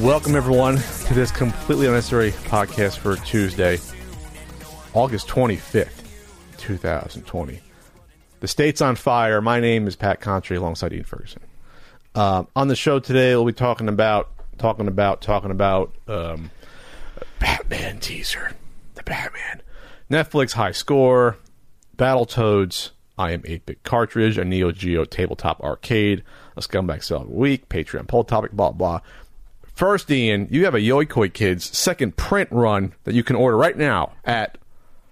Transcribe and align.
Welcome, 0.00 0.36
everyone, 0.36 0.76
to 0.76 1.14
this 1.14 1.30
completely 1.32 1.86
unnecessary 1.86 2.30
podcast 2.30 2.98
for 2.98 3.16
Tuesday, 3.16 3.78
August 4.94 5.26
25th, 5.26 6.05
2020. 6.66 7.60
The 8.40 8.48
state's 8.48 8.80
on 8.80 8.96
fire. 8.96 9.40
My 9.40 9.60
name 9.60 9.86
is 9.86 9.94
Pat 9.94 10.20
Contri 10.20 10.56
alongside 10.56 10.92
Ian 10.92 11.04
Ferguson. 11.04 11.42
Uh, 12.12 12.42
on 12.56 12.66
the 12.66 12.74
show 12.74 12.98
today, 12.98 13.36
we'll 13.36 13.44
be 13.44 13.52
talking 13.52 13.88
about, 13.88 14.30
talking 14.58 14.88
about, 14.88 15.22
talking 15.22 15.52
about 15.52 15.94
um, 16.08 16.50
Batman 17.38 18.00
teaser, 18.00 18.50
the 18.96 19.04
Batman, 19.04 19.62
Netflix 20.10 20.54
high 20.54 20.72
score, 20.72 21.36
Battletoads, 21.96 22.90
I 23.16 23.30
am 23.30 23.42
8 23.44 23.64
bit 23.64 23.82
cartridge, 23.84 24.36
a 24.36 24.44
Neo 24.44 24.72
Geo 24.72 25.04
tabletop 25.04 25.60
arcade, 25.60 26.24
a 26.56 26.60
scumbag 26.60 27.04
cell 27.04 27.22
of 27.22 27.28
the 27.28 27.34
week, 27.34 27.68
Patreon 27.68 28.08
poll 28.08 28.24
topic, 28.24 28.50
blah, 28.50 28.72
blah. 28.72 29.00
First, 29.72 30.10
Ian, 30.10 30.48
you 30.50 30.64
have 30.64 30.74
a 30.74 30.80
Yokoi 30.80 31.32
Kids 31.32 31.76
second 31.78 32.16
print 32.16 32.50
run 32.50 32.92
that 33.04 33.14
you 33.14 33.22
can 33.22 33.36
order 33.36 33.56
right 33.56 33.76
now 33.76 34.14
at 34.24 34.58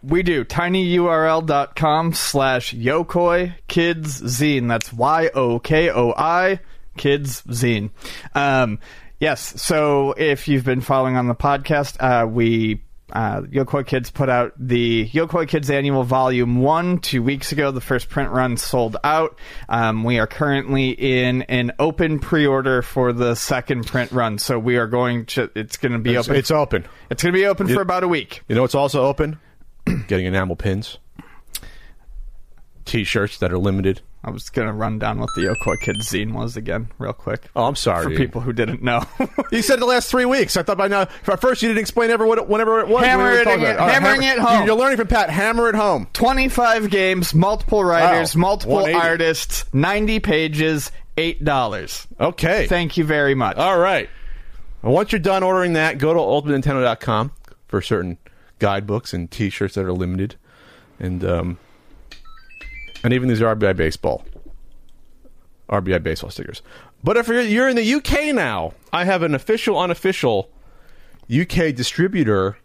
We 0.04 0.22
do. 0.22 0.44
tinyurl.com 0.44 2.12
slash 2.12 2.74
Yokoi 2.74 3.54
Kids 3.68 4.20
Zine. 4.20 4.68
That's 4.68 4.92
Y 4.92 5.30
O 5.34 5.58
K 5.58 5.90
O 5.90 6.12
I 6.14 6.60
Kids 6.98 7.42
Zine. 7.42 7.90
Um, 8.34 8.80
yes, 9.18 9.60
so 9.62 10.12
if 10.12 10.46
you've 10.46 10.64
been 10.64 10.82
following 10.82 11.16
on 11.16 11.28
the 11.28 11.34
podcast, 11.34 11.96
uh, 12.00 12.26
we. 12.26 12.82
Uh, 13.12 13.42
Yokoi 13.42 13.86
Kids 13.86 14.10
put 14.10 14.28
out 14.28 14.54
the 14.58 15.08
Yokoi 15.10 15.46
Kids 15.46 15.70
Annual 15.70 16.02
Volume 16.04 16.62
1 16.62 16.98
two 16.98 17.22
weeks 17.22 17.52
ago. 17.52 17.70
The 17.70 17.80
first 17.80 18.08
print 18.08 18.30
run 18.30 18.56
sold 18.56 18.96
out. 19.04 19.38
Um, 19.68 20.02
we 20.04 20.18
are 20.18 20.26
currently 20.26 20.88
in 20.90 21.42
an 21.42 21.72
open 21.78 22.18
pre 22.18 22.46
order 22.46 22.82
for 22.82 23.12
the 23.12 23.34
second 23.36 23.86
print 23.86 24.10
run. 24.10 24.38
So 24.38 24.58
we 24.58 24.78
are 24.78 24.86
going 24.88 25.26
to, 25.26 25.50
it's 25.54 25.76
going 25.76 25.92
to 25.92 25.98
be 25.98 26.14
it's, 26.14 26.28
open. 26.28 26.38
it's 26.38 26.50
open. 26.50 26.86
It's 27.10 27.22
going 27.22 27.34
to 27.34 27.38
be 27.38 27.46
open 27.46 27.68
for 27.68 27.82
about 27.82 28.02
a 28.04 28.08
week. 28.08 28.42
You 28.48 28.56
know, 28.56 28.64
it's 28.64 28.74
also 28.74 29.04
open. 29.04 29.38
Getting 30.08 30.26
enamel 30.26 30.56
pins, 30.56 30.98
T-shirts 32.84 33.38
that 33.38 33.52
are 33.52 33.58
limited. 33.58 34.00
I 34.26 34.30
was 34.30 34.48
going 34.48 34.66
to 34.66 34.72
run 34.72 34.98
down 34.98 35.18
what 35.18 35.28
the 35.36 35.42
Yokoi 35.42 35.78
Kids 35.80 36.10
zine 36.10 36.32
was 36.32 36.56
again, 36.56 36.88
real 36.98 37.12
quick. 37.12 37.42
Oh, 37.54 37.64
I'm 37.64 37.76
sorry. 37.76 38.04
For 38.04 38.16
people 38.16 38.40
who 38.40 38.52
didn't 38.54 38.82
know. 38.82 39.02
You 39.52 39.62
said 39.62 39.78
the 39.78 39.84
last 39.86 40.10
three 40.10 40.24
weeks. 40.24 40.56
I 40.56 40.62
thought 40.64 40.78
by 40.78 40.88
now. 40.88 41.02
At 41.02 41.40
first, 41.40 41.62
you 41.62 41.68
didn't 41.68 41.80
explain 41.80 42.10
ever 42.10 42.26
what 42.26 42.48
whenever 42.48 42.80
it 42.80 42.88
was. 42.88 43.04
Hammer 43.04 43.30
we 43.30 43.36
it 43.38 43.44
talking 43.44 43.60
again- 43.60 43.74
about 43.76 43.80
All 43.82 43.86
right, 43.86 43.94
hammering 44.02 44.22
hammer- 44.22 44.40
it 44.40 44.42
home. 44.44 44.66
You're 44.66 44.74
learning 44.76 44.96
from 44.96 45.06
Pat. 45.06 45.30
Hammer 45.30 45.68
it 45.68 45.74
home. 45.76 46.08
25 46.14 46.90
games, 46.90 47.34
multiple 47.34 47.84
writers, 47.84 48.34
Wow. 48.34 48.40
multiple 48.40 48.84
artists, 48.96 49.64
90 49.72 50.18
pages, 50.20 50.90
$8. 51.16 52.06
Okay. 52.18 52.66
Thank 52.66 52.96
you 52.96 53.04
very 53.04 53.34
much. 53.36 53.58
All 53.58 53.78
right. 53.78 54.08
And 54.82 54.92
once 54.92 55.12
you're 55.12 55.20
done 55.20 55.42
ordering 55.44 55.74
that, 55.74 55.98
go 55.98 56.12
to 56.12 56.18
ultimatenintendo.com 56.18 57.30
for 57.68 57.80
certain 57.80 58.18
guidebooks 58.64 59.12
and 59.12 59.30
T-shirts 59.30 59.74
that 59.74 59.84
are 59.84 59.92
limited, 59.92 60.36
and 60.98 61.22
um, 61.22 61.58
and 63.02 63.12
even 63.12 63.28
these 63.28 63.40
RBI 63.40 63.76
baseball, 63.76 64.24
RBI 65.68 66.02
baseball 66.02 66.30
stickers. 66.30 66.62
But 67.02 67.18
if 67.18 67.28
you're, 67.28 67.42
you're 67.42 67.68
in 67.68 67.76
the 67.76 67.94
UK 67.94 68.34
now, 68.34 68.72
I 68.90 69.04
have 69.04 69.22
an 69.22 69.34
official, 69.34 69.78
unofficial 69.78 70.48
UK 71.30 71.74
distributor 71.74 72.56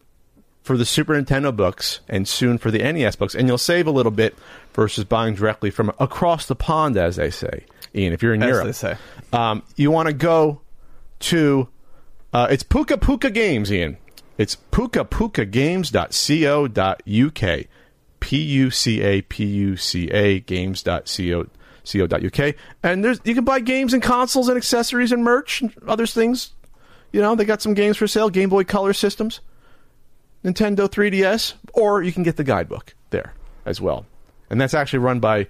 for 0.63 0.77
the 0.77 0.85
Super 0.85 1.21
Nintendo 1.21 1.53
books 1.53 1.99
and 2.07 2.25
soon 2.25 2.57
for 2.57 2.71
the 2.71 2.79
NES 2.79 3.17
books, 3.17 3.35
and 3.35 3.49
you'll 3.49 3.57
save 3.57 3.85
a 3.85 3.91
little 3.91 4.13
bit 4.13 4.38
versus 4.73 5.03
buying 5.03 5.35
directly 5.35 5.69
from 5.69 5.91
across 5.99 6.45
the 6.45 6.55
pond, 6.55 6.95
as 6.95 7.17
they 7.17 7.29
say. 7.29 7.65
Ian, 7.93 8.13
if 8.13 8.23
you're 8.23 8.33
in 8.33 8.41
As 8.41 8.47
Europe, 8.47 8.67
they 8.67 8.71
say. 8.71 8.95
um, 9.33 9.63
you 9.75 9.91
want 9.91 10.07
to 10.07 10.13
go 10.13 10.61
to 11.19 11.67
uh, 12.31 12.47
it's 12.49 12.63
Puca 12.63 12.95
Puca 12.95 13.33
Games, 13.33 13.69
Ian. 13.69 13.97
It's 14.39 14.57
pucapucagames.co.uk. 14.72 17.66
P 18.19 18.38
U 18.38 18.72
C 18.72 19.01
A 19.01 19.22
P 19.22 19.45
U 19.45 19.77
C 19.77 20.09
A 20.09 20.39
games.co.uk. 20.39 21.45
And 22.83 23.03
there's 23.03 23.19
you 23.23 23.35
can 23.35 23.44
buy 23.44 23.59
games 23.59 23.94
and 23.94 24.03
consoles 24.03 24.50
and 24.50 24.57
accessories 24.57 25.11
and 25.11 25.23
merch 25.23 25.61
and 25.61 25.73
other 25.88 26.07
things. 26.07 26.51
You 27.11 27.22
know, 27.22 27.35
they 27.35 27.45
got 27.45 27.61
some 27.61 27.73
games 27.73 27.97
for 27.97 28.07
sale, 28.07 28.29
Game 28.29 28.50
Boy 28.50 28.63
Color 28.63 28.94
systems, 28.94 29.39
Nintendo 30.44 30.88
3DS, 30.88 31.53
or 31.73 32.03
you 32.03 32.11
can 32.11 32.23
get 32.23 32.38
the 32.38 32.44
guidebook 32.44 32.94
there 33.09 33.33
as 33.66 33.81
well. 33.81 34.06
And 34.50 34.61
that's 34.61 34.73
actually 34.73 35.00
run 35.00 35.19
by 35.19 35.47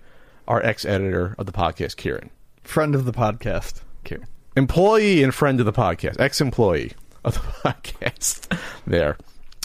our 0.47 0.63
ex-editor 0.63 1.35
of 1.37 1.45
the 1.45 1.51
podcast, 1.51 1.97
Kieran 1.97 2.31
Friend 2.63 2.95
of 2.95 3.05
the 3.05 3.13
podcast. 3.13 3.81
Kieran. 4.03 4.25
employee 4.55 5.21
and 5.21 5.35
friend 5.35 5.59
of 5.59 5.65
the 5.65 5.73
podcast, 5.73 6.19
ex-employee 6.19 6.93
of 7.25 7.33
the 7.33 7.39
podcast. 7.69 8.57
There, 8.89 9.17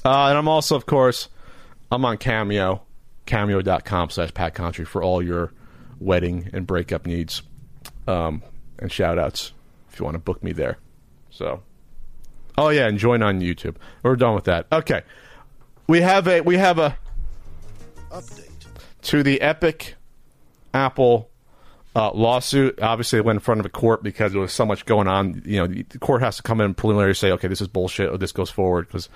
uh, 0.05 0.29
and 0.29 0.37
I'm 0.37 0.49
also, 0.49 0.77
of 0.77 0.85
course, 0.85 1.31
I'm 1.91 2.05
on 2.05 2.19
Cameo, 2.19 2.83
cameo.com 3.25 4.11
slash 4.11 4.35
Pat 4.35 4.55
Contri 4.55 4.87
for 4.87 5.03
all 5.03 5.23
your 5.23 5.51
wedding 5.99 6.51
and 6.53 6.67
breakup 6.67 7.07
needs, 7.07 7.43
um, 8.07 8.43
and 8.79 8.93
shout 8.93 9.19
outs 9.19 9.53
if 9.91 9.99
you 9.99 10.05
want 10.05 10.15
to 10.15 10.19
book 10.19 10.45
me 10.45 10.53
there. 10.53 10.77
So, 11.31 11.63
oh 12.59 12.69
yeah, 12.69 12.87
and 12.87 12.99
join 12.99 13.23
on 13.23 13.41
YouTube. 13.41 13.77
We're 14.03 14.17
done 14.17 14.35
with 14.35 14.45
that. 14.45 14.67
Okay, 14.71 15.01
we 15.87 16.03
have 16.03 16.29
a 16.29 16.43
we 16.43 16.59
have 16.59 16.79
a 16.79 16.97
update 18.11 18.51
to 19.03 19.23
the 19.23 19.41
Epic 19.41 19.95
Apple 20.75 21.31
uh, 21.95 22.13
lawsuit. 22.13 22.81
Obviously, 22.81 23.19
it 23.19 23.25
went 23.25 23.37
in 23.37 23.41
front 23.41 23.61
of 23.61 23.67
a 23.67 23.71
court 23.71 24.03
because 24.03 24.33
there 24.33 24.41
was 24.41 24.53
so 24.53 24.67
much 24.67 24.85
going 24.87 25.09
on. 25.09 25.43
You 25.45 25.59
know, 25.59 25.67
the 25.67 25.99
court 25.99 26.23
has 26.23 26.37
to 26.37 26.43
come 26.43 26.61
in 26.61 26.67
and 26.67 26.77
preliminary 26.77 27.15
say, 27.15 27.31
okay, 27.33 27.49
this 27.49 27.61
is 27.61 27.69
bullshit, 27.69 28.11
or 28.11 28.19
this 28.19 28.33
goes 28.33 28.51
forward 28.51 28.87
because 28.87 29.09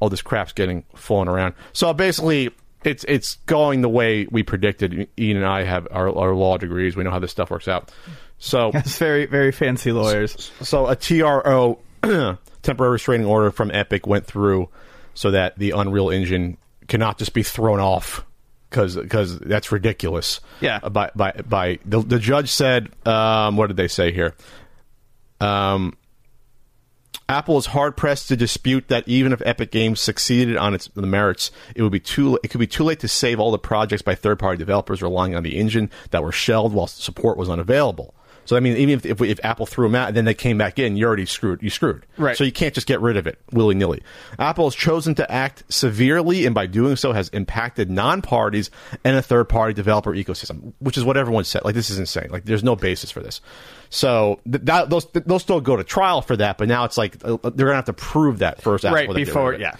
all 0.00 0.08
this 0.08 0.22
crap's 0.22 0.52
getting 0.52 0.84
flown 0.94 1.28
around. 1.28 1.54
So 1.72 1.92
basically, 1.92 2.50
it's 2.84 3.04
it's 3.04 3.36
going 3.46 3.82
the 3.82 3.88
way 3.88 4.26
we 4.30 4.42
predicted. 4.42 5.08
Ian 5.18 5.38
and 5.38 5.46
I 5.46 5.64
have 5.64 5.88
our, 5.90 6.14
our 6.16 6.34
law 6.34 6.58
degrees. 6.58 6.96
We 6.96 7.04
know 7.04 7.10
how 7.10 7.18
this 7.18 7.30
stuff 7.30 7.50
works 7.50 7.68
out. 7.68 7.90
So 8.38 8.70
It's 8.74 8.98
very, 8.98 9.26
very 9.26 9.52
fancy 9.52 9.92
lawyers. 9.92 10.52
so 10.60 10.86
a 10.86 10.96
TRO 10.96 11.78
temporary 12.62 12.92
restraining 12.92 13.26
order 13.26 13.50
from 13.50 13.70
Epic 13.70 14.06
went 14.06 14.26
through 14.26 14.68
so 15.14 15.32
that 15.32 15.58
the 15.58 15.72
Unreal 15.72 16.10
Engine 16.10 16.56
cannot 16.86 17.18
just 17.18 17.32
be 17.34 17.42
thrown 17.42 17.80
off 17.80 18.24
because 18.70 18.96
because 18.96 19.38
that's 19.38 19.72
ridiculous. 19.72 20.40
Yeah. 20.60 20.80
Uh, 20.82 20.90
By 20.90 21.10
by 21.14 21.32
by 21.32 21.78
the 21.84 22.00
the 22.00 22.18
judge 22.18 22.50
said 22.50 22.88
um, 23.06 23.56
what 23.56 23.68
did 23.68 23.76
they 23.76 23.88
say 23.88 24.12
here? 24.12 24.34
Um, 25.40 25.96
Apple 27.28 27.58
is 27.58 27.66
hard 27.66 27.96
pressed 27.96 28.28
to 28.28 28.36
dispute 28.36 28.88
that 28.88 29.06
even 29.06 29.32
if 29.32 29.42
Epic 29.44 29.70
Games 29.70 30.00
succeeded 30.00 30.56
on 30.56 30.72
its 30.74 30.88
the 30.88 31.02
merits, 31.02 31.50
it 31.74 31.82
would 31.82 31.92
be 31.92 32.00
too 32.00 32.38
it 32.42 32.48
could 32.48 32.60
be 32.60 32.66
too 32.66 32.84
late 32.84 33.00
to 33.00 33.08
save 33.08 33.38
all 33.38 33.50
the 33.50 33.58
projects 33.58 34.02
by 34.02 34.14
third 34.14 34.38
party 34.38 34.56
developers 34.56 35.02
relying 35.02 35.34
on 35.34 35.42
the 35.42 35.58
engine 35.58 35.90
that 36.10 36.22
were 36.22 36.32
shelved 36.32 36.74
while 36.74 36.86
support 36.86 37.36
was 37.36 37.50
unavailable. 37.50 38.14
So 38.48 38.56
I 38.56 38.60
mean, 38.60 38.78
even 38.78 38.94
if 38.94 39.04
if, 39.04 39.20
if 39.20 39.44
Apple 39.44 39.66
threw 39.66 39.86
them 39.86 39.94
out 39.94 40.08
and 40.08 40.16
then 40.16 40.24
they 40.24 40.32
came 40.32 40.56
back 40.56 40.78
in, 40.78 40.96
you 40.96 41.04
already 41.04 41.26
screwed. 41.26 41.62
You 41.62 41.68
screwed. 41.68 42.06
Right. 42.16 42.34
So 42.34 42.44
you 42.44 42.52
can't 42.52 42.72
just 42.72 42.86
get 42.86 43.02
rid 43.02 43.18
of 43.18 43.26
it 43.26 43.38
willy 43.52 43.74
nilly. 43.74 44.02
Apple 44.38 44.64
has 44.64 44.74
chosen 44.74 45.14
to 45.16 45.30
act 45.30 45.64
severely, 45.68 46.46
and 46.46 46.54
by 46.54 46.64
doing 46.64 46.96
so, 46.96 47.12
has 47.12 47.28
impacted 47.28 47.90
non 47.90 48.22
parties 48.22 48.70
and 49.04 49.18
a 49.18 49.20
third 49.20 49.50
party 49.50 49.74
developer 49.74 50.14
ecosystem, 50.14 50.72
which 50.78 50.96
is 50.96 51.04
what 51.04 51.18
everyone 51.18 51.44
said. 51.44 51.62
Like 51.62 51.74
this 51.74 51.90
is 51.90 51.98
insane. 51.98 52.28
Like 52.30 52.46
there's 52.46 52.64
no 52.64 52.74
basis 52.74 53.10
for 53.10 53.20
this. 53.20 53.42
So 53.90 54.40
th- 54.50 54.64
that, 54.64 54.88
those 54.88 55.04
they'll 55.12 55.38
still 55.38 55.60
go 55.60 55.76
to 55.76 55.84
trial 55.84 56.22
for 56.22 56.38
that, 56.38 56.56
but 56.56 56.68
now 56.68 56.84
it's 56.84 56.96
like 56.96 57.22
uh, 57.22 57.36
they're 57.42 57.66
gonna 57.66 57.74
have 57.74 57.84
to 57.84 57.92
prove 57.92 58.38
that 58.38 58.62
first. 58.62 58.86
Apple 58.86 58.94
Right 58.94 59.14
before, 59.14 59.52
yeah. 59.52 59.76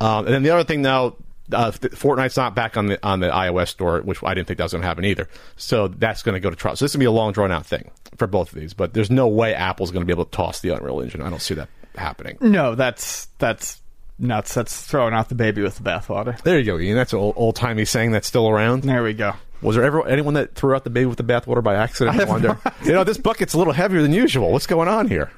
Um, 0.00 0.26
and 0.26 0.34
then 0.34 0.42
the 0.42 0.50
other 0.50 0.64
thing 0.64 0.82
now, 0.82 1.14
uh, 1.52 1.70
Fortnite's 1.70 2.36
not 2.36 2.54
back 2.54 2.76
on 2.76 2.86
the 2.86 3.06
on 3.06 3.20
the 3.20 3.28
iOS 3.28 3.68
store, 3.68 4.00
which 4.00 4.22
I 4.22 4.34
didn't 4.34 4.48
think 4.48 4.58
that 4.58 4.64
was 4.64 4.72
going 4.72 4.82
to 4.82 4.88
happen 4.88 5.04
either. 5.04 5.28
So 5.56 5.88
that's 5.88 6.22
going 6.22 6.34
to 6.34 6.40
go 6.40 6.50
to 6.50 6.56
trial. 6.56 6.76
So 6.76 6.84
this 6.84 6.92
is 6.92 6.96
going 6.96 7.00
to 7.00 7.04
be 7.04 7.06
a 7.06 7.12
long 7.12 7.32
drawn 7.32 7.52
out 7.52 7.66
thing 7.66 7.90
for 8.16 8.26
both 8.26 8.52
of 8.52 8.58
these. 8.58 8.74
But 8.74 8.94
there's 8.94 9.10
no 9.10 9.28
way 9.28 9.54
Apple's 9.54 9.90
going 9.90 10.02
to 10.02 10.06
be 10.06 10.12
able 10.12 10.24
to 10.24 10.30
toss 10.30 10.60
the 10.60 10.70
Unreal 10.70 11.00
Engine. 11.00 11.22
I 11.22 11.30
don't 11.30 11.42
see 11.42 11.54
that 11.54 11.68
happening. 11.96 12.38
No, 12.40 12.74
that's 12.74 13.26
that's 13.38 13.80
nuts. 14.18 14.54
That's 14.54 14.82
throwing 14.82 15.14
out 15.14 15.28
the 15.28 15.34
baby 15.34 15.62
with 15.62 15.76
the 15.76 15.82
bathwater. 15.82 16.40
There 16.42 16.58
you 16.58 16.64
go, 16.64 16.78
Ian. 16.78 16.96
That's 16.96 17.12
an 17.12 17.18
old 17.18 17.56
timey 17.56 17.84
saying 17.84 18.12
that's 18.12 18.26
still 18.26 18.48
around. 18.48 18.82
There 18.82 19.02
we 19.02 19.14
go. 19.14 19.34
Was 19.60 19.74
there 19.74 19.84
ever 19.84 20.06
anyone 20.06 20.34
that 20.34 20.54
threw 20.54 20.74
out 20.74 20.84
the 20.84 20.90
baby 20.90 21.06
with 21.06 21.18
the 21.18 21.24
bathwater 21.24 21.62
by 21.62 21.74
accident? 21.74 22.20
I, 22.20 22.24
wonder. 22.24 22.58
you 22.84 22.92
know, 22.92 23.04
this 23.04 23.18
bucket's 23.18 23.54
a 23.54 23.58
little 23.58 23.72
heavier 23.72 24.02
than 24.02 24.12
usual. 24.12 24.52
What's 24.52 24.66
going 24.66 24.88
on 24.88 25.08
here? 25.08 25.32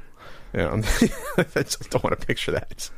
You 0.53 0.61
know, 0.61 0.71
I 1.39 1.63
just 1.63 1.91
don't 1.91 2.03
want 2.03 2.19
to 2.21 2.27
picture 2.27 2.53
that. 2.53 2.91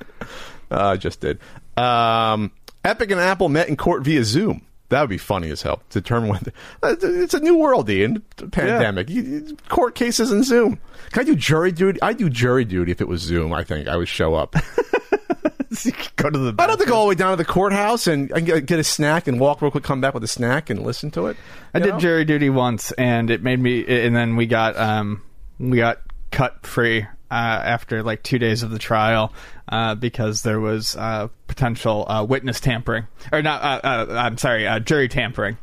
Uh, 0.70 0.88
I 0.88 0.97
just 0.97 1.20
did. 1.20 1.38
Um, 1.76 2.50
Epic 2.84 3.11
and 3.11 3.20
Apple 3.20 3.49
met 3.49 3.69
in 3.69 3.76
court 3.76 4.02
via 4.02 4.25
Zoom. 4.25 4.67
That 4.88 5.00
would 5.00 5.11
be 5.11 5.19
funny 5.19 5.50
as 5.50 5.62
hell. 5.62 5.82
To 5.90 6.00
determine 6.00 6.29
when 6.29 6.40
uh, 6.82 6.96
it's 7.00 7.32
a 7.32 7.40
new 7.40 7.56
world, 7.56 7.88
Ian. 7.88 8.23
Pandemic, 8.50 9.08
yeah. 9.08 9.40
court 9.69 9.94
cases 9.94 10.31
in 10.31 10.43
Zoom. 10.43 10.79
Can 11.12 11.23
I 11.23 11.25
do 11.25 11.34
jury 11.34 11.73
duty? 11.73 12.00
I'd 12.02 12.19
do 12.19 12.29
jury 12.29 12.67
duty 12.67 12.93
if 12.93 13.00
it 13.00 13.08
was 13.08 13.23
Zoom. 13.23 13.55
I 13.55 13.64
think 13.64 13.88
I 13.88 13.96
would 13.96 14.08
show 14.08 14.34
up. 14.34 14.55
go 16.17 16.29
to 16.29 16.38
the. 16.38 16.55
I 16.58 16.67
don't 16.67 16.70
have 16.70 16.79
to 16.81 16.84
go 16.84 16.96
all 16.96 17.02
the 17.05 17.08
way 17.08 17.14
down 17.14 17.31
to 17.31 17.37
the 17.37 17.44
courthouse 17.44 18.06
and, 18.06 18.31
and 18.32 18.44
get, 18.44 18.67
get, 18.67 18.79
a 18.79 18.84
snack 18.84 19.29
and 19.29 19.40
walk 19.40 19.62
real 19.62 19.70
quick, 19.70 19.84
come 19.84 20.02
back 20.02 20.12
with 20.12 20.25
a 20.25 20.29
snack 20.29 20.69
and 20.69 20.82
listen 20.82 21.11
to 21.12 21.29
it. 21.29 21.38
I 21.73 21.79
did 21.79 21.94
know? 21.94 21.99
jury 21.99 22.26
duty 22.26 22.50
once, 22.50 22.93
and 22.93 23.31
it 23.31 23.43
made 23.43 23.61
me. 23.61 23.87
And 23.87 24.14
then 24.14 24.37
we 24.37 24.46
got 24.46 24.76
um 24.76 25.23
we 25.58 25.79
got 25.79 26.00
cut 26.31 26.67
free 26.67 27.06
after 27.32 28.02
like 28.02 28.23
two 28.23 28.38
days 28.38 28.62
of 28.62 28.70
the 28.70 28.79
trial 28.79 29.32
uh, 29.69 29.94
because 29.94 30.43
there 30.43 30.61
was 30.61 30.96
uh, 30.96 31.29
potential 31.46 32.05
uh, 32.08 32.25
witness 32.25 32.61
tampering 32.61 33.06
or 33.32 33.43
not. 33.43 33.62
Uh, 33.62 33.87
uh, 33.87 34.06
I'm 34.19 34.38
sorry, 34.38 34.69
jury 34.81 35.08
tampering. 35.08 35.58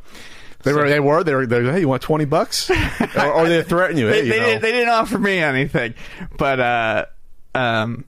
They 0.62 0.72
were. 0.72 0.88
They 0.88 1.00
were. 1.00 1.24
They 1.24 1.34
were. 1.34 1.46
They 1.46 1.62
were 1.62 1.72
hey, 1.72 1.80
you 1.80 1.88
want 1.88 2.02
twenty 2.02 2.26
bucks? 2.26 2.70
or, 3.16 3.32
or 3.32 3.48
they 3.48 3.62
threaten 3.62 3.96
you? 3.96 4.08
Hey, 4.08 4.20
they, 4.20 4.26
you 4.26 4.32
they, 4.32 4.38
didn't, 4.38 4.62
they, 4.62 4.72
didn't, 4.72 4.90
offer 4.90 5.18
me 5.18 5.38
anything, 5.38 5.94
but 6.36 7.08
um, 7.54 8.04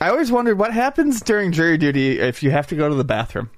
I 0.00 0.10
always 0.10 0.30
wondered 0.30 0.58
what 0.58 0.72
happens 0.72 1.20
during 1.22 1.52
jury 1.52 1.78
duty 1.78 2.18
if 2.20 2.42
you 2.42 2.50
have 2.50 2.66
to 2.68 2.76
go 2.76 2.88
to 2.88 2.94
the 2.94 3.04
bathroom. 3.04 3.50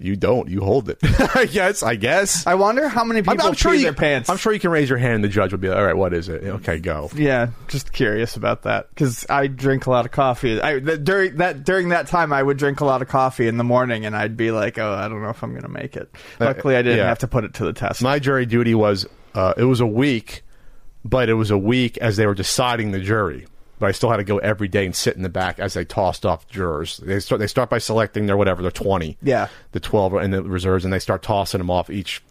You 0.00 0.14
don't. 0.14 0.48
You 0.48 0.60
hold 0.60 0.88
it. 0.88 0.98
I 1.34 1.46
guess. 1.46 1.82
I 1.82 1.96
guess. 1.96 2.46
I 2.46 2.54
wonder 2.54 2.88
how 2.88 3.02
many 3.02 3.20
people 3.20 3.40
I'm, 3.40 3.48
I'm 3.48 3.54
sure 3.54 3.74
you, 3.74 3.82
their 3.82 3.92
pants. 3.92 4.30
I'm 4.30 4.36
sure 4.36 4.52
you 4.52 4.60
can 4.60 4.70
raise 4.70 4.88
your 4.88 4.98
hand. 4.98 5.16
and 5.16 5.24
The 5.24 5.28
judge 5.28 5.50
will 5.50 5.58
be 5.58 5.68
like, 5.68 5.76
"All 5.78 5.84
right, 5.84 5.96
what 5.96 6.14
is 6.14 6.28
it? 6.28 6.44
Okay, 6.44 6.78
go." 6.78 7.10
Yeah, 7.14 7.48
just 7.66 7.92
curious 7.92 8.36
about 8.36 8.62
that 8.62 8.88
because 8.90 9.26
I 9.28 9.48
drink 9.48 9.86
a 9.86 9.90
lot 9.90 10.04
of 10.06 10.12
coffee. 10.12 10.60
I 10.60 10.78
during 10.78 11.36
that 11.36 11.64
during 11.64 11.88
that 11.88 12.06
time 12.06 12.32
I 12.32 12.42
would 12.42 12.58
drink 12.58 12.80
a 12.80 12.84
lot 12.84 13.02
of 13.02 13.08
coffee 13.08 13.48
in 13.48 13.56
the 13.56 13.64
morning, 13.64 14.06
and 14.06 14.14
I'd 14.16 14.36
be 14.36 14.52
like, 14.52 14.78
"Oh, 14.78 14.92
I 14.92 15.08
don't 15.08 15.20
know 15.20 15.30
if 15.30 15.42
I'm 15.42 15.50
going 15.50 15.62
to 15.62 15.68
make 15.68 15.96
it." 15.96 16.08
Uh, 16.40 16.44
Luckily, 16.44 16.76
I 16.76 16.82
didn't 16.82 16.98
yeah. 16.98 17.08
have 17.08 17.18
to 17.20 17.28
put 17.28 17.44
it 17.44 17.54
to 17.54 17.64
the 17.64 17.72
test. 17.72 18.00
My 18.02 18.20
jury 18.20 18.46
duty 18.46 18.74
was 18.76 19.04
uh, 19.34 19.54
it 19.56 19.64
was 19.64 19.80
a 19.80 19.86
week, 19.86 20.42
but 21.04 21.28
it 21.28 21.34
was 21.34 21.50
a 21.50 21.58
week 21.58 21.98
as 21.98 22.16
they 22.16 22.26
were 22.26 22.34
deciding 22.34 22.92
the 22.92 23.00
jury 23.00 23.46
but 23.78 23.86
I 23.86 23.92
still 23.92 24.10
had 24.10 24.16
to 24.16 24.24
go 24.24 24.38
every 24.38 24.68
day 24.68 24.84
and 24.84 24.94
sit 24.94 25.16
in 25.16 25.22
the 25.22 25.28
back 25.28 25.58
as 25.58 25.74
they 25.74 25.84
tossed 25.84 26.26
off 26.26 26.48
jurors. 26.48 26.98
They 26.98 27.20
start 27.20 27.40
they 27.40 27.46
start 27.46 27.70
by 27.70 27.78
selecting 27.78 28.26
their 28.26 28.36
whatever 28.36 28.62
their 28.62 28.70
twenty, 28.70 29.16
yeah, 29.22 29.48
the 29.72 29.80
twelve 29.80 30.14
and 30.14 30.32
the 30.32 30.42
reserves, 30.42 30.84
and 30.84 30.92
they 30.92 30.98
start 30.98 31.22
tossing 31.22 31.58
them 31.58 31.70
off 31.70 31.90
each 31.90 32.22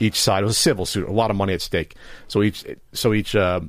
each 0.00 0.20
side. 0.20 0.42
It 0.42 0.46
was 0.46 0.56
a 0.56 0.60
civil 0.60 0.86
suit, 0.86 1.08
a 1.08 1.12
lot 1.12 1.30
of 1.30 1.36
money 1.36 1.52
at 1.52 1.62
stake. 1.62 1.94
So 2.28 2.42
each 2.42 2.64
so 2.92 3.12
each 3.12 3.34
uh, 3.36 3.60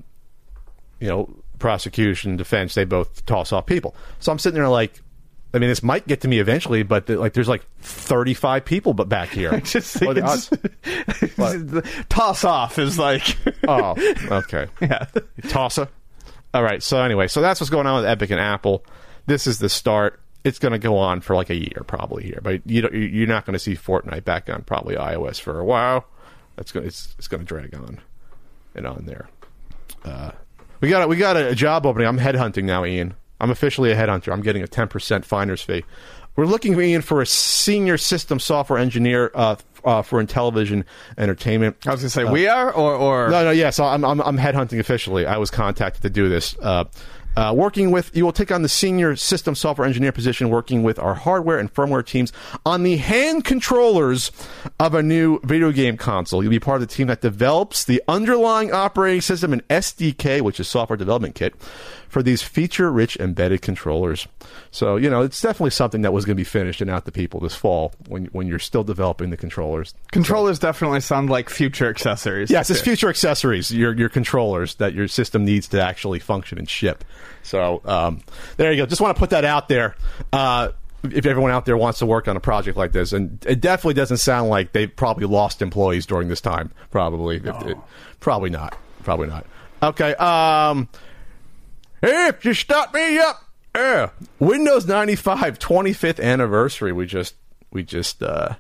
you 1.00 1.07
know 1.07 1.30
prosecution 1.60 2.38
defense 2.38 2.75
they 2.75 2.86
both 2.86 3.25
toss 3.25 3.51
off 3.51 3.66
people. 3.66 3.95
So 4.19 4.31
I'm 4.31 4.39
sitting 4.39 4.60
there 4.60 4.69
like. 4.69 5.01
I 5.54 5.60
mean, 5.60 5.69
this 5.69 5.81
might 5.81 6.06
get 6.06 6.22
to 6.22 6.28
me 6.28 6.39
eventually, 6.39 6.84
but 6.84 7.06
the, 7.06 7.18
like, 7.18 7.31
there's 7.31 7.48
like 7.48 7.63
35 7.80 8.66
people, 8.66 8.94
but 8.94 9.07
back 9.07 9.30
here, 9.30 9.57
just 9.62 9.95
think 9.95 10.16
toss 12.10 12.44
off 12.44 12.78
is 12.78 13.00
like, 13.00 13.38
oh, 13.66 13.95
okay, 14.30 14.68
yeah, 14.81 15.06
tosser. 15.48 15.88
All 16.57 16.63
right. 16.63 16.81
So 16.81 17.04
anyway, 17.04 17.27
so 17.27 17.39
that's 17.39 17.62
what's 17.62 17.69
going 17.69 17.86
on 17.86 18.01
with 18.01 18.09
Epic 18.09 18.31
and 18.31 18.39
Apple. 18.39 18.83
This 19.27 19.45
is 19.45 19.59
the 19.59 19.69
start. 19.69 20.19
It's 20.44 20.57
going 20.57 20.71
to 20.71 20.80
go 20.80 20.98
on 20.98 21.21
for 21.21 21.36
like 21.36 21.51
a 21.51 21.56
year 21.56 21.83
probably 21.86 22.24
here, 22.24 22.39
but 22.42 22.65
you 22.65 22.89
you're 22.89 23.27
not 23.27 23.45
going 23.45 23.54
to 23.54 23.59
see 23.59 23.75
Fortnite 23.75 24.24
back 24.24 24.50
on 24.50 24.63
probably 24.63 24.95
iOS 24.95 25.39
for 25.39 25.59
a 25.59 25.63
while. 25.63 26.07
That's 26.56 26.71
going 26.71 26.88
it's 26.88 27.13
it's 27.19 27.27
going 27.27 27.42
to 27.42 27.45
drag 27.45 27.75
on 27.75 28.00
and 28.74 28.88
on 28.88 29.04
there. 29.06 29.30
Uh, 30.04 30.31
we 30.81 30.89
got 30.89 31.04
a, 31.04 31.07
we 31.07 31.18
got 31.18 31.38
a 31.38 31.54
job 31.54 31.86
opening. 31.86 32.07
I'm 32.07 32.18
headhunting 32.18 32.63
now, 32.63 32.86
Ian. 32.86 33.13
I'm 33.39 33.51
officially 33.51 33.92
a 33.92 33.95
headhunter. 33.95 34.33
I'm 34.33 34.42
getting 34.42 34.63
a 34.63 34.68
10% 34.68 35.25
finder's 35.25 35.62
fee. 35.62 35.83
We're 36.36 36.48
looking, 36.48 36.80
Ian, 36.80 37.03
for 37.03 37.21
a 37.21 37.27
senior 37.27 38.00
system 38.00 38.39
software 38.39 38.80
engineer 38.80 39.30
uh, 39.36 39.57
uh, 39.88 40.01
for 40.01 40.24
Intellivision 40.24 40.84
Entertainment. 41.18 41.78
I 41.88 41.92
was 41.92 42.01
going 42.01 42.07
to 42.07 42.10
say 42.10 42.24
uh, 42.24 42.31
we 42.31 42.48
are, 42.48 42.72
or, 42.72 42.94
or 42.94 43.30
no, 43.30 43.45
no, 43.45 43.51
yes, 43.51 43.62
yeah, 43.62 43.69
so 43.69 43.86
I'm, 43.86 44.04
I'm, 44.04 44.22
I'm 44.22 44.38
headhunting 44.38 44.80
officially. 44.80 45.25
I 45.25 45.38
was 45.38 45.50
contacted 45.50 46.01
to 46.04 46.10
do 46.10 46.28
this. 46.28 46.56
Uh, 46.62 46.84
uh, 47.38 47.54
working 47.54 47.92
with, 47.92 48.16
you 48.18 48.25
will 48.25 48.34
take 48.34 48.51
on 48.51 48.63
the 48.63 48.69
senior 48.69 49.16
system 49.16 49.54
software 49.54 49.86
engineer 49.86 50.12
position, 50.12 50.50
working 50.50 50.81
with 50.81 50.98
our 50.98 51.13
hardware 51.13 51.60
and 51.60 51.72
firmware 51.72 52.04
teams 52.04 52.34
on 52.66 52.81
the 52.81 52.98
hand 52.98 53.45
controllers 53.45 54.31
of 54.80 54.95
a 54.95 55.04
new 55.04 55.39
video 55.44 55.72
game 55.72 55.98
console. 55.98 56.42
You'll 56.42 56.50
be 56.50 56.60
part 56.60 56.81
of 56.81 56.88
the 56.88 56.94
team 56.94 57.06
that 57.07 57.22
develops 57.22 57.86
the 57.86 58.01
underlying 58.07 58.74
operating 58.74 59.22
system 59.22 59.54
and 59.54 59.66
SDK, 59.68 60.42
which 60.42 60.60
is 60.60 60.68
software 60.68 60.98
development 60.98 61.36
kit, 61.36 61.54
for 62.10 62.24
these 62.24 62.42
feature 62.42 62.92
rich 62.92 63.18
embedded 63.18 63.62
controllers. 63.62 64.28
So, 64.72 64.95
you 64.95 65.10
know, 65.10 65.22
it's 65.22 65.42
definitely 65.42 65.72
something 65.72 66.01
that 66.01 66.13
was 66.13 66.25
going 66.25 66.36
to 66.36 66.39
be 66.39 66.44
finished 66.44 66.81
and 66.81 66.89
out 66.89 67.06
to 67.06 67.12
people 67.12 67.39
this 67.39 67.56
fall 67.56 67.94
when, 68.07 68.25
when 68.28 68.48
you're 68.48 68.60
still 68.60 68.84
developing 68.84 69.30
the 69.30 69.38
controllers. 69.38 69.94
Controllers 70.12 70.57
so, 70.57 70.68
definitely 70.68 71.01
sound 71.01 71.30
like 71.30 71.50
future 71.50 71.88
accessories. 71.88 72.50
Yes, 72.50 72.69
it's 72.69 72.81
future 72.81 73.10
accessories, 73.10 73.72
your, 73.72 73.94
your 73.94 74.10
controllers 74.10 74.75
that 74.75 74.94
your 74.94 75.07
system 75.07 75.45
needs 75.45 75.68
to 75.68 75.81
actually 75.81 76.19
function 76.19 76.57
and 76.57 76.69
ship. 76.69 77.04
So, 77.48 77.82
um, 77.86 78.22
there 78.58 78.72
you 78.72 78.78
go. 78.78 78.86
Just 78.86 79.02
want 79.02 79.16
to 79.16 79.20
put 79.20 79.32
that 79.32 79.46
out 79.46 79.70
there. 79.70 79.96
Uh, 80.32 80.70
if 81.04 81.26
everyone 81.26 81.52
out 81.52 81.66
there 81.66 81.78
wants 81.78 82.00
to 82.00 82.06
work 82.06 82.28
on 82.28 82.36
a 82.36 82.40
project 82.40 82.78
like 82.78 82.92
this, 82.92 83.14
and 83.14 83.44
it 83.48 83.62
definitely 83.62 83.94
doesn't 83.94 84.18
sound 84.18 84.50
like 84.50 84.74
they've 84.74 84.94
probably 84.94 85.26
lost 85.26 85.62
employees 85.62 86.06
during 86.06 86.28
this 86.28 86.42
time. 86.42 86.72
Probably, 86.92 87.40
no. 87.40 87.58
it, 87.60 87.78
probably 88.20 88.50
not. 88.50 88.78
Probably 89.04 89.28
not. 89.28 89.46
Okay. 89.82 90.14
Um, 90.16 90.90
if 92.02 92.44
you 92.46 92.54
stop 92.54 92.94
me 92.94 93.20
up. 93.20 93.44
Windows 94.40 94.88
95 94.88 95.60
25th 95.60 96.22
anniversary. 96.22 96.92
We 96.92 97.06
just 97.06 97.36
we 97.72 97.84
just 97.84 98.24
uh 98.24 98.56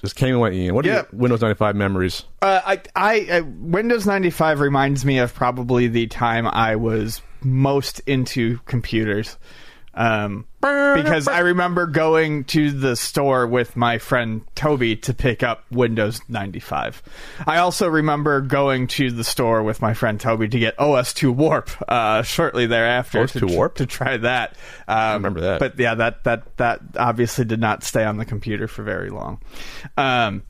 just 0.00 0.16
came 0.16 0.30
and 0.30 0.40
went. 0.40 0.54
Ian, 0.54 0.74
what 0.74 0.86
are 0.86 0.88
yeah. 0.88 1.02
Windows 1.12 1.42
95 1.42 1.76
memories? 1.76 2.24
Uh, 2.40 2.60
I, 2.64 2.80
I, 2.94 3.28
I 3.30 3.40
Windows 3.40 4.06
95 4.06 4.60
reminds 4.60 5.04
me 5.04 5.18
of 5.18 5.34
probably 5.34 5.88
the 5.88 6.06
time 6.06 6.46
I 6.46 6.76
was 6.76 7.20
most 7.44 8.00
into 8.00 8.58
computers. 8.66 9.36
Um, 9.92 10.46
because 10.60 11.26
I 11.26 11.40
remember 11.40 11.86
going 11.86 12.44
to 12.44 12.70
the 12.70 12.94
store 12.94 13.46
with 13.46 13.76
my 13.76 13.98
friend 13.98 14.42
Toby 14.54 14.96
to 14.96 15.12
pick 15.12 15.42
up 15.42 15.64
Windows 15.72 16.20
95. 16.28 17.02
I 17.46 17.58
also 17.58 17.88
remember 17.88 18.40
going 18.40 18.86
to 18.88 19.10
the 19.10 19.24
store 19.24 19.62
with 19.64 19.82
my 19.82 19.94
friend 19.94 20.20
Toby 20.20 20.48
to 20.48 20.58
get 20.58 20.76
OS2 20.76 21.34
Warp 21.34 21.70
uh, 21.88 22.22
shortly 22.22 22.66
thereafter. 22.66 23.24
OS2 23.24 23.48
to, 23.48 23.56
Warp 23.56 23.74
to 23.76 23.86
try 23.86 24.16
that. 24.18 24.52
Um, 24.86 24.96
I 24.96 25.14
remember 25.14 25.40
that. 25.40 25.58
But 25.58 25.78
yeah, 25.78 25.96
that 25.96 26.22
that 26.24 26.56
that 26.58 26.80
obviously 26.96 27.44
did 27.44 27.60
not 27.60 27.82
stay 27.82 28.04
on 28.04 28.16
the 28.16 28.24
computer 28.24 28.68
for 28.68 28.84
very 28.84 29.10
long. 29.10 29.40
Um, 29.96 30.44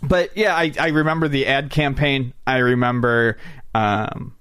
but 0.00 0.36
yeah, 0.36 0.54
I, 0.54 0.72
I 0.78 0.88
remember 0.88 1.26
the 1.26 1.46
ad 1.46 1.70
campaign. 1.70 2.34
I 2.46 2.58
remember. 2.58 3.36
Um, 3.74 4.36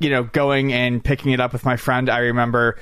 you 0.00 0.10
know, 0.10 0.22
going 0.22 0.72
and 0.72 1.02
picking 1.02 1.32
it 1.32 1.40
up 1.40 1.52
with 1.52 1.64
my 1.64 1.76
friend. 1.76 2.08
I 2.08 2.18
remember 2.18 2.76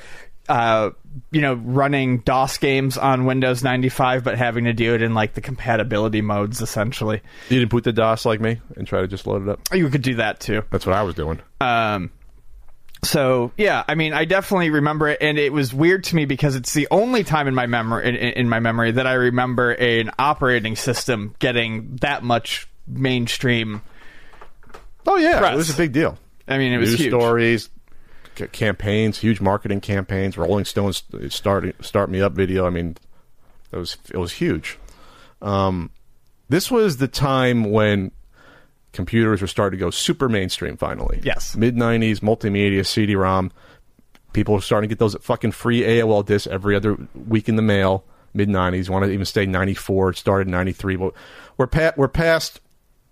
uh, 0.49 0.91
you 1.31 1.41
know, 1.41 1.55
running 1.55 2.19
DOS 2.19 2.59
games 2.59 2.97
on 2.99 3.25
Windows 3.25 3.63
95, 3.63 4.25
but 4.25 4.37
having 4.39 4.65
to 4.65 4.73
do 4.73 4.95
it 4.95 5.03
in 5.03 5.15
like 5.15 5.35
the 5.35 5.41
compatibility 5.41 6.21
modes 6.21 6.61
essentially. 6.61 7.21
You 7.49 7.59
didn't 7.59 7.71
put 7.71 7.85
the 7.85 7.93
DOS 7.93 8.25
like 8.25 8.41
me 8.41 8.61
and 8.77 8.87
try 8.87 9.01
to 9.01 9.09
just 9.09 9.27
load 9.27 9.43
it 9.43 9.49
up. 9.49 9.61
You 9.73 9.89
could 9.89 10.03
do 10.03 10.17
that 10.17 10.41
too. 10.41 10.63
That's 10.71 10.87
what 10.87 10.95
I 10.95 11.03
was 11.03 11.15
doing. 11.15 11.41
Um, 11.61 12.11
so 13.03 13.53
yeah, 13.57 13.85
I 13.89 13.95
mean, 13.95 14.13
I 14.13 14.25
definitely 14.25 14.71
remember 14.71 15.09
it, 15.09 15.19
and 15.21 15.39
it 15.39 15.53
was 15.53 15.73
weird 15.73 16.05
to 16.05 16.17
me 16.17 16.25
because 16.25 16.55
it's 16.55 16.75
the 16.75 16.89
only 16.91 17.25
time 17.25 17.49
in 17.49 17.55
my 17.55 17.67
memory 17.67 18.09
in, 18.09 18.15
in 18.15 18.49
my 18.49 18.61
memory 18.61 18.93
that 18.93 19.07
I 19.07 19.15
remember 19.15 19.73
an 19.73 20.11
operating 20.19 20.77
system 20.77 21.35
getting 21.39 21.97
that 22.03 22.23
much 22.23 22.69
mainstream. 22.87 23.83
Oh 25.07 25.17
yeah, 25.17 25.39
press. 25.39 25.55
it 25.55 25.57
was 25.57 25.71
a 25.71 25.77
big 25.77 25.93
deal. 25.93 26.19
I 26.49 26.59
mean, 26.59 26.73
it 26.73 26.79
was 26.79 26.91
News 26.91 27.01
huge. 27.01 27.11
stories, 27.11 27.71
campaigns, 28.53 29.19
huge 29.19 29.41
marketing 29.41 29.81
campaigns. 29.81 30.37
Rolling 30.39 30.65
Stones 30.65 31.03
start 31.29 31.75
start 31.85 32.11
me 32.11 32.21
up 32.21 32.33
video. 32.33 32.67
I 32.67 32.71
mean, 32.71 32.97
it 33.73 33.77
was 33.77 33.97
it 34.13 34.19
was 34.19 34.33
huge. 34.33 34.79
Um, 35.43 35.91
this 36.49 36.71
was 36.71 36.99
the 36.99 37.09
time 37.09 37.71
when 37.71 38.13
computers 38.93 39.41
were 39.43 39.49
starting 39.49 39.79
to 39.79 39.85
go 39.85 39.91
super 39.91 40.29
mainstream. 40.29 40.77
Finally, 40.77 41.21
yes, 41.23 41.57
mid 41.57 41.77
'90s, 41.77 42.21
multimedia, 42.21 42.87
CD-ROM. 42.87 43.53
People 44.33 44.55
were 44.55 44.61
starting 44.61 44.89
to 44.89 44.95
get 44.95 44.99
those 44.99 45.17
fucking 45.21 45.53
free 45.53 45.81
AOL 45.81 46.25
discs 46.25 46.47
every 46.47 46.77
other 46.77 46.97
week 47.15 47.49
in 47.49 47.57
the 47.57 47.63
mail. 47.63 48.05
Mid 48.35 48.49
'90s, 48.49 48.91
want 48.91 49.05
to 49.05 49.11
even 49.11 49.25
stay 49.25 49.47
'94. 49.47 50.11
It 50.11 50.17
started 50.19 50.47
'93, 50.47 50.97
but 50.97 51.15
we're 51.57 51.67
pa- 51.67 51.93
we're 51.97 52.09
past 52.09 52.61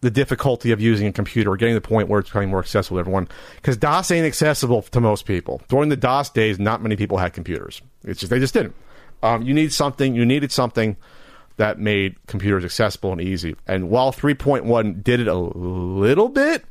the 0.05 0.11
difficulty 0.11 0.71
of 0.71 0.81
using 0.81 1.07
a 1.07 1.13
computer. 1.13 1.51
We're 1.51 1.57
getting 1.57 1.75
to 1.75 1.81
the 1.81 1.89
point 1.89 2.09
where 2.09 2.21
it's 2.21 2.29
becoming 2.29 2.51
more 2.51 2.59
accessible 2.61 2.97
to 2.97 3.01
everyone. 3.01 3.27
Because 3.57 3.79
DOS 3.79 4.11
ain't 4.11 4.27
accessible 4.27 4.83
to 4.83 5.01
most 5.01 5.25
people. 5.25 5.63
During 5.69 5.89
the 5.89 5.97
DOS 5.97 6.29
days, 6.29 6.59
not 6.59 6.83
many 6.83 6.95
people 6.95 7.17
had 7.17 7.33
computers. 7.33 7.81
It's 8.05 8.21
just 8.21 8.31
they 8.31 8.39
just 8.39 8.53
didn't. 8.53 8.75
Um, 9.23 9.43
you 9.43 9.55
need 9.55 9.73
something. 9.73 10.15
You 10.15 10.27
needed 10.27 10.53
something 10.53 10.97
that 11.57 11.79
made 11.79 12.17
computers 12.27 12.65
accessible 12.65 13.13
and 13.13 13.21
easy. 13.21 13.57
And 13.67 13.89
while 13.89 14.13
3.1 14.13 15.03
did 15.03 15.21
it 15.21 15.29
a 15.29 15.35
little 15.35 16.29
bit, 16.29 16.65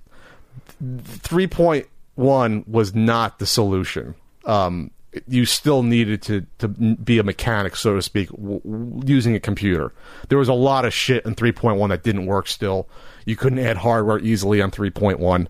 3.1 0.84 2.68
was 2.68 2.94
not 2.94 3.40
the 3.40 3.48
solution. 3.48 4.14
Um, 4.46 4.92
you 5.28 5.46
still 5.46 5.84
needed 5.84 6.22
to, 6.24 6.46
to 6.60 6.68
be 6.68 7.20
a 7.20 7.24
mechanic, 7.24 7.76
so 7.76 7.96
to 7.96 8.02
speak, 8.02 8.30
w- 8.30 9.02
using 9.06 9.36
a 9.36 9.40
computer. 9.40 9.92
There 10.30 10.38
was 10.38 10.50
a 10.50 10.54
lot 10.54 10.86
of 10.86 10.94
shit 10.94 11.26
in 11.26 11.36
3.1 11.36 11.90
that 11.90 12.04
didn't 12.04 12.26
work 12.26 12.48
still. 12.48 12.88
You 13.26 13.36
couldn't 13.36 13.60
add 13.60 13.78
hardware 13.78 14.20
easily 14.20 14.62
on 14.62 14.72
3.1. 14.72 15.48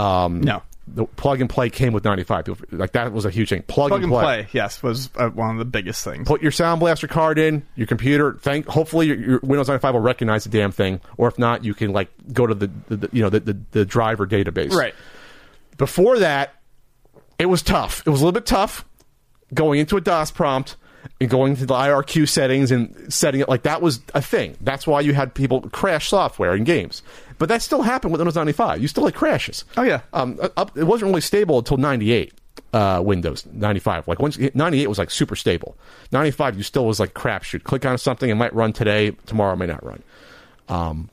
Um, 0.00 0.40
No. 0.42 0.62
The 0.92 1.04
plug 1.06 1.40
and 1.40 1.48
play 1.48 1.70
came 1.70 1.92
with 1.92 2.04
95. 2.04 2.64
Like 2.72 2.92
that 2.92 3.12
was 3.12 3.24
a 3.24 3.30
huge 3.30 3.50
thing. 3.50 3.62
Plug, 3.62 3.90
Plug 3.90 4.02
and 4.02 4.10
play, 4.10 4.48
yes, 4.50 4.82
was 4.82 5.08
uh, 5.14 5.28
one 5.28 5.50
of 5.50 5.58
the 5.58 5.64
biggest 5.64 6.02
things. 6.02 6.26
put 6.26 6.42
your 6.42 6.50
Sound 6.50 6.80
Blaster 6.80 7.06
card 7.06 7.38
in 7.38 7.64
your 7.76 7.86
computer. 7.86 8.32
Thank. 8.40 8.66
Hopefully, 8.66 9.06
your, 9.06 9.16
your 9.16 9.40
Windows 9.44 9.68
95 9.68 9.94
will 9.94 10.00
recognize 10.00 10.42
the 10.42 10.50
damn 10.50 10.72
thing, 10.72 11.00
or 11.16 11.28
if 11.28 11.38
not, 11.38 11.64
you 11.64 11.74
can 11.74 11.92
like 11.92 12.08
go 12.32 12.44
to 12.44 12.54
the, 12.54 12.68
the, 12.88 12.96
the 12.96 13.08
you 13.12 13.22
know 13.22 13.30
the, 13.30 13.38
the 13.38 13.60
the 13.70 13.84
driver 13.84 14.26
database. 14.26 14.72
Right. 14.72 14.94
Before 15.76 16.18
that, 16.18 16.54
it 17.38 17.46
was 17.46 17.62
tough. 17.62 18.02
It 18.04 18.10
was 18.10 18.20
a 18.20 18.24
little 18.24 18.40
bit 18.40 18.46
tough 18.46 18.84
going 19.54 19.80
into 19.80 19.96
a 19.96 20.00
DOS 20.00 20.30
prompt 20.30 20.76
and 21.20 21.30
going 21.30 21.56
to 21.56 21.66
the 21.66 21.74
IRQ 21.74 22.28
settings 22.28 22.70
and 22.70 23.12
setting 23.12 23.40
it 23.40 23.48
like 23.48 23.62
that 23.62 23.82
was 23.82 24.00
a 24.14 24.22
thing. 24.22 24.56
That's 24.60 24.86
why 24.86 25.00
you 25.00 25.14
had 25.14 25.34
people 25.34 25.62
crash 25.62 26.08
software 26.08 26.54
in 26.54 26.64
games. 26.64 27.02
But 27.38 27.48
that 27.48 27.62
still 27.62 27.82
happened 27.82 28.12
with 28.12 28.20
Windows 28.20 28.34
95. 28.34 28.82
You 28.82 28.88
still 28.88 29.06
had 29.06 29.14
crashes. 29.14 29.64
Oh, 29.76 29.82
yeah. 29.82 30.02
Um, 30.12 30.38
up, 30.56 30.76
it 30.76 30.84
wasn't 30.84 31.10
really 31.10 31.22
stable 31.22 31.58
until 31.58 31.78
98. 31.78 32.34
Uh, 32.72 33.02
Windows 33.04 33.46
95. 33.52 34.06
Like 34.06 34.20
once 34.20 34.38
98 34.38 34.86
was 34.86 34.98
like 34.98 35.10
super 35.10 35.34
stable. 35.34 35.76
95 36.12 36.56
you 36.56 36.62
still 36.62 36.86
was 36.86 37.00
like 37.00 37.14
crapshoot. 37.14 37.64
Click 37.64 37.84
on 37.84 37.98
something, 37.98 38.30
it 38.30 38.34
might 38.36 38.54
run 38.54 38.72
today, 38.72 39.10
tomorrow 39.26 39.54
it 39.54 39.56
may 39.56 39.66
not 39.66 39.84
run. 39.84 40.02
Um, 40.68 41.10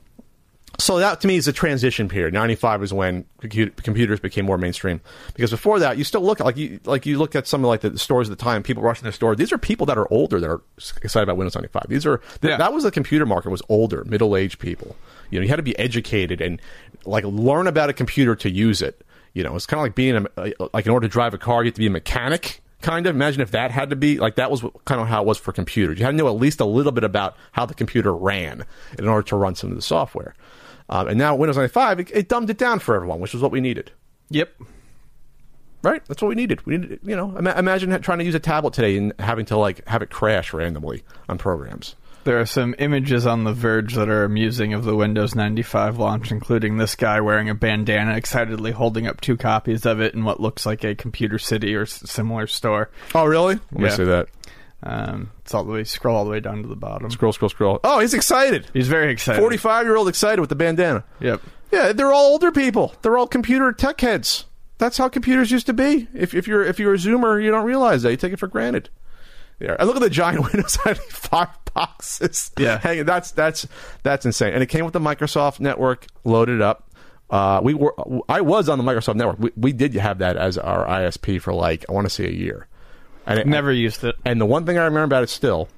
so 0.80 0.98
that 0.98 1.20
to 1.22 1.26
me 1.26 1.36
is 1.36 1.48
a 1.48 1.52
transition 1.52 2.08
period. 2.08 2.32
95 2.34 2.82
is 2.84 2.92
when 2.92 3.24
computers 3.40 4.20
became 4.20 4.44
more 4.44 4.58
mainstream. 4.58 5.00
Because 5.34 5.50
before 5.50 5.80
that, 5.80 5.98
you 5.98 6.04
still 6.04 6.20
look 6.20 6.40
at 6.40 6.46
like 6.46 6.56
you 6.56 6.78
like 6.84 7.04
you 7.04 7.18
look 7.18 7.34
at 7.34 7.46
some 7.46 7.64
of 7.64 7.68
like 7.68 7.80
the 7.80 7.98
stores 7.98 8.30
at 8.30 8.36
the 8.38 8.42
time, 8.42 8.62
people 8.62 8.82
rushing 8.82 9.04
the 9.04 9.12
store. 9.12 9.34
These 9.34 9.52
are 9.52 9.58
people 9.58 9.86
that 9.86 9.98
are 9.98 10.06
older 10.12 10.38
that 10.40 10.48
are 10.48 10.62
excited 11.02 11.24
about 11.24 11.36
Windows 11.36 11.54
95. 11.56 11.82
These 11.88 12.06
are 12.06 12.18
th- 12.18 12.50
Yeah. 12.52 12.56
that 12.58 12.72
was 12.72 12.84
the 12.84 12.90
computer 12.90 13.26
market 13.26 13.50
was 13.50 13.62
older, 13.68 14.04
middle 14.04 14.36
aged 14.36 14.58
people. 14.60 14.94
You 15.30 15.38
know, 15.40 15.42
you 15.42 15.48
had 15.48 15.56
to 15.56 15.62
be 15.62 15.76
educated 15.78 16.40
and 16.40 16.60
like 17.04 17.24
learn 17.24 17.66
about 17.66 17.90
a 17.90 17.92
computer 17.92 18.34
to 18.36 18.50
use 18.50 18.80
it. 18.80 19.04
You 19.34 19.42
know, 19.42 19.56
it's 19.56 19.66
kind 19.66 19.78
of 19.80 19.84
like 19.84 19.94
being 19.94 20.26
a, 20.36 20.52
like 20.72 20.86
in 20.86 20.92
order 20.92 21.06
to 21.08 21.12
drive 21.12 21.34
a 21.34 21.38
car, 21.38 21.62
you 21.64 21.68
have 21.68 21.74
to 21.74 21.80
be 21.80 21.86
a 21.86 21.90
mechanic. 21.90 22.60
Kind 22.80 23.08
of 23.08 23.16
imagine 23.16 23.40
if 23.40 23.50
that 23.50 23.72
had 23.72 23.90
to 23.90 23.96
be 23.96 24.18
like 24.20 24.36
that 24.36 24.52
was 24.52 24.64
kind 24.84 25.00
of 25.00 25.08
how 25.08 25.22
it 25.22 25.26
was 25.26 25.36
for 25.38 25.52
computers. 25.52 25.98
You 25.98 26.04
had 26.04 26.12
to 26.12 26.16
know 26.16 26.28
at 26.28 26.36
least 26.36 26.60
a 26.60 26.64
little 26.64 26.92
bit 26.92 27.02
about 27.02 27.36
how 27.50 27.66
the 27.66 27.74
computer 27.74 28.14
ran 28.14 28.64
in 28.96 29.08
order 29.08 29.26
to 29.28 29.36
run 29.36 29.56
some 29.56 29.70
of 29.70 29.76
the 29.76 29.82
software. 29.82 30.34
Um, 30.88 31.08
and 31.08 31.18
now 31.18 31.34
Windows 31.36 31.56
95, 31.56 32.00
it, 32.00 32.10
it 32.14 32.28
dumbed 32.28 32.50
it 32.50 32.58
down 32.58 32.78
for 32.78 32.94
everyone, 32.94 33.20
which 33.20 33.32
was 33.34 33.42
what 33.42 33.52
we 33.52 33.60
needed. 33.60 33.92
Yep. 34.30 34.50
Right? 35.82 36.04
That's 36.06 36.20
what 36.20 36.28
we 36.28 36.34
needed. 36.34 36.64
We 36.66 36.76
needed, 36.78 37.00
you 37.04 37.14
know, 37.14 37.36
ima- 37.36 37.54
imagine 37.56 37.90
ha- 37.92 37.98
trying 37.98 38.18
to 38.18 38.24
use 38.24 38.34
a 38.34 38.40
tablet 38.40 38.74
today 38.74 38.96
and 38.96 39.12
having 39.18 39.44
to 39.46 39.56
like 39.56 39.86
have 39.88 40.02
it 40.02 40.10
crash 40.10 40.52
randomly 40.52 41.04
on 41.28 41.38
programs. 41.38 41.94
There 42.24 42.40
are 42.40 42.46
some 42.46 42.74
images 42.78 43.26
on 43.26 43.44
The 43.44 43.52
Verge 43.52 43.94
that 43.94 44.08
are 44.08 44.24
amusing 44.24 44.74
of 44.74 44.84
the 44.84 44.94
Windows 44.96 45.34
95 45.34 45.98
launch, 45.98 46.30
including 46.32 46.76
this 46.76 46.94
guy 46.94 47.20
wearing 47.20 47.48
a 47.48 47.54
bandana, 47.54 48.16
excitedly 48.16 48.72
holding 48.72 49.06
up 49.06 49.20
two 49.20 49.36
copies 49.36 49.86
of 49.86 50.00
it 50.00 50.14
in 50.14 50.24
what 50.24 50.40
looks 50.40 50.66
like 50.66 50.84
a 50.84 50.94
Computer 50.94 51.38
City 51.38 51.74
or 51.76 51.82
s- 51.82 52.02
similar 52.10 52.46
store. 52.46 52.90
Oh, 53.14 53.24
really? 53.24 53.54
Let 53.72 53.72
me 53.80 53.84
Yeah. 53.84 53.94
see 53.94 54.04
that. 54.04 54.28
Um, 54.82 55.32
it's 55.40 55.54
all 55.54 55.64
the 55.64 55.72
way 55.72 55.84
scroll 55.84 56.16
all 56.16 56.24
the 56.24 56.30
way 56.30 56.40
down 56.40 56.62
to 56.62 56.68
the 56.68 56.76
bottom. 56.76 57.10
Scroll, 57.10 57.32
scroll, 57.32 57.48
scroll. 57.48 57.80
Oh, 57.82 57.98
he's 57.98 58.14
excited. 58.14 58.66
He's 58.72 58.88
very 58.88 59.10
excited. 59.12 59.40
45 59.40 59.86
year 59.86 59.96
old 59.96 60.08
excited 60.08 60.40
with 60.40 60.50
the 60.50 60.56
bandana. 60.56 61.04
Yep. 61.20 61.42
Yeah, 61.72 61.92
they're 61.92 62.12
all 62.12 62.32
older 62.32 62.52
people. 62.52 62.94
They're 63.02 63.18
all 63.18 63.26
computer 63.26 63.72
tech 63.72 64.00
heads. 64.00 64.44
That's 64.78 64.96
how 64.96 65.08
computers 65.08 65.50
used 65.50 65.66
to 65.66 65.72
be. 65.72 66.08
If, 66.14 66.34
if 66.34 66.46
you're 66.46 66.64
if 66.64 66.78
you're 66.78 66.94
a 66.94 66.98
Zoomer, 66.98 67.42
you 67.42 67.50
don't 67.50 67.64
realize 67.64 68.02
that. 68.02 68.12
You 68.12 68.16
take 68.16 68.32
it 68.32 68.38
for 68.38 68.46
granted. 68.46 68.88
Yeah, 69.60 69.74
and 69.76 69.88
look 69.88 69.96
at 69.96 70.02
the 70.02 70.10
giant 70.10 70.42
Windows 70.52 70.78
95 70.86 71.48
boxes. 71.74 72.52
Yeah. 72.56 72.78
hanging. 72.82 73.04
That's 73.04 73.32
that's 73.32 73.66
that's 74.04 74.24
insane. 74.24 74.54
And 74.54 74.62
it 74.62 74.66
came 74.66 74.84
with 74.84 74.94
the 74.94 75.00
Microsoft 75.00 75.58
network 75.58 76.06
loaded 76.22 76.60
up. 76.60 76.84
Uh, 77.28 77.60
we 77.62 77.74
were 77.74 77.94
I 78.28 78.40
was 78.40 78.68
on 78.68 78.78
the 78.78 78.84
Microsoft 78.84 79.16
network. 79.16 79.38
We, 79.40 79.50
we 79.56 79.72
did 79.72 79.94
have 79.94 80.18
that 80.18 80.36
as 80.36 80.56
our 80.56 80.86
ISP 80.86 81.42
for 81.42 81.52
like 81.52 81.84
I 81.88 81.92
want 81.92 82.06
to 82.06 82.10
say 82.10 82.26
a 82.26 82.32
year. 82.32 82.68
And 83.28 83.38
it, 83.40 83.46
Never 83.46 83.70
used 83.72 84.02
it. 84.04 84.16
and 84.24 84.40
the 84.40 84.46
one 84.46 84.64
thing 84.66 84.76
I 84.78 84.84
remember 84.84 85.04
about 85.04 85.22
it 85.22 85.28
still, 85.28 85.68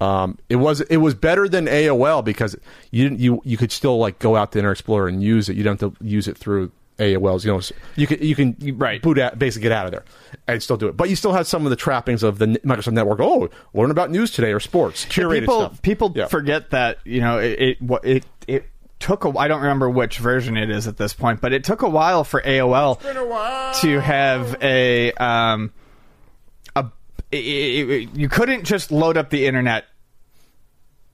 um, 0.00 0.38
it 0.48 0.56
was 0.56 0.80
it 0.82 0.96
was 0.98 1.14
better 1.14 1.48
than 1.48 1.66
AOL 1.66 2.24
because 2.24 2.56
you 2.90 3.04
didn't 3.04 3.20
you 3.20 3.42
you 3.44 3.56
could 3.58 3.70
still 3.72 3.98
like 3.98 4.18
go 4.18 4.36
out 4.36 4.52
to 4.52 4.58
Internet 4.58 4.72
Explorer 4.78 5.08
and 5.08 5.22
use 5.22 5.48
it. 5.48 5.56
You 5.56 5.62
don't 5.64 5.78
have 5.80 5.98
to 5.98 6.04
use 6.04 6.26
it 6.28 6.38
through 6.38 6.70
AOL's. 6.98 7.44
You 7.44 7.52
know, 7.52 7.60
you 7.96 8.06
can 8.06 8.22
you 8.22 8.34
can 8.34 8.56
Right. 8.78 9.02
boot 9.02 9.18
out 9.18 9.38
basically 9.38 9.64
get 9.64 9.72
out 9.72 9.86
of 9.86 9.92
there 9.92 10.04
and 10.46 10.62
still 10.62 10.76
do 10.78 10.86
it. 10.88 10.96
But 10.96 11.10
you 11.10 11.16
still 11.16 11.32
have 11.32 11.46
some 11.46 11.66
of 11.66 11.70
the 11.70 11.76
trappings 11.76 12.22
of 12.22 12.38
the 12.38 12.46
Microsoft 12.64 12.92
Network. 12.92 13.20
Oh, 13.20 13.50
learn 13.74 13.90
about 13.90 14.10
news 14.10 14.30
today 14.30 14.52
or 14.52 14.60
sports, 14.60 15.04
curated 15.06 15.40
people 15.40 15.60
stuff. 15.60 15.82
people 15.82 16.12
Yeah. 16.14 16.26
forget 16.26 16.70
that 16.70 16.98
you 17.04 17.20
know 17.20 17.38
it 17.38 17.58
it 17.58 17.78
it, 18.04 18.26
it 18.46 18.64
took 19.00 19.24
a 19.24 19.36
I 19.38 19.48
don't 19.48 19.60
remember 19.60 19.90
which 19.90 20.18
version 20.18 20.56
it 20.56 20.70
is 20.70 20.86
at 20.86 20.96
this 20.96 21.12
point, 21.14 21.40
but 21.42 21.52
it 21.52 21.64
took 21.64 21.82
a 21.82 21.88
while 21.90 22.22
for 22.24 22.40
AOL 22.40 23.00
to 23.82 24.00
have 24.00 24.56
a 24.62 25.12
um 25.14 25.72
a 25.74 25.79
it, 27.32 27.36
it- 27.36 28.14
you 28.16 28.28
couldn't 28.28 28.64
just 28.64 28.90
load 28.92 29.16
up 29.16 29.30
the 29.30 29.46
internet 29.46 29.84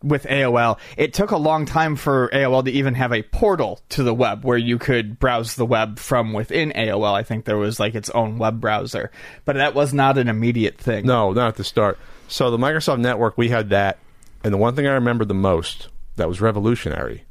with 0.03 0.25
AOL. 0.25 0.79
It 0.97 1.15
took 1.15 1.31
a 1.31 1.37
long 1.39 1.65
time 1.67 1.97
for 1.97 2.29
AOL 2.33 2.65
to 2.65 2.71
even 2.71 2.95
have 2.95 3.13
a 3.13 3.23
portal 3.23 3.81
to 3.91 4.03
the 4.03 4.15
web 4.15 4.45
where 4.45 4.59
you 4.59 4.79
could 4.79 5.19
browse 5.19 5.55
the 5.57 5.67
web 5.67 5.99
from 5.99 6.33
within 6.33 6.71
AOL. 6.77 7.13
I 7.15 7.23
think 7.23 7.45
there 7.45 7.57
was 7.57 7.81
like 7.81 7.95
its 7.95 8.11
own 8.11 8.39
web 8.39 8.61
browser, 8.61 9.11
but 9.45 9.57
that 9.57 9.75
was 9.75 9.93
not 9.95 10.19
an 10.19 10.29
immediate 10.29 10.79
thing. 10.79 11.07
No, 11.07 11.33
not 11.33 11.49
at 11.49 11.57
the 11.57 11.65
start. 11.65 11.99
So 12.29 12.51
the 12.51 12.59
Microsoft 12.59 13.01
Network, 13.01 13.39
we 13.39 13.49
had 13.49 13.71
that, 13.71 13.99
and 14.45 14.53
the 14.53 14.59
one 14.59 14.77
thing 14.77 14.87
I 14.87 14.93
remember 14.93 15.25
the 15.25 15.35
most 15.35 15.89
that 16.17 16.29
was 16.29 16.41
revolutionary, 16.41 17.25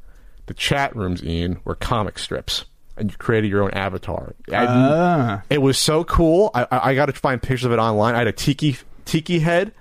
the 0.48 0.54
chat 0.54 0.96
rooms, 0.96 1.24
Ian, 1.24 1.60
were 1.66 1.76
comic 1.76 2.18
strips, 2.20 2.66
and 2.98 3.12
you 3.12 3.18
created 3.18 3.50
your 3.50 3.64
own 3.64 3.72
avatar. 3.72 4.34
Ah. 4.52 5.42
it 5.50 5.62
was 5.62 5.78
so 5.78 6.04
cool. 6.04 6.52
I, 6.54 6.64
I, 6.72 6.90
I 6.92 6.96
got 6.96 7.08
to 7.08 7.14
find 7.14 7.42
pictures 7.42 7.66
of 7.66 7.72
it 7.72 7.80
online. 7.80 8.16
I 8.16 8.20
had 8.20 8.28
a 8.28 8.32
tiki 8.32 8.78
tiki 9.06 9.40
head, 9.40 9.72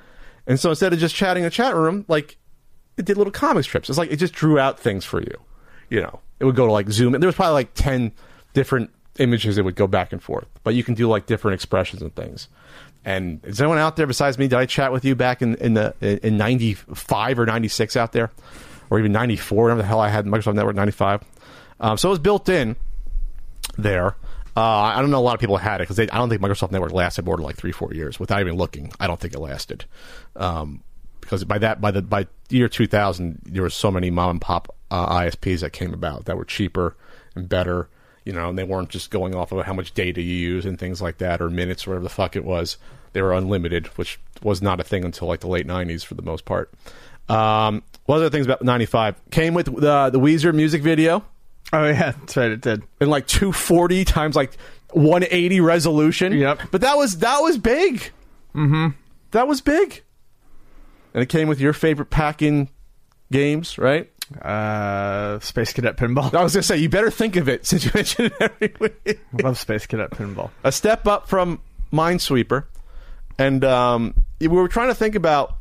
and 0.47 0.59
so 0.59 0.71
instead 0.71 0.93
of 0.93 0.99
just 0.99 1.15
chatting 1.15 1.43
in 1.43 1.47
the 1.47 1.51
chat 1.51 1.75
room, 1.75 2.05
like 2.09 2.37
it 2.97 3.05
did 3.05 3.17
little 3.17 3.33
comic 3.33 3.65
strips. 3.65 3.89
It's 3.89 3.99
like 3.99 4.11
it 4.11 4.17
just 4.17 4.35
drew 4.35 4.59
out 4.59 4.79
things 4.79 5.05
for 5.05 5.21
you. 5.21 5.37
You 5.91 6.01
know, 6.01 6.21
it 6.41 6.45
would 6.45 6.57
go 6.57 6.67
to 6.67 6.73
like 6.73 6.91
zoom. 6.91 7.15
in. 7.15 7.21
There 7.21 7.29
was 7.29 7.37
probably 7.37 7.55
like 7.55 7.75
ten 7.75 8.13
different 8.53 8.91
images 9.19 9.57
that 9.57 9.65
would 9.65 9.77
go 9.77 9.87
back 9.87 10.13
and 10.13 10.23
forth, 10.23 10.49
but 10.63 10.75
you 10.75 10.83
can 10.83 10.95
do 10.95 11.09
like 11.09 11.27
different 11.27 11.55
expressions 11.55 12.03
and 12.03 12.15
things. 12.15 12.49
And 13.05 13.45
is 13.45 13.61
anyone 13.61 13.79
out 13.79 13.97
there 13.97 14.07
besides 14.07 14.39
me? 14.39 14.49
Did 14.49 14.59
I 14.59 14.67
chat 14.67 14.91
with 14.91 15.05
you 15.05 15.15
back 15.15 15.43
in 15.43 15.57
in 15.57 15.75
the 15.75 15.95
in 16.01 16.37
ninety 16.37 16.75
five 16.75 17.39
or 17.39 17.47
ninety 17.47 17.69
six 17.69 17.97
out 17.97 18.13
there, 18.13 18.31
or 18.91 18.99
even 18.99 19.13
ninety 19.13 19.37
four? 19.37 19.65
Whatever 19.65 19.83
the 19.83 19.89
hell 19.89 20.01
I 20.01 20.09
had 20.09 20.25
Microsoft 20.25 20.55
Network 20.55 20.75
ninety 20.75 20.93
five. 20.93 21.23
Um, 21.81 21.99
so 21.99 22.09
it 22.09 22.11
was 22.11 22.19
built 22.19 22.49
in 22.49 22.77
there. 23.77 24.17
Uh, 24.57 24.61
I 24.61 25.01
don't 25.01 25.11
know 25.11 25.19
a 25.19 25.21
lot 25.21 25.35
of 25.35 25.41
people 25.41 25.57
had 25.57 25.81
it 25.81 25.89
because 25.89 25.99
I 25.99 26.07
don't 26.07 26.29
think 26.29 26.41
Microsoft 26.41 26.71
Network 26.71 26.93
lasted 26.93 27.25
more 27.25 27.37
than 27.37 27.45
like 27.45 27.57
three, 27.57 27.73
four 27.73 27.93
years 27.93 28.21
without 28.21 28.41
even 28.41 28.55
looking. 28.55 28.93
I 29.01 29.09
don't 29.09 29.19
think 29.19 29.35
it 29.35 29.41
lasted 29.41 29.85
um, 30.37 30.83
because 31.21 31.43
by 31.45 31.59
that 31.59 31.81
by 31.81 31.91
the 31.91 32.03
by 32.03 32.29
year 32.51 32.69
2000, 32.69 33.41
there 33.45 33.63
were 33.63 33.71
so 33.71 33.91
many 33.91 34.11
mom 34.11 34.31
and 34.31 34.41
pop 34.41 34.75
uh, 34.91 35.19
ISPs 35.21 35.61
that 35.61 35.73
came 35.73 35.93
about 35.93 36.27
that 36.27 36.37
were 36.37 36.45
cheaper 36.45 36.97
and 37.35 37.49
better. 37.49 37.89
You 38.25 38.33
know, 38.33 38.49
and 38.49 38.59
they 38.59 38.65
weren't 38.65 38.89
just 38.89 39.11
going 39.11 39.35
off 39.35 39.53
of 39.53 39.67
how 39.67 39.75
much 39.75 39.93
data 39.93 40.23
you 40.23 40.35
use 40.35 40.65
and 40.65 40.79
things 40.79 41.03
like 41.03 41.19
that, 41.19 41.43
or 41.43 41.51
minutes, 41.51 41.87
or 41.87 41.91
whatever 41.91 42.05
the 42.05 42.11
fuck 42.11 42.37
it 42.37 42.45
was. 42.45 42.79
They 43.13 43.21
were 43.21 43.35
unlimited, 43.35 43.89
which 43.99 44.19
was 44.43 44.63
not 44.63 44.81
a 44.81 44.85
thing 44.85 45.05
until 45.05 45.29
like 45.29 45.41
the 45.41 45.47
late 45.47 45.67
90s 45.67 46.05
for 46.05 46.15
the 46.15 46.23
most 46.23 46.47
part. 46.47 46.73
Um, 47.29 47.83
one 48.07 48.19
of 48.19 48.23
the 48.25 48.31
things 48.31 48.47
about 48.47 48.63
95 48.63 49.31
came 49.31 49.53
with 49.53 49.67
the 49.67 50.11
the 50.11 50.21
Weezer 50.21 50.55
music 50.55 50.83
video 50.83 51.25
Oh 51.75 51.89
yeah, 51.89 52.13
that's 52.13 52.37
right. 52.37 52.53
It 52.53 52.61
did. 52.61 52.85
in 53.01 53.11
like 53.11 53.27
240 53.27 54.05
times 54.05 54.37
like 54.37 54.57
180 54.93 55.61
resolution. 55.61 56.33
Yep. 56.33 56.61
But 56.71 56.83
that 56.83 56.97
was 56.97 57.19
that 57.19 57.41
was 57.41 57.59
big. 57.59 58.11
Mm-hmm. 58.55 58.89
That 59.33 59.49
was 59.49 59.61
big. 59.61 60.03
And 61.13 61.23
it 61.23 61.29
came 61.29 61.49
with 61.49 61.61
your 61.61 61.73
favorite 61.73 62.11
packing 62.11 62.71
games, 63.33 63.77
right? 63.77 64.09
Uh, 64.41 65.41
Space 65.41 65.73
Cadet 65.73 65.97
Pinball. 65.97 66.33
I 66.33 66.45
was 66.45 66.55
gonna 66.55 66.63
say 66.63 66.77
you 66.77 66.89
better 66.89 67.11
think 67.11 67.35
of 67.35 67.49
it 67.49 67.67
since 67.71 67.85
you 67.85 67.91
mentioned 67.93 68.33
it 68.39 68.53
every 68.63 68.75
week. 68.79 69.21
I 69.39 69.43
love 69.43 69.59
Space 69.59 69.87
Cadet 69.87 70.11
Pinball. 70.13 70.51
A 70.63 70.71
step 70.71 71.09
up 71.09 71.29
from 71.29 71.61
Minesweeper, 71.93 72.67
and 73.37 73.65
um, 73.65 74.15
we 74.39 74.47
were 74.47 74.69
trying 74.69 74.89
to 74.89 74.95
think 74.95 75.17
about 75.17 75.57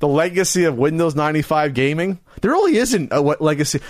the 0.00 0.08
legacy 0.08 0.64
of 0.64 0.78
Windows 0.78 1.14
95 1.16 1.74
gaming. 1.74 2.20
There 2.40 2.50
really 2.52 2.76
isn't 2.76 3.12
a 3.12 3.20
what 3.20 3.40
legacy 3.40 3.80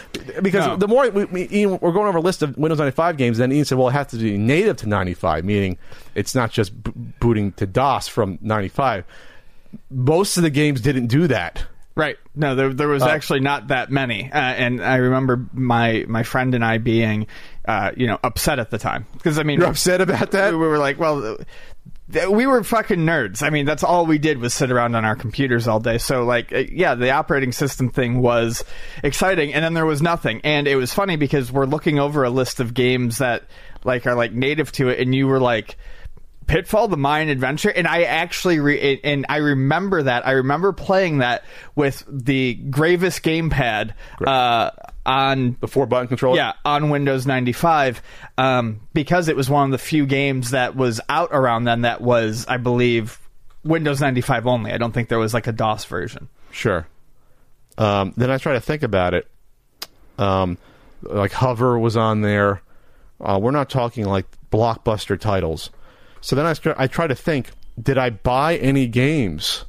because 0.40 0.66
No. 0.66 0.76
the 0.76 0.88
more 0.88 1.08
we, 1.10 1.24
we, 1.26 1.48
Ian, 1.50 1.78
we're 1.80 1.92
going 1.92 2.08
over 2.08 2.18
a 2.18 2.22
list 2.22 2.42
of 2.42 2.56
Windows 2.56 2.78
95 2.78 3.16
games, 3.18 3.38
then 3.38 3.52
Ian 3.52 3.64
said, 3.66 3.76
"Well, 3.76 3.88
it 3.88 3.92
has 3.92 4.06
to 4.08 4.16
be 4.16 4.38
native 4.38 4.78
to 4.78 4.88
95, 4.88 5.44
meaning 5.44 5.76
it's 6.14 6.34
not 6.34 6.50
just 6.50 6.82
b- 6.82 6.92
booting 7.20 7.52
to 7.52 7.66
DOS 7.66 8.08
from 8.08 8.38
95." 8.40 9.04
Most 9.90 10.36
of 10.38 10.42
the 10.42 10.50
games 10.50 10.80
didn't 10.80 11.08
do 11.08 11.26
that. 11.26 11.66
Right. 11.94 12.16
No, 12.34 12.54
there 12.54 12.72
there 12.72 12.88
Uh, 12.88 12.92
was 12.94 13.02
actually 13.02 13.40
not 13.40 13.68
that 13.68 13.90
many, 13.90 14.30
uh, 14.32 14.38
and 14.38 14.80
I 14.82 14.96
remember 14.96 15.44
my 15.52 16.04
my 16.08 16.22
friend 16.22 16.54
and 16.54 16.64
I 16.64 16.78
being, 16.78 17.26
uh, 17.66 17.90
you 17.96 18.06
know, 18.06 18.18
upset 18.22 18.58
at 18.60 18.70
the 18.70 18.78
time 18.78 19.04
because 19.14 19.38
I 19.38 19.42
mean, 19.42 19.58
You're 19.58 19.68
upset 19.68 20.00
about 20.00 20.30
that? 20.30 20.52
we 20.52 20.58
were 20.58 20.78
like, 20.78 20.98
well. 20.98 21.36
We 22.10 22.46
were 22.46 22.64
fucking 22.64 23.00
nerds. 23.00 23.42
I 23.42 23.50
mean, 23.50 23.66
that's 23.66 23.84
all 23.84 24.06
we 24.06 24.16
did 24.16 24.38
was 24.38 24.54
sit 24.54 24.70
around 24.70 24.94
on 24.94 25.04
our 25.04 25.14
computers 25.14 25.68
all 25.68 25.78
day. 25.78 25.98
So, 25.98 26.24
like, 26.24 26.52
uh, 26.52 26.64
yeah, 26.70 26.94
the 26.94 27.10
operating 27.10 27.52
system 27.52 27.90
thing 27.90 28.22
was 28.22 28.64
exciting, 29.04 29.52
and 29.52 29.62
then 29.62 29.74
there 29.74 29.84
was 29.84 30.00
nothing. 30.00 30.40
And 30.42 30.66
it 30.66 30.76
was 30.76 30.94
funny 30.94 31.16
because 31.16 31.52
we're 31.52 31.66
looking 31.66 31.98
over 31.98 32.24
a 32.24 32.30
list 32.30 32.60
of 32.60 32.72
games 32.72 33.18
that 33.18 33.44
like 33.84 34.06
are 34.06 34.14
like 34.14 34.32
native 34.32 34.72
to 34.72 34.88
it, 34.88 35.00
and 35.00 35.14
you 35.14 35.26
were 35.26 35.40
like, 35.40 35.76
Pitfall, 36.46 36.88
the 36.88 36.96
Mayan 36.96 37.28
Adventure, 37.28 37.68
and 37.68 37.86
I 37.86 38.04
actually 38.04 38.58
re- 38.58 39.00
and 39.04 39.26
I 39.28 39.36
remember 39.36 40.04
that. 40.04 40.26
I 40.26 40.32
remember 40.32 40.72
playing 40.72 41.18
that 41.18 41.44
with 41.74 42.02
the 42.08 42.54
Gravis 42.54 43.20
gamepad 43.20 43.92
uh, 44.26 44.70
on 45.08 45.56
The 45.60 45.66
four 45.68 45.86
button 45.86 46.06
controller. 46.06 46.36
yeah 46.36 46.52
on 46.64 46.90
Windows 46.90 47.26
95 47.26 48.02
um, 48.36 48.80
because 48.92 49.28
it 49.28 49.36
was 49.36 49.48
one 49.48 49.64
of 49.64 49.70
the 49.72 49.78
few 49.78 50.04
games 50.06 50.50
that 50.50 50.76
was 50.76 51.00
out 51.08 51.30
around 51.32 51.64
then 51.64 51.80
that 51.82 52.00
was, 52.00 52.46
I 52.46 52.58
believe, 52.58 53.18
Windows 53.64 54.00
95 54.00 54.46
only. 54.46 54.70
I 54.72 54.76
don't 54.76 54.92
think 54.92 55.08
there 55.08 55.18
was 55.18 55.32
like 55.34 55.46
a 55.46 55.52
DOS 55.52 55.84
version. 55.86 56.28
Sure. 56.50 56.86
Um, 57.78 58.12
then 58.16 58.30
I 58.30 58.38
try 58.38 58.52
to 58.52 58.60
think 58.60 58.82
about 58.82 59.14
it. 59.14 59.26
Um, 60.18 60.58
like 61.02 61.32
Hover 61.32 61.78
was 61.78 61.96
on 61.96 62.20
there. 62.20 62.60
Uh, 63.20 63.38
we're 63.40 63.50
not 63.50 63.70
talking 63.70 64.04
like 64.04 64.26
blockbuster 64.50 65.18
titles. 65.18 65.70
So 66.20 66.36
then 66.36 66.44
I, 66.46 66.52
start, 66.52 66.76
I 66.78 66.86
try 66.86 67.06
to 67.06 67.14
think: 67.14 67.50
Did 67.80 67.96
I 67.98 68.10
buy 68.10 68.56
any 68.56 68.86
games 68.88 69.64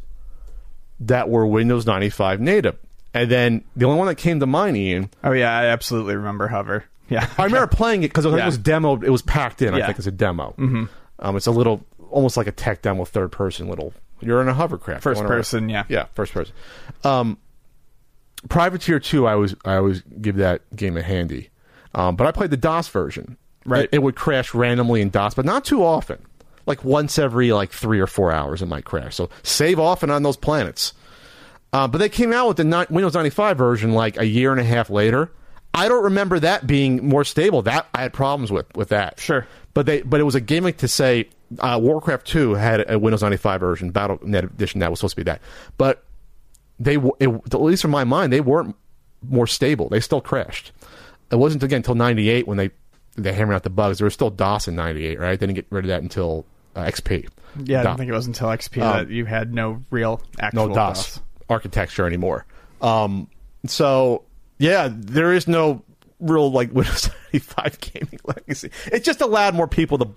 that 1.00 1.29
were 1.29 1.46
Windows 1.46 1.86
95 1.86 2.41
native? 2.41 2.77
And 3.13 3.30
then 3.32 3.63
the 3.75 3.86
only 3.86 3.98
one 3.98 4.08
that 4.08 4.16
came 4.16 4.39
to 4.39 4.46
mind, 4.46 4.78
Ian, 4.78 5.10
Oh 5.24 5.32
yeah, 5.32 5.51
I 5.58 5.66
absolutely 5.66 6.16
remember 6.16 6.48
Hover. 6.48 6.86
Yeah, 7.10 7.28
I 7.39 7.46
remember 7.46 7.66
playing 7.66 8.04
it 8.04 8.10
because 8.10 8.25
it 8.25 8.30
Yeah. 8.38 8.46
was 8.46 8.60
demoed. 8.60 9.04
It 9.04 9.10
was 9.10 9.24
packed 9.24 9.63
in. 9.63 9.74
I 9.74 9.80
Yeah. 9.80 9.88
think 9.88 9.98
as 9.98 10.06
a 10.06 10.12
demo. 10.12 10.54
Mm-hmm. 10.60 10.84
Um, 11.18 11.36
it's 11.36 11.48
a 11.48 11.51
little, 11.51 11.84
almost 12.12 12.38
like 12.38 12.46
a 12.46 12.51
tech 12.51 12.84
demo, 12.84 13.04
third 13.04 13.32
person. 13.32 13.68
Little, 13.68 13.96
you're 14.22 14.39
in 14.44 14.48
a 14.48 14.54
hovercraft. 14.54 15.01
First 15.01 15.22
going 15.22 15.28
around. 15.32 15.39
person, 15.39 15.70
yeah. 15.70 15.86
yeah, 15.89 16.06
first 16.13 16.34
person. 16.34 16.54
Um, 17.04 17.39
Privateer 18.48 19.00
two, 19.00 19.28
I 19.28 19.36
was, 19.36 19.56
I 19.66 19.75
always 19.75 20.01
give 20.22 20.38
that 20.38 20.62
game 20.75 20.96
a 20.98 21.01
handy. 21.01 21.50
Um, 21.94 22.16
but 22.16 22.25
I 22.28 22.32
played 22.32 22.51
the 22.51 22.58
DOS 22.58 22.88
version. 22.88 23.38
Right. 23.66 23.86
It, 23.86 23.89
it 23.94 24.04
would 24.04 24.16
crash 24.16 24.54
randomly 24.54 25.01
in 25.01 25.10
DOS, 25.10 25.34
but 25.34 25.46
not 25.46 25.66
too 25.66 25.84
often. 25.84 26.24
Like 26.66 26.86
once 26.86 27.18
every 27.20 27.51
like 27.51 27.72
three 27.72 28.00
or 28.00 28.08
four 28.08 28.32
hours, 28.32 28.62
it 28.62 28.68
might 28.68 28.86
crash. 28.86 29.16
So 29.16 29.30
save 29.44 29.80
often 29.80 30.10
on 30.10 30.24
those 30.24 30.38
planets. 30.38 30.94
Uh, 31.72 31.88
but 31.88 32.00
they 32.00 32.10
came 32.10 32.34
out 32.34 32.48
with 32.48 32.58
the 32.58 32.64
ni- 32.64 32.86
Windows 32.90 33.14
95 33.14 33.58
version 33.58 33.92
like 33.94 34.18
a 34.18 34.26
year 34.26 34.52
and 34.52 34.60
a 34.60 34.64
half 34.64 34.90
later. 34.90 35.32
I 35.74 35.88
don't 35.88 36.06
remember 36.06 36.40
that 36.40 36.66
being 36.66 37.08
more 37.08 37.24
stable. 37.24 37.62
That 37.62 37.88
I 37.94 38.02
had 38.02 38.14
problems 38.14 38.52
with 38.52 38.66
with 38.76 38.90
that. 38.90 39.20
Sure. 39.20 39.46
but 39.76 39.86
they 39.86 40.02
but 40.02 40.20
it 40.20 40.24
was 40.24 40.34
a 40.36 40.42
gimmick 40.42 40.78
to 40.78 40.88
say 40.88 41.30
uh, 41.60 41.80
Warcraft 41.82 42.26
2 42.28 42.56
had 42.56 42.90
a 42.92 42.98
Windows 42.98 43.22
95 43.22 43.60
version, 43.60 43.92
Battle.net 43.92 44.44
edition 44.44 44.80
that 44.80 44.90
was 44.90 45.00
supposed 45.00 45.14
to 45.14 45.18
be 45.18 45.24
that. 45.24 45.42
But 45.78 46.04
they 46.80 46.96
it, 47.20 47.30
at 47.30 47.62
least 47.62 47.84
in 47.84 47.92
my 47.92 48.04
mind 48.04 48.34
they 48.34 48.42
weren't 48.42 48.76
more 49.28 49.46
stable. 49.48 49.89
They 49.89 50.00
still 50.00 50.22
crashed. 50.22 50.72
It 51.32 51.36
wasn't 51.36 51.62
again 51.62 51.78
until 51.78 51.96
98 51.96 52.48
when 52.48 52.58
they 52.58 52.72
they 53.15 53.34
hammered 53.34 53.56
out 53.56 53.63
the 53.63 53.70
bugs. 53.70 54.00
There 54.00 54.06
was 54.06 54.13
still 54.15 54.32
DOS 54.32 54.67
in 54.67 54.76
98, 54.76 55.20
right? 55.20 55.39
They 55.39 55.46
didn't 55.46 55.56
get 55.56 55.67
rid 55.70 55.86
of 55.86 55.89
that 55.89 56.02
until 56.02 56.46
uh, 56.76 56.84
XP. 56.86 57.28
yeah. 57.63 57.82
I 57.82 57.84
don't 57.84 57.98
think 57.98 58.10
it 58.10 58.13
was 58.13 58.26
until 58.28 58.48
XP 58.48 58.76
that 58.78 59.10
you 59.10 59.26
had 59.26 59.54
no 59.54 59.82
real 59.91 60.22
actual 60.39 60.63
Um, 60.63 60.70
no 60.70 60.76
DOS, 60.76 61.15
DOS. 61.15 61.22
Architecture 61.50 62.06
anymore. 62.06 62.46
Um, 62.82 63.28
so 63.66 64.24
yeah, 64.58 64.90
there 64.92 65.34
is 65.34 65.48
no 65.48 65.84
real 66.20 66.52
like 66.52 66.72
Windows 66.74 67.10
95 67.34 67.80
gaming 67.82 68.20
legacy. 68.26 68.72
It 68.92 69.04
just 69.04 69.22
allowed 69.22 69.56
more 69.56 69.68
people 69.68 69.98
to 70.00 70.10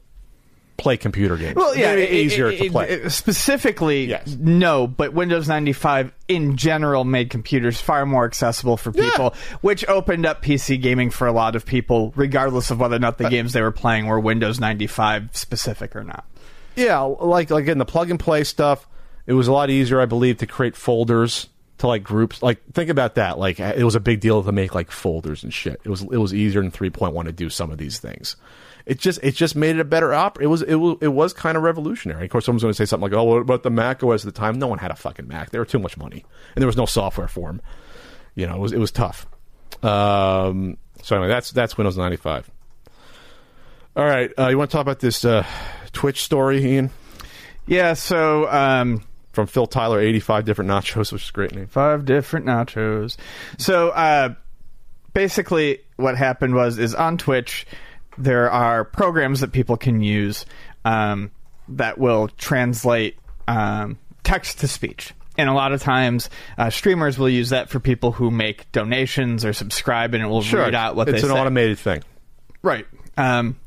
play 0.79 0.97
computer 0.97 1.37
games. 1.37 1.55
Well, 1.55 1.77
yeah, 1.77 1.93
it, 1.93 2.11
easier 2.13 2.49
it- 2.51 2.59
to 2.59 2.65
it- 2.67 2.73
play. 2.73 2.89
it- 2.89 3.11
specifically, 3.11 4.07
Yes. 4.07 4.37
no, 4.41 4.87
but 4.89 5.13
Windows 5.13 5.47
95 5.47 6.11
in 6.29 6.57
general 6.57 7.05
made 7.05 7.31
computers 7.31 7.81
far 7.81 8.05
more 8.07 8.25
accessible 8.25 8.77
for 8.77 8.91
people, 8.91 9.35
which 9.61 9.87
opened 9.87 10.27
up 10.27 10.43
PC 10.43 10.81
gaming 10.81 11.11
for 11.11 11.27
a 11.27 11.33
lot 11.33 11.55
of 11.55 11.65
people, 11.67 12.13
regardless 12.17 12.71
of 12.71 12.81
whether 12.81 12.95
or 12.95 12.97
Uh, 12.97 13.01
not 13.01 13.19
the 13.19 13.29
games 13.29 13.53
they 13.53 13.61
were 13.63 13.71
playing 13.71 14.07
were 14.07 14.19
Windows 14.19 14.59
95 14.59 15.29
specific 15.35 15.95
or 15.95 16.03
not. 16.05 16.25
yeah, 16.75 16.99
like 17.01 17.51
like 17.51 17.67
in 17.69 17.79
the 17.79 17.85
plug 17.85 18.11
and 18.11 18.19
play 18.19 18.43
stuff, 18.43 18.89
it 19.27 19.33
was 19.33 19.49
a 19.49 19.53
lot 19.53 19.71
easier, 19.71 20.01
I 20.01 20.07
believe, 20.07 20.39
to 20.39 20.47
create 20.47 20.77
folders 20.77 21.49
to 21.79 21.87
like 21.87 22.03
groups. 22.03 22.43
Like 22.43 22.63
think 22.73 22.91
about 22.91 23.17
that. 23.17 23.39
Like 23.39 23.61
it 23.61 23.85
was 23.85 23.95
a 23.95 24.01
big 24.01 24.21
deal 24.21 24.43
to 24.43 24.53
make 24.53 24.75
like 24.75 24.91
folders 24.91 25.43
and 25.43 25.53
shit. 25.53 25.81
It 25.85 25.89
was 25.89 26.03
it 26.03 26.19
was 26.19 26.33
easier 26.33 26.63
in 26.63 26.71
3.1 26.71 27.25
to 27.25 27.33
do 27.33 27.51
some 27.51 27.71
of 27.71 27.79
these 27.79 27.99
things. 27.99 28.37
It 28.85 28.99
just 28.99 29.21
it 29.23 29.33
just 29.33 29.55
made 29.55 29.77
it 29.77 29.81
a 29.81 29.85
better 29.85 30.13
op. 30.13 30.41
It 30.41 30.47
was 30.47 30.63
it 30.63 30.77
was 30.77 30.97
it 31.01 31.09
was 31.09 31.33
kind 31.33 31.57
of 31.57 31.63
revolutionary. 31.63 32.25
Of 32.25 32.31
course, 32.31 32.45
someone's 32.45 32.63
going 32.63 32.73
to 32.73 32.77
say 32.77 32.85
something 32.85 33.11
like, 33.11 33.17
"Oh, 33.17 33.25
what 33.25 33.39
about 33.39 33.63
the 33.63 33.71
Mac 33.71 34.03
OS 34.03 34.25
at 34.27 34.35
the 34.35 34.39
time?" 34.39 34.59
No 34.59 34.67
one 34.67 34.79
had 34.79 34.91
a 34.91 34.97
fucking 34.97 35.29
Mac. 35.29 35.51
They 35.51 35.59
were 35.59 35.65
too 35.65 35.79
much 35.79 35.97
money, 35.97 36.25
and 36.55 36.63
there 36.63 36.67
was 36.67 36.77
no 36.77 36.87
software 36.87 37.29
for 37.29 37.49
them. 37.49 37.63
You 38.35 38.47
know, 38.47 38.57
it 38.57 38.61
was 38.61 38.73
it 38.73 38.79
was 38.79 38.91
tough. 38.91 39.27
Um, 39.85 40.79
so 41.03 41.17
anyway, 41.17 41.29
that's 41.29 41.53
that's 41.53 41.77
Windows 41.77 41.97
95. 41.97 42.51
All 43.95 44.05
right, 44.05 44.31
uh, 44.39 44.49
you 44.49 44.59
want 44.59 44.71
to 44.71 44.77
talk 44.77 44.83
about 44.83 45.01
this 45.01 45.25
uh, 45.25 45.45
Twitch 45.93 46.23
story, 46.23 46.65
Ian? 46.65 46.91
Yeah, 47.67 47.93
so 47.95 48.51
um, 48.51 49.05
from 49.33 49.47
Phil 49.47 49.67
Tyler, 49.67 50.01
85 50.01 50.45
different 50.45 50.71
nachos, 50.71 51.13
which 51.13 51.25
is 51.25 51.29
a 51.31 51.33
great 51.33 51.55
name. 51.55 51.67
five 51.67 52.05
different 52.05 52.47
nachos. 52.47 53.17
So 53.59 53.91
uh, 53.91 54.35
basically, 55.15 55.81
what 55.97 56.17
happened 56.17 56.55
was 56.55 56.79
is 56.79 56.95
on 56.95 57.19
Twitch 57.19 57.67
there 58.19 58.51
are 58.51 58.85
programs 58.85 59.41
that 59.41 59.53
people 59.53 59.77
can 59.77 60.03
use 60.03 60.45
um, 60.85 61.31
that 61.69 61.99
will 61.99 62.29
translate 62.29 63.17
um, 63.49 63.99
text 64.23 64.61
to 64.61 64.69
speech. 64.69 65.15
And 65.39 65.49
a 65.49 65.55
lot 65.55 65.73
of 65.73 65.81
times, 65.81 66.29
uh, 66.59 66.69
streamers 66.69 67.19
will 67.19 67.29
use 67.29 67.51
that 67.51 67.71
for 67.71 67.81
people 67.81 68.13
who 68.13 68.31
make 68.31 68.71
donations 68.71 69.47
or 69.47 69.55
subscribe, 69.55 70.13
and 70.13 70.23
it 70.23 70.27
will 70.27 70.43
read 70.43 70.75
out 70.75 70.95
what 70.95 71.09
it's 71.09 71.23
an 71.23 71.31
say. 71.31 71.35
automated 71.35 71.79
thing. 71.79 72.03
Right. 72.63 72.87
Um, 73.17 73.59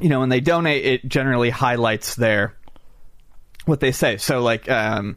you 0.00 0.08
know, 0.08 0.20
when 0.20 0.28
they 0.28 0.40
donate, 0.40 0.84
it 0.84 1.08
generally 1.08 1.50
highlights 1.50 2.14
their 2.14 2.54
what 3.66 3.80
they 3.80 3.92
say. 3.92 4.16
So, 4.16 4.40
like, 4.40 4.70
um, 4.70 5.16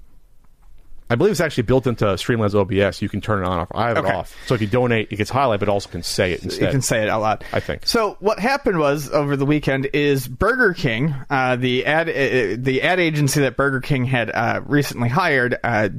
I 1.10 1.16
believe 1.16 1.32
it's 1.32 1.40
actually 1.42 1.64
built 1.64 1.86
into 1.86 2.06
Streamlabs 2.06 2.56
OBS. 2.56 3.00
You 3.02 3.10
can 3.10 3.22
turn 3.22 3.44
it 3.44 3.48
on. 3.48 3.60
Off. 3.60 3.68
I 3.76 3.90
have 3.90 3.98
Okay. 3.98 4.10
it 4.10 4.16
off. 4.16 4.36
So 4.48 4.56
if 4.56 4.62
you 4.62 4.68
donate, 4.68 5.10
it 5.12 5.18
gets 5.18 5.30
highlighted, 5.30 5.60
but 5.60 5.70
also 5.70 5.88
can 5.90 6.02
say 6.02 6.34
it 6.34 6.44
instead. 6.44 6.66
You 6.66 6.72
can 6.72 6.82
say 6.82 7.04
it 7.04 7.10
out 7.10 7.22
loud. 7.22 7.44
I 7.54 7.60
think. 7.60 7.86
So 7.86 8.18
what 8.20 8.40
happened 8.40 8.80
was 8.80 9.12
over 9.12 9.38
the 9.38 9.46
weekend 9.46 9.88
is 9.94 10.28
Burger 10.28 10.74
King, 10.74 11.14
uh, 11.30 11.58
the 11.58 11.86
ad 11.86 12.10
uh, 12.10 12.56
the 12.60 12.82
ad 12.82 13.00
agency 13.00 13.42
that 13.42 13.56
Burger 13.56 13.82
King 13.82 14.06
had 14.06 14.32
uh, 14.32 14.62
recently 14.66 15.10
hired. 15.10 15.56
Uh, 15.64 15.90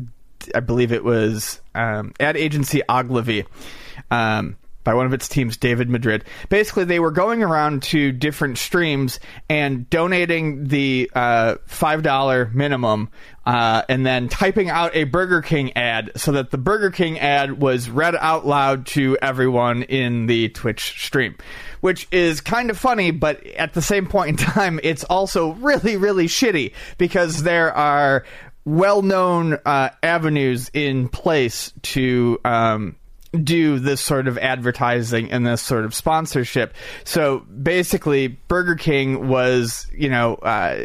I 0.54 0.60
believe 0.60 0.90
it 0.92 1.04
was 1.04 1.60
um, 1.74 2.12
ad 2.18 2.36
agency 2.36 2.82
Ogilvy. 2.88 3.44
Um, 4.10 4.56
by 4.86 4.94
one 4.94 5.04
of 5.04 5.12
its 5.12 5.28
teams, 5.28 5.56
David 5.56 5.90
Madrid. 5.90 6.24
Basically, 6.48 6.84
they 6.84 7.00
were 7.00 7.10
going 7.10 7.42
around 7.42 7.82
to 7.82 8.12
different 8.12 8.56
streams 8.56 9.18
and 9.50 9.90
donating 9.90 10.68
the 10.68 11.10
uh, 11.12 11.56
five 11.66 12.04
dollar 12.04 12.50
minimum, 12.54 13.10
uh, 13.44 13.82
and 13.88 14.06
then 14.06 14.28
typing 14.28 14.70
out 14.70 14.94
a 14.94 15.02
Burger 15.02 15.42
King 15.42 15.76
ad 15.76 16.12
so 16.14 16.32
that 16.32 16.52
the 16.52 16.56
Burger 16.56 16.90
King 16.90 17.18
ad 17.18 17.60
was 17.60 17.90
read 17.90 18.14
out 18.14 18.46
loud 18.46 18.86
to 18.86 19.18
everyone 19.20 19.82
in 19.82 20.26
the 20.26 20.50
Twitch 20.50 21.02
stream, 21.04 21.34
which 21.80 22.06
is 22.12 22.40
kind 22.40 22.70
of 22.70 22.78
funny, 22.78 23.10
but 23.10 23.44
at 23.44 23.74
the 23.74 23.82
same 23.82 24.06
point 24.06 24.40
in 24.40 24.46
time, 24.46 24.78
it's 24.84 25.02
also 25.02 25.50
really, 25.54 25.96
really 25.96 26.28
shitty 26.28 26.72
because 26.96 27.42
there 27.42 27.74
are 27.74 28.24
well 28.64 29.02
known 29.02 29.58
uh, 29.66 29.90
avenues 30.00 30.70
in 30.72 31.08
place 31.08 31.72
to. 31.82 32.38
Um, 32.44 32.94
do 33.44 33.78
this 33.78 34.00
sort 34.00 34.28
of 34.28 34.38
advertising 34.38 35.30
and 35.30 35.46
this 35.46 35.62
sort 35.62 35.84
of 35.84 35.94
sponsorship. 35.94 36.74
So 37.04 37.40
basically, 37.40 38.28
Burger 38.28 38.74
King 38.74 39.28
was, 39.28 39.86
you 39.92 40.08
know, 40.08 40.34
uh, 40.36 40.76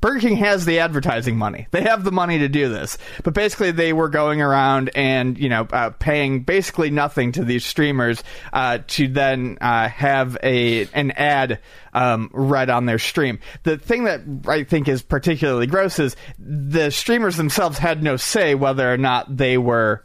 Burger 0.00 0.20
King 0.20 0.36
has 0.36 0.64
the 0.64 0.80
advertising 0.80 1.36
money. 1.36 1.66
They 1.70 1.82
have 1.82 2.04
the 2.04 2.12
money 2.12 2.38
to 2.38 2.48
do 2.48 2.68
this. 2.68 2.98
But 3.24 3.34
basically, 3.34 3.70
they 3.70 3.92
were 3.92 4.08
going 4.08 4.40
around 4.40 4.90
and, 4.94 5.38
you 5.38 5.48
know, 5.48 5.66
uh, 5.72 5.90
paying 5.90 6.42
basically 6.42 6.90
nothing 6.90 7.32
to 7.32 7.44
these 7.44 7.64
streamers 7.64 8.22
uh, 8.52 8.78
to 8.88 9.08
then 9.08 9.58
uh, 9.60 9.88
have 9.88 10.36
a 10.42 10.86
an 10.92 11.10
ad 11.12 11.60
um, 11.92 12.30
read 12.32 12.70
on 12.70 12.86
their 12.86 12.98
stream. 12.98 13.38
The 13.62 13.78
thing 13.78 14.04
that 14.04 14.20
I 14.48 14.64
think 14.64 14.88
is 14.88 15.02
particularly 15.02 15.66
gross 15.66 15.98
is 15.98 16.16
the 16.38 16.90
streamers 16.90 17.36
themselves 17.36 17.78
had 17.78 18.02
no 18.02 18.16
say 18.16 18.54
whether 18.54 18.92
or 18.92 18.98
not 18.98 19.36
they 19.36 19.58
were 19.58 20.04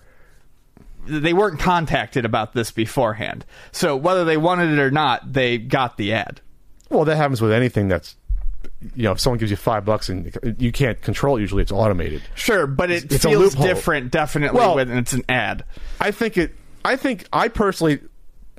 they 1.05 1.33
weren't 1.33 1.59
contacted 1.59 2.25
about 2.25 2.53
this 2.53 2.71
beforehand. 2.71 3.45
So 3.71 3.95
whether 3.95 4.23
they 4.25 4.37
wanted 4.37 4.71
it 4.71 4.79
or 4.79 4.91
not, 4.91 5.33
they 5.33 5.57
got 5.57 5.97
the 5.97 6.13
ad. 6.13 6.41
Well, 6.89 7.05
that 7.05 7.15
happens 7.15 7.41
with 7.41 7.51
anything 7.51 7.87
that's 7.87 8.15
you 8.95 9.03
know, 9.03 9.11
if 9.13 9.19
someone 9.19 9.37
gives 9.39 9.49
you 9.51 9.57
five 9.57 9.85
bucks 9.85 10.09
and 10.09 10.35
you 10.59 10.71
can't 10.71 11.01
control 11.01 11.37
it, 11.37 11.41
usually 11.41 11.61
it's 11.63 11.71
automated. 11.71 12.21
Sure, 12.35 12.67
but 12.67 12.91
it 12.91 13.05
It's 13.11 13.25
a 13.25 13.29
feels 13.29 13.55
loophole. 13.55 13.65
different, 13.65 14.11
definitely, 14.11 14.57
Well- 14.59 14.75
when 14.75 14.89
it's 14.91 15.13
an 15.13 15.23
ad. 15.29 15.63
I 15.99 16.11
think 16.11 16.37
it. 16.37 16.55
I 16.83 16.95
think 16.95 17.25
I 17.31 17.47
personally 17.47 17.99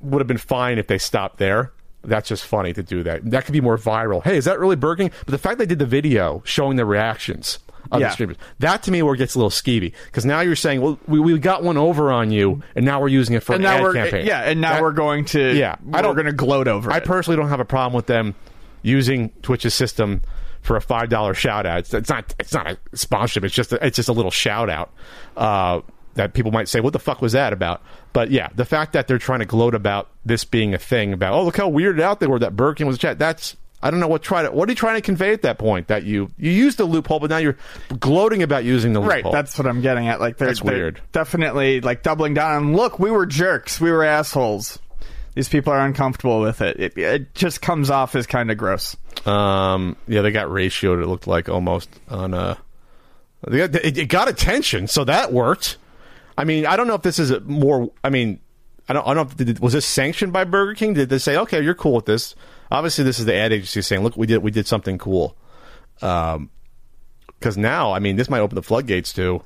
would 0.00 0.20
have 0.20 0.26
been 0.28 0.38
fine 0.38 0.78
if 0.78 0.86
they 0.86 0.98
stopped 0.98 1.38
there. 1.38 1.72
That's 2.04 2.28
just 2.28 2.44
funny 2.44 2.72
to 2.72 2.82
do 2.82 3.02
that. 3.04 3.28
That 3.30 3.44
could 3.44 3.52
be 3.52 3.60
more 3.60 3.78
viral. 3.78 4.22
Hey, 4.24 4.36
is 4.36 4.44
that 4.46 4.58
really 4.58 4.74
Burger 4.76 5.04
King? 5.04 5.10
But 5.24 5.32
the 5.32 5.38
fact 5.38 5.58
they 5.58 5.66
did 5.66 5.78
the 5.78 5.86
video 5.86 6.42
showing 6.44 6.76
the 6.76 6.84
reactions 6.84 7.58
of 7.90 8.00
Yeah. 8.00 8.10
streamers, 8.10 8.36
that 8.60 8.82
to 8.84 8.90
me 8.90 9.02
where 9.02 9.14
it 9.14 9.18
gets 9.18 9.34
a 9.34 9.38
little 9.38 9.50
skeevy. 9.50 9.92
Because 10.06 10.24
now 10.24 10.40
you're 10.40 10.56
saying, 10.56 10.80
well, 10.80 10.98
we, 11.06 11.18
we 11.20 11.38
got 11.38 11.62
one 11.62 11.76
over 11.76 12.12
on 12.12 12.30
you, 12.30 12.62
and 12.76 12.84
now 12.84 13.00
we're 13.00 13.08
using 13.08 13.34
it 13.34 13.42
for 13.42 13.54
And 13.54 13.64
an 13.64 13.70
ad 13.72 13.82
we're 13.82 13.92
campaign. 13.94 14.26
yeah, 14.26 14.40
and 14.42 14.60
now 14.60 14.74
That- 14.74 14.82
we're 14.82 14.92
going 14.92 15.24
to 15.26 15.54
Yeah, 15.54 15.72
I 15.72 15.76
we're 15.98 16.02
don't- 16.02 16.14
going 16.14 16.26
to 16.26 16.32
gloat 16.32 16.68
over 16.68 16.90
it. 16.90 16.94
I 16.94 16.98
it. 16.98 17.04
personally 17.04 17.36
don't 17.36 17.48
have 17.48 17.60
a 17.60 17.64
problem 17.64 17.94
with 17.94 18.06
them 18.06 18.34
using 18.82 19.30
Twitch's 19.42 19.74
system 19.74 20.22
for 20.60 20.76
a 20.76 20.80
five 20.80 21.08
dollar 21.08 21.34
shout 21.34 21.66
out. 21.66 21.80
It's, 21.80 21.92
it's 21.94 22.08
not 22.08 22.34
it's 22.38 22.52
not 22.52 22.66
a 22.68 22.78
sponsorship. 22.94 23.44
It's 23.44 23.54
just 23.54 23.72
a, 23.72 23.84
it's 23.84 23.96
just 23.96 24.08
a 24.08 24.12
little 24.12 24.30
shout 24.30 24.70
out 24.70 24.92
uh, 25.36 25.80
that 26.14 26.34
people 26.34 26.52
might 26.52 26.68
say, 26.68 26.80
"What 26.80 26.92
the 26.92 26.98
fuck 27.00 27.20
was 27.20 27.32
that 27.32 27.52
about?" 27.52 27.82
But 28.12 28.30
yeah, 28.30 28.48
the 28.54 28.64
fact 28.64 28.92
that 28.92 29.08
they're 29.08 29.18
trying 29.18 29.40
to 29.40 29.44
gloat 29.46 29.74
about 29.74 30.08
this 30.24 30.44
being 30.44 30.72
a 30.74 30.78
thing 30.78 31.12
about 31.12 31.32
oh 31.34 31.44
look 31.44 31.56
how 31.56 31.68
weirded 31.70 32.00
out 32.00 32.20
they 32.20 32.26
were 32.28 32.38
that 32.38 32.54
Burger 32.54 32.74
King 32.74 32.86
was 32.86 32.96
a 32.96 32.98
chat. 33.00 33.18
That's 33.18 33.56
I 33.82 33.90
don't 33.90 33.98
know 34.00 34.08
what 34.08 34.22
try 34.22 34.42
to 34.42 34.50
what 34.52 34.68
are 34.68 34.72
you 34.72 34.76
trying 34.76 34.94
to 34.94 35.00
convey 35.00 35.32
at 35.32 35.42
that 35.42 35.58
point 35.58 35.88
that 35.88 36.04
you 36.04 36.30
you 36.38 36.50
used 36.50 36.78
the 36.78 36.84
loophole, 36.84 37.18
but 37.20 37.30
now 37.30 37.38
you're 37.38 37.56
gloating 37.98 38.42
about 38.42 38.64
using 38.64 38.92
the 38.92 39.00
loophole. 39.00 39.22
Right, 39.22 39.32
that's 39.32 39.58
what 39.58 39.66
I'm 39.66 39.80
getting 39.80 40.08
at. 40.08 40.20
Like 40.20 40.36
they're, 40.38 40.48
That's 40.48 40.60
they're 40.60 40.74
weird. 40.74 41.00
definitely 41.12 41.80
like 41.80 42.02
doubling 42.02 42.34
down 42.34 42.56
on. 42.64 42.76
Look, 42.76 42.98
we 42.98 43.10
were 43.10 43.26
jerks. 43.26 43.80
We 43.80 43.90
were 43.90 44.04
assholes. 44.04 44.78
These 45.34 45.48
people 45.48 45.72
are 45.72 45.80
uncomfortable 45.84 46.40
with 46.40 46.60
it. 46.60 46.78
It, 46.78 46.98
it 46.98 47.34
just 47.34 47.62
comes 47.62 47.88
off 47.90 48.14
as 48.14 48.26
kind 48.26 48.50
of 48.50 48.58
gross. 48.58 48.96
Um, 49.26 49.96
yeah, 50.06 50.20
they 50.20 50.30
got 50.30 50.48
ratioed. 50.48 51.02
It 51.02 51.06
looked 51.06 51.26
like 51.26 51.48
almost 51.48 51.88
on 52.08 52.34
uh 52.34 52.54
They 53.48 53.66
got, 53.66 53.74
it, 53.74 53.96
it 53.98 54.06
got 54.06 54.28
attention, 54.28 54.86
so 54.86 55.04
that 55.04 55.32
worked. 55.32 55.78
I 56.38 56.44
mean, 56.44 56.66
I 56.66 56.76
don't 56.76 56.86
know 56.86 56.94
if 56.94 57.02
this 57.02 57.18
is 57.18 57.30
a 57.30 57.40
more. 57.40 57.90
I 58.04 58.10
mean, 58.10 58.40
I 58.88 58.92
don't. 58.92 59.06
I 59.08 59.14
don't. 59.14 59.38
know 59.38 59.50
if- 59.52 59.60
was 59.60 59.72
this 59.72 59.86
sanctioned 59.86 60.32
by 60.32 60.44
Burger 60.44 60.74
King? 60.74 60.94
Did 60.94 61.08
they 61.08 61.18
say, 61.18 61.36
okay, 61.38 61.62
you're 61.62 61.74
cool 61.74 61.94
with 61.94 62.06
this? 62.06 62.34
Obviously, 62.72 63.04
this 63.04 63.18
is 63.18 63.26
the 63.26 63.34
ad 63.34 63.52
agency 63.52 63.82
saying, 63.82 64.02
look, 64.02 64.16
we 64.16 64.26
did 64.26 64.38
we 64.38 64.50
did 64.50 64.66
something 64.66 64.96
cool. 64.96 65.36
Um, 66.00 66.50
because 67.38 67.58
now, 67.58 67.92
I 67.92 67.98
mean, 67.98 68.16
this 68.16 68.30
might 68.30 68.40
open 68.40 68.54
the 68.54 68.62
floodgates 68.62 69.12
to 69.14 69.42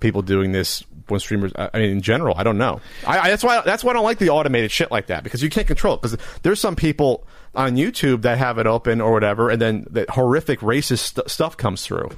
people 0.00 0.22
doing 0.22 0.52
this 0.52 0.84
when 1.08 1.18
streamers. 1.18 1.52
I 1.56 1.70
mean, 1.74 1.90
in 1.90 2.02
general, 2.02 2.34
I 2.36 2.42
don't 2.42 2.58
know. 2.58 2.80
I, 3.06 3.18
I 3.20 3.30
that's 3.30 3.42
why 3.42 3.62
that's 3.62 3.82
why 3.82 3.92
I 3.92 3.94
don't 3.94 4.04
like 4.04 4.18
the 4.18 4.30
automated 4.30 4.70
shit 4.70 4.90
like 4.90 5.06
that 5.06 5.24
because 5.24 5.42
you 5.42 5.48
can't 5.48 5.66
control 5.66 5.94
it. 5.94 6.02
Because 6.02 6.18
there's 6.42 6.60
some 6.60 6.76
people 6.76 7.26
on 7.54 7.76
YouTube 7.76 8.22
that 8.22 8.36
have 8.36 8.58
it 8.58 8.66
open 8.66 9.00
or 9.00 9.12
whatever, 9.12 9.48
and 9.48 9.62
then 9.62 9.86
the 9.88 10.04
horrific 10.10 10.60
racist 10.60 10.98
st- 10.98 11.30
stuff 11.30 11.56
comes 11.56 11.82
through, 11.82 12.10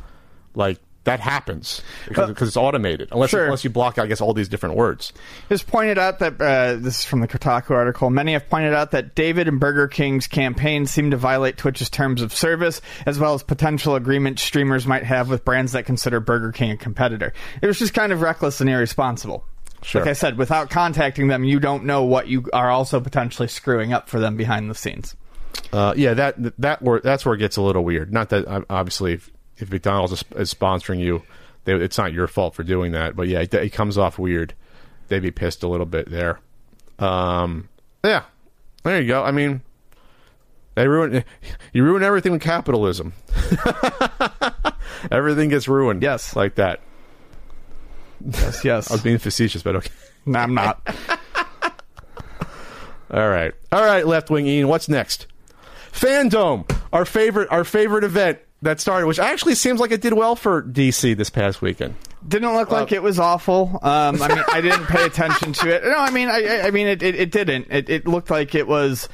like. 0.54 0.78
That 1.04 1.18
happens 1.20 1.80
because, 2.06 2.28
because 2.28 2.48
it's 2.48 2.56
automated, 2.58 3.08
unless 3.10 3.30
Sure. 3.30 3.44
unless 3.44 3.64
you 3.64 3.70
block, 3.70 3.98
I 3.98 4.06
guess, 4.06 4.20
all 4.20 4.34
these 4.34 4.50
different 4.50 4.76
words. 4.76 5.14
has 5.48 5.62
pointed 5.62 5.96
out 5.96 6.18
that 6.18 6.38
uh, 6.40 6.74
this 6.76 6.98
is 6.98 7.04
from 7.06 7.20
the 7.20 7.28
Kotaku 7.28 7.70
article. 7.70 8.10
Many 8.10 8.34
have 8.34 8.50
pointed 8.50 8.74
out 8.74 8.90
that 8.90 9.14
David 9.14 9.48
and 9.48 9.58
Burger 9.58 9.88
King's 9.88 10.26
campaigns 10.26 10.90
seem 10.90 11.10
to 11.12 11.16
violate 11.16 11.56
Twitch's 11.56 11.88
terms 11.88 12.20
of 12.20 12.34
service, 12.34 12.82
as 13.06 13.18
well 13.18 13.32
as 13.32 13.42
potential 13.42 13.94
agreements 13.94 14.42
streamers 14.42 14.86
might 14.86 15.04
have 15.04 15.30
with 15.30 15.42
brands 15.42 15.72
that 15.72 15.86
consider 15.86 16.20
Burger 16.20 16.52
King 16.52 16.72
a 16.72 16.76
competitor. 16.76 17.32
It 17.62 17.66
was 17.66 17.78
just 17.78 17.94
kind 17.94 18.12
of 18.12 18.20
reckless 18.20 18.60
and 18.60 18.68
irresponsible. 18.68 19.46
Sure. 19.82 20.02
Like 20.02 20.10
I 20.10 20.12
said, 20.12 20.36
without 20.36 20.68
contacting 20.68 21.28
them, 21.28 21.44
you 21.44 21.58
don't 21.60 21.84
know 21.86 22.04
what 22.04 22.28
you 22.28 22.44
are 22.52 22.68
also 22.70 23.00
potentially 23.00 23.48
screwing 23.48 23.94
up 23.94 24.10
for 24.10 24.20
them 24.20 24.36
behind 24.36 24.68
the 24.68 24.74
scenes. 24.74 25.16
Uh, 25.72 25.94
yeah, 25.96 26.12
that 26.12 26.36
that 26.60 26.82
where 26.82 27.00
that's 27.00 27.24
where 27.24 27.34
it 27.34 27.38
gets 27.38 27.56
a 27.56 27.62
little 27.62 27.82
weird. 27.84 28.12
Not 28.12 28.28
that 28.28 28.66
obviously, 28.68 29.20
if, 29.60 29.70
McDonald's 29.70 30.12
is, 30.12 30.24
is 30.36 30.54
sponsoring 30.54 31.00
you, 31.00 31.22
they, 31.64 31.74
it's 31.74 31.98
not 31.98 32.12
your 32.12 32.26
fault 32.26 32.54
for 32.54 32.62
doing 32.62 32.92
that. 32.92 33.16
But 33.16 33.28
yeah, 33.28 33.40
it, 33.40 33.52
it 33.52 33.70
comes 33.70 33.98
off 33.98 34.18
weird. 34.18 34.54
They'd 35.08 35.20
be 35.20 35.30
pissed 35.30 35.62
a 35.62 35.68
little 35.68 35.86
bit 35.86 36.10
there. 36.10 36.40
Um, 36.98 37.68
yeah, 38.04 38.24
there 38.84 39.00
you 39.00 39.08
go. 39.08 39.24
I 39.24 39.30
mean, 39.30 39.62
they 40.74 40.86
ruin 40.86 41.24
you 41.72 41.84
ruin 41.84 42.02
everything 42.02 42.32
with 42.32 42.42
capitalism. 42.42 43.12
everything 45.10 45.48
gets 45.48 45.68
ruined. 45.68 46.02
Yes. 46.02 46.36
like 46.36 46.56
that. 46.56 46.80
Yes, 48.24 48.64
yes. 48.64 48.90
I 48.90 48.94
was 48.94 49.02
being 49.02 49.18
facetious, 49.18 49.62
but 49.62 49.76
okay. 49.76 49.90
no, 50.26 50.38
I'm 50.38 50.54
not. 50.54 50.80
All 53.12 53.28
right, 53.28 53.52
all 53.72 53.82
right, 53.82 54.06
left 54.06 54.30
wing 54.30 54.46
Ian. 54.46 54.68
What's 54.68 54.88
next? 54.88 55.26
Fandom, 55.90 56.70
our 56.92 57.04
favorite, 57.04 57.48
our 57.50 57.64
favorite 57.64 58.04
event 58.04 58.38
that 58.62 58.80
started, 58.80 59.06
which 59.06 59.18
actually 59.18 59.54
seems 59.54 59.80
like 59.80 59.90
it 59.90 60.00
did 60.00 60.12
well 60.12 60.36
for 60.36 60.62
DC 60.62 61.16
this 61.16 61.30
past 61.30 61.62
weekend. 61.62 61.94
Didn't 62.26 62.52
look 62.54 62.70
like 62.70 62.92
it 62.92 63.02
was 63.02 63.18
awful. 63.18 63.78
Um, 63.82 64.20
I 64.20 64.28
mean, 64.28 64.44
I 64.52 64.60
didn't 64.60 64.84
pay 64.86 65.04
attention 65.06 65.52
to 65.54 65.74
it. 65.74 65.82
No, 65.84 65.96
I 65.96 66.10
mean, 66.10 66.28
I, 66.28 66.44
I- 66.44 66.66
I 66.66 66.70
mean, 66.70 66.86
it, 66.86 67.02
it, 67.02 67.14
it 67.14 67.30
didn't. 67.30 67.68
It, 67.70 67.88
it 67.88 68.06
looked 68.06 68.28
like 68.30 68.54
it 68.54 68.66
was 68.68 69.08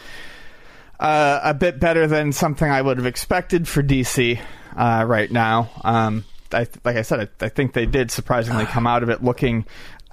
uh, 0.98 1.40
a 1.44 1.54
bit 1.54 1.78
better 1.78 2.06
than 2.06 2.32
something 2.32 2.68
I 2.68 2.82
would 2.82 2.96
have 2.96 3.06
expected 3.06 3.68
for 3.68 3.82
DC 3.82 4.40
uh, 4.76 5.04
right 5.06 5.30
now. 5.30 5.70
Um, 5.84 6.24
I, 6.52 6.66
like 6.84 6.96
I 6.96 7.02
said, 7.02 7.30
I, 7.40 7.44
I 7.46 7.48
think 7.48 7.72
they 7.74 7.86
did 7.86 8.10
surprisingly 8.10 8.64
come 8.66 8.86
out 8.86 9.02
of 9.02 9.10
it 9.10 9.22
looking 9.22 9.66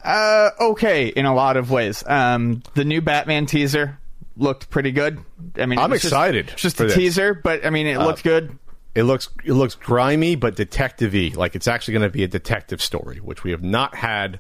uh, 0.04 0.50
okay 0.60 1.08
in 1.08 1.26
a 1.26 1.34
lot 1.34 1.58
of 1.58 1.72
ways. 1.72 2.04
Um, 2.06 2.62
the 2.76 2.84
new 2.86 3.02
Batman 3.02 3.46
teaser 3.46 3.98
looked 4.36 4.70
pretty 4.70 4.92
good. 4.92 5.20
I 5.58 5.66
mean, 5.66 5.80
I'm 5.80 5.92
just- 5.92 6.06
excited 6.06 6.54
Just, 6.56 6.78
for 6.78 6.84
a 6.84 6.88
this. 6.88 6.96
Uh, 6.96 7.00
teaser, 7.00 7.34
but 7.34 7.66
I 7.66 7.70
mean, 7.72 7.88
it 7.88 7.98
looked 7.98 8.24
good. 8.24 8.58
It 8.96 9.04
looks 9.04 9.30
it 9.44 9.54
looks 9.54 9.76
grimy 9.76 10.36
but 10.36 10.56
detective-y. 10.56 11.32
Like 11.36 11.56
it's 11.56 11.68
actually 11.68 11.94
going 11.94 12.04
to 12.04 12.10
be 12.10 12.24
a 12.24 12.28
detective 12.28 12.82
story, 12.82 13.18
which 13.18 13.44
we 13.44 13.52
have 13.52 13.64
not 13.64 13.96
had 13.96 14.40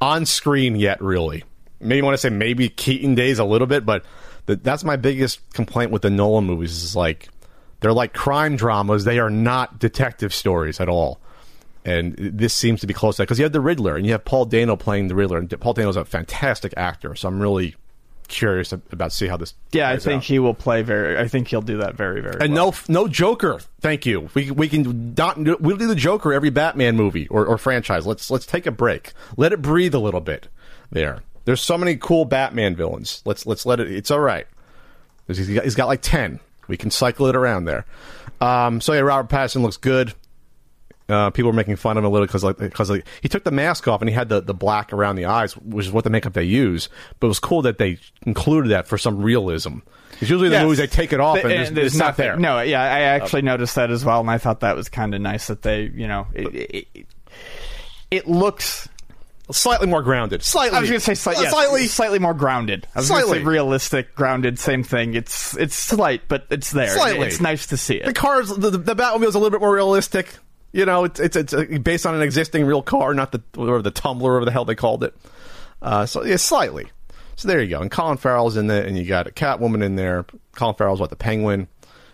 on 0.00 0.24
screen 0.26 0.76
yet. 0.76 1.00
Really, 1.02 1.44
maybe 1.80 2.02
want 2.02 2.14
to 2.14 2.18
say 2.18 2.30
maybe 2.30 2.68
Keaton 2.68 3.14
days 3.14 3.38
a 3.38 3.44
little 3.44 3.66
bit, 3.66 3.84
but 3.84 4.04
that's 4.46 4.84
my 4.84 4.96
biggest 4.96 5.40
complaint 5.52 5.90
with 5.90 6.02
the 6.02 6.10
Nolan 6.10 6.44
movies. 6.44 6.82
Is 6.82 6.96
like 6.96 7.28
they're 7.80 7.92
like 7.92 8.14
crime 8.14 8.56
dramas. 8.56 9.04
They 9.04 9.18
are 9.18 9.30
not 9.30 9.78
detective 9.78 10.32
stories 10.32 10.80
at 10.80 10.88
all. 10.88 11.20
And 11.84 12.16
this 12.16 12.52
seems 12.52 12.80
to 12.80 12.86
be 12.88 12.94
close 12.94 13.14
to 13.16 13.22
that 13.22 13.26
because 13.26 13.38
you 13.38 13.44
have 13.44 13.52
the 13.52 13.60
Riddler 13.60 13.94
and 13.94 14.04
you 14.04 14.10
have 14.10 14.24
Paul 14.24 14.46
Dano 14.46 14.74
playing 14.74 15.06
the 15.06 15.14
Riddler, 15.14 15.38
and 15.38 15.60
Paul 15.60 15.74
Dano's 15.74 15.96
a 15.96 16.04
fantastic 16.04 16.74
actor. 16.76 17.14
So 17.14 17.28
I'm 17.28 17.40
really 17.40 17.76
curious 18.26 18.72
about 18.72 19.12
see 19.12 19.26
how 19.26 19.36
this. 19.36 19.54
Yeah, 19.72 19.88
I 19.88 19.96
think 19.98 20.18
out. 20.18 20.24
he 20.24 20.38
will 20.38 20.54
play 20.54 20.82
very. 20.82 21.18
I 21.18 21.28
think 21.28 21.48
he'll 21.48 21.62
do 21.62 21.78
that 21.78 21.94
very, 21.94 22.20
very 22.20 22.36
And 22.40 22.54
well. 22.54 22.74
no, 22.88 23.02
no 23.02 23.08
Joker. 23.08 23.60
Thank 23.80 24.06
you. 24.06 24.28
We 24.34 24.50
we 24.50 24.68
can 24.68 25.14
not 25.16 25.38
we'll 25.38 25.76
do 25.76 25.86
the 25.86 25.94
Joker 25.94 26.32
every 26.32 26.50
Batman 26.50 26.96
movie 26.96 27.26
or, 27.28 27.46
or 27.46 27.58
franchise. 27.58 28.06
Let's 28.06 28.30
let's 28.30 28.46
take 28.46 28.66
a 28.66 28.70
break. 28.70 29.12
Let 29.36 29.52
it 29.52 29.62
breathe 29.62 29.94
a 29.94 29.98
little 29.98 30.20
bit. 30.20 30.48
There. 30.90 31.22
There's 31.44 31.60
so 31.60 31.78
many 31.78 31.96
cool 31.96 32.24
Batman 32.24 32.74
villains. 32.76 33.22
Let's 33.24 33.46
let's 33.46 33.64
let 33.66 33.80
it. 33.80 33.90
It's 33.90 34.10
all 34.10 34.20
right. 34.20 34.46
He's 35.26 35.48
got, 35.48 35.64
he's 35.64 35.74
got 35.74 35.86
like 35.86 36.02
ten. 36.02 36.40
We 36.68 36.76
can 36.76 36.90
cycle 36.90 37.26
it 37.26 37.36
around 37.36 37.64
there. 37.64 37.84
Um, 38.40 38.80
so 38.80 38.92
yeah, 38.92 39.00
Robert 39.00 39.32
Pattinson 39.34 39.62
looks 39.62 39.76
good. 39.76 40.14
Uh, 41.08 41.30
people 41.30 41.50
were 41.50 41.56
making 41.56 41.76
fun 41.76 41.96
of 41.96 42.02
him 42.02 42.06
a 42.06 42.08
little 42.08 42.26
because 42.26 42.42
like 42.42 42.58
because 42.58 42.90
like, 42.90 43.06
he 43.20 43.28
took 43.28 43.44
the 43.44 43.50
mask 43.52 43.86
off 43.86 44.02
and 44.02 44.08
he 44.08 44.14
had 44.14 44.28
the, 44.28 44.40
the 44.40 44.52
black 44.54 44.92
around 44.92 45.14
the 45.14 45.24
eyes, 45.24 45.56
which 45.58 45.86
is 45.86 45.92
what 45.92 46.02
the 46.02 46.10
makeup 46.10 46.32
they 46.32 46.42
use. 46.42 46.88
But 47.20 47.26
it 47.26 47.28
was 47.28 47.38
cool 47.38 47.62
that 47.62 47.78
they 47.78 47.98
included 48.22 48.70
that 48.70 48.88
for 48.88 48.98
some 48.98 49.22
realism. 49.22 49.78
Because 50.10 50.30
usually 50.30 50.46
in 50.46 50.52
the 50.52 50.62
movies 50.62 50.78
they 50.78 50.86
take 50.88 51.12
it 51.12 51.20
off 51.20 51.40
Th- 51.40 51.44
and, 51.68 51.76
there's, 51.76 51.92
it's 51.92 51.96
not 51.96 52.16
there. 52.16 52.36
No, 52.36 52.60
yeah, 52.60 52.82
I 52.82 53.00
actually 53.02 53.42
noticed 53.42 53.76
that 53.76 53.90
as 53.90 54.04
well, 54.04 54.20
and 54.20 54.30
I 54.30 54.38
thought 54.38 54.60
that 54.60 54.74
was 54.74 54.88
kind 54.88 55.14
of 55.14 55.20
nice 55.20 55.46
that 55.46 55.62
they, 55.62 55.82
you 55.82 56.08
know, 56.08 56.26
it, 56.34 56.54
it, 56.54 56.88
it, 56.94 57.06
it 58.10 58.26
looks. 58.26 58.88
slightly 59.50 59.86
more 59.86 60.02
grounded. 60.02 60.42
Slightly. 60.42 60.76
I 60.76 60.80
was 60.80 60.88
going 60.88 60.98
to 61.00 61.04
say 61.04 61.14
slight, 61.14 61.36
Uh, 61.36 61.42
yes, 61.42 61.52
slightly. 61.52 61.86
slightly 61.86 62.18
more 62.18 62.34
grounded. 62.34 62.88
I 62.94 63.00
was 63.00 63.08
going 63.08 63.20
to 63.20 63.26
Slightly. 63.28 63.44
say 63.44 63.48
realistic, 63.48 64.14
grounded, 64.14 64.58
same 64.58 64.82
thing. 64.82 65.14
It's 65.14 65.56
it's 65.56 65.76
slight, 65.76 66.22
but 66.28 66.46
it's 66.50 66.72
there. 66.72 66.88
Slightly. 66.88 67.26
It's 67.28 67.40
nice 67.40 67.66
to 67.68 67.76
see 67.76 67.96
it. 67.96 68.06
The 68.06 68.12
cars, 68.14 68.48
the, 68.48 68.70
the, 68.70 68.78
the 68.78 68.96
Batmobile's 68.96 69.34
a 69.34 69.38
little 69.38 69.50
bit 69.50 69.60
more 69.60 69.74
realistic. 69.74 70.34
You 70.72 70.84
know, 70.84 71.04
it's, 71.04 71.20
it's 71.20 71.36
it's 71.36 71.54
uh, 71.54 71.64
based 71.82 72.06
on 72.06 72.14
an 72.14 72.22
existing 72.22 72.66
real 72.66 72.82
car, 72.82 73.14
not 73.14 73.32
the 73.32 73.42
or 73.56 73.82
the 73.82 73.90
Tumbler 73.90 74.32
or 74.32 74.34
whatever 74.34 74.44
the 74.46 74.52
hell 74.52 74.64
they 74.64 74.74
called 74.74 75.04
it. 75.04 75.16
Uh, 75.80 76.06
so 76.06 76.24
yeah, 76.24 76.36
slightly. 76.36 76.90
So 77.36 77.48
there 77.48 77.62
you 77.62 77.68
go. 77.68 77.80
And 77.80 77.90
Colin 77.90 78.16
Farrell's 78.16 78.56
in 78.56 78.66
there, 78.66 78.84
and 78.84 78.96
you 78.96 79.04
got 79.04 79.26
a 79.26 79.30
Catwoman 79.30 79.84
in 79.84 79.96
there. 79.96 80.24
Colin 80.52 80.74
Farrell's 80.74 81.00
what 81.00 81.10
the 81.10 81.16
Penguin. 81.16 81.68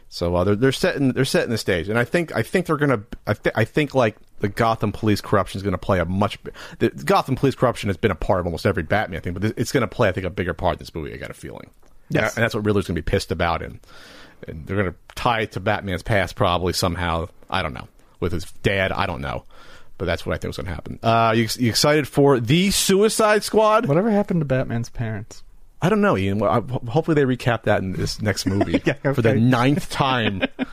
So 0.09 0.35
uh, 0.35 0.45
they're 0.45 0.57
they're 0.57 0.73
setting 0.73 1.13
they're 1.13 1.25
setting 1.25 1.51
the 1.51 1.59
stage, 1.59 1.89
and 1.89 1.99
I 1.99 2.05
think 2.05 2.37
I 2.37 2.43
think 2.43 2.67
they're 2.67 2.77
gonna 2.77 3.03
I, 3.27 3.33
th- 3.33 3.55
I 3.57 3.65
think 3.65 3.95
like 3.95 4.17
the 4.41 4.49
Gotham 4.49 4.93
police 4.93 5.23
corruption 5.23 5.59
is 5.59 5.63
gonna 5.63 5.79
play 5.79 6.01
a 6.01 6.05
much 6.05 6.39
the 6.81 6.91
Gotham 6.91 7.35
police 7.35 7.55
corruption 7.55 7.89
has 7.89 7.97
been 7.97 8.11
a 8.11 8.17
part 8.17 8.41
of 8.41 8.47
almost 8.47 8.67
every 8.67 8.83
Batman 8.83 9.23
thing, 9.23 9.33
but 9.33 9.43
it's 9.57 9.73
gonna 9.73 9.89
play 9.89 10.11
I 10.11 10.13
think 10.13 10.27
a 10.27 10.31
bigger 10.31 10.53
part 10.53 10.75
in 10.75 10.79
this 10.81 10.95
movie. 10.95 11.15
I 11.15 11.17
got 11.17 11.31
a 11.31 11.35
feeling, 11.35 11.71
yeah, 12.11 12.27
and 12.37 12.45
that's 12.45 12.55
what 12.55 12.63
Riddler's 12.63 12.87
gonna 12.87 12.99
be 12.99 13.03
pissed 13.03 13.33
about, 13.33 13.63
and, 13.63 13.81
and 14.47 14.67
they're 14.67 14.77
gonna 14.77 14.95
tie 15.15 15.41
it 15.41 15.53
to 15.53 15.61
Batman's 15.61 16.03
past 16.03 16.37
probably 16.37 16.75
somehow. 16.75 17.29
I 17.49 17.63
don't 17.63 17.73
know 17.73 17.89
with 18.23 18.33
his 18.33 18.51
dad. 18.63 18.93
I 18.93 19.05
don't 19.05 19.21
know, 19.21 19.45
but 19.99 20.07
that's 20.07 20.25
what 20.25 20.33
I 20.35 20.39
think 20.39 20.49
was 20.49 20.57
gonna 20.57 20.75
happen. 20.75 20.99
Uh, 21.03 21.35
you, 21.37 21.47
you 21.59 21.69
excited 21.69 22.09
for 22.09 22.41
the 22.41 22.71
Suicide 22.71 23.45
Squad? 23.45 23.85
Whatever 23.85 24.11
happened 24.11 24.41
to 24.41 24.47
Batman's 24.47 24.89
parents? 24.89 25.43
I 25.83 25.89
don't 25.89 26.01
know, 26.01 26.17
Ian. 26.17 26.39
Well, 26.39 26.51
I, 26.51 26.91
hopefully 26.91 27.17
they 27.17 27.25
recap 27.25 27.65
that 27.65 27.83
in 27.83 27.93
this 27.93 28.23
next 28.23 28.47
movie 28.47 28.81
Yeah, 28.87 29.13
for 29.13 29.21
the 29.21 29.35
ninth 29.35 29.91
time. 29.91 30.45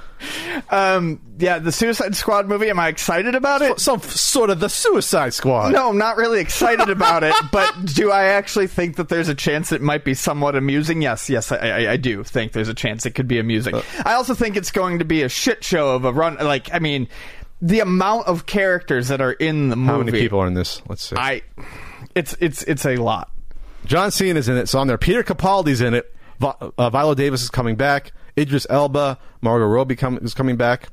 Um, 0.69 1.21
yeah, 1.38 1.59
the 1.59 1.71
Suicide 1.71 2.15
Squad 2.15 2.47
movie. 2.47 2.69
Am 2.69 2.77
I 2.77 2.89
excited 2.89 3.35
about 3.35 3.62
it? 3.62 3.79
Some 3.79 4.01
sort 4.01 4.49
of 4.49 4.59
the 4.59 4.67
Suicide 4.67 5.33
Squad. 5.33 5.71
No, 5.71 5.89
I'm 5.89 5.97
not 5.97 6.17
really 6.17 6.41
excited 6.41 6.89
about 6.89 7.23
it, 7.23 7.33
but 7.53 7.73
do 7.85 8.12
I 8.12 8.25
actually 8.25 8.67
think 8.67 8.97
that 8.97 9.07
there's 9.07 9.29
a 9.29 9.35
chance 9.35 9.71
it 9.71 9.81
might 9.81 10.03
be 10.03 10.13
somewhat 10.13 10.55
amusing? 10.57 11.01
Yes, 11.01 11.29
yes, 11.29 11.51
I, 11.53 11.55
I, 11.57 11.91
I 11.91 11.97
do 11.97 12.23
think 12.23 12.51
there's 12.51 12.67
a 12.67 12.73
chance 12.73 13.05
it 13.05 13.12
could 13.12 13.29
be 13.29 13.39
amusing. 13.39 13.75
Uh. 13.75 13.83
I 14.05 14.13
also 14.15 14.33
think 14.33 14.57
it's 14.57 14.71
going 14.71 14.99
to 14.99 15.05
be 15.05 15.23
a 15.23 15.29
shit 15.29 15.63
show 15.63 15.95
of 15.95 16.03
a 16.03 16.12
run. 16.12 16.35
Like, 16.35 16.69
I 16.73 16.79
mean, 16.79 17.07
the 17.61 17.79
amount 17.81 18.27
of 18.27 18.45
characters 18.45 19.07
that 19.09 19.21
are 19.21 19.33
in 19.33 19.69
the 19.69 19.75
movie. 19.75 19.91
How 19.91 19.97
many 19.99 20.11
people 20.11 20.39
are 20.39 20.47
in 20.47 20.53
this? 20.53 20.81
Let's 20.87 21.03
see. 21.09 21.15
I, 21.17 21.41
it's 22.15 22.35
it's 22.39 22.63
it's 22.63 22.85
a 22.85 22.95
lot. 22.97 23.29
John 23.85 24.11
Cena 24.11 24.39
is 24.39 24.49
in 24.49 24.57
it. 24.57 24.67
So 24.69 24.79
on 24.79 24.87
there. 24.87 24.97
Peter 24.97 25.23
Capaldi's 25.23 25.81
in 25.81 25.93
it. 25.93 26.13
Vi- 26.39 26.55
uh, 26.77 26.89
Viola 26.89 27.15
Davis 27.15 27.41
is 27.43 27.49
coming 27.49 27.75
back. 27.75 28.11
Idris 28.37 28.65
Elba, 28.69 29.17
Margot 29.41 29.65
Robbie 29.65 29.95
come, 29.95 30.17
is 30.21 30.33
coming 30.33 30.55
back. 30.57 30.89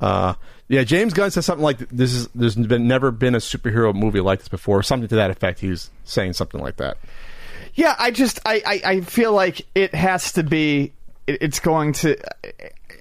Uh, 0.00 0.34
yeah, 0.68 0.84
James 0.84 1.14
Gunn 1.14 1.30
says 1.30 1.46
something 1.46 1.62
like 1.64 1.78
this 1.88 2.12
is 2.12 2.28
there's 2.34 2.54
been 2.56 2.86
never 2.86 3.10
been 3.10 3.34
a 3.34 3.38
superhero 3.38 3.94
movie 3.94 4.20
like 4.20 4.40
this 4.40 4.48
before. 4.48 4.82
Something 4.82 5.08
to 5.08 5.16
that 5.16 5.30
effect. 5.30 5.60
He 5.60 5.68
was 5.68 5.90
saying 6.04 6.34
something 6.34 6.60
like 6.60 6.76
that. 6.76 6.98
Yeah, 7.74 7.94
I 7.98 8.10
just 8.10 8.40
I, 8.44 8.62
I, 8.66 8.90
I 8.92 9.00
feel 9.00 9.32
like 9.32 9.66
it 9.74 9.94
has 9.94 10.32
to 10.32 10.42
be. 10.42 10.92
it- 11.26 11.38
It's 11.40 11.60
going 11.60 11.92
to. 11.94 12.16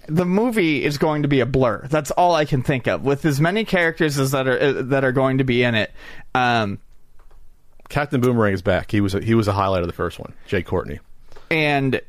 The 0.08 0.26
movie 0.26 0.84
is 0.84 0.98
going 0.98 1.22
to 1.24 1.28
be 1.28 1.42
a 1.42 1.46
blur. 1.46 1.86
That's 1.88 2.12
all 2.12 2.34
I 2.34 2.46
can 2.46 2.64
think 2.64 2.88
of. 2.88 3.04
With 3.04 3.26
as 3.26 3.40
many 3.42 3.66
characters 3.66 4.18
as 4.18 4.32
that 4.32 4.48
are 4.48 4.84
that 4.84 5.04
are 5.04 5.12
going 5.12 5.40
to 5.40 5.44
be 5.44 5.64
in 5.64 5.76
it, 5.76 5.92
um, 6.34 6.80
Captain 7.90 8.20
Boomerang 8.22 8.54
is 8.54 8.62
back. 8.62 8.92
He 8.92 9.02
was 9.02 9.16
a, 9.16 9.22
he 9.22 9.34
was 9.36 9.48
a 9.48 9.54
highlight 9.54 9.82
of 9.82 9.88
the 9.88 9.94
first 9.94 10.20
one. 10.20 10.34
Jai 10.48 10.62
Courtney. 10.62 11.00
and 11.52 12.02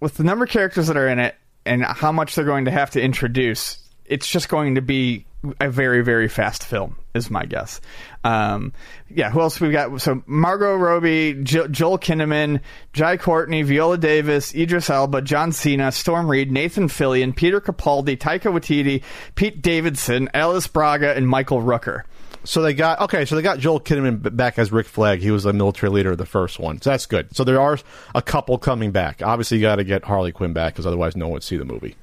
with 0.00 0.14
the 0.16 0.24
number 0.24 0.44
of 0.44 0.50
characters 0.50 0.86
that 0.86 0.96
are 0.96 1.08
in 1.08 1.18
it 1.18 1.34
and 1.66 1.84
how 1.84 2.12
much 2.12 2.34
they're 2.34 2.44
going 2.44 2.66
to 2.66 2.70
have 2.70 2.90
to 2.90 3.02
introduce, 3.02 3.78
it's 4.04 4.28
just 4.28 4.48
going 4.48 4.76
to 4.76 4.82
be 4.82 5.26
a 5.60 5.70
very 5.70 6.02
very 6.02 6.28
fast 6.28 6.64
film, 6.64 6.96
is 7.14 7.30
my 7.30 7.44
guess. 7.44 7.80
Um, 8.24 8.72
yeah, 9.08 9.30
who 9.30 9.40
else 9.40 9.60
we 9.60 9.70
got? 9.70 10.00
So 10.00 10.22
Margot 10.26 10.74
Robbie, 10.74 11.34
jo- 11.42 11.68
Joel 11.68 11.98
Kinnaman, 11.98 12.60
Jai 12.92 13.16
Courtney, 13.16 13.62
Viola 13.62 13.98
Davis, 13.98 14.54
Idris 14.54 14.90
Elba, 14.90 15.22
John 15.22 15.52
Cena, 15.52 15.92
Storm 15.92 16.30
Reed, 16.30 16.50
Nathan 16.50 16.88
Fillion, 16.88 17.34
Peter 17.34 17.60
Capaldi, 17.60 18.16
Taika 18.16 18.52
Waititi, 18.52 19.02
Pete 19.34 19.62
Davidson, 19.62 20.28
Alice 20.34 20.66
Braga, 20.66 21.14
and 21.16 21.28
Michael 21.28 21.62
Rooker. 21.62 22.02
So 22.44 22.62
they 22.62 22.72
got 22.74 23.00
okay. 23.02 23.24
So 23.24 23.36
they 23.36 23.42
got 23.42 23.58
Joel 23.58 23.80
Kinnaman 23.80 24.34
back 24.36 24.58
as 24.58 24.72
Rick 24.72 24.86
Flag. 24.86 25.20
He 25.20 25.30
was 25.30 25.44
a 25.44 25.52
military 25.52 25.90
leader 25.90 26.12
of 26.12 26.18
the 26.18 26.26
first 26.26 26.58
one, 26.58 26.80
so 26.80 26.90
that's 26.90 27.06
good. 27.06 27.34
So 27.36 27.44
there 27.44 27.60
are 27.60 27.78
a 28.14 28.22
couple 28.22 28.58
coming 28.58 28.90
back. 28.90 29.22
Obviously, 29.22 29.58
you 29.58 29.62
got 29.62 29.76
to 29.76 29.84
get 29.84 30.04
Harley 30.04 30.32
Quinn 30.32 30.52
back 30.52 30.72
because 30.72 30.86
otherwise, 30.86 31.16
no 31.16 31.26
one 31.26 31.34
would 31.34 31.42
see 31.42 31.56
the 31.56 31.64
movie. 31.64 31.96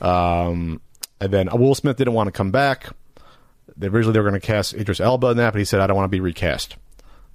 Um, 0.00 0.80
and 1.20 1.32
then 1.32 1.48
uh, 1.48 1.56
Will 1.56 1.74
Smith 1.74 1.96
didn't 1.96 2.14
want 2.14 2.28
to 2.28 2.32
come 2.32 2.50
back. 2.50 2.86
They, 3.76 3.86
originally, 3.86 4.12
they 4.14 4.20
were 4.20 4.28
going 4.28 4.40
to 4.40 4.46
cast 4.46 4.74
Idris 4.74 5.00
Elba 5.00 5.28
in 5.28 5.36
that, 5.38 5.52
but 5.52 5.58
he 5.58 5.64
said, 5.64 5.80
"I 5.80 5.86
don't 5.86 5.96
want 5.96 6.06
to 6.06 6.14
be 6.16 6.20
recast. 6.20 6.76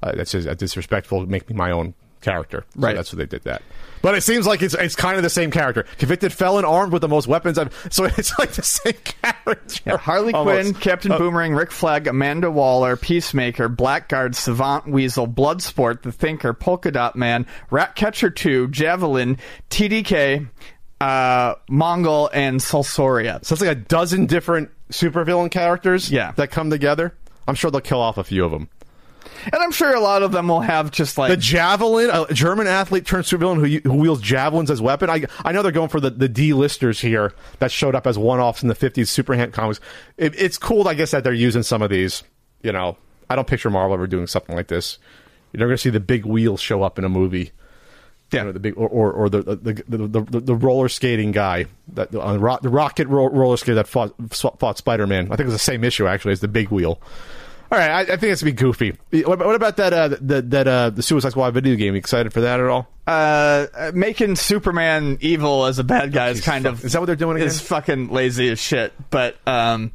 Uh, 0.03 0.11
that's 0.13 0.31
just, 0.31 0.45
that's 0.45 0.59
disrespectful. 0.59 1.25
Make 1.25 1.49
me 1.49 1.55
my 1.55 1.71
own 1.71 1.93
character." 2.21 2.65
So 2.73 2.81
Right. 2.81 2.95
that's 2.95 3.11
what 3.13 3.19
they 3.19 3.25
did 3.25 3.43
that. 3.45 3.61
But 4.01 4.13
it 4.13 4.21
seems 4.21 4.45
like 4.45 4.61
it's 4.61 4.75
it's 4.75 4.95
kind 4.95 5.17
of 5.17 5.23
the 5.23 5.29
same 5.31 5.49
character. 5.49 5.83
Convicted 5.97 6.31
felon, 6.31 6.63
armed 6.65 6.93
with 6.93 7.01
the 7.01 7.07
most 7.07 7.27
weapons. 7.27 7.57
I've, 7.57 7.73
so 7.89 8.03
it's 8.17 8.37
like 8.37 8.51
the 8.51 8.61
same 8.61 8.93
character. 9.03 9.81
Yeah, 9.85 9.97
Harley 9.97 10.33
Almost. 10.33 10.61
Quinn, 10.61 10.73
Captain 10.75 11.11
Uh, 11.13 11.17
Boomerang, 11.17 11.55
Rick 11.55 11.71
Flag, 11.71 12.05
Amanda 12.05 12.51
Waller, 12.51 12.97
Peacemaker, 12.97 13.67
Blackguard, 13.67 14.35
Savant 14.35 14.87
Weasel, 14.87 15.27
Bloodsport, 15.27 16.03
The 16.03 16.11
Thinker, 16.11 16.53
Polka 16.53 16.91
Dot 16.91 17.15
Man, 17.15 17.47
Ratcatcher 17.71 18.29
2, 18.29 18.67
Javelin, 18.67 19.37
TDK, 19.71 20.47
uh, 21.01 21.55
Mongal, 21.69 22.29
and 22.33 22.61
Sol 22.61 22.83
Soria. 22.83 23.39
So 23.43 23.53
it's 23.53 23.61
like 23.61 23.71
a 23.71 23.75
dozen 23.79 24.25
different 24.25 24.69
supervillain 24.91 25.51
characters 25.51 26.09
Yeah. 26.11 26.31
that 26.33 26.51
come 26.51 26.69
together. 26.69 27.13
I'm 27.47 27.55
sure 27.55 27.69
they'll 27.71 27.81
kill 27.81 27.99
off 28.01 28.17
a 28.17 28.23
few 28.23 28.45
of 28.45 28.51
them. 28.51 28.69
And 29.45 29.55
I'm 29.61 29.71
sure 29.71 29.93
a 29.93 29.99
lot 29.99 30.23
of 30.23 30.31
them 30.31 30.47
will 30.47 30.61
have 30.61 30.89
just 30.91 31.17
like 31.17 31.29
The 31.29 31.37
javelin, 31.37 32.09
a 32.11 32.33
German 32.33 32.67
athlete 32.67 33.05
turned 33.05 33.25
supervillain 33.25 33.81
who, 33.83 33.89
who 33.89 33.97
wields 33.97 34.21
javelins 34.21 34.71
as 34.71 34.81
weapon. 34.81 35.09
I, 35.09 35.25
I 35.43 35.51
know 35.51 35.61
they're 35.61 35.71
going 35.71 35.89
for 35.89 35.99
the, 35.99 36.09
the 36.09 36.29
D-listers 36.29 36.99
here 37.01 37.33
that 37.59 37.71
showed 37.71 37.93
up 37.95 38.07
as 38.07 38.17
one-offs 38.17 38.61
in 38.63 38.69
the 38.69 38.75
50s 38.75 39.03
Superhand 39.03 39.53
comics. 39.53 39.79
It, 40.17 40.33
it's 40.39 40.57
cool, 40.57 40.87
I 40.87 40.93
guess, 40.93 41.11
that 41.11 41.23
they're 41.23 41.33
using 41.33 41.63
some 41.63 41.81
of 41.81 41.89
these. 41.89 42.23
You 42.63 42.71
know, 42.71 42.97
I 43.29 43.35
don't 43.35 43.47
picture 43.47 43.69
Marvel 43.69 43.93
ever 43.93 44.07
doing 44.07 44.25
something 44.27 44.55
like 44.55 44.67
this. 44.67 44.97
You're 45.51 45.59
never 45.59 45.69
going 45.69 45.77
to 45.77 45.81
see 45.81 45.89
the 45.91 45.99
big 45.99 46.25
wheel 46.25 46.57
show 46.57 46.81
up 46.83 46.97
in 46.97 47.03
a 47.05 47.09
movie. 47.09 47.51
Yeah. 48.35 48.41
You 48.41 48.45
know, 48.47 48.51
the 48.51 48.59
big 48.59 48.77
or, 48.77 48.87
or, 48.87 49.11
or 49.11 49.29
the, 49.29 49.41
the, 49.41 49.83
the, 49.87 50.07
the, 50.07 50.39
the, 50.39 50.55
roller 50.55 50.89
skating 50.89 51.31
guy 51.31 51.65
that 51.93 52.13
on 52.15 52.33
the, 52.33 52.39
ro- 52.39 52.59
the 52.61 52.69
rocket 52.69 53.07
ro- 53.07 53.29
roller 53.29 53.57
skater 53.57 53.75
that 53.75 53.87
fought 53.87 54.13
fought 54.29 54.77
Spider 54.77 55.07
Man. 55.07 55.25
I 55.25 55.29
think 55.29 55.41
it 55.41 55.45
was 55.45 55.55
the 55.55 55.59
same 55.59 55.83
issue 55.83 56.07
actually 56.07 56.33
as 56.33 56.41
the 56.41 56.47
big 56.47 56.69
wheel. 56.69 56.99
All 57.71 57.79
right, 57.79 57.89
I, 57.89 58.01
I 58.01 58.17
think 58.17 58.23
it's 58.25 58.43
gonna 58.43 58.51
be 58.51 58.57
goofy. 58.57 58.95
What, 59.23 59.39
what 59.39 59.55
about 59.55 59.77
that 59.77 59.91
uh, 59.91 60.07
the, 60.09 60.41
that 60.43 60.67
uh, 60.67 60.89
the 60.91 61.01
Suicide 61.01 61.31
Squad 61.31 61.53
video 61.55 61.75
game? 61.75 61.95
You 61.95 61.99
excited 61.99 62.31
for 62.31 62.41
that 62.41 62.59
at 62.59 62.67
all? 62.67 62.87
uh, 63.07 63.91
making 63.93 64.35
Superman 64.35 65.17
evil 65.21 65.65
as 65.65 65.79
a 65.79 65.83
bad 65.83 66.11
guy 66.11 66.29
is 66.29 66.41
kind 66.41 66.65
of 66.65 66.83
is 66.83 66.93
that 66.93 66.99
what 66.99 67.05
they're 67.05 67.15
doing 67.15 67.37
again? 67.37 67.47
Is 67.47 67.61
fucking 67.61 68.09
lazy 68.09 68.49
as 68.49 68.59
shit. 68.59 68.93
But 69.09 69.37
um, 69.45 69.91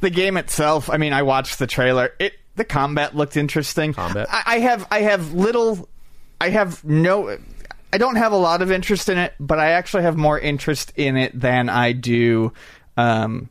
the 0.00 0.10
game 0.10 0.36
itself, 0.36 0.90
I 0.90 0.96
mean, 0.96 1.12
I 1.12 1.22
watched 1.22 1.58
the 1.58 1.66
trailer. 1.66 2.12
It 2.18 2.34
the 2.56 2.64
combat 2.64 3.14
looked 3.14 3.36
interesting. 3.36 3.94
Combat. 3.94 4.26
I, 4.30 4.42
I 4.46 4.58
have 4.58 4.86
I 4.90 5.00
have 5.02 5.32
little, 5.32 5.88
I 6.40 6.50
have 6.50 6.84
no. 6.84 7.38
I 7.92 7.98
don't 7.98 8.16
have 8.16 8.32
a 8.32 8.36
lot 8.36 8.62
of 8.62 8.70
interest 8.70 9.08
in 9.08 9.18
it, 9.18 9.34
but 9.38 9.58
I 9.58 9.70
actually 9.70 10.04
have 10.04 10.16
more 10.16 10.38
interest 10.38 10.92
in 10.96 11.16
it 11.16 11.38
than 11.38 11.68
I 11.68 11.92
do 11.92 12.52
um, 12.96 13.50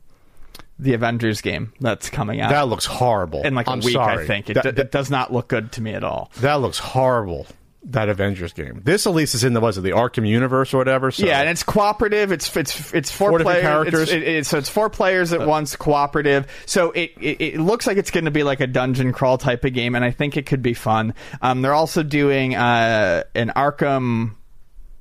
the 0.79 0.93
Avengers 0.93 1.41
game 1.41 1.73
that's 1.79 2.09
coming 2.09 2.41
out 2.41 2.49
That 2.49 2.67
looks 2.67 2.85
horrible. 2.85 3.43
in 3.43 3.53
like 3.53 3.67
a 3.67 3.71
I'm 3.71 3.81
week. 3.81 3.93
sorry. 3.93 4.23
I 4.23 4.27
think 4.27 4.49
it, 4.49 4.55
that, 4.55 4.63
d- 4.63 4.71
that, 4.71 4.79
it 4.87 4.91
does 4.91 5.11
not 5.11 5.31
look 5.31 5.47
good 5.47 5.71
to 5.73 5.81
me 5.81 5.93
at 5.93 6.03
all. 6.03 6.31
that 6.39 6.55
looks 6.55 6.79
horrible. 6.79 7.45
That 7.83 8.09
Avengers 8.09 8.53
game. 8.53 8.81
This 8.83 9.07
at 9.07 9.13
least 9.13 9.33
is 9.33 9.43
in 9.43 9.53
the 9.53 9.59
was 9.59 9.75
it 9.77 9.81
the 9.81 9.89
Arkham 9.89 10.27
universe 10.27 10.71
or 10.71 10.77
whatever. 10.77 11.09
So. 11.09 11.25
Yeah, 11.25 11.39
and 11.39 11.49
it's 11.49 11.63
cooperative. 11.63 12.31
It's 12.31 12.55
it's 12.55 12.93
it's 12.93 13.11
four, 13.11 13.31
Four 13.39 13.53
characters. 13.53 14.03
It's, 14.03 14.11
it, 14.11 14.23
it- 14.23 14.45
so 14.45 14.59
it's 14.59 14.69
four 14.69 14.89
players 14.91 15.33
at 15.33 15.47
once, 15.47 15.75
cooperative. 15.75 16.45
So 16.67 16.91
it, 16.91 17.11
it 17.19 17.41
it 17.41 17.59
looks 17.59 17.87
like 17.87 17.97
it's 17.97 18.11
going 18.11 18.25
to 18.25 18.31
be 18.31 18.43
like 18.43 18.59
a 18.59 18.67
dungeon 18.67 19.13
crawl 19.13 19.39
type 19.39 19.65
of 19.65 19.73
game, 19.73 19.95
and 19.95 20.05
I 20.05 20.11
think 20.11 20.37
it 20.37 20.45
could 20.45 20.61
be 20.61 20.75
fun. 20.75 21.15
Um, 21.41 21.63
they're 21.63 21.73
also 21.73 22.03
doing 22.03 22.53
uh, 22.55 23.23
an 23.33 23.51
Arkham 23.55 24.35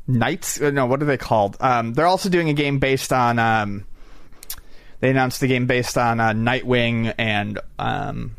Knights. 0.06 0.58
uh, 0.62 0.70
No, 0.70 0.86
what 0.86 1.02
are 1.02 1.06
they 1.06 1.18
called? 1.18 1.58
Um, 1.60 1.92
they're 1.92 2.06
also 2.06 2.30
doing 2.30 2.48
a 2.48 2.54
game 2.54 2.78
based 2.78 3.12
on. 3.12 3.38
Um, 3.38 3.84
they 5.00 5.10
announced 5.10 5.40
the 5.40 5.48
game 5.48 5.66
based 5.66 5.98
on 5.98 6.18
uh, 6.18 6.30
Nightwing 6.32 7.14
and 7.18 7.58
um, 7.78 8.36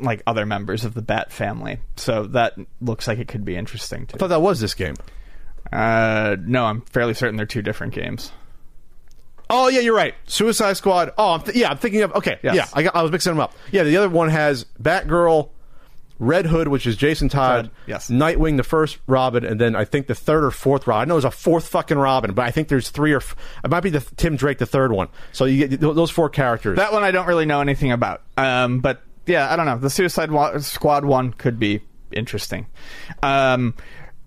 like 0.00 0.22
other 0.26 0.46
members 0.46 0.84
of 0.84 0.94
the 0.94 1.02
Bat 1.02 1.32
family. 1.32 1.78
So 1.96 2.24
that 2.28 2.54
looks 2.80 3.06
like 3.08 3.18
it 3.18 3.28
could 3.28 3.44
be 3.44 3.56
interesting 3.56 4.06
too. 4.06 4.14
I 4.16 4.18
thought 4.18 4.28
that 4.28 4.42
was 4.42 4.60
this 4.60 4.74
game. 4.74 4.94
Uh, 5.72 6.36
no, 6.40 6.64
I'm 6.64 6.82
fairly 6.82 7.14
certain 7.14 7.36
they're 7.36 7.46
two 7.46 7.62
different 7.62 7.92
games. 7.94 8.32
Oh 9.48 9.68
yeah, 9.68 9.80
you're 9.80 9.94
right. 9.96 10.14
Suicide 10.26 10.76
Squad. 10.76 11.12
Oh, 11.16 11.32
I'm 11.34 11.40
th- 11.42 11.56
yeah, 11.56 11.70
I'm 11.70 11.76
thinking 11.78 12.02
of. 12.02 12.12
Okay, 12.14 12.38
Yes. 12.42 12.54
yeah, 12.56 12.66
I, 12.74 12.82
got, 12.82 12.96
I 12.96 13.02
was 13.02 13.12
mixing 13.12 13.32
them 13.32 13.40
up. 13.40 13.54
Yeah, 13.70 13.84
the 13.84 13.96
other 13.96 14.08
one 14.08 14.28
has 14.28 14.64
Batgirl, 14.82 15.50
Red 16.18 16.46
Hood, 16.46 16.66
which 16.66 16.84
is 16.84 16.96
Jason 16.96 17.28
Todd. 17.28 17.66
Todd, 17.66 17.70
yes. 17.86 18.10
Nightwing, 18.10 18.56
the 18.56 18.64
first 18.64 18.98
Robin, 19.06 19.44
and 19.44 19.60
then 19.60 19.76
I 19.76 19.84
think 19.84 20.08
the 20.08 20.16
third 20.16 20.42
or 20.42 20.50
fourth 20.50 20.88
Robin. 20.88 21.02
I 21.02 21.04
know 21.08 21.14
there's 21.14 21.24
a 21.24 21.30
fourth 21.30 21.68
fucking 21.68 21.96
Robin, 21.98 22.32
but 22.34 22.44
I 22.44 22.50
think 22.50 22.66
there's 22.66 22.90
three 22.90 23.12
or 23.12 23.18
f- 23.18 23.36
it 23.64 23.70
might 23.70 23.80
be 23.84 23.90
the 23.90 24.00
Tim 24.16 24.34
Drake, 24.34 24.58
the 24.58 24.66
third 24.66 24.90
one. 24.90 25.08
So 25.32 25.44
you 25.44 25.58
get 25.68 25.80
th- 25.80 25.94
those 25.94 26.10
four 26.10 26.28
characters. 26.28 26.76
That 26.76 26.92
one 26.92 27.04
I 27.04 27.12
don't 27.12 27.26
really 27.26 27.46
know 27.46 27.60
anything 27.60 27.92
about. 27.92 28.22
Um, 28.36 28.80
but 28.80 29.00
yeah, 29.26 29.52
I 29.52 29.56
don't 29.56 29.66
know. 29.66 29.78
The 29.78 29.90
Suicide 29.90 30.30
Squad 30.62 31.04
one 31.04 31.32
could 31.32 31.58
be 31.58 31.82
interesting. 32.12 32.66
Um, 33.22 33.74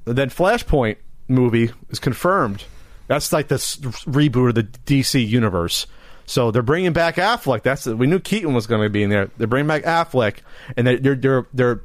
then 0.06 0.30
Flashpoint 0.30 0.98
movie 1.28 1.72
is 1.90 2.00
confirmed. 2.00 2.64
That's 3.08 3.34
like 3.34 3.48
this 3.48 3.78
reboot 3.78 4.50
of 4.50 4.56
the 4.56 4.64
DC 4.64 5.28
universe. 5.28 5.88
So 6.26 6.52
they're 6.52 6.62
bringing 6.62 6.94
back 6.94 7.16
Affleck. 7.16 7.64
That's 7.64 7.88
we 7.88 8.06
knew 8.06 8.20
Keaton 8.20 8.54
was 8.54 8.68
going 8.68 8.84
to 8.84 8.90
be 8.90 9.02
in 9.02 9.10
there. 9.10 9.32
They're 9.38 9.48
bringing 9.48 9.68
back 9.68 9.84
Affleck, 9.84 10.38
and 10.78 10.86
they're 10.86 10.98
they're 10.98 11.16
they're, 11.16 11.48
they're 11.54 11.82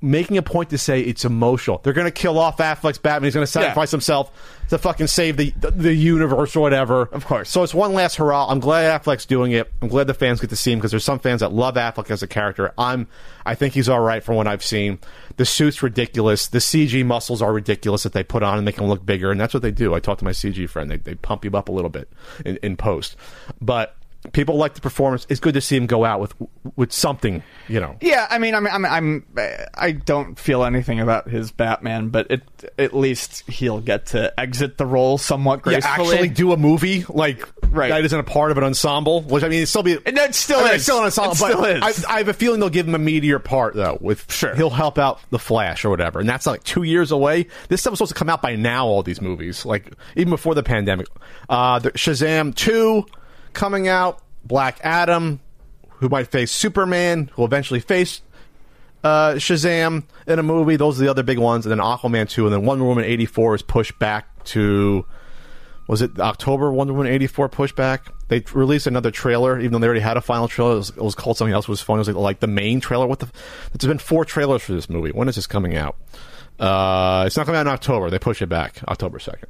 making 0.00 0.36
a 0.36 0.42
point 0.42 0.70
to 0.70 0.78
say 0.78 1.00
it's 1.00 1.24
emotional. 1.24 1.80
They're 1.82 1.92
going 1.92 2.06
to 2.06 2.10
kill 2.10 2.38
off 2.38 2.58
Affleck's 2.58 2.98
Batman. 2.98 3.26
He's 3.26 3.34
going 3.34 3.46
to 3.46 3.50
sacrifice 3.50 3.90
himself 3.90 4.32
to 4.68 4.78
fucking 4.78 5.06
save 5.06 5.36
the, 5.36 5.50
the 5.58 5.70
the 5.70 5.94
universe 5.94 6.54
or 6.56 6.60
whatever. 6.60 7.02
Of 7.12 7.26
course. 7.26 7.50
So 7.50 7.62
it's 7.62 7.74
one 7.74 7.92
last 7.92 8.16
hurrah. 8.16 8.46
I'm 8.48 8.60
glad 8.60 9.02
Affleck's 9.02 9.26
doing 9.26 9.52
it. 9.52 9.70
I'm 9.82 9.88
glad 9.88 10.06
the 10.06 10.14
fans 10.14 10.40
get 10.40 10.50
to 10.50 10.56
see 10.56 10.72
him 10.72 10.78
because 10.78 10.90
there's 10.90 11.04
some 11.04 11.18
fans 11.18 11.40
that 11.40 11.52
love 11.52 11.74
Affleck 11.74 12.10
as 12.10 12.22
a 12.22 12.26
character. 12.26 12.72
I'm 12.76 13.08
I 13.44 13.54
think 13.54 13.74
he's 13.74 13.88
all 13.88 14.00
right 14.00 14.22
from 14.22 14.36
what 14.36 14.46
I've 14.46 14.64
seen. 14.64 14.98
The 15.36 15.46
suit's 15.46 15.82
ridiculous. 15.82 16.48
The 16.48 16.58
CG 16.58 17.04
muscles 17.04 17.40
are 17.40 17.52
ridiculous 17.52 18.02
that 18.02 18.12
they 18.12 18.22
put 18.22 18.42
on 18.42 18.58
and 18.58 18.64
make 18.64 18.78
him 18.78 18.86
look 18.86 19.04
bigger, 19.04 19.30
and 19.30 19.40
that's 19.40 19.54
what 19.54 19.62
they 19.62 19.70
do. 19.70 19.94
I 19.94 20.00
talked 20.00 20.18
to 20.20 20.24
my 20.24 20.32
CG 20.32 20.68
friend. 20.68 20.90
They 20.90 20.98
they 20.98 21.14
pump 21.14 21.44
you 21.44 21.50
up 21.52 21.68
a 21.68 21.72
little 21.72 21.90
bit 21.90 22.08
in, 22.44 22.56
in 22.62 22.76
post, 22.76 23.16
but. 23.60 23.94
People 24.32 24.56
like 24.56 24.74
the 24.74 24.80
performance. 24.80 25.26
It's 25.30 25.38
good 25.40 25.54
to 25.54 25.60
see 25.60 25.76
him 25.76 25.86
go 25.86 26.04
out 26.04 26.20
with 26.20 26.34
with 26.76 26.92
something, 26.92 27.42
you 27.68 27.78
know. 27.80 27.96
Yeah, 28.00 28.26
I 28.28 28.38
mean, 28.38 28.54
I'm, 28.54 28.66
I'm, 28.66 28.84
I'm, 28.84 29.24
I 29.74 29.92
don't 29.92 30.36
feel 30.38 30.64
anything 30.64 30.98
about 31.00 31.28
his 31.28 31.52
Batman, 31.52 32.08
but 32.08 32.26
it, 32.30 32.42
at 32.78 32.94
least 32.94 33.48
he'll 33.48 33.80
get 33.80 34.06
to 34.06 34.38
exit 34.38 34.76
the 34.76 34.84
role 34.84 35.18
somewhat 35.18 35.60
Yeah, 35.60 35.62
gracefully. 35.80 36.14
actually 36.14 36.28
do 36.30 36.52
a 36.52 36.56
movie 36.56 37.04
like 37.08 37.48
Right. 37.70 37.90
that 37.90 38.04
isn't 38.04 38.18
a 38.18 38.24
part 38.24 38.50
of 38.50 38.58
an 38.58 38.64
ensemble. 38.64 39.22
Which 39.22 39.44
I 39.44 39.48
mean, 39.48 39.62
it's 39.62 39.70
still 39.70 39.82
be 39.84 39.98
And 40.04 40.18
it 40.18 40.34
still 40.34 40.58
I 40.60 40.62
mean, 40.64 40.68
is. 40.70 40.74
it's 40.76 40.84
still 40.84 40.98
an 40.98 41.04
ensemble. 41.04 41.32
It 41.32 41.36
still 41.36 41.64
is. 41.64 42.04
I, 42.06 42.14
I 42.14 42.18
have 42.18 42.28
a 42.28 42.34
feeling 42.34 42.58
they'll 42.60 42.70
give 42.70 42.88
him 42.88 42.96
a 42.96 42.98
meteor 42.98 43.38
part 43.38 43.74
though. 43.76 43.98
With 44.00 44.30
Sure. 44.32 44.54
he'll 44.56 44.68
help 44.70 44.98
out 44.98 45.20
the 45.30 45.38
Flash 45.38 45.84
or 45.84 45.90
whatever, 45.90 46.18
and 46.18 46.28
that's 46.28 46.44
like 46.46 46.64
two 46.64 46.82
years 46.82 47.12
away. 47.12 47.46
This 47.68 47.80
stuff 47.82 47.92
was 47.92 47.98
supposed 47.98 48.14
to 48.14 48.18
come 48.18 48.28
out 48.28 48.42
by 48.42 48.56
now. 48.56 48.86
All 48.86 49.02
these 49.04 49.20
movies, 49.22 49.64
like 49.64 49.92
even 50.16 50.30
before 50.30 50.54
the 50.56 50.62
pandemic. 50.64 51.06
Uh, 51.48 51.78
the 51.78 51.92
Shazam 51.92 52.54
two 52.54 53.06
coming 53.58 53.88
out. 53.88 54.22
Black 54.44 54.78
Adam, 54.82 55.40
who 55.96 56.08
might 56.08 56.28
face 56.28 56.50
Superman, 56.50 57.28
who 57.34 57.42
will 57.42 57.46
eventually 57.46 57.80
face 57.80 58.22
uh, 59.04 59.32
Shazam 59.32 60.04
in 60.26 60.38
a 60.38 60.42
movie. 60.42 60.76
Those 60.76 60.98
are 60.98 61.04
the 61.04 61.10
other 61.10 61.24
big 61.24 61.38
ones, 61.38 61.66
and 61.66 61.70
then 61.70 61.84
Aquaman 61.84 62.30
two, 62.30 62.46
and 62.46 62.54
then 62.54 62.64
Wonder 62.64 62.84
Woman 62.84 63.04
eighty 63.04 63.26
four 63.26 63.54
is 63.54 63.62
pushed 63.62 63.98
back 63.98 64.44
to 64.44 65.04
was 65.88 66.00
it 66.00 66.18
October? 66.18 66.70
Wonder 66.70 66.94
Woman 66.94 67.12
eighty 67.12 67.26
four 67.26 67.48
pushed 67.48 67.76
back. 67.76 68.06
They 68.28 68.44
released 68.54 68.86
another 68.86 69.10
trailer, 69.10 69.58
even 69.58 69.72
though 69.72 69.78
they 69.80 69.86
already 69.86 70.00
had 70.00 70.16
a 70.16 70.20
final 70.22 70.48
trailer. 70.48 70.74
It 70.74 70.76
was, 70.76 70.90
it 70.90 71.02
was 71.02 71.14
called 71.14 71.36
something 71.36 71.52
else. 71.52 71.64
It 71.64 71.70
was 71.70 71.82
fun. 71.82 71.96
It 71.96 72.00
was 72.00 72.08
like, 72.08 72.16
like 72.16 72.40
the 72.40 72.46
main 72.46 72.80
trailer. 72.80 73.06
What 73.06 73.18
the? 73.18 73.28
There's 73.72 73.88
been 73.88 73.98
four 73.98 74.24
trailers 74.24 74.62
for 74.62 74.72
this 74.72 74.88
movie. 74.88 75.10
When 75.10 75.28
is 75.28 75.34
this 75.34 75.46
coming 75.46 75.76
out? 75.76 75.96
Uh, 76.60 77.24
it's 77.26 77.36
not 77.36 77.44
coming 77.44 77.58
out 77.58 77.66
in 77.66 77.72
October. 77.72 78.08
They 78.08 78.18
push 78.18 78.40
it 78.40 78.48
back 78.48 78.80
October 78.86 79.18
second. 79.18 79.48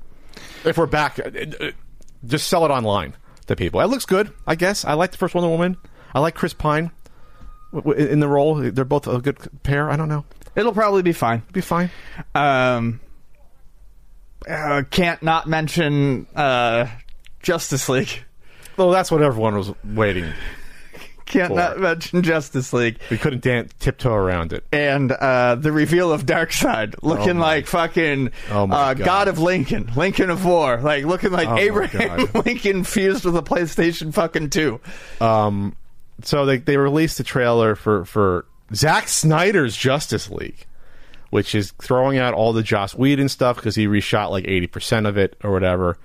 If 0.64 0.78
we're 0.78 0.86
back, 0.86 1.18
uh, 1.18 1.30
uh, 1.60 1.70
just 2.24 2.48
sell 2.48 2.64
it 2.64 2.70
online 2.70 3.14
to 3.48 3.56
people. 3.56 3.80
It 3.80 3.86
looks 3.86 4.06
good, 4.06 4.32
I 4.46 4.54
guess. 4.54 4.84
I 4.84 4.94
like 4.94 5.10
the 5.10 5.18
first 5.18 5.34
Wonder 5.34 5.50
Woman. 5.50 5.76
I 6.14 6.20
like 6.20 6.34
Chris 6.34 6.54
Pine 6.54 6.90
in 7.96 8.20
the 8.20 8.28
role. 8.28 8.54
They're 8.54 8.84
both 8.84 9.06
a 9.06 9.20
good 9.20 9.38
pair. 9.62 9.90
I 9.90 9.96
don't 9.96 10.08
know. 10.08 10.24
It'll 10.54 10.72
probably 10.72 11.02
be 11.02 11.12
fine. 11.12 11.42
It'd 11.42 11.52
be 11.52 11.60
fine. 11.60 11.90
Um, 12.34 13.00
uh, 14.48 14.82
can't 14.90 15.22
not 15.22 15.46
mention 15.46 16.26
uh, 16.34 16.86
Justice 17.42 17.88
League. 17.88 18.24
Well, 18.76 18.90
that's 18.90 19.10
what 19.10 19.22
everyone 19.22 19.56
was 19.56 19.72
waiting. 19.84 20.32
Can't 21.28 21.54
not 21.54 21.78
mention 21.78 22.22
Justice 22.22 22.72
League. 22.72 22.98
We 23.10 23.18
couldn't 23.18 23.42
dan- 23.42 23.68
tiptoe 23.78 24.12
around 24.14 24.52
it. 24.52 24.64
and 24.72 25.12
uh, 25.12 25.54
the 25.56 25.70
reveal 25.72 26.12
of 26.12 26.24
Darkseid 26.26 26.94
looking 27.02 27.36
Oh 27.36 27.40
like 27.40 27.66
fucking 27.66 28.30
Oh 28.50 28.64
uh, 28.64 28.94
God. 28.94 28.98
God. 28.98 29.28
of 29.28 29.38
Lincoln, 29.38 29.90
Lincoln 29.94 30.30
of 30.30 30.44
War, 30.44 30.78
like 30.80 31.04
looking 31.04 31.30
like 31.30 31.48
Oh 31.48 31.56
Abraham 31.58 32.28
Lincoln 32.46 32.84
fused 32.84 33.24
with 33.24 33.36
a 33.36 33.42
PlayStation 33.42 34.12
fucking 34.14 34.50
two. 34.50 34.80
Um, 35.20 35.76
so 36.22 36.46
they 36.46 36.56
they 36.58 36.76
released 36.76 37.18
the 37.18 37.24
trailer 37.24 37.74
for 37.74 38.04
for 38.04 38.46
Zack 38.74 39.06
Snyder's 39.08 39.76
Justice 39.76 40.30
League, 40.30 40.66
which 41.30 41.54
is 41.54 41.72
throwing 41.80 42.18
out 42.18 42.34
all 42.34 42.52
the 42.52 42.62
Joss 42.62 42.94
Whedon 42.94 43.28
stuff 43.28 43.56
because 43.56 43.74
he 43.74 43.86
reshot 43.86 44.30
like 44.30 44.46
eighty 44.48 44.66
percent 44.66 45.06
of 45.06 45.16
it 45.18 45.36
or 45.44 45.52
whatever, 45.52 45.98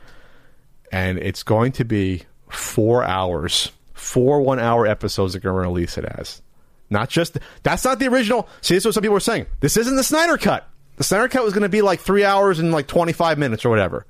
and 0.91 1.17
it's 1.17 1.43
going 1.43 1.71
to 1.73 1.85
be 1.85 2.23
four 2.49 3.03
hours, 3.03 3.71
four 4.03 4.41
one 4.41 4.59
hour 4.59 4.85
episodes. 4.85 5.33
They're 5.33 5.41
going 5.41 5.55
to 5.55 5.69
release 5.69 5.97
it 5.97 6.05
as, 6.05 6.41
not 6.89 7.09
just 7.09 7.37
that's 7.63 7.83
not 7.83 7.99
the 7.99 8.07
original. 8.07 8.47
See, 8.61 8.75
this 8.75 8.81
is 8.81 8.85
what 8.87 8.93
some 8.95 9.01
people 9.01 9.13
were 9.13 9.19
saying. 9.19 9.47
This 9.59 9.77
isn't 9.77 9.95
the 9.95 10.03
Snyder 10.03 10.37
cut. 10.37 10.67
The 10.97 11.03
Snyder 11.03 11.27
cut 11.27 11.43
was 11.43 11.53
going 11.53 11.63
to 11.63 11.69
be 11.69 11.81
like 11.81 11.99
three 11.99 12.23
hours 12.23 12.59
and 12.59 12.71
like 12.71 12.87
twenty 12.87 13.13
five 13.13 13.37
minutes 13.37 13.65
or 13.65 13.69
whatever. 13.69 14.05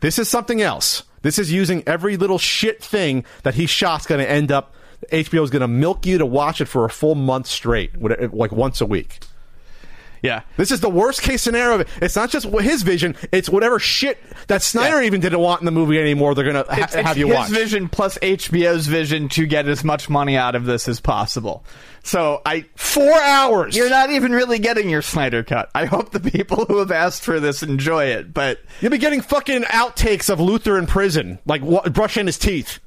This 0.00 0.18
is 0.18 0.28
something 0.28 0.60
else. 0.62 1.02
This 1.22 1.38
is 1.38 1.52
using 1.52 1.82
every 1.86 2.16
little 2.16 2.38
shit 2.38 2.82
thing 2.82 3.24
that 3.44 3.54
he 3.54 3.66
shot's 3.66 4.06
going 4.06 4.20
to 4.20 4.28
end 4.30 4.50
up. 4.50 4.74
HBO 5.12 5.42
is 5.42 5.50
going 5.50 5.60
to 5.60 5.68
milk 5.68 6.06
you 6.06 6.18
to 6.18 6.26
watch 6.26 6.60
it 6.60 6.66
for 6.66 6.84
a 6.84 6.90
full 6.90 7.14
month 7.14 7.46
straight, 7.46 8.00
like 8.32 8.52
once 8.52 8.80
a 8.80 8.86
week. 8.86 9.20
Yeah, 10.22 10.42
This 10.56 10.70
is 10.70 10.80
the 10.80 10.88
worst 10.88 11.20
case 11.22 11.42
scenario. 11.42 11.84
It's 12.00 12.14
not 12.14 12.30
just 12.30 12.46
his 12.46 12.82
vision; 12.82 13.16
it's 13.32 13.48
whatever 13.48 13.80
shit 13.80 14.18
that 14.46 14.62
Snyder 14.62 15.00
Yeah. 15.00 15.06
even 15.06 15.20
didn't 15.20 15.40
want 15.40 15.60
in 15.60 15.64
the 15.64 15.72
movie 15.72 15.98
anymore. 15.98 16.34
They're 16.36 16.44
going 16.50 16.64
to 16.64 16.72
ha- 16.72 17.02
have 17.02 17.18
you 17.18 17.26
his 17.26 17.34
watch. 17.34 17.50
vision 17.50 17.88
plus 17.88 18.18
HBO's 18.18 18.86
vision 18.86 19.28
to 19.30 19.46
get 19.46 19.66
as 19.66 19.82
much 19.82 20.08
money 20.08 20.36
out 20.36 20.54
of 20.54 20.64
this 20.64 20.86
as 20.86 21.00
possible. 21.00 21.64
So 22.04 22.40
I. 22.46 22.66
Four 22.76 23.12
hours. 23.20 23.76
You're 23.76 23.90
not 23.90 24.10
even 24.10 24.30
really 24.32 24.60
getting 24.60 24.88
your 24.88 25.02
Snyder 25.02 25.42
cut. 25.42 25.70
I 25.74 25.86
hope 25.86 26.12
the 26.12 26.20
people 26.20 26.66
who 26.66 26.78
have 26.78 26.92
asked 26.92 27.22
for 27.24 27.40
this 27.40 27.64
enjoy 27.64 28.04
it, 28.06 28.32
but 28.32 28.60
You'll 28.80 28.92
be 28.92 28.98
getting 28.98 29.22
fucking 29.22 29.62
outtakes 29.62 30.30
of 30.30 30.38
Luther 30.40 30.78
in 30.78 30.86
prison, 30.86 31.40
like 31.46 31.62
wa- 31.62 31.88
brushing 31.88 32.26
his 32.26 32.38
teeth, 32.38 32.78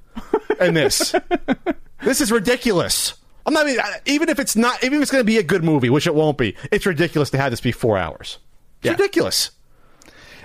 and 0.59 0.75
this. 0.75 1.13
this 2.01 2.21
is 2.21 2.31
ridiculous. 2.31 3.15
I'm 3.45 3.53
not 3.53 3.67
even, 3.67 3.83
even 4.05 4.29
if 4.29 4.39
it's 4.39 4.55
not, 4.55 4.83
even 4.83 4.97
if 4.97 5.03
it's 5.03 5.11
going 5.11 5.21
to 5.21 5.25
be 5.25 5.37
a 5.37 5.43
good 5.43 5.63
movie, 5.63 5.89
which 5.89 6.07
it 6.07 6.15
won't 6.15 6.37
be. 6.37 6.55
It's 6.71 6.85
ridiculous 6.85 7.29
to 7.31 7.37
have 7.37 7.51
this 7.51 7.61
be 7.61 7.71
four 7.71 7.97
hours. 7.97 8.39
It's 8.79 8.85
Yeah. 8.85 8.91
ridiculous. 8.93 9.51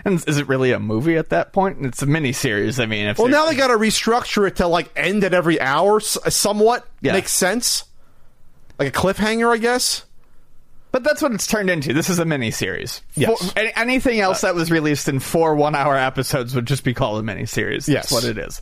and 0.02 0.22
is 0.26 0.38
it 0.38 0.48
really 0.48 0.72
a 0.72 0.78
movie 0.80 1.16
at 1.18 1.28
that 1.28 1.52
point? 1.52 1.84
It's 1.84 2.00
a 2.00 2.06
mini 2.06 2.32
series. 2.32 2.80
I 2.80 2.86
mean, 2.86 3.06
if 3.06 3.18
Well, 3.18 3.28
now 3.28 3.44
they 3.46 3.54
got 3.54 3.66
to 3.68 3.74
restructure 3.74 4.46
it 4.48 4.56
to 4.56 4.66
like 4.66 4.90
end 4.96 5.24
at 5.24 5.34
every 5.34 5.60
hour, 5.60 6.00
somewhat 6.00 6.86
Yeah. 7.02 7.12
makes 7.12 7.32
sense. 7.32 7.84
Like 8.78 8.88
a 8.88 8.98
cliffhanger, 8.98 9.52
I 9.52 9.58
guess. 9.58 10.04
But 10.92 11.04
that's 11.04 11.20
what 11.22 11.32
it's 11.32 11.46
turned 11.46 11.68
into. 11.70 11.92
This 11.92 12.08
is 12.08 12.18
a 12.18 12.24
mini 12.24 12.50
series. 12.50 13.02
Yes. 13.14 13.52
anything 13.76 14.20
uh, 14.20 14.24
else 14.24 14.40
that 14.40 14.54
was 14.54 14.70
released 14.70 15.06
in 15.08 15.20
four 15.20 15.54
one-hour 15.54 15.96
episodes 15.98 16.54
would 16.54 16.66
just 16.66 16.82
be 16.82 16.94
called 16.94 17.20
a 17.20 17.22
mini 17.22 17.44
series. 17.46 17.86
Yes. 17.88 18.08
That's 18.08 18.12
what 18.12 18.24
it 18.24 18.38
is. 18.38 18.60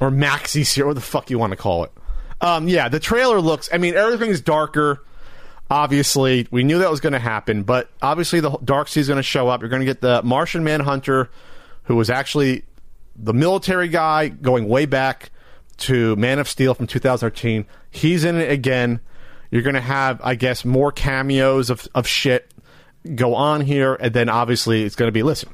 or 0.00 0.10
maxi 0.10 0.66
series, 0.66 0.86
what 0.86 0.94
the 0.96 1.00
fuck 1.00 1.30
you 1.30 1.38
want 1.38 1.52
to 1.52 1.56
call 1.56 1.82
it. 1.84 1.92
Um, 2.40 2.68
yeah, 2.68 2.88
the 2.88 3.00
trailer 3.00 3.40
looks. 3.40 3.68
I 3.72 3.78
mean, 3.78 3.94
everything's 3.94 4.40
darker. 4.40 5.02
Obviously, 5.70 6.46
we 6.50 6.62
knew 6.62 6.78
that 6.78 6.90
was 6.90 7.00
going 7.00 7.14
to 7.14 7.18
happen, 7.18 7.64
but 7.64 7.90
obviously 8.00 8.38
the 8.40 8.50
Darkseid 8.50 8.98
is 8.98 9.08
going 9.08 9.16
to 9.16 9.22
show 9.22 9.48
up. 9.48 9.62
You're 9.62 9.68
going 9.68 9.80
to 9.80 9.86
get 9.86 10.00
the 10.00 10.22
Martian 10.22 10.62
Manhunter, 10.62 11.28
who 11.84 11.96
was 11.96 12.08
actually 12.08 12.64
the 13.16 13.34
military 13.34 13.88
guy 13.88 14.28
going 14.28 14.68
way 14.68 14.86
back 14.86 15.30
to 15.78 16.14
Man 16.16 16.38
of 16.38 16.48
Steel 16.48 16.74
from 16.74 16.86
2013. 16.86 17.66
He's 17.90 18.24
in 18.24 18.36
it 18.36 18.50
again. 18.50 19.00
You're 19.50 19.62
going 19.62 19.74
to 19.74 19.80
have, 19.80 20.20
I 20.22 20.34
guess, 20.34 20.64
more 20.64 20.92
cameos 20.92 21.70
of 21.70 21.88
of 21.94 22.06
shit 22.06 22.52
go 23.14 23.34
on 23.34 23.60
here, 23.60 23.94
and 23.94 24.12
then 24.12 24.28
obviously 24.28 24.82
it's 24.82 24.96
going 24.96 25.08
to 25.08 25.12
be 25.12 25.22
listen. 25.22 25.50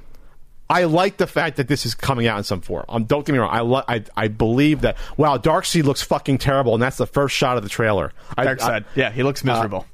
I 0.72 0.85
like 0.85 1.18
the 1.18 1.26
fact 1.26 1.56
that 1.58 1.68
this 1.68 1.85
is 1.87 1.94
coming 1.94 2.26
out 2.26 2.38
in 2.38 2.44
some 2.44 2.61
form. 2.61 2.85
Um, 2.88 3.04
don't 3.04 3.24
get 3.26 3.32
me 3.32 3.38
wrong. 3.38 3.50
I, 3.52 3.61
lo- 3.61 3.82
I 3.87 4.02
I 4.16 4.28
believe 4.28 4.80
that. 4.80 4.96
Wow, 5.16 5.37
Darkseid 5.38 5.85
looks 5.85 6.02
fucking 6.02 6.38
terrible, 6.38 6.74
and 6.74 6.82
that's 6.82 6.96
the 6.96 7.06
first 7.06 7.37
shot 7.37 7.56
of 7.56 7.62
the 7.62 7.68
trailer. 7.68 8.12
I, 8.37 8.46
Darkseid. 8.46 8.85
yeah, 8.94 9.11
he 9.11 9.22
looks 9.22 9.44
miserable. 9.44 9.87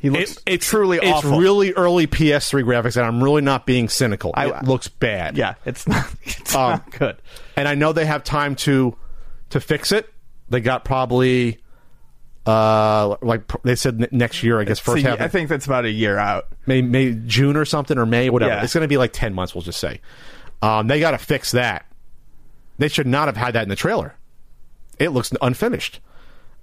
he 0.00 0.08
looks 0.10 0.32
it- 0.36 0.42
it's 0.46 0.66
truly 0.66 0.98
it's 0.98 1.06
awful. 1.06 1.38
really 1.38 1.72
early 1.74 2.06
PS3 2.06 2.62
graphics, 2.64 2.96
and 2.96 3.04
I'm 3.06 3.22
really 3.22 3.42
not 3.42 3.66
being 3.66 3.88
cynical. 3.88 4.30
I- 4.34 4.46
it 4.60 4.64
looks 4.64 4.88
bad. 4.88 5.36
yeah, 5.36 5.54
it's 5.66 5.86
not. 5.88 6.06
It's 6.24 6.54
Um, 6.54 6.70
not 6.70 6.90
good. 6.98 7.16
and 7.56 7.66
I 7.68 7.74
know 7.74 7.92
they 7.92 8.06
have 8.06 8.24
time 8.24 8.54
to 8.56 8.96
to 9.50 9.60
fix 9.60 9.92
it. 9.92 10.08
They 10.48 10.60
got 10.60 10.84
probably 10.84 11.58
uh 12.46 13.16
like 13.22 13.46
pr- 13.48 13.58
they 13.64 13.74
said 13.76 14.02
n- 14.02 14.08
next 14.12 14.42
year. 14.42 14.60
I 14.60 14.64
guess 14.64 14.78
first 14.78 15.04
half. 15.04 15.20
I 15.20 15.28
think 15.28 15.48
that's 15.48 15.66
about 15.66 15.84
a 15.84 15.90
year 15.90 16.16
out. 16.18 16.46
May, 16.66 16.80
May 16.82 17.12
June 17.12 17.56
or 17.56 17.64
something 17.64 17.98
or 17.98 18.06
May 18.06 18.30
whatever. 18.30 18.54
Yeah. 18.54 18.62
It's 18.64 18.72
going 18.74 18.82
to 18.82 18.88
be 18.88 18.96
like 18.96 19.12
ten 19.12 19.34
months. 19.34 19.54
We'll 19.54 19.62
just 19.62 19.78
say. 19.80 20.00
Um, 20.62 20.86
they 20.88 21.00
got 21.00 21.12
to 21.12 21.18
fix 21.18 21.52
that. 21.52 21.86
They 22.78 22.88
should 22.88 23.06
not 23.06 23.28
have 23.28 23.36
had 23.36 23.54
that 23.54 23.62
in 23.64 23.68
the 23.68 23.76
trailer. 23.76 24.14
It 24.98 25.10
looks 25.10 25.32
unfinished. 25.42 26.00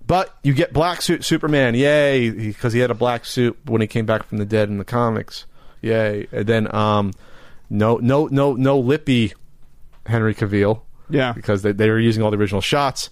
But 0.05 0.35
you 0.41 0.53
get 0.53 0.71
black 0.71 1.01
suit 1.01 1.25
Superman, 1.25 1.75
yay, 1.75 2.29
because 2.29 2.71
he 2.73 2.79
had 2.79 2.89
a 2.91 2.95
black 2.95 3.25
suit 3.25 3.57
when 3.65 3.81
he 3.81 3.87
came 3.87 4.05
back 4.05 4.23
from 4.23 4.37
the 4.37 4.45
dead 4.45 4.69
in 4.69 4.77
the 4.77 4.85
comics, 4.85 5.45
yay. 5.81 6.27
And 6.31 6.47
then 6.47 6.73
um, 6.73 7.11
no, 7.69 7.97
no, 7.97 8.27
no, 8.27 8.53
no 8.53 8.79
lippy 8.79 9.33
Henry 10.05 10.33
Cavill, 10.33 10.81
Yeah. 11.09 11.33
because 11.33 11.61
they, 11.61 11.73
they 11.73 11.89
were 11.89 11.99
using 11.99 12.23
all 12.23 12.31
the 12.31 12.37
original 12.37 12.61
shots. 12.61 13.09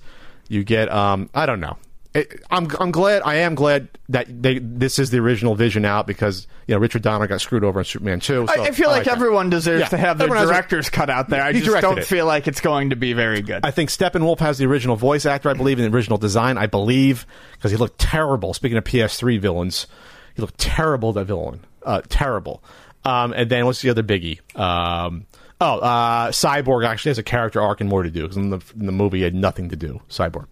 You 0.47 0.63
get 0.63 0.89
um, 0.91 1.29
I 1.33 1.45
don't 1.45 1.59
know. 1.59 1.75
It, 2.15 2.41
I'm 2.49 2.69
I'm 2.79 2.91
glad 2.91 3.23
I 3.25 3.35
am 3.35 3.55
glad 3.55 3.89
that 4.07 4.41
they 4.41 4.59
this 4.59 4.99
is 4.99 5.09
the 5.11 5.17
original 5.19 5.53
vision 5.53 5.83
out 5.83 6.07
because 6.07 6.47
you 6.65 6.73
know 6.73 6.79
Richard 6.79 7.01
Donner 7.01 7.27
got 7.27 7.41
screwed 7.41 7.65
over 7.65 7.79
in 7.79 7.85
Superman 7.85 8.21
2. 8.21 8.47
So 8.47 8.61
I, 8.61 8.67
I 8.67 8.71
feel 8.71 8.89
like, 8.89 9.05
everyone 9.05 9.49
deserves 9.49 9.81
Yeah, 9.81 9.87
to 9.89 9.97
have 9.97 10.17
their 10.17 10.27
everyone 10.27 10.47
has 10.47 10.49
director's 10.49 10.89
cut 10.89 11.09
out 11.09 11.27
there. 11.27 11.43
I 11.43 11.51
just 11.51 11.81
don't 11.81 11.99
it. 11.99 12.05
feel 12.05 12.25
like 12.25 12.47
it's 12.47 12.61
going 12.61 12.91
to 12.91 12.95
be 12.95 13.11
very 13.11 13.41
good. 13.41 13.65
I 13.65 13.71
think 13.71 13.89
Steppenwolf 13.89 14.39
has 14.39 14.57
the 14.57 14.65
original 14.65 14.95
voice 14.95 15.25
actor, 15.25 15.49
I 15.49 15.55
believe, 15.55 15.77
in 15.77 15.91
the 15.91 15.95
original 15.95 16.17
design, 16.17 16.57
I 16.57 16.67
believe, 16.67 17.27
because 17.51 17.71
he 17.71 17.77
looked 17.77 17.99
terrible. 17.99 18.53
Speaking 18.53 18.77
of 18.77 18.85
PS3 18.85 19.37
villains, 19.39 19.87
he 20.35 20.41
looked 20.41 20.57
terrible, 20.57 21.11
that 21.13 21.25
villain. 21.25 21.65
Uh, 21.83 22.01
terrible. 22.07 22.63
Um, 23.03 23.33
and 23.33 23.49
then 23.49 23.65
what's 23.65 23.81
the 23.81 23.89
other 23.89 24.03
biggie? 24.03 24.39
Um, 24.57 25.25
oh, 25.59 25.79
uh, 25.79 26.31
Cyborg 26.31 26.87
actually 26.87 27.09
has 27.09 27.17
a 27.17 27.23
character 27.23 27.61
arc 27.61 27.81
and 27.81 27.89
more 27.89 28.03
to 28.03 28.09
do, 28.09 28.21
because 28.21 28.37
in 28.37 28.51
the, 28.51 28.61
in 28.79 28.85
the 28.85 28.93
movie 28.93 29.17
he 29.17 29.23
had 29.25 29.35
nothing 29.35 29.67
to 29.69 29.75
do, 29.75 30.01
Cyborg. 30.09 30.47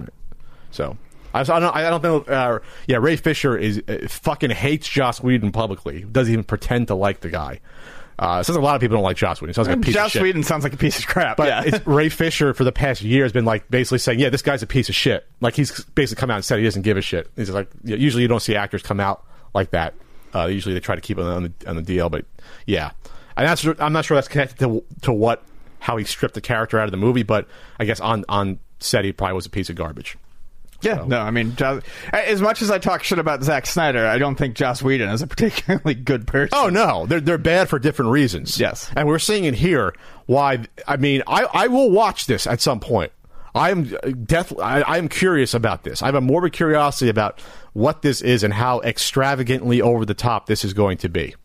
So. 0.69 0.97
I 1.33 1.41
I 1.41 1.43
don't. 1.43 1.75
I 1.75 1.89
don't 1.89 2.03
know. 2.03 2.21
Uh, 2.21 2.59
yeah, 2.87 2.97
Ray 2.97 3.15
Fisher 3.15 3.57
is 3.57 3.81
uh, 3.87 4.07
fucking 4.07 4.51
hates 4.51 4.87
Joss 4.87 5.21
Whedon 5.21 5.51
publicly. 5.51 6.03
Doesn't 6.03 6.31
even 6.31 6.43
pretend 6.43 6.87
to 6.87 6.95
like 6.95 7.21
the 7.21 7.29
guy. 7.29 7.59
Uh, 8.19 8.37
it 8.39 8.43
sounds 8.45 8.57
like 8.57 8.61
a 8.61 8.65
lot 8.65 8.75
of 8.75 8.81
people 8.81 8.95
don't 8.95 9.03
like 9.03 9.17
Joss 9.17 9.41
Whedon. 9.41 9.53
Sounds 9.55 9.67
like 9.67 9.77
a 9.77 9.79
piece 9.79 9.95
of 9.95 10.01
Joss 10.01 10.11
shit. 10.11 10.21
Whedon 10.21 10.43
sounds 10.43 10.63
like 10.63 10.73
a 10.73 10.77
piece 10.77 10.99
of 10.99 11.07
crap. 11.07 11.37
But 11.37 11.47
yeah. 11.47 11.63
it's 11.65 11.87
Ray 11.87 12.09
Fisher 12.09 12.53
for 12.53 12.63
the 12.63 12.71
past 12.71 13.01
year 13.01 13.23
has 13.23 13.31
been 13.31 13.45
like 13.45 13.69
basically 13.69 13.97
saying, 13.97 14.19
"Yeah, 14.19 14.29
this 14.29 14.43
guy's 14.43 14.61
a 14.61 14.67
piece 14.67 14.89
of 14.89 14.95
shit." 14.95 15.27
Like 15.41 15.55
he's 15.55 15.83
basically 15.95 16.19
come 16.19 16.29
out 16.29 16.35
and 16.35 16.45
said 16.45 16.59
he 16.59 16.65
doesn't 16.65 16.83
give 16.83 16.97
a 16.97 17.01
shit. 17.01 17.29
He's 17.35 17.49
like, 17.49 17.69
yeah, 17.83 17.95
usually 17.95 18.21
you 18.21 18.27
don't 18.27 18.41
see 18.41 18.55
actors 18.55 18.83
come 18.83 18.99
out 18.99 19.25
like 19.53 19.71
that. 19.71 19.95
Uh, 20.35 20.45
usually 20.45 20.73
they 20.73 20.79
try 20.79 20.95
to 20.95 21.01
keep 21.01 21.17
it 21.17 21.23
on 21.23 21.43
the 21.43 21.69
on 21.69 21.75
the 21.75 21.81
deal, 21.81 22.09
but 22.09 22.25
yeah, 22.67 22.91
and 23.35 23.47
that's 23.47 23.65
I'm 23.79 23.93
not 23.93 24.05
sure 24.05 24.15
that's 24.15 24.27
connected 24.27 24.59
to 24.59 24.83
to 25.01 25.11
what 25.11 25.43
how 25.79 25.97
he 25.97 26.05
stripped 26.05 26.35
the 26.35 26.41
character 26.41 26.79
out 26.79 26.85
of 26.85 26.91
the 26.91 26.97
movie, 26.97 27.23
but 27.23 27.47
I 27.79 27.85
guess 27.85 27.99
on 27.99 28.25
on 28.29 28.59
set 28.79 29.05
he 29.05 29.11
probably 29.11 29.33
was 29.33 29.45
a 29.45 29.49
piece 29.49 29.69
of 29.69 29.75
garbage. 29.75 30.17
Yeah, 30.83 31.03
no, 31.07 31.19
I 31.19 31.31
mean, 31.31 31.55
Joss, 31.55 31.81
as 32.11 32.41
much 32.41 32.61
as 32.61 32.69
I 32.69 32.77
talk 32.77 33.03
shit 33.03 33.19
about 33.19 33.43
Zack 33.43 33.65
Snyder, 33.65 34.05
I 34.05 34.17
don't 34.17 34.35
think 34.35 34.55
Joss 34.55 34.81
Whedon 34.83 35.09
is 35.09 35.21
a 35.21 35.27
particularly 35.33 35.95
good 35.95 36.27
person. 36.27 36.57
Oh 36.57 36.69
no, 36.69 37.05
they're 37.05 37.21
they're 37.21 37.37
bad 37.37 37.69
for 37.69 37.79
different 37.79 38.11
reasons. 38.11 38.59
Yes. 38.59 38.91
and 38.95 39.07
we're 39.07 39.19
seeing 39.19 39.45
it 39.45 39.55
here. 39.55 39.93
Why? 40.25 40.65
I 40.87 40.97
mean, 40.97 41.23
I 41.27 41.45
I 41.53 41.67
will 41.67 41.89
watch 41.91 42.25
this 42.27 42.45
at 42.47 42.61
some 42.61 42.79
point. 42.79 43.11
I 43.55 43.69
am 43.69 43.95
uh, 44.03 44.09
death. 44.25 44.51
I, 44.59 44.81
I 44.81 44.97
am 44.97 45.07
curious 45.09 45.53
about 45.53 45.83
this. 45.83 46.01
I 46.01 46.07
have 46.07 46.15
a 46.15 46.21
morbid 46.21 46.53
curiosity 46.53 47.09
about 47.09 47.39
what 47.73 48.01
this 48.01 48.21
is 48.21 48.43
and 48.43 48.53
how 48.53 48.79
extravagantly 48.81 49.81
over 49.81 50.05
the 50.05 50.13
top 50.13 50.47
this 50.47 50.65
is 50.65 50.73
going 50.73 50.97
to 50.99 51.09
be, 51.09 51.35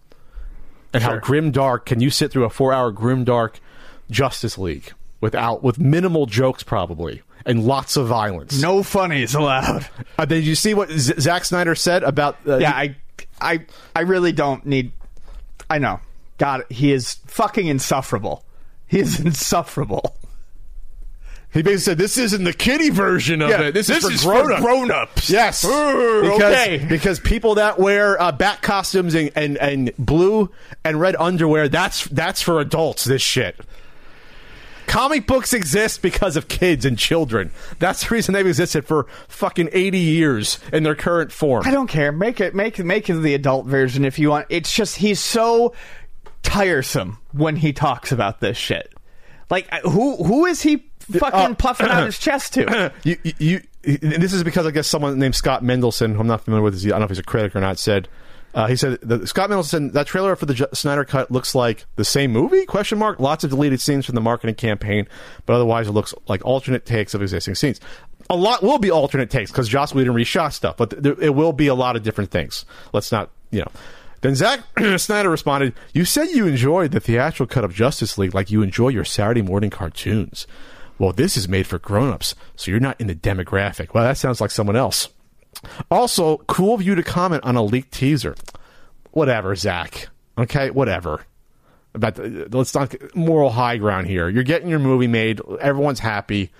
and 0.93 1.03
how 1.03 1.19
grim 1.19 1.51
dark. 1.51 1.87
Can 1.87 2.01
you 2.01 2.11
sit 2.11 2.31
through 2.33 2.45
a 2.45 2.51
four 2.51 2.73
hour 2.73 2.91
grim 2.93 3.25
dark 3.25 3.61
Justice 4.11 4.57
League 4.57 4.93
without 5.21 5.63
with 5.63 5.79
minimal 5.79 6.27
jokes 6.27 6.63
probably 6.63 7.23
and 7.47 7.65
lots 7.65 7.97
of 7.97 8.07
violence? 8.09 8.61
No 8.61 8.83
funnies 8.83 9.35
allowed. 9.35 9.87
Uh, 10.19 10.25
did 10.25 10.45
you 10.45 10.55
see 10.55 10.75
what 10.75 10.91
Z- 10.91 11.15
Zack 11.21 11.45
Snyder 11.45 11.75
said 11.75 12.03
about? 12.03 12.37
Uh, 12.47 12.59
Yeah, 12.59 12.73
I, 12.73 12.97
I, 13.41 13.67
I 13.95 14.01
really 14.01 14.33
don't 14.33 14.65
need. 14.67 14.93
I 15.71 15.79
know. 15.79 16.01
God, 16.39 16.65
he 16.71 16.93
is 16.93 17.15
fucking 17.27 17.67
insufferable. 17.67 18.45
He 18.87 19.01
is 19.01 19.21
insufferable. 19.25 20.17
He 21.51 21.63
basically 21.63 21.79
said, 21.81 21.99
"This 21.99 22.19
isn't 22.19 22.45
the 22.45 22.53
kiddie 22.53 22.91
version 22.91 23.41
of 23.41 23.49
Yeah, 23.49 23.63
it. 23.63 23.73
This, 23.73 23.87
this 23.87 24.05
is 24.05 24.11
is 24.17 24.23
for 24.23 24.35
for 24.35 24.43
grown-ups." 24.45 24.63
grown-ups. 24.63 25.31
Yes, 25.31 25.65
Urgh, 25.65 26.23
because 26.23 26.43
okay. 26.53 26.87
because 26.87 27.21
people 27.21 27.55
that 27.55 27.79
wear 27.79 28.21
uh, 28.21 28.33
bat 28.33 28.61
costumes 28.61 29.15
and, 29.15 29.31
and 29.35 29.57
and 29.57 29.91
blue 29.99 30.51
and 30.85 31.01
red 31.01 31.17
underwear 31.19 31.69
that's 31.71 32.05
that's 32.09 32.43
for 32.43 32.61
adults. 32.61 33.05
This 33.05 33.23
shit. 33.23 33.59
Comic 34.89 35.27
books 35.27 35.53
exist 35.53 36.03
because 36.03 36.37
of 36.37 36.49
kids 36.49 36.85
and 36.85 36.99
children. 36.99 37.51
That's 37.79 38.09
the 38.09 38.15
reason 38.15 38.33
they've 38.33 38.47
existed 38.47 38.87
for 38.87 39.07
fucking 39.29 39.69
eighty 39.73 39.99
years 39.99 40.59
in 40.73 40.83
their 40.83 40.95
current 40.95 41.31
form. 41.31 41.63
I 41.67 41.71
don't 41.71 41.87
care. 41.87 42.11
Make 42.11 42.41
it 42.41 42.55
make 42.55 42.79
make 42.79 43.09
it 43.09 43.15
the 43.15 43.35
adult 43.35 43.67
version 43.67 44.05
if 44.05 44.19
you 44.19 44.31
want. 44.31 44.47
It's 44.49 44.75
just 44.75 44.97
he's 44.97 45.21
so 45.21 45.75
tiresome 46.43 47.19
when 47.33 47.57
he 47.57 47.73
talks 47.73 48.11
about 48.11 48.41
this 48.41 48.57
shit. 48.57 48.93
Like 49.51 49.71
who 49.83 50.17
who 50.17 50.47
is 50.47 50.63
he 50.63 50.91
fucking 51.01 51.53
uh, 51.53 51.55
puffing 51.59 51.89
out 51.89 52.07
his 52.07 52.19
chest 52.19 52.55
to? 52.55 52.93
you, 53.05 53.17
you, 53.39 53.61
this 53.83 54.33
is 54.33 54.43
because 54.43 54.67
I 54.67 54.71
guess 54.71 54.87
someone 54.87 55.19
named 55.19 55.35
Scott 55.35 55.63
Mendelson, 55.63 56.15
who 56.15 56.21
I'm 56.21 56.27
not 56.27 56.43
familiar 56.43 56.63
with, 56.63 56.85
I 56.85 56.89
don't 56.89 57.01
know 57.01 57.05
if 57.05 57.11
he's 57.11 57.19
a 57.19 57.23
critic 57.23 57.55
or 57.55 57.61
not, 57.61 57.79
said 57.79 58.09
uh, 58.55 58.67
he 58.67 58.77
said 58.77 59.01
the, 59.03 59.27
Scott 59.27 59.51
Mendelson 59.51 59.93
that 59.93 60.07
trailer 60.07 60.35
for 60.37 60.47
the 60.47 60.55
J- 60.55 60.67
Snyder 60.73 61.05
Cut 61.05 61.31
looks 61.31 61.55
like 61.55 61.87
the 61.97 62.05
same 62.05 62.33
movie? 62.33 62.65
Question 62.67 62.99
mark. 62.99 63.21
Lots 63.21 63.45
of 63.45 63.51
deleted 63.51 63.81
scenes 63.81 64.07
from 64.07 64.15
the 64.15 64.21
marketing 64.21 64.55
campaign, 64.55 65.07
but 65.47 65.55
otherwise 65.55 65.89
it 65.89 65.93
looks 65.93 66.15
like 66.29 66.45
alternate 66.45 66.87
takes 66.87 67.15
of 67.15 67.23
existing 67.23 67.55
scenes. 67.55 67.81
A 68.31 68.37
lot 68.37 68.63
will 68.63 68.79
be 68.79 68.91
alternate 68.91 69.31
takes 69.31 69.51
because 69.51 69.69
Joss 69.69 69.95
Whedon 69.95 70.15
reshot 70.15 70.53
stuff, 70.53 70.77
but 70.77 70.91
there, 71.03 71.19
it 71.21 71.35
will 71.35 71.53
be 71.53 71.67
a 71.67 71.75
lot 71.75 71.97
of 71.97 72.03
different 72.03 72.31
things. 72.31 72.65
Let's 72.93 73.13
not, 73.13 73.31
you 73.51 73.61
know. 73.61 73.71
Then 74.21 74.35
Zack 74.35 74.61
Snyder 74.97 75.31
responded, 75.31 75.75
You 75.93 76.05
said 76.05 76.29
you 76.29 76.47
enjoyed 76.47 76.91
the 76.91 77.01
theatrical 77.01 77.47
cut 77.47 77.65
of 77.65 77.75
Justice 77.75 78.19
League 78.19 78.35
like 78.35 78.51
you 78.51 78.63
enjoy 78.63 78.89
your 78.89 79.05
Saturday 79.05 79.43
morning 79.43 79.71
cartoons. 79.71 80.47
Well, 80.99 81.13
this 81.13 81.37
is 81.37 81.49
made 81.49 81.67
for 81.67 81.79
grown-ups, 81.79 82.35
so 82.57 82.71
you're 82.71 82.81
not 82.81 83.01
in 83.01 83.07
the 83.07 83.15
demographic. 83.15 83.95
Well, 83.95 84.03
that 84.03 84.17
sounds 84.17 84.41
like 84.41 84.51
someone 84.51 84.75
else. 84.75 85.09
Also, 85.91 86.39
cool 86.47 86.75
of 86.75 86.83
you 86.83 86.95
to 86.95 87.03
comment 87.03 87.45
on 87.45 87.57
a 87.57 87.63
leaked 87.63 87.93
teaser. 87.93 88.35
Whatever, 89.13 89.55
Zack. 89.57 90.09
Okay, 90.37 90.71
whatever. 90.71 91.25
About 91.95 92.15
the, 92.15 92.49
let's 92.51 92.75
not 92.75 92.95
moral 93.15 93.51
high 93.51 93.77
ground 93.77 94.07
here. 94.07 94.29
You're 94.29 94.45
getting 94.45 94.69
your 94.69 94.79
movie 94.79 95.09
made. 95.09 95.41
Everyone's 95.61 96.01
happy. 96.01 96.51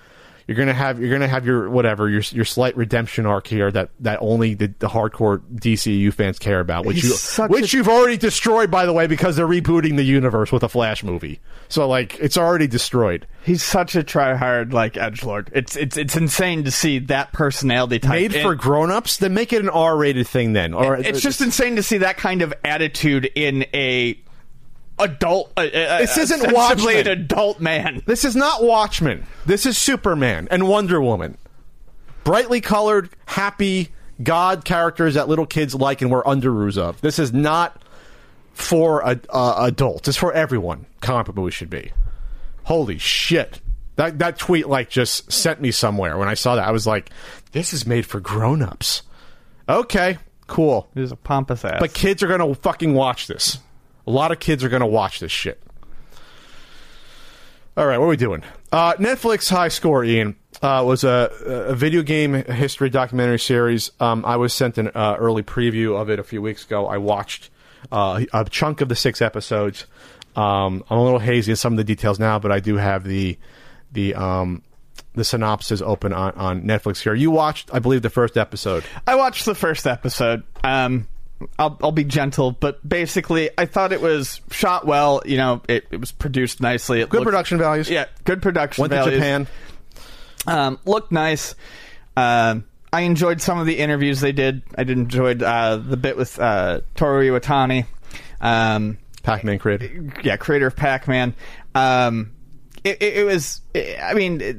You're 0.49 0.57
gonna 0.57 0.73
have 0.73 0.99
you're 0.99 1.11
gonna 1.11 1.27
have 1.27 1.45
your 1.45 1.69
whatever 1.69 2.09
your 2.09 2.23
your 2.31 2.43
slight 2.43 2.75
redemption 2.75 3.27
arc 3.27 3.45
here 3.45 3.71
that 3.71 3.91
that 3.99 4.17
only 4.19 4.55
the, 4.55 4.73
the 4.79 4.87
hardcore 4.87 5.43
DCU 5.53 6.11
fans 6.11 6.39
care 6.39 6.59
about, 6.59 6.87
which 6.87 7.01
He's 7.01 7.37
you 7.37 7.45
which 7.45 7.71
a- 7.71 7.77
you've 7.77 7.87
already 7.87 8.17
destroyed 8.17 8.71
by 8.71 8.87
the 8.87 8.91
way 8.91 9.05
because 9.05 9.35
they're 9.35 9.45
rebooting 9.45 9.95
the 9.95 10.03
universe 10.03 10.51
with 10.51 10.63
a 10.63 10.67
Flash 10.67 11.03
movie. 11.03 11.39
So 11.67 11.87
like 11.87 12.17
it's 12.19 12.35
already 12.35 12.65
destroyed. 12.65 13.27
He's 13.43 13.61
such 13.61 13.95
a 13.95 14.01
tryhard 14.01 14.73
like 14.73 14.97
edge 14.97 15.23
lord. 15.23 15.51
It's 15.53 15.75
it's 15.75 15.97
it's 15.97 16.15
insane 16.15 16.63
to 16.63 16.71
see 16.71 16.97
that 16.97 17.31
personality 17.31 17.99
type 17.99 18.31
Made 18.31 18.41
for 18.41 18.55
grown-ups, 18.55 19.17
then 19.17 19.35
make 19.35 19.53
it 19.53 19.61
an 19.61 19.69
R-rated 19.69 20.27
thing 20.27 20.53
then. 20.53 20.73
Or 20.73 20.95
it's 20.97 21.19
uh, 21.19 21.21
just 21.21 21.41
insane 21.41 21.75
to 21.75 21.83
see 21.83 21.99
that 21.99 22.17
kind 22.17 22.41
of 22.41 22.55
attitude 22.63 23.29
in 23.35 23.67
a 23.71 24.19
adult. 24.99 25.51
Uh, 25.57 25.63
This 25.63 26.17
isn't 26.17 26.41
ostensibly 26.41 26.95
Watchmen. 26.95 26.97
an 26.97 27.07
adult 27.07 27.59
man. 27.59 28.03
This 28.05 28.25
is 28.25 28.35
not 28.35 28.63
Watchmen. 28.63 29.25
This 29.45 29.65
is 29.65 29.77
Superman 29.77 30.47
and 30.51 30.67
Wonder 30.67 31.01
Woman. 31.01 31.37
Brightly 32.23 32.61
colored, 32.61 33.09
happy 33.25 33.89
God 34.21 34.65
characters 34.65 35.13
that 35.15 35.27
little 35.29 35.45
kids 35.45 35.73
like 35.73 36.01
and 36.01 36.11
wear 36.11 36.21
underoos 36.23 36.77
of. 36.77 36.99
This 37.01 37.17
is 37.19 37.31
not 37.33 37.81
for 38.53 39.03
uh, 39.05 39.15
uh, 39.29 39.55
adults. 39.59 40.07
It's 40.07 40.17
for 40.17 40.33
everyone. 40.33 40.85
Comic 41.01 41.27
book 41.27 41.35
movies 41.37 41.53
should 41.53 41.69
be. 41.69 41.91
Holy 42.63 42.97
shit! 42.97 43.61
That 43.95 44.19
that 44.19 44.37
tweet 44.37 44.67
like 44.67 44.89
just 44.89 45.31
sent 45.31 45.61
me 45.61 45.71
somewhere. 45.71 46.17
When 46.17 46.27
I 46.27 46.33
saw 46.33 46.55
that, 46.57 46.67
I 46.67 46.71
was 46.71 46.85
like, 46.85 47.09
"This 47.53 47.73
is 47.73 47.87
made 47.87 48.05
for 48.05 48.19
grown-ups." 48.19 49.01
Okay, 49.67 50.17
cool. 50.47 50.89
He's 50.93 51.11
a 51.11 51.15
pompous 51.15 51.63
ass. 51.65 51.77
But 51.79 51.93
kids 51.93 52.21
are 52.21 52.27
gonna 52.27 52.53
fucking 52.53 52.93
watch 52.93 53.27
this. 53.27 53.59
A 54.09 54.11
lot 54.11 54.31
of 54.31 54.39
kids 54.39 54.63
are 54.63 54.69
gonna 54.69 54.87
watch 54.87 55.19
this 55.19 55.31
shit. 55.31 55.61
All 57.77 57.85
right, 57.85 57.99
what 57.99 58.05
are 58.05 58.09
we 58.09 58.17
doing? 58.17 58.41
Uh, 58.71 58.93
Netflix 58.95 59.47
High 59.51 59.67
Score, 59.67 60.03
Ian, 60.03 60.35
uh, 60.63 60.83
was 60.83 61.03
a, 61.03 61.29
a 61.45 61.75
video 61.75 62.01
game 62.01 62.33
history 62.33 62.89
documentary 62.89 63.37
series. 63.37 63.91
Um, 63.99 64.25
I 64.25 64.37
was 64.37 64.51
sent 64.51 64.79
an 64.79 64.87
uh, 64.95 65.15
early 65.19 65.43
preview 65.43 65.95
of 65.95 66.09
it 66.09 66.17
a 66.17 66.23
few 66.23 66.41
weeks 66.41 66.65
ago. 66.65 66.87
I 66.87 66.97
watched 66.97 67.51
uh, 67.91 68.25
a 68.33 68.45
chunk 68.45 68.81
of 68.81 68.89
the 68.89 68.95
six 68.95 69.21
episodes. 69.21 69.85
Um, 70.35 70.83
I'm 70.89 70.97
a 70.97 71.03
little 71.03 71.19
hazy 71.19 71.51
in 71.51 71.55
some 71.55 71.73
of 71.73 71.77
the 71.77 71.83
details 71.83 72.17
now, 72.17 72.39
but 72.39 72.51
I 72.51 72.59
do 72.59 72.77
have 72.77 73.03
the 73.03 73.37
the 73.91 74.15
um, 74.15 74.63
the 75.13 75.23
synopsis 75.23 75.83
open 75.83 76.13
on, 76.13 76.33
on 76.33 76.61
Netflix 76.63 76.99
here. 77.03 77.13
You 77.13 77.29
watched, 77.29 77.69
I 77.71 77.77
believe, 77.77 78.01
the 78.01 78.09
first 78.09 78.37
episode. 78.37 78.83
I 79.05 79.13
watched 79.13 79.45
the 79.45 79.53
first 79.53 79.85
episode. 79.85 80.41
Um, 80.63 81.07
I'll, 81.57 81.77
I'll 81.81 81.91
be 81.91 82.03
gentle, 82.03 82.51
but 82.51 82.87
basically, 82.87 83.49
I 83.57 83.65
thought 83.65 83.93
it 83.93 84.01
was 84.01 84.41
shot 84.51 84.85
well. 84.85 85.21
You 85.25 85.37
know, 85.37 85.61
it, 85.69 85.85
it 85.91 85.99
was 85.99 86.11
produced 86.11 86.59
nicely. 86.61 87.01
It 87.01 87.09
Good 87.09 87.19
looked- 87.19 87.25
production 87.27 87.57
values. 87.57 87.89
Yeah, 87.89 88.05
good 88.25 88.41
production 88.41 88.87
values. 88.87 89.05
Went 89.05 89.13
to. 89.13 89.17
Japan. 89.19 89.47
Um, 90.47 90.79
looked 90.85 91.11
nice. 91.11 91.55
Um, 92.17 92.65
I 92.91 93.01
enjoyed 93.01 93.41
some 93.41 93.59
of 93.59 93.65
the 93.67 93.77
interviews 93.79 94.19
they 94.19 94.31
did. 94.31 94.63
I 94.77 94.83
did 94.83 94.97
enjoyed 94.97 95.43
uh, 95.43 95.77
the 95.77 95.97
bit 95.97 96.17
with 96.17 96.39
uh, 96.39 96.81
Toru 96.95 97.29
Iwatani. 97.29 97.85
Um, 98.41 98.97
Pac-Man 99.23 99.59
created. 99.59 100.13
yeah, 100.23 100.37
creator 100.37 100.67
of 100.67 100.75
Pac-Man. 100.75 101.35
Um, 101.75 102.31
it, 102.83 103.01
it, 103.01 103.17
it 103.17 103.23
was, 103.25 103.61
I 103.75 104.13
mean, 104.15 104.41
it, 104.41 104.57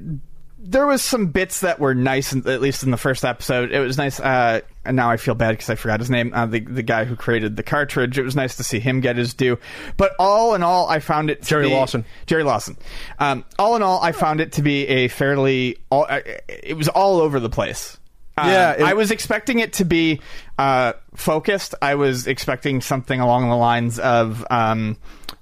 there 0.59 0.87
was 0.87 1.03
some 1.03 1.27
bits 1.29 1.61
that 1.63 1.81
were 1.81 1.95
nice, 1.95 2.35
at 2.35 2.61
least 2.61 2.83
in 2.85 2.91
the 2.91 2.97
first 2.97 3.25
episode. 3.25 3.73
It 3.73 3.81
was 3.81 3.99
nice. 3.99 4.21
Uh, 4.21 4.61
and 4.85 4.97
now 4.97 5.11
I 5.11 5.17
feel 5.17 5.35
bad 5.35 5.51
because 5.53 5.69
I 5.71 5.75
forgot 5.75 6.01
his 6.01 6.11
name. 6.11 6.33
Uh, 6.35 6.47
the 6.47 6.61
the 6.61 6.83
guy 6.83 7.05
who 7.05 7.17
created 7.17 7.57
the 7.57 7.63
cartridge. 7.63 8.19
It 8.19 8.23
was 8.23 8.35
nice 8.37 8.57
to 8.57 8.65
see 8.65 8.81
him 8.81 9.01
get 9.01 9.17
his 9.17 9.35
due. 9.35 9.59
But 9.97 10.13
all 10.19 10.55
in 10.55 10.63
all, 10.63 10.89
I 10.89 11.01
found 11.01 11.31
it 11.31 11.43
to 11.43 11.49
Jerry 11.49 11.69
be- 11.69 11.75
Lawson. 11.75 12.05
Jerry 12.27 12.45
Lawson. 12.45 12.77
Um, 13.19 13.45
all 13.59 13.77
in 13.77 13.83
all, 13.83 14.01
I 14.03 14.13
found 14.13 14.41
it 14.41 14.53
to 14.53 14.63
be 14.63 14.87
a 14.89 15.09
fairly. 15.09 15.77
All, 15.91 16.07
uh, 16.09 16.21
it 16.49 16.77
was 16.77 16.89
all 16.89 17.21
over 17.21 17.41
the 17.41 17.51
place. 17.51 17.99
Um, 18.39 18.49
Yeah, 18.49 18.73
it- 18.73 18.83
I 18.83 18.95
was 18.95 19.11
expecting 19.11 19.59
it 19.59 19.75
to 19.75 19.85
be 19.85 20.21
uh, 20.59 20.95
focused. 21.15 21.75
I 21.83 21.97
was 21.97 22.27
expecting 22.27 22.81
something 22.81 23.21
along 23.21 23.51
the 23.51 23.57
lines 23.57 23.99
of 23.99 24.47
um, 24.51 24.97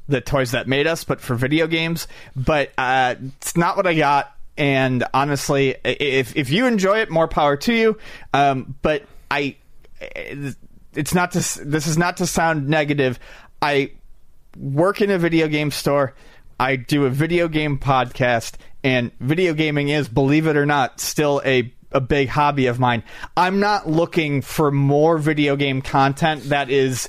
the 0.08 0.20
toys 0.20 0.50
that 0.50 0.66
made 0.66 0.86
us, 0.88 1.04
but 1.04 1.20
for 1.20 1.36
video 1.36 1.66
games. 1.68 2.08
But 2.34 2.72
uh, 2.76 3.14
it's 3.36 3.56
not 3.56 3.76
what 3.76 3.86
I 3.86 3.94
got. 3.94 4.34
And 4.56 5.04
honestly, 5.14 5.76
if 5.84 6.36
if 6.36 6.50
you 6.50 6.66
enjoy 6.66 6.98
it, 6.98 7.10
more 7.10 7.28
power 7.28 7.56
to 7.58 7.72
you. 7.72 7.98
Um, 8.34 8.74
but 8.82 9.04
I, 9.30 9.56
it's 10.00 11.14
not 11.14 11.32
to. 11.32 11.64
This 11.64 11.86
is 11.86 11.98
not 11.98 12.18
to 12.18 12.26
sound 12.26 12.68
negative. 12.68 13.18
I 13.60 13.92
work 14.56 15.00
in 15.00 15.10
a 15.10 15.18
video 15.18 15.48
game 15.48 15.70
store. 15.70 16.14
I 16.60 16.76
do 16.76 17.04
a 17.06 17.10
video 17.10 17.48
game 17.48 17.78
podcast, 17.78 18.54
and 18.82 19.12
video 19.20 19.54
gaming 19.54 19.88
is, 19.88 20.08
believe 20.08 20.46
it 20.46 20.56
or 20.56 20.66
not, 20.66 21.00
still 21.00 21.40
a 21.44 21.72
a 21.92 22.00
big 22.00 22.28
hobby 22.28 22.66
of 22.66 22.78
mine. 22.78 23.02
I'm 23.36 23.60
not 23.60 23.88
looking 23.88 24.42
for 24.42 24.70
more 24.70 25.18
video 25.18 25.56
game 25.56 25.82
content 25.82 26.44
that 26.44 26.70
is 26.70 27.08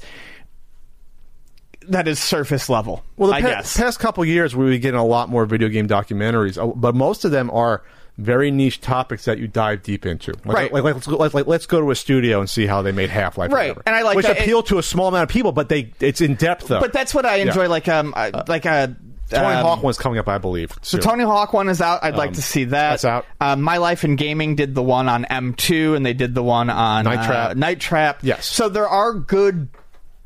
that 1.90 2.08
is 2.08 2.20
surface 2.20 2.70
level. 2.70 3.04
Well, 3.18 3.30
the 3.30 3.36
I 3.38 3.42
pa- 3.42 3.48
guess. 3.48 3.76
past 3.76 4.00
couple 4.00 4.24
years, 4.24 4.56
we 4.56 4.78
getting 4.80 5.00
a 5.00 5.06
lot 5.06 5.30
more 5.30 5.46
video 5.46 5.70
game 5.70 5.88
documentaries, 5.88 6.62
uh, 6.62 6.68
but 6.76 6.96
most 6.96 7.26
of 7.26 7.32
them 7.32 7.50
are 7.52 7.84
very 8.20 8.52
niche 8.52 8.82
topics 8.82 9.26
that 9.26 9.38
you 9.40 9.48
dive 9.48 9.82
deep 9.84 10.06
into. 10.06 10.34
Like, 10.46 10.46
Right. 10.46 10.74
Like, 10.74 10.84
like, 10.84 10.94
let's, 10.96 11.08
go, 11.08 11.16
like, 11.18 11.34
like, 11.34 11.48
let's 11.48 11.66
go 11.66 11.80
to 11.80 11.90
a 11.92 11.96
studio 11.96 12.40
and 12.40 12.50
see 12.50 12.66
how 12.66 12.82
they 12.82 12.92
made 12.92 13.10
Half 13.10 13.38
Life. 13.38 13.52
Right. 13.52 13.76
And 13.86 13.96
I 13.96 14.02
like 14.02 14.16
which 14.18 14.26
that. 14.26 14.40
appeal 14.40 14.62
to 14.64 14.78
a 14.78 14.84
small 14.84 15.08
amount 15.08 15.24
of 15.24 15.30
people, 15.30 15.52
but 15.52 15.70
they 15.70 15.92
it's 16.00 16.22
in 16.22 16.36
depth 16.36 16.68
though. 16.68 16.80
but 16.80 16.94
that's 16.94 17.14
what 17.16 17.26
I 17.26 17.38
enjoy. 17.38 17.68
Like 17.70 17.88
um, 17.88 18.14
uh, 18.16 18.44
like 18.48 18.66
a 18.66 18.96
Tony 19.30 19.46
um, 19.56 19.64
Hawk 19.64 19.84
one's 19.84 19.98
coming 20.00 20.18
up, 20.18 20.28
I 20.28 20.40
believe. 20.40 20.72
So. 20.82 20.98
Tony 20.98 21.24
Hawk 21.24 21.54
one 21.54 21.70
is 21.70 21.82
out. 21.82 22.04
I'd 22.04 22.16
like 22.16 22.30
Um, 22.30 22.34
to 22.34 22.42
see 22.42 22.64
that. 22.66 22.90
that's 22.90 23.06
out. 23.06 23.26
Um, 23.40 23.62
My 23.62 23.78
Life 23.78 24.04
in 24.04 24.16
Gaming 24.16 24.56
did 24.56 24.74
the 24.74 24.82
one 24.82 25.08
on 25.08 25.24
M2, 25.26 25.96
and 25.96 26.04
they 26.04 26.14
did 26.14 26.34
the 26.34 26.42
one 26.42 26.70
on 26.72 27.06
Night 27.06 27.20
uh, 27.20 27.26
Trap. 27.28 27.58
Night 27.58 27.80
Trap. 27.80 28.20
Yes. 28.24 28.48
So 28.48 28.70
there 28.70 28.88
are 28.90 29.14
good, 29.14 29.70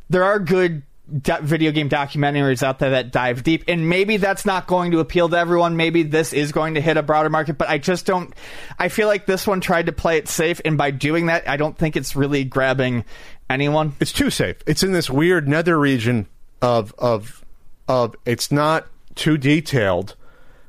there 0.10 0.24
are 0.24 0.40
good 0.40 0.84
do- 1.22 1.38
video 1.42 1.72
game 1.72 1.90
documentaries 1.90 2.64
out 2.64 2.80
there 2.80 2.92
that 2.92 3.12
dive 3.12 3.44
deep, 3.44 3.64
and 3.68 3.90
maybe 3.90 4.18
that's 4.18 4.46
not 4.46 4.68
going 4.68 4.92
to 4.92 5.00
appeal 5.00 5.30
to 5.30 5.38
everyone. 5.38 5.78
Maybe 5.78 6.04
this 6.04 6.34
is 6.34 6.52
going 6.52 6.76
to 6.76 6.82
hit 6.82 6.98
a 6.98 7.04
broader 7.04 7.30
market, 7.30 7.58
but 7.58 7.70
I 7.70 7.78
just 7.78 8.06
don't. 8.06 8.34
I 8.80 8.90
feel 8.90 9.08
like 9.08 9.26
this 9.26 9.46
one 9.46 9.62
tried 9.62 9.88
to 9.88 9.92
play 9.92 10.18
it 10.18 10.28
safe, 10.28 10.62
and 10.66 10.78
by 10.78 10.92
doing 10.92 11.28
that, 11.28 11.48
I 11.48 11.58
don't 11.58 11.78
think 11.78 11.96
it's 11.96 12.16
really 12.16 12.44
grabbing 12.44 13.06
anyone. 13.50 13.94
it's 14.00 14.14
too 14.14 14.30
safe. 14.30 14.58
It's 14.66 14.84
in 14.84 14.92
this 14.92 15.10
weird 15.10 15.48
nether 15.48 15.80
region 15.80 16.28
of 16.62 16.94
of 16.98 17.44
of 17.88 18.16
it's 18.26 18.52
not 18.52 18.88
too 19.16 19.38
detailed, 19.38 20.16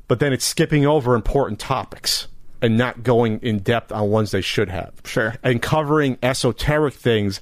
but 0.09 0.21
then 0.21 0.33
it's 0.33 0.45
skipping 0.45 0.85
over 0.87 1.15
important 1.15 1.59
topics 1.59 2.29
and 2.61 2.77
not 2.79 3.03
going 3.03 3.39
in 3.41 3.59
depth 3.59 3.93
on 3.93 4.11
ones 4.11 4.31
they 4.31 4.41
should 4.41 4.71
have. 4.71 4.93
Sure. 5.05 5.35
And 5.43 5.61
covering 5.61 6.19
esoteric 6.23 6.95
things 6.95 7.41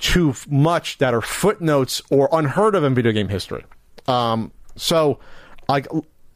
too 0.00 0.34
much 0.48 0.98
that 0.98 1.14
are 1.14 1.20
footnotes 1.20 2.02
or 2.10 2.28
unheard 2.32 2.74
of 2.74 2.82
in 2.84 2.94
video 2.94 3.12
game 3.12 3.28
history. 3.28 3.64
Um, 4.08 4.50
so 4.76 5.18
like 5.68 5.86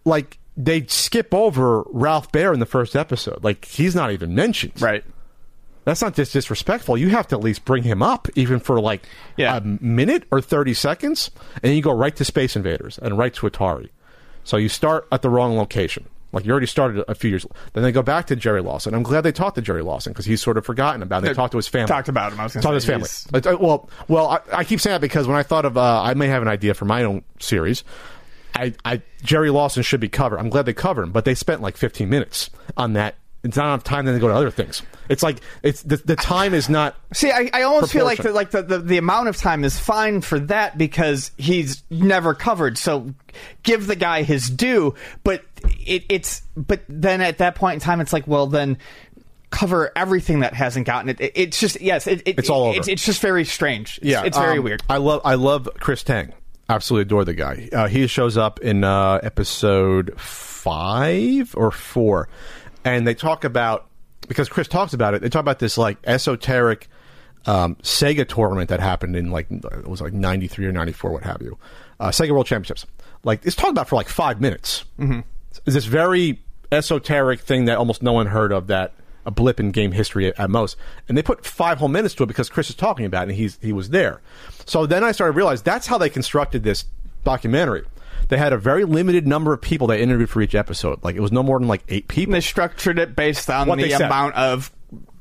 like 0.05 0.39
they 0.57 0.87
skip 0.87 1.35
over 1.35 1.83
Ralph 1.91 2.31
Baer 2.31 2.53
in 2.53 2.61
the 2.61 2.67
first 2.67 2.95
episode. 2.95 3.43
Like 3.43 3.65
he's 3.65 3.95
not 3.95 4.13
even 4.13 4.35
mentioned. 4.35 4.81
Right. 4.81 5.03
That's 5.85 6.01
not 6.01 6.15
just 6.15 6.33
disrespectful. 6.33 6.97
You 6.97 7.09
have 7.11 7.27
to 7.29 7.37
at 7.37 7.43
least 7.43 7.65
bring 7.67 7.83
him 7.83 8.03
up, 8.03 8.29
even 8.37 8.59
for 8.61 8.81
like 8.81 9.03
Yeah. 9.37 9.57
a 9.57 9.61
minute 9.61 10.25
or 10.31 10.41
30 10.41 10.73
seconds, 10.73 11.31
and 11.55 11.63
then 11.65 11.77
you 11.77 11.83
go 11.83 11.93
right 11.93 12.15
to 12.17 12.25
Space 12.25 12.57
Invaders 12.57 12.99
and 12.99 13.19
right 13.19 13.35
to 13.35 13.47
Atari. 13.51 13.91
So 14.45 14.57
you 14.57 14.69
start 14.71 15.07
at 15.13 15.21
the 15.23 15.29
wrong 15.29 15.57
location. 15.59 16.07
Like 16.35 16.45
you 16.45 16.51
already 16.51 16.67
started 16.67 17.05
a 17.09 17.15
few 17.15 17.31
years. 17.31 17.47
Then 17.73 17.83
they 17.83 17.93
go 17.93 18.03
back 18.03 18.27
to 18.27 18.37
Jerry 18.37 18.61
Lawson. 18.61 18.95
I'm 18.95 19.03
glad 19.03 19.23
they 19.23 19.33
talked 19.33 19.55
to 19.57 19.63
Jerry 19.63 19.83
Lawson 19.83 20.13
because 20.13 20.25
he's 20.27 20.43
sort 20.43 20.59
of 20.59 20.67
forgotten 20.67 21.03
about. 21.03 21.19
It. 21.19 21.23
They 21.23 21.29
They 21.29 21.35
talked 21.35 21.53
to 21.53 21.59
his 21.59 21.69
family. 21.69 21.89
talked 21.89 22.09
about 22.09 22.33
him. 22.33 22.41
I 22.41 22.45
was 22.45 22.53
talked 22.55 22.65
to 22.65 22.73
his 22.75 22.85
family. 22.85 23.09
he's- 23.09 23.47
uh, 23.47 23.57
Well, 23.61 23.89
well, 24.09 24.29
I, 24.29 24.59
I 24.59 24.65
keep 24.65 24.81
saying 24.81 24.95
that 24.95 25.01
because 25.01 25.27
when 25.27 25.37
I 25.37 25.43
thought 25.43 25.65
of, 25.65 25.77
uh, 25.79 26.03
I 26.03 26.15
may 26.15 26.27
have 26.29 26.43
an 26.43 26.49
idea 26.49 26.75
for 26.75 26.85
my 26.85 27.05
own 27.05 27.23
series. 27.41 27.85
I, 28.57 28.73
I 28.85 29.03
Jerry 29.23 29.51
Lawson 29.51 29.83
should 29.83 30.01
be 30.01 30.09
covered. 30.09 30.39
I'm 30.39 30.49
glad 30.49 30.65
they 30.67 30.73
covered 30.75 31.03
him, 31.03 31.11
but 31.13 31.25
they 31.25 31.35
spent 31.35 31.61
like 31.61 31.77
15 31.77 32.09
minutes 32.09 32.51
on 32.77 32.93
that. 32.93 33.17
It's 33.45 33.57
not 33.57 33.67
enough 33.67 33.85
time 33.85 34.07
then 34.07 34.15
to 34.15 34.21
go 34.21 34.29
to 34.29 34.35
other 34.35 34.51
things. 34.51 34.83
It's 35.09 35.23
like 35.23 35.41
it's 35.63 35.83
the, 35.83 35.99
the 35.99 36.17
time 36.17 36.55
is 36.55 36.71
not. 36.71 36.97
See, 37.13 37.31
I, 37.31 37.51
I 37.53 37.63
almost 37.63 37.93
feel 37.93 38.07
like 38.07 38.23
the, 38.23 38.33
like 38.33 38.51
the, 38.51 38.63
the, 38.63 38.79
the 38.79 38.97
amount 38.97 39.29
of 39.29 39.37
time 39.37 39.65
is 39.65 39.79
fine 39.79 40.23
for 40.23 40.39
that 40.41 40.79
because 40.79 41.31
he's 41.37 41.83
never 41.91 42.35
covered. 42.35 42.79
So 42.79 43.15
give 43.63 43.87
the 43.87 43.97
guy 43.97 44.23
his 44.23 44.49
due. 44.49 44.95
But 45.23 45.45
it, 45.87 46.05
it's 46.09 46.41
but 46.57 46.81
then 46.89 47.21
at 47.21 47.39
that 47.39 47.55
point 47.55 47.75
in 47.75 47.81
time, 47.81 48.01
it's 48.01 48.15
like, 48.15 48.27
well, 48.27 48.47
then 48.47 48.79
cover 49.51 49.93
everything 49.95 50.41
that 50.41 50.55
hasn't 50.55 50.87
gotten 50.87 51.11
it. 51.11 51.21
it 51.21 51.33
it's 51.35 51.61
just 51.61 51.81
yes, 51.81 52.07
it, 52.07 52.23
it, 52.27 52.39
It's 52.39 52.51
all 52.51 52.65
over. 52.65 52.79
It's, 52.79 52.89
it's 52.89 53.05
just 53.05 53.21
very 53.21 53.45
strange. 53.45 53.99
It's, 53.99 54.07
Yeah, 54.07 54.25
it's 54.25 54.39
very 54.39 54.59
um, 54.59 54.65
weird. 54.65 54.83
I 54.89 54.97
love 54.97 55.21
I 55.25 55.35
love 55.35 55.69
Chris 55.81 56.03
Tang. 56.03 56.33
Absolutely 56.69 57.03
adore 57.03 57.25
the 57.27 57.35
guy. 57.35 57.69
Uh, 57.73 57.89
he 57.89 58.07
shows 58.07 58.39
up 58.39 58.59
in 58.61 58.85
uh, 58.85 59.21
episode 59.23 60.19
five 60.19 61.55
or 61.57 61.71
four, 61.71 62.29
and 62.85 63.07
they 63.07 63.15
talk 63.15 63.45
about 63.45 63.87
because 64.29 64.49
Chris 64.49 64.69
talks 64.69 64.93
about 64.93 65.15
it. 65.15 65.23
They 65.23 65.29
talk 65.29 65.41
about 65.41 65.59
this 65.59 65.77
like 65.77 65.99
esoteric 66.05 66.89
um, 67.47 67.77
Sega 67.77 68.27
tournament 68.27 68.71
that 68.71 68.81
happened 68.81 69.17
in 69.17 69.31
like 69.31 69.51
it 69.51 69.89
was 69.89 70.01
like 70.01 70.13
ninety 70.13 70.47
three 70.47 70.67
or 70.67 70.73
ninety 70.73 70.93
four, 70.93 71.13
what 71.13 71.25
have 71.25 71.43
you. 71.43 71.59
Uh, 72.01 72.09
Sega 72.09 72.31
World 72.31 72.47
Championships. 72.47 72.87
Like 73.23 73.45
it's 73.45 73.57
talked 73.57 73.71
about 73.71 73.89
for 73.89 73.97
like 73.97 74.09
five 74.09 74.41
minutes. 74.41 74.85
Mm-hmm. 74.99 75.21
It's 75.51 75.61
this 75.65 75.85
very 75.85 76.41
esoteric 76.73 77.41
thing 77.41 77.67
that 77.67 77.79
almost 77.79 78.03
no 78.03 78.13
one 78.13 78.27
heard 78.27 78.53
of 78.53 78.67
that 78.69 78.95
a 79.27 79.31
blip 79.31 79.59
in 79.59 79.71
game 79.71 79.93
history 79.93 80.27
at, 80.27 80.39
at 80.39 80.51
most. 80.51 80.77
And 81.09 81.17
they 81.17 81.23
put 81.23 81.47
five 81.47 81.79
whole 81.79 81.89
minutes 81.89 82.15
to 82.17 82.25
it 82.25 82.27
because 82.27 82.49
Chris 82.49 82.69
is 82.69 82.77
talking 82.77 83.07
about 83.07 83.29
it 83.29 83.31
and 83.31 83.39
he's 83.39 83.59
he 83.63 83.73
was 83.73 83.91
there. 83.91 84.21
So 84.67 84.87
then 84.87 85.05
I 85.05 85.13
started 85.13 85.33
to 85.33 85.37
realize 85.37 85.63
that's 85.63 85.87
how 85.87 85.99
they 85.99 86.11
constructed 86.11 86.63
this 86.63 86.85
documentary. 87.25 87.85
They 88.29 88.37
had 88.39 88.53
a 88.53 88.59
very 88.59 88.85
limited 88.85 89.27
number 89.27 89.53
of 89.53 89.61
people 89.61 89.87
they 89.87 90.01
interviewed 90.03 90.31
for 90.31 90.41
each 90.41 90.55
episode. 90.55 91.03
Like 91.05 91.17
it 91.17 91.21
was 91.21 91.33
no 91.33 91.43
more 91.43 91.59
than 91.59 91.69
like 91.69 91.85
eight 91.89 92.09
people. 92.09 92.33
they 92.33 92.41
structured 92.41 92.99
it 92.99 93.15
based 93.17 93.51
on 93.51 93.69
What 93.69 93.79
the 93.79 93.93
amount 93.93 94.35
of 94.35 94.73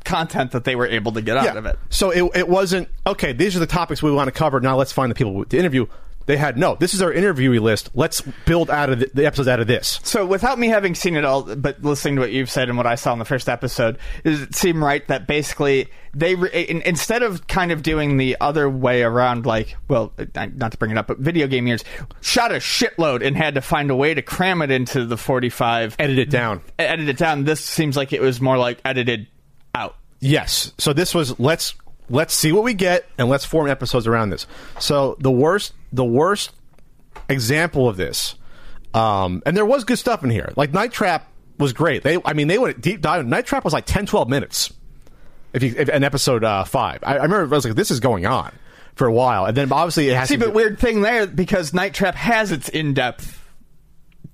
content 0.04 0.52
that 0.52 0.64
they 0.64 0.76
were 0.76 0.88
able 0.88 1.14
to 1.14 1.22
get 1.22 1.38
out 1.38 1.58
of 1.58 1.66
it. 1.66 1.80
So 1.90 2.12
it, 2.12 2.24
it 2.36 2.50
wasn't 2.50 2.90
okay. 3.08 3.34
These 3.34 3.56
are 3.56 3.60
the 3.60 3.68
topics 3.68 4.04
we 4.04 4.12
want 4.12 4.28
to 4.28 4.32
cover. 4.32 4.60
Now 4.60 4.76
let's 4.76 4.92
find 4.92 5.10
the 5.10 5.16
people 5.16 5.46
to 5.46 5.58
interview. 5.58 5.86
They 6.26 6.38
had 6.38 6.58
no. 6.58 6.76
This 6.76 6.94
is 6.94 7.02
our 7.02 7.12
interviewee 7.12 7.60
list. 7.60 7.90
Let's 7.94 8.22
build 8.46 8.70
out 8.70 8.90
of 8.90 9.00
the, 9.00 9.12
the 9.14 9.26
episodes 9.26 9.48
out 9.48 9.60
of 9.60 9.68
this. 9.68 10.00
So, 10.04 10.26
without 10.26 10.58
me 10.58 10.68
having 10.68 10.96
seen 10.96 11.16
it 11.16 11.26
all, 11.26 11.44
but 11.56 11.82
listening 11.84 12.16
to 12.16 12.22
what 12.22 12.32
you've 12.32 12.50
said 12.50 12.70
and 12.70 12.78
what 12.78 12.88
I 12.88 12.96
saw 12.96 13.14
in 13.14 13.20
the 13.20 13.26
first 13.26 13.50
episode, 13.50 13.98
does 14.24 14.42
it 14.42 14.56
seem 14.56 14.84
right 14.84 15.06
that 15.08 15.28
basically 15.28 15.90
they, 16.14 16.36
re- 16.36 16.50
in, 16.52 16.82
instead 16.84 17.24
of 17.24 17.48
kind 17.48 17.72
of 17.72 17.82
doing 17.84 18.18
the 18.18 18.38
other 18.40 18.70
way 18.70 19.04
around, 19.04 19.46
like, 19.46 19.76
well, 19.88 20.14
not 20.56 20.72
to 20.72 20.78
bring 20.78 20.92
it 20.92 20.98
up, 20.98 21.08
but 21.08 21.18
video 21.18 21.48
game 21.48 21.68
years, 21.68 21.84
shot 22.22 22.52
a 22.52 22.56
shitload 22.56 23.26
and 23.26 23.36
had 23.36 23.56
to 23.56 23.62
find 23.62 23.90
a 23.92 23.96
way 23.96 24.14
to 24.14 24.22
cram 24.22 24.62
it 24.62 24.72
into 24.72 25.06
the 25.06 25.18
45, 25.18 25.96
Edit 26.00 26.20
it 26.20 26.30
down. 26.30 26.62
edit 26.78 27.10
it 27.10 27.18
down. 27.18 27.44
This 27.44 27.62
seems 27.62 27.98
like 27.98 28.14
it 28.14 28.22
was 28.22 28.40
more 28.40 28.58
like 28.58 28.80
edited 28.86 29.28
out. 29.76 29.96
Yes. 30.20 30.72
So 30.78 30.94
this 30.94 31.14
was 31.14 31.38
let's 31.40 31.74
let's 32.14 32.34
see 32.34 32.52
what 32.52 32.64
we 32.64 32.74
get 32.74 33.06
and 33.18 33.28
let's 33.28 33.44
form 33.44 33.68
episodes 33.68 34.08
around 34.08 34.30
this. 34.30 34.48
So 34.80 35.18
the 35.20 35.32
worst 35.32 35.74
the 35.92 36.06
worst 36.06 36.52
example 37.28 37.90
of 37.90 37.98
this, 37.98 38.36
um, 38.94 39.42
and 39.46 39.58
there 39.58 39.66
was 39.66 39.84
good 39.84 40.00
stuff 40.00 40.24
in 40.24 40.30
here. 40.30 40.54
Like 40.56 40.72
Night 40.74 40.92
Trap 40.94 41.28
was 41.58 41.74
great. 41.74 42.04
They 42.04 42.20
I 42.24 42.34
mean 42.34 42.48
they 42.48 42.58
went 42.58 42.80
deep 42.82 43.02
dive. 43.02 43.26
Night 43.26 43.46
Trap 43.46 43.64
was 43.64 43.74
like 43.74 43.86
10, 43.86 44.06
12 44.06 44.30
minutes. 44.30 44.72
If 45.54 45.62
you 45.64 45.74
if, 45.78 45.90
in 45.90 46.04
episode 46.04 46.44
uh, 46.44 46.64
five, 46.64 47.00
I, 47.04 47.14
I 47.18 47.24
remember 47.24 47.44
I 47.44 47.58
was 47.58 47.66
like 47.66 47.76
this 47.76 47.92
is 47.92 48.00
going 48.00 48.26
on 48.26 48.54
for 48.96 49.08
a 49.08 49.14
while, 49.14 49.46
and 49.46 49.58
then 49.58 49.72
obviously 49.72 50.10
it 50.10 50.16
has 50.16 50.30
See, 50.30 50.36
to. 50.36 50.46
but 50.46 50.54
weird 50.54 50.78
thing 50.80 51.02
there 51.02 51.26
because 51.28 51.74
Night 51.74 51.94
Trap 51.94 52.16
has 52.16 52.52
its 52.52 52.70
in 52.70 52.94
depth 52.94 53.40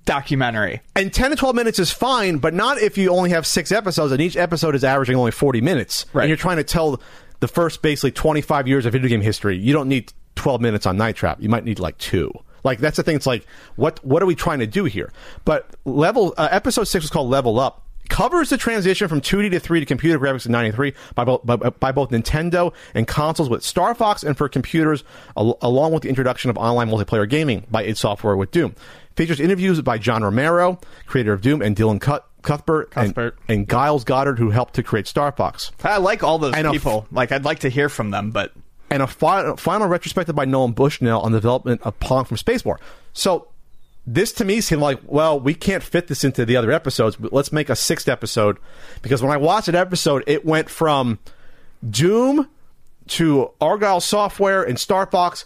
documentary. 0.06 0.82
and 0.96 1.14
10 1.14 1.30
to 1.32 1.36
12 1.36 1.56
minutes 1.56 1.78
is 1.78 1.92
fine, 1.92 2.40
but 2.40 2.54
not 2.54 2.80
if 2.80 2.98
you 2.98 3.10
only 3.10 3.30
have 3.30 3.46
six 3.46 3.72
episodes 3.72 4.12
and 4.12 4.20
each 4.22 4.36
episode 4.36 4.74
is 4.76 4.84
averaging 4.84 5.16
only 5.16 5.32
40 5.32 5.62
minutes. 5.62 6.06
Right. 6.14 6.24
And 6.24 6.30
you're 6.30 6.38
trying 6.38 6.58
to 6.58 6.64
tell 6.64 7.00
the 7.40 7.48
first 7.48 7.82
basically 7.82 8.12
25 8.12 8.68
years 8.68 8.86
of 8.86 8.94
video 8.94 9.10
game 9.10 9.22
history. 9.22 9.58
You 9.58 9.74
don't 9.74 9.90
need 9.90 10.12
12 10.36 10.62
minutes 10.62 10.86
on 10.86 10.98
Night 10.98 11.16
Trap. 11.16 11.42
You 11.42 11.50
might 11.50 11.64
need 11.66 11.80
like 11.80 11.98
two. 11.98 12.32
Like 12.64 12.80
that's 12.80 12.98
the 12.98 13.04
thing. 13.04 13.16
It's 13.16 13.26
like 13.26 13.46
what 13.76 14.04
what 14.06 14.22
are 14.22 14.26
we 14.26 14.36
trying 14.36 14.60
to 14.60 14.68
do 14.68 14.86
here? 14.86 15.12
But 15.46 15.76
level 15.86 16.34
uh, 16.38 16.50
episode 16.52 16.86
six 16.86 17.04
was 17.04 17.10
called 17.10 17.30
Level 17.30 17.60
Up. 17.60 17.86
Covers 18.10 18.50
the 18.50 18.58
transition 18.58 19.08
from 19.08 19.22
2D 19.22 19.52
to 19.52 19.60
3 19.60 19.82
to 19.82 19.86
computer 19.86 20.18
graphics 20.18 20.48
in 20.48 20.52
'93 20.52 20.94
by, 21.14 21.24
both 21.24 21.46
by, 21.46 21.56
by 21.58 21.92
both 21.92 22.10
Nintendo 22.10 22.74
and 22.96 23.08
consoles 23.08 23.50
with 23.50 23.64
Star 23.64 23.94
Fox, 23.94 24.24
and 24.24 24.36
for 24.36 24.50
computers, 24.50 25.04
al- 25.38 25.60
along 25.62 25.94
with 25.94 26.02
the 26.04 26.10
introduction 26.10 26.50
of 26.50 26.58
online 26.58 26.90
multiplayer 26.90 27.30
gaming 27.30 27.68
by 27.70 27.84
id 27.84 27.98
Software 27.98 28.36
with 28.36 28.50
Doom. 28.50 28.76
Features 29.16 29.40
interviews 29.40 29.80
by 29.82 30.00
John 30.00 30.24
Romero, 30.24 30.80
creator 31.06 31.34
of 31.34 31.42
Doom, 31.42 31.62
and 31.62 31.76
Dylan 31.76 32.02
Cut- 32.02 32.28
Cuthbert, 32.42 32.92
and- 32.96 33.08
Cuthbert. 33.08 33.38
And, 33.48 33.70
Giles 33.70 34.04
Goddard, 34.04 34.40
who 34.40 34.50
helped 34.52 34.76
to 34.76 34.84
create 34.84 35.08
Star 35.08 35.32
Fox. 35.32 35.72
I 35.84 35.98
like 35.98 36.24
all 36.24 36.38
those 36.40 36.54
And 36.56 36.66
a 36.66 36.70
f- 36.70 36.74
people. 36.74 37.08
like, 37.12 37.32
I'd 37.32 37.46
like 37.46 37.60
to 37.60 37.70
hear 37.70 37.90
from 37.90 38.12
them, 38.12 38.32
but 38.32 38.54
and 38.92 39.04
a 39.04 39.08
fi- 39.08 39.56
final 39.56 39.88
retrospective 39.88 40.36
by 40.36 40.46
Nolan 40.46 40.72
Bushnell 40.72 41.22
on 41.22 41.32
the 41.32 41.38
development 41.40 41.82
of 41.84 42.00
Pong 42.00 42.26
from 42.26 42.38
Space 42.38 42.66
War. 42.66 42.80
So 43.14 43.48
this 44.08 44.32
to 44.34 44.46
me 44.46 44.62
seemed 44.62 44.82
like, 44.82 45.00
well, 45.06 45.40
we 45.40 45.54
can't 45.54 45.84
fit 45.84 46.08
this 46.08 46.24
into 46.24 46.44
the 46.46 46.56
other 46.56 46.72
episodes, 46.72 47.16
but 47.16 47.32
let's 47.32 47.52
make 47.52 47.70
a 47.70 47.76
sixth 47.76 48.08
episode. 48.10 48.58
Because 49.04 49.22
when 49.22 49.32
I 49.32 49.38
watched 49.38 49.68
an 49.68 49.76
episode, 49.76 50.24
it 50.26 50.44
went 50.46 50.70
from 50.70 51.20
Doom 51.88 52.48
to 53.10 53.52
Argonaut 53.62 54.02
Software 54.04 54.64
and 54.64 54.80
Star 54.80 55.06
Fox 55.06 55.46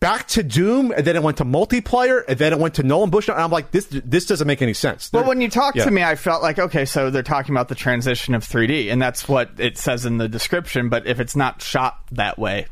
back 0.00 0.26
to 0.28 0.42
Doom, 0.42 0.92
and 0.96 1.06
then 1.06 1.16
it 1.16 1.22
went 1.22 1.36
to 1.38 1.44
multiplayer, 1.44 2.22
and 2.28 2.38
then 2.38 2.52
it 2.52 2.58
went 2.58 2.74
to 2.74 2.82
Nolan 2.82 3.10
Bushnell. 3.10 3.36
And 3.36 3.44
I'm 3.44 3.50
like, 3.50 3.70
this 3.70 3.86
this 3.90 4.26
doesn't 4.26 4.46
make 4.46 4.60
any 4.62 4.74
sense. 4.74 5.10
But 5.10 5.20
They're- 5.20 5.28
when 5.28 5.40
you 5.40 5.48
talked 5.48 5.76
Yeah. 5.76 5.84
to 5.84 5.90
me, 5.90 6.02
I 6.02 6.16
felt 6.16 6.42
like 6.42 6.58
okay, 6.58 6.84
so 6.84 7.10
they're 7.10 7.22
talking 7.22 7.54
about 7.54 7.68
the 7.68 7.74
transition 7.74 8.34
of 8.34 8.44
3D, 8.44 8.90
and 8.90 9.00
that's 9.00 9.28
what 9.28 9.50
it 9.58 9.78
says 9.78 10.04
in 10.04 10.18
the 10.18 10.28
description. 10.28 10.88
But 10.88 11.06
if 11.06 11.20
it's 11.20 11.36
not 11.36 11.62
shot 11.62 11.98
that 12.12 12.38
way, 12.38 12.66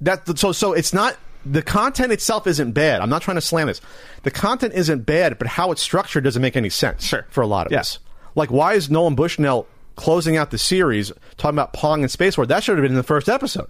that 0.00 0.38
so 0.38 0.52
so 0.52 0.72
it's 0.72 0.92
not 0.92 1.16
the 1.44 1.62
content 1.62 2.12
itself 2.12 2.46
isn't 2.46 2.72
bad. 2.72 3.00
I'm 3.00 3.08
not 3.10 3.22
trying 3.22 3.36
to 3.36 3.40
slam 3.40 3.66
this. 3.66 3.80
The 4.22 4.30
content 4.30 4.74
isn't 4.74 5.06
bad, 5.06 5.38
but 5.38 5.48
how 5.48 5.72
it's 5.72 5.82
structured 5.82 6.22
doesn't 6.24 6.42
make 6.42 6.56
any 6.56 6.68
sense. 6.70 7.04
Sure. 7.04 7.26
for 7.30 7.40
a 7.42 7.46
lot 7.46 7.66
of 7.66 7.72
Yeah. 7.72 7.80
us. 7.80 7.98
Like, 8.34 8.50
why 8.50 8.74
is 8.74 8.90
Nolan 8.90 9.14
Bushnell 9.14 9.66
closing 9.96 10.36
out 10.36 10.50
the 10.52 10.58
series 10.58 11.12
talking 11.36 11.56
about 11.56 11.72
Pong 11.72 12.02
and 12.02 12.10
Space 12.10 12.36
War? 12.38 12.46
That 12.46 12.62
should 12.64 12.76
have 12.78 12.82
been 12.82 12.92
in 12.92 12.96
the 12.96 13.02
first 13.02 13.28
episode. 13.28 13.68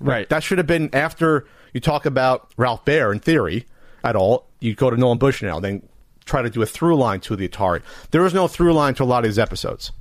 right? 0.00 0.28
That 0.28 0.42
should 0.42 0.58
have 0.58 0.66
been 0.66 0.90
after 0.92 1.46
you 1.74 1.80
talk 1.80 2.06
about 2.06 2.50
Ralph 2.56 2.84
Baer 2.86 3.12
in 3.12 3.18
theory 3.20 3.66
at 4.02 4.16
all. 4.16 4.46
You 4.60 4.74
go 4.74 4.88
to 4.88 4.96
Nolan 4.96 5.18
Bushnell, 5.18 5.60
then 5.60 5.86
try 6.24 6.40
to 6.40 6.48
do 6.48 6.62
a 6.62 6.66
through 6.66 6.96
line 6.96 7.20
to 7.20 7.36
the 7.36 7.46
Atari. 7.46 7.82
There 8.10 8.22
was 8.22 8.32
no 8.32 8.48
through 8.48 8.72
line 8.72 8.94
to 8.94 9.02
a 9.02 9.04
lot 9.04 9.18
of 9.24 9.30
these 9.30 9.38
episodes. 9.38 9.92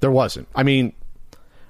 There 0.00 0.10
wasn't. 0.10 0.48
I 0.54 0.62
mean, 0.62 0.94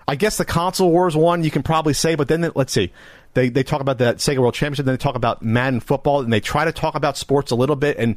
I 0.07 0.15
guess 0.15 0.37
the 0.37 0.45
console 0.45 0.91
wars 0.93 1.17
one 1.17 1.43
you 1.43 1.51
can 1.51 1.63
probably 1.65 1.95
say, 1.95 2.15
but 2.15 2.29
then 2.29 2.43
they- 2.43 2.51
let's 2.55 2.73
see. 2.73 2.93
They 3.33 3.49
they 3.49 3.65
talk 3.65 3.81
about 3.81 3.99
the 3.99 4.15
Sega 4.15 4.39
World 4.39 4.55
Championship, 4.55 4.87
then 4.87 4.93
they 4.95 4.99
talk 4.99 5.17
about 5.17 5.43
Madden 5.43 5.81
football, 5.81 6.21
and 6.21 6.33
they 6.33 6.39
try 6.41 6.65
to 6.65 6.71
talk 6.73 6.95
about 6.95 7.17
sports 7.17 7.51
a 7.51 7.57
little 7.57 7.75
bit, 7.75 7.97
and 7.99 8.17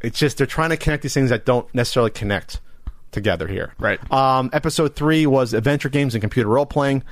it's 0.00 0.18
just 0.18 0.38
they're 0.38 0.46
trying 0.46 0.70
to 0.70 0.76
connect 0.76 1.02
these 1.04 1.14
things 1.14 1.30
that 1.30 1.44
don't 1.44 1.72
necessarily 1.72 2.10
connect 2.10 2.60
together 3.12 3.46
here. 3.46 3.74
Right. 3.78 4.00
Um, 4.12 4.50
episode 4.52 4.96
three 4.96 5.24
was 5.24 5.54
adventure 5.54 5.88
games 5.88 6.14
and 6.16 6.20
computer 6.20 6.48
role 6.48 6.66
playing. 6.66 7.04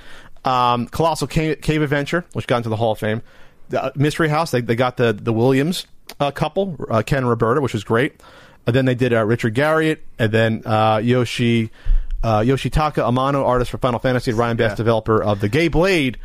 Um, 0.45 0.87
Colossal 0.89 1.27
Cave, 1.29 1.61
Cave 1.61 1.83
Adventure, 1.83 2.25
which 2.33 2.47
got 2.47 2.59
into 2.59 2.69
the 2.69 2.77
Hall 2.77 2.93
of 2.93 2.99
Fame. 2.99 3.23
The, 3.69 3.85
uh, 3.85 3.91
Mystery 3.95 4.29
House, 4.29 4.51
they, 4.51 4.61
they 4.61 4.75
got 4.75 4.97
the 4.97 5.13
the 5.13 5.33
Williams 5.33 5.87
uh, 6.21 6.31
couple, 6.33 6.77
uh, 6.91 7.03
Ken 7.03 7.19
and 7.19 7.29
Roberta, 7.29 7.61
which 7.61 7.73
was 7.75 7.85
great. 7.85 8.21
And 8.67 8.75
then 8.77 8.85
they 8.85 8.95
did 8.95 9.13
uh, 9.13 9.25
Richard 9.25 9.55
Garriott, 9.55 9.99
and 10.19 10.31
then 10.33 10.63
uh, 10.67 11.01
Yoshi 11.03 11.71
uh, 12.23 12.41
Yoshitaka 12.41 13.03
Amano, 13.03 13.45
artist 13.45 13.71
for 13.73 13.79
Final 13.79 13.99
Fantasy, 13.99 14.33
Ryan 14.33 14.57
Best, 14.57 14.73
Yeah. 14.73 14.77
developer 14.77 15.23
of 15.23 15.41
the 15.41 15.49
Gay 15.49 15.69
Blade. 15.69 16.19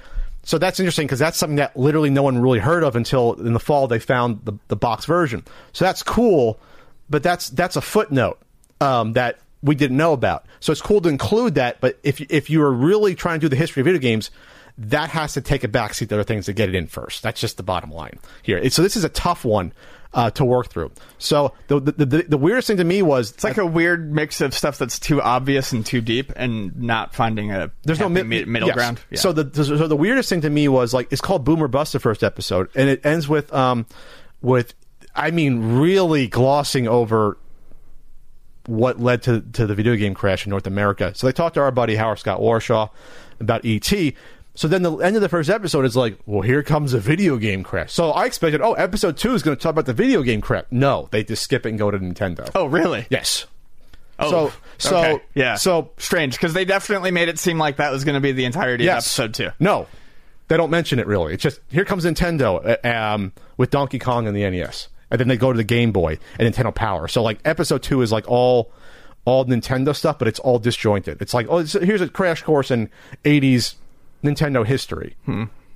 So 0.43 0.57
that's 0.57 0.79
interesting 0.79 1.07
because 1.07 1.19
that's 1.19 1.37
something 1.37 1.57
that 1.57 1.75
literally 1.75 2.09
no 2.09 2.23
one 2.23 2.37
really 2.39 2.59
heard 2.59 2.83
of 2.83 2.95
until 2.95 3.33
in 3.33 3.53
the 3.53 3.59
fall 3.59 3.87
they 3.87 3.99
found 3.99 4.41
the, 4.45 4.53
the 4.69 4.75
box 4.75 5.05
version. 5.05 5.43
So 5.73 5.83
that's 5.85 6.03
cool, 6.03 6.59
but 7.09 7.21
that's 7.23 7.49
that's 7.49 7.75
a 7.75 7.81
footnote 7.81 8.39
um, 8.79 9.13
that 9.13 9.39
we 9.67 9.75
didn't 9.75 9.97
know 9.97 10.13
about. 10.13 10.45
So 10.59 10.71
it's 10.71 10.81
cool 10.81 11.01
to 11.01 11.09
include 11.09 11.55
that, 11.55 11.79
but 11.81 11.99
if 12.03 12.19
if 12.21 12.49
you 12.49 12.61
are 12.63 12.71
really 12.71 13.13
trying 13.13 13.39
to 13.39 13.45
do 13.45 13.49
the 13.49 13.55
history 13.55 13.81
of 13.81 13.85
video 13.85 13.99
games, 13.99 14.31
that 14.77 15.09
has 15.09 15.33
to 15.33 15.41
take 15.41 15.63
a 15.63 15.67
backseat 15.67 16.09
to 16.09 16.15
other 16.15 16.23
things 16.23 16.45
to 16.45 16.53
get 16.53 16.69
it 16.69 16.75
in 16.75 16.87
first. 16.87 17.23
That's 17.23 17.39
just 17.41 17.57
the 17.57 17.63
bottom 17.63 17.91
line 17.91 18.19
here. 18.43 18.69
So 18.69 18.81
this 18.81 18.95
is 18.95 19.03
a 19.03 19.09
tough 19.09 19.43
one 19.43 19.73
uh, 20.13 20.31
to 20.31 20.45
work 20.45 20.69
through. 20.69 20.91
So 21.17 21.53
the, 21.67 21.79
the 21.79 21.91
the 22.05 22.23
the 22.29 22.37
weirdest 22.37 22.67
thing 22.67 22.77
to 22.77 22.83
me 22.83 23.01
was 23.01 23.31
It's 23.31 23.43
like 23.43 23.57
a 23.57 23.65
weird 23.65 24.13
mix 24.13 24.41
of 24.41 24.53
stuff 24.53 24.77
that's 24.77 24.99
too 24.99 25.21
obvious 25.21 25.71
and 25.71 25.85
too 25.85 26.01
deep, 26.01 26.31
and 26.35 26.75
not 26.79 27.13
finding 27.13 27.51
a 27.51 27.71
There's 27.83 27.99
no 27.99 28.09
mi- 28.09 28.23
middle 28.23 28.67
yes. 28.67 28.75
ground. 28.75 28.99
Yeah. 29.11 29.19
So 29.19 29.33
the 29.33 29.63
so 29.63 29.87
the 29.87 29.95
weirdest 29.97 30.29
thing 30.29 30.41
to 30.41 30.49
me 30.49 30.67
was 30.67 30.93
like 30.93 31.11
it's 31.11 31.21
called 31.21 31.43
Boomer 31.43 31.67
Bust 31.67 31.93
the 31.93 31.99
first 31.99 32.23
episode, 32.23 32.69
and 32.75 32.89
it 32.89 33.05
ends 33.05 33.27
with 33.27 33.53
um 33.53 33.85
with 34.41 34.73
I 35.15 35.31
mean 35.31 35.79
really 35.79 36.27
glossing 36.27 36.87
over 36.87 37.37
what 38.67 38.99
led 38.99 39.23
to 39.23 39.41
to 39.53 39.65
the 39.65 39.73
video 39.75 39.95
game 39.95 40.13
crash 40.13 40.45
in 40.45 40.49
North 40.51 40.67
America. 40.67 41.11
So 41.15 41.27
they 41.27 41.33
talked 41.33 41.55
to 41.55 41.61
our 41.61 41.71
buddy 41.71 41.95
Howard 41.95 42.19
Scott 42.19 42.39
Warshaw 42.39 42.89
about 43.39 43.65
ET. 43.65 43.91
So 44.55 44.67
then 44.67 44.81
the 44.81 44.95
end 44.97 45.15
of 45.15 45.21
the 45.21 45.29
first 45.29 45.49
episode 45.51 45.85
is 45.85 45.95
like, 45.95 46.17
well, 46.25 46.41
here 46.41 46.63
comes 46.63 46.93
a 46.93 46.99
video 46.99 47.37
game 47.37 47.63
crash. 47.63 47.93
So 47.93 48.09
I 48.11 48.25
expected, 48.25 48.59
oh, 48.61 48.73
episode 48.73 49.15
two 49.15 49.35
is 49.35 49.43
going 49.43 49.55
to 49.55 49.61
talk 49.61 49.69
about 49.69 49.85
the 49.85 49.93
video 49.93 50.23
game 50.23 50.41
crash. 50.41 50.65
No, 50.71 51.07
they 51.11 51.23
just 51.23 51.43
skip 51.43 51.65
it 51.65 51.69
and 51.69 51.77
go 51.77 51.91
to 51.91 51.99
Nintendo. 51.99 52.49
oh, 52.55 52.65
really? 52.65 53.05
yes. 53.11 53.45
Oh, 54.17 54.31
So- 54.49 54.53
so- 54.79 54.97
okay. 54.97 55.23
yeah. 55.35 55.55
so- 55.55 55.91
strange 55.97 56.33
because 56.33 56.53
they 56.55 56.65
definitely 56.65 57.11
made 57.11 57.29
it 57.29 57.37
seem 57.37 57.59
like 57.59 57.77
that 57.77 57.91
was 57.91 58.03
going 58.03 58.15
to 58.15 58.19
be 58.19 58.31
the 58.31 58.45
entirety 58.45 58.87
of 58.87 58.93
episode 58.93 59.35
two. 59.35 59.49
No, 59.59 59.85
they 60.47 60.57
don't 60.57 60.71
mention 60.71 60.97
it 60.97 61.05
really. 61.05 61.35
It's 61.35 61.43
just 61.43 61.59
here 61.69 61.85
comes 61.85 62.03
Nintendo 62.03 62.79
uh, 62.83 62.87
um, 63.15 63.33
with 63.57 63.69
Donkey 63.69 63.99
Kong 63.99 64.25
and 64.25 64.35
the 64.35 64.49
NES, 64.49 64.87
and 65.09 65.19
then 65.19 65.27
they 65.27 65.37
go 65.37 65.51
to 65.51 65.57
the 65.57 65.63
Game 65.63 65.91
Boy 65.91 66.17
and 66.39 66.53
Nintendo 66.53 66.73
Power. 66.73 67.07
So 67.07 67.23
like 67.23 67.39
episode 67.45 67.83
two 67.83 68.01
is 68.01 68.11
like 68.11 68.29
all 68.29 68.71
all 69.25 69.45
Nintendo 69.45 69.95
stuff, 69.95 70.19
but 70.19 70.27
it's 70.27 70.39
all 70.39 70.59
disjointed. 70.59 71.21
It's 71.21 71.33
like 71.33 71.47
oh, 71.49 71.59
it's, 71.59 71.73
here's 71.73 72.01
a 72.01 72.09
crash 72.09 72.43
course 72.43 72.71
in 72.71 72.89
'80s 73.23 73.75
Nintendo 74.23 74.65
history, 74.65 75.15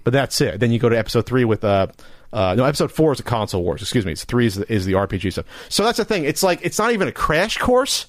but 0.03 0.13
that's 0.13 0.39
it. 0.41 0.59
Then 0.59 0.71
you 0.71 0.79
go 0.79 0.89
to 0.89 0.97
episode 0.97 1.25
three 1.25 1.45
with 1.45 1.63
uh. 1.63 1.87
Uh, 2.33 2.55
no, 2.55 2.63
episode 2.63 2.89
four 2.89 3.11
is 3.11 3.17
the 3.17 3.25
console 3.25 3.61
wars. 3.61 3.81
Excuse 3.81 4.05
me. 4.05 4.13
It's 4.13 4.23
three 4.23 4.45
is 4.45 4.55
the, 4.55 4.71
is 4.71 4.85
the 4.85 4.93
RPG 4.93 5.33
stuff. 5.33 5.45
So 5.67 5.83
that's 5.83 5.97
the 5.97 6.05
thing. 6.05 6.23
It's 6.23 6.41
like 6.41 6.61
it's 6.63 6.79
not 6.79 6.93
even 6.93 7.09
a 7.09 7.11
crash 7.11 7.57
course 7.57 8.05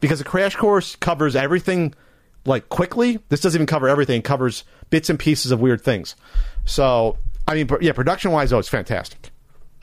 because 0.00 0.20
a 0.20 0.24
crash 0.24 0.54
course 0.54 0.96
covers 0.96 1.34
everything 1.34 1.94
like 2.44 2.68
quickly. 2.68 3.20
This 3.30 3.40
doesn't 3.40 3.56
even 3.56 3.66
cover 3.66 3.88
everything; 3.88 4.18
it 4.18 4.24
covers 4.24 4.64
bits 4.90 5.08
and 5.08 5.18
pieces 5.18 5.50
of 5.50 5.60
weird 5.60 5.80
things. 5.80 6.14
So, 6.64 7.16
I 7.46 7.54
mean, 7.54 7.68
yeah, 7.80 7.92
production 7.92 8.32
wise, 8.32 8.50
though, 8.50 8.58
it's 8.58 8.68
fantastic. 8.68 9.30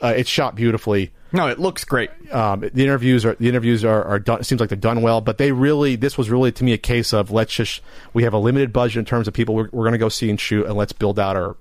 Uh, 0.00 0.12
it's 0.16 0.28
shot 0.28 0.54
beautifully. 0.54 1.12
No, 1.32 1.48
it 1.48 1.58
looks 1.58 1.84
great. 1.84 2.10
Um, 2.32 2.60
the 2.60 2.84
interviews 2.84 3.24
are 3.24 3.34
the 3.34 3.48
interviews 3.48 3.84
are, 3.84 4.04
are 4.04 4.18
done. 4.18 4.40
It 4.40 4.44
seems 4.44 4.60
like 4.60 4.68
they're 4.68 4.76
done 4.76 5.02
well, 5.02 5.20
but 5.20 5.38
they 5.38 5.52
really 5.52 5.96
this 5.96 6.18
was 6.18 6.30
really 6.30 6.52
to 6.52 6.64
me 6.64 6.72
a 6.72 6.78
case 6.78 7.12
of 7.12 7.30
let's 7.30 7.54
just 7.54 7.80
we 8.12 8.22
have 8.24 8.34
a 8.34 8.38
limited 8.38 8.72
budget 8.72 8.98
in 8.98 9.04
terms 9.04 9.26
of 9.26 9.34
people 9.34 9.54
we're, 9.54 9.68
we're 9.72 9.84
going 9.84 9.92
to 9.92 9.98
go 9.98 10.08
see 10.08 10.30
and 10.30 10.40
shoot, 10.40 10.66
and 10.66 10.76
let's 10.76 10.92
build 10.92 11.18
out 11.18 11.36
our 11.36 11.56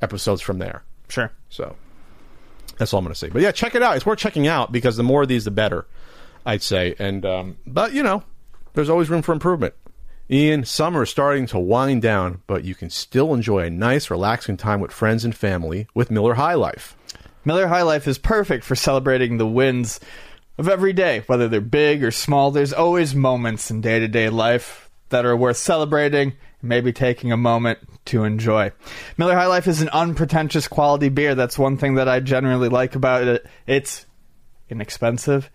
episodes 0.00 0.40
from 0.40 0.58
there. 0.58 0.82
Sure. 1.08 1.30
So 1.48 1.76
that's 2.78 2.92
all 2.92 2.98
I'm 2.98 3.04
going 3.04 3.12
to 3.12 3.18
say. 3.18 3.28
But 3.28 3.42
yeah, 3.42 3.52
check 3.52 3.74
it 3.74 3.82
out. 3.82 3.96
It's 3.96 4.06
worth 4.06 4.18
checking 4.18 4.46
out 4.46 4.72
because 4.72 4.96
the 4.96 5.02
more 5.02 5.22
of 5.22 5.28
these, 5.28 5.44
the 5.44 5.50
better. 5.50 5.86
I'd 6.46 6.62
say. 6.62 6.94
And 6.98 7.26
um, 7.26 7.58
but 7.66 7.92
you 7.92 8.02
know, 8.02 8.22
there's 8.74 8.88
always 8.88 9.10
room 9.10 9.22
for 9.22 9.32
improvement. 9.32 9.74
Ian, 10.30 10.64
summer 10.64 11.04
is 11.04 11.10
starting 11.10 11.46
to 11.48 11.58
wind 11.58 12.02
down, 12.02 12.42
but 12.46 12.64
you 12.64 12.74
can 12.74 12.90
still 12.90 13.32
enjoy 13.32 13.60
a 13.60 13.70
nice, 13.70 14.10
relaxing 14.10 14.58
time 14.58 14.80
with 14.80 14.92
friends 14.92 15.24
and 15.24 15.34
family 15.34 15.86
with 15.94 16.10
Miller 16.10 16.34
High 16.34 16.54
Life. 16.54 16.97
Miller 17.44 17.68
High 17.68 17.82
Life 17.82 18.06
is 18.06 18.18
perfect 18.18 18.64
for 18.64 18.74
celebrating 18.74 19.38
the 19.38 19.46
wins 19.46 20.00
of 20.58 20.68
every 20.68 20.92
day, 20.92 21.22
whether 21.26 21.48
they're 21.48 21.60
big 21.60 22.02
or 22.02 22.10
small. 22.10 22.50
There's 22.50 22.72
always 22.72 23.14
moments 23.14 23.70
in 23.70 23.80
day 23.80 24.00
to 24.00 24.08
day 24.08 24.28
life 24.28 24.90
that 25.10 25.24
are 25.24 25.36
worth 25.36 25.56
celebrating, 25.56 26.34
and 26.60 26.68
maybe 26.68 26.92
taking 26.92 27.32
a 27.32 27.36
moment 27.36 27.78
to 28.06 28.24
enjoy. 28.24 28.72
Miller 29.16 29.34
High 29.34 29.46
Life 29.46 29.66
is 29.66 29.80
an 29.80 29.88
unpretentious 29.90 30.68
quality 30.68 31.08
beer. 31.08 31.34
That's 31.34 31.58
one 31.58 31.76
thing 31.76 31.94
that 31.94 32.08
I 32.08 32.20
generally 32.20 32.68
like 32.68 32.94
about 32.94 33.24
it. 33.24 33.46
It's 33.66 34.06
inexpensive 34.68 35.50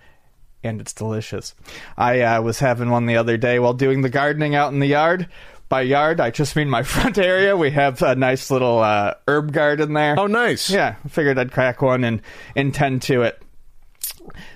and 0.64 0.80
it's 0.80 0.94
delicious. 0.94 1.54
I 1.98 2.22
uh, 2.22 2.42
was 2.42 2.60
having 2.60 2.90
one 2.90 3.06
the 3.06 3.18
other 3.18 3.38
day 3.38 3.60
while 3.60 3.74
doing 3.74 4.02
the 4.02 4.10
gardening 4.10 4.56
out 4.56 4.72
in 4.72 4.80
the 4.80 4.88
yard. 4.88 5.28
By 5.74 5.82
yard, 5.82 6.20
I 6.20 6.30
just 6.30 6.56
mean 6.56 6.70
my 6.70 6.84
front 6.84 7.18
area. 7.18 7.58
We 7.58 7.72
have 7.72 8.04
a 8.04 8.14
nice 8.14 8.52
little 8.52 8.78
uh, 8.78 9.16
herb 9.28 9.52
garden 9.52 9.94
there. 9.94 10.14
Oh, 10.20 10.28
nice. 10.28 10.70
Yeah, 10.70 10.98
figured 11.08 11.40
I'd 11.40 11.52
crack 11.52 11.82
one 11.82 12.04
and, 12.04 12.22
and 12.56 12.72
tend 12.72 13.02
to 13.04 13.24
it. 13.24 13.42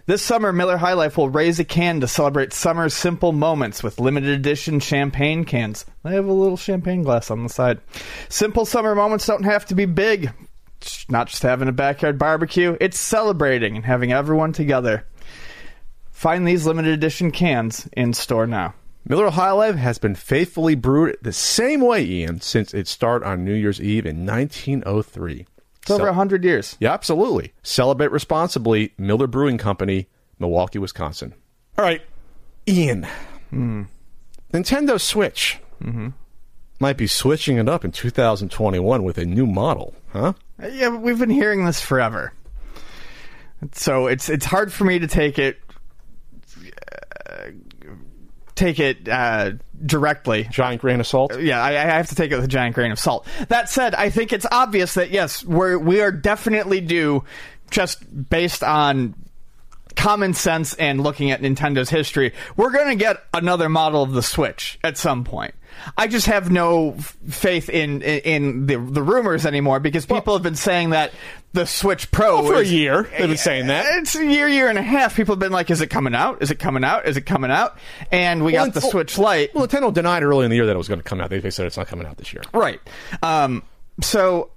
This 0.05 0.22
summer, 0.22 0.53
Miller 0.53 0.78
High 0.78 0.93
Life 0.93 1.18
will 1.18 1.32
raise 1.32 1.59
a 1.59 1.63
can 1.63 2.01
to 2.01 2.07
celebrate 2.07 2.53
summer's 2.53 2.93
simple 2.93 3.32
moments 3.32 3.82
with 3.82 3.99
limited 3.99 4.30
edition 4.30 4.80
champagne 4.80 5.43
cans. 5.43 5.86
They 6.03 6.13
have 6.13 6.28
a 6.28 6.32
little 6.32 6.55
champagne 6.55 7.01
glass 7.01 7.32
on 7.32 7.41
the 7.41 7.49
side. 7.49 7.80
Simple 8.30 8.68
summer 8.68 8.93
moments 8.93 9.26
don't 9.26 9.43
have 9.43 9.65
to 9.65 9.74
be 9.74 9.86
big. 9.86 10.32
It's 10.82 11.09
not 11.09 11.30
just 11.30 11.41
having 11.41 11.68
a 11.68 11.72
backyard 11.72 12.20
barbecue, 12.20 12.78
it's 12.80 12.99
celebrating 12.99 13.76
and 13.76 13.84
having 13.84 14.11
everyone 14.11 14.53
together. 14.53 15.03
Find 16.11 16.47
these 16.47 16.68
limited 16.68 16.93
edition 16.93 17.32
cans 17.32 17.89
in 17.93 18.13
store 18.13 18.45
now. 18.45 18.76
Miller 19.08 19.30
High 19.30 19.51
Life 19.51 19.76
has 19.76 19.97
been 19.97 20.16
faithfully 20.16 20.76
brewed 20.76 21.18
the 21.22 21.32
same 21.34 21.82
way, 21.82 22.03
Ian, 22.03 22.41
since 22.41 22.74
its 22.74 22.91
start 22.91 23.24
on 23.24 23.45
New 23.45 23.53
Year's 23.53 23.82
Eve 23.82 24.05
in 24.05 24.26
1903. 24.26 25.45
It's 25.82 25.91
over 25.91 26.03
So- 26.03 26.08
a 26.08 26.12
100 26.12 26.43
years. 26.43 26.76
Yeah, 26.80 26.93
absolutely. 26.93 27.53
Celebrate 27.64 28.12
responsibly. 28.12 28.93
Miller 28.97 29.28
Brewing 29.28 29.58
Company, 29.58 30.08
Milwaukee, 30.39 30.80
Wisconsin. 30.80 31.34
All 31.78 31.86
right, 31.86 32.01
Ian. 32.68 33.08
Nintendo 34.53 34.99
Switch 34.99 35.60
might 36.80 36.97
be 36.97 37.08
switching 37.08 37.58
it 37.58 37.70
up 37.70 37.86
in 37.86 37.91
2021 37.91 39.03
with 39.03 39.18
a 39.18 39.26
new 39.26 39.47
model, 39.47 39.95
huh? 40.12 40.34
Yeah, 40.72 40.89
but 40.89 41.01
we've 41.01 41.20
been 41.20 41.30
hearing 41.30 41.66
this 41.66 41.80
forever. 41.82 42.34
So 43.74 44.08
it's 44.08 44.30
it's 44.30 44.45
hard 44.45 44.72
for 44.74 44.84
me 44.84 44.99
to 44.99 45.08
take 45.08 45.39
it 45.39 45.58
uh, 45.66 45.66
take 48.58 48.80
it 48.80 49.08
uh, 49.08 49.51
directly. 49.86 50.47
Giant 50.49 50.82
grain 50.82 50.99
of 50.99 51.08
salt. 51.08 51.39
Yeah, 51.39 51.62
I, 51.62 51.70
I 51.70 51.95
have 51.97 52.10
to 52.10 52.16
take 52.16 52.32
it 52.32 52.36
with 52.36 52.45
a 52.45 52.49
giant 52.49 52.76
grain 52.76 52.91
of 52.91 52.99
salt. 52.99 53.26
That 53.47 53.70
said, 53.70 53.95
I 53.95 54.10
think 54.10 54.34
it's 54.34 54.45
obvious 54.51 54.95
that 54.95 55.12
yes, 55.12 55.43
we're 55.43 55.78
we 55.78 56.01
are 56.01 56.12
definitely 56.12 56.82
due 56.82 57.24
just 57.70 58.30
based 58.30 58.64
on 58.64 59.16
common 59.97 60.34
sense 60.34 60.74
and 60.76 61.01
looking 61.01 61.32
at 61.32 61.41
Nintendo's 61.41 61.89
history, 61.89 62.34
we're 62.55 62.72
going 62.72 62.89
to 62.89 62.95
get 62.95 63.24
another 63.34 63.68
model 63.68 64.03
of 64.03 64.14
the 64.14 64.22
Switch 64.22 64.80
at 64.84 64.97
some 64.97 65.24
point. 65.24 65.53
I 65.97 66.07
just 66.07 66.25
have 66.28 66.51
no 66.51 66.95
f- 66.97 67.15
faith 67.30 67.69
in 67.69 68.01
in, 68.01 68.19
in 68.19 68.65
the 68.67 68.78
the 68.78 69.01
rumors 69.01 69.45
anymore 69.45 69.80
because 69.80 70.05
people 70.05 70.34
have 70.34 70.43
been 70.43 70.55
saying 70.55 70.89
that 70.91 71.11
the 71.53 71.65
Switch 71.65 72.11
Pro 72.11 72.43
for 72.43 72.55
a 72.55 72.63
year, 72.63 73.03
they've 73.17 73.28
been 73.30 73.38
saying 73.38 73.67
that. 73.67 73.86
It's 73.99 74.15
a 74.15 74.25
year, 74.25 74.47
year 74.47 74.67
and 74.69 74.78
a 74.78 74.82
half. 74.82 75.15
People 75.15 75.34
have 75.34 75.39
been 75.39 75.51
like, 75.51 75.69
"Is 75.71 75.82
it 75.82 75.88
coming 75.88 76.13
out? 76.13 76.41
Is 76.41 76.51
it 76.51 76.59
coming 76.59 76.84
out? 76.84 77.07
Is 77.07 77.17
it 77.17 77.21
coming 77.21 77.51
out?" 77.51 77.78
And 78.11 78.43
we 78.43 78.53
Well, 78.53 78.65
got 78.65 78.73
the 78.73 78.80
well- 78.82 78.91
Switch 78.91 79.17
Lite. 79.17 79.55
Well, 79.55 79.67
Nintendo 79.67 79.93
denied 79.93 80.23
early 80.23 80.43
in 80.45 80.49
the 80.51 80.55
year 80.57 80.65
that 80.65 80.73
it 80.73 80.78
was 80.78 80.88
going 80.88 80.99
to 80.99 81.03
come 81.03 81.21
out. 81.21 81.30
They, 81.30 81.39
they 81.39 81.49
said 81.51 81.65
it's 81.65 81.78
not 81.78 81.88
coming 81.88 82.05
out 82.05 82.17
this 82.17 82.34
year. 82.34 82.43
Right. 82.53 82.80
Um, 83.23 83.63
so 84.01 84.49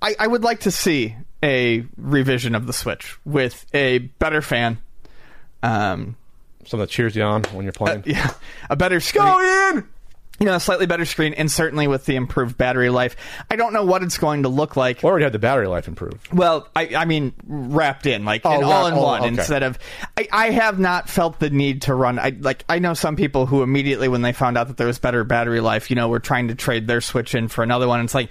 I, 0.00 0.14
I 0.18 0.26
would 0.26 0.42
like 0.44 0.60
to 0.60 0.70
see 0.70 1.14
a 1.42 1.84
revision 1.96 2.54
of 2.54 2.66
the 2.66 2.72
Switch 2.72 3.18
with 3.24 3.66
a 3.74 3.98
better 3.98 4.40
fan. 4.42 4.78
Um, 5.62 6.16
Something 6.64 6.80
that 6.80 6.90
cheers 6.90 7.16
you 7.16 7.22
on 7.22 7.42
when 7.52 7.64
you're 7.64 7.72
playing. 7.72 8.02
yeah, 8.06 8.30
a 8.68 8.76
better 8.76 9.00
screen. 9.00 9.26
in! 9.26 9.88
You 10.40 10.46
know, 10.46 10.54
a 10.54 10.60
slightly 10.60 10.86
better 10.86 11.04
screen, 11.04 11.34
and 11.34 11.50
certainly 11.50 11.86
with 11.86 12.06
the 12.06 12.16
improved 12.16 12.56
battery 12.56 12.88
life. 12.88 13.14
I 13.50 13.56
don't 13.56 13.74
know 13.74 13.84
what 13.84 14.02
it's 14.02 14.16
going 14.16 14.44
to 14.44 14.48
look 14.48 14.74
like. 14.74 15.04
Or 15.04 15.10
already 15.10 15.24
had 15.24 15.32
the 15.34 15.38
battery 15.38 15.66
life 15.66 15.86
improved. 15.86 16.32
Well, 16.32 16.66
I, 16.74 16.94
I 16.96 17.04
mean, 17.04 17.34
wrapped 17.46 18.06
in, 18.06 18.24
like 18.24 18.40
Oh, 18.46 18.52
an 18.52 18.60
wrap- 18.62 18.70
all 18.70 18.86
in 18.86 18.94
oh, 18.94 19.02
one 19.02 19.20
okay. 19.20 19.28
instead 19.28 19.62
of. 19.62 19.78
I, 20.16 20.28
I 20.32 20.50
have 20.50 20.78
not 20.78 21.10
felt 21.10 21.40
the 21.40 21.50
need 21.50 21.82
to 21.82 21.94
run. 21.94 22.18
I 22.18 22.30
like. 22.40 22.64
I 22.70 22.78
know 22.78 22.94
some 22.94 23.16
people 23.16 23.44
who 23.44 23.62
immediately, 23.62 24.08
when 24.08 24.22
they 24.22 24.32
found 24.32 24.56
out 24.56 24.68
that 24.68 24.78
there 24.78 24.86
was 24.86 24.98
better 24.98 25.24
battery 25.24 25.60
life, 25.60 25.90
you 25.90 25.96
know, 25.96 26.08
were 26.08 26.20
trying 26.20 26.48
to 26.48 26.54
trade 26.54 26.86
their 26.86 27.02
Switch 27.02 27.34
in 27.34 27.48
for 27.48 27.62
another 27.62 27.86
one. 27.86 28.02
It's 28.02 28.14
like. 28.14 28.30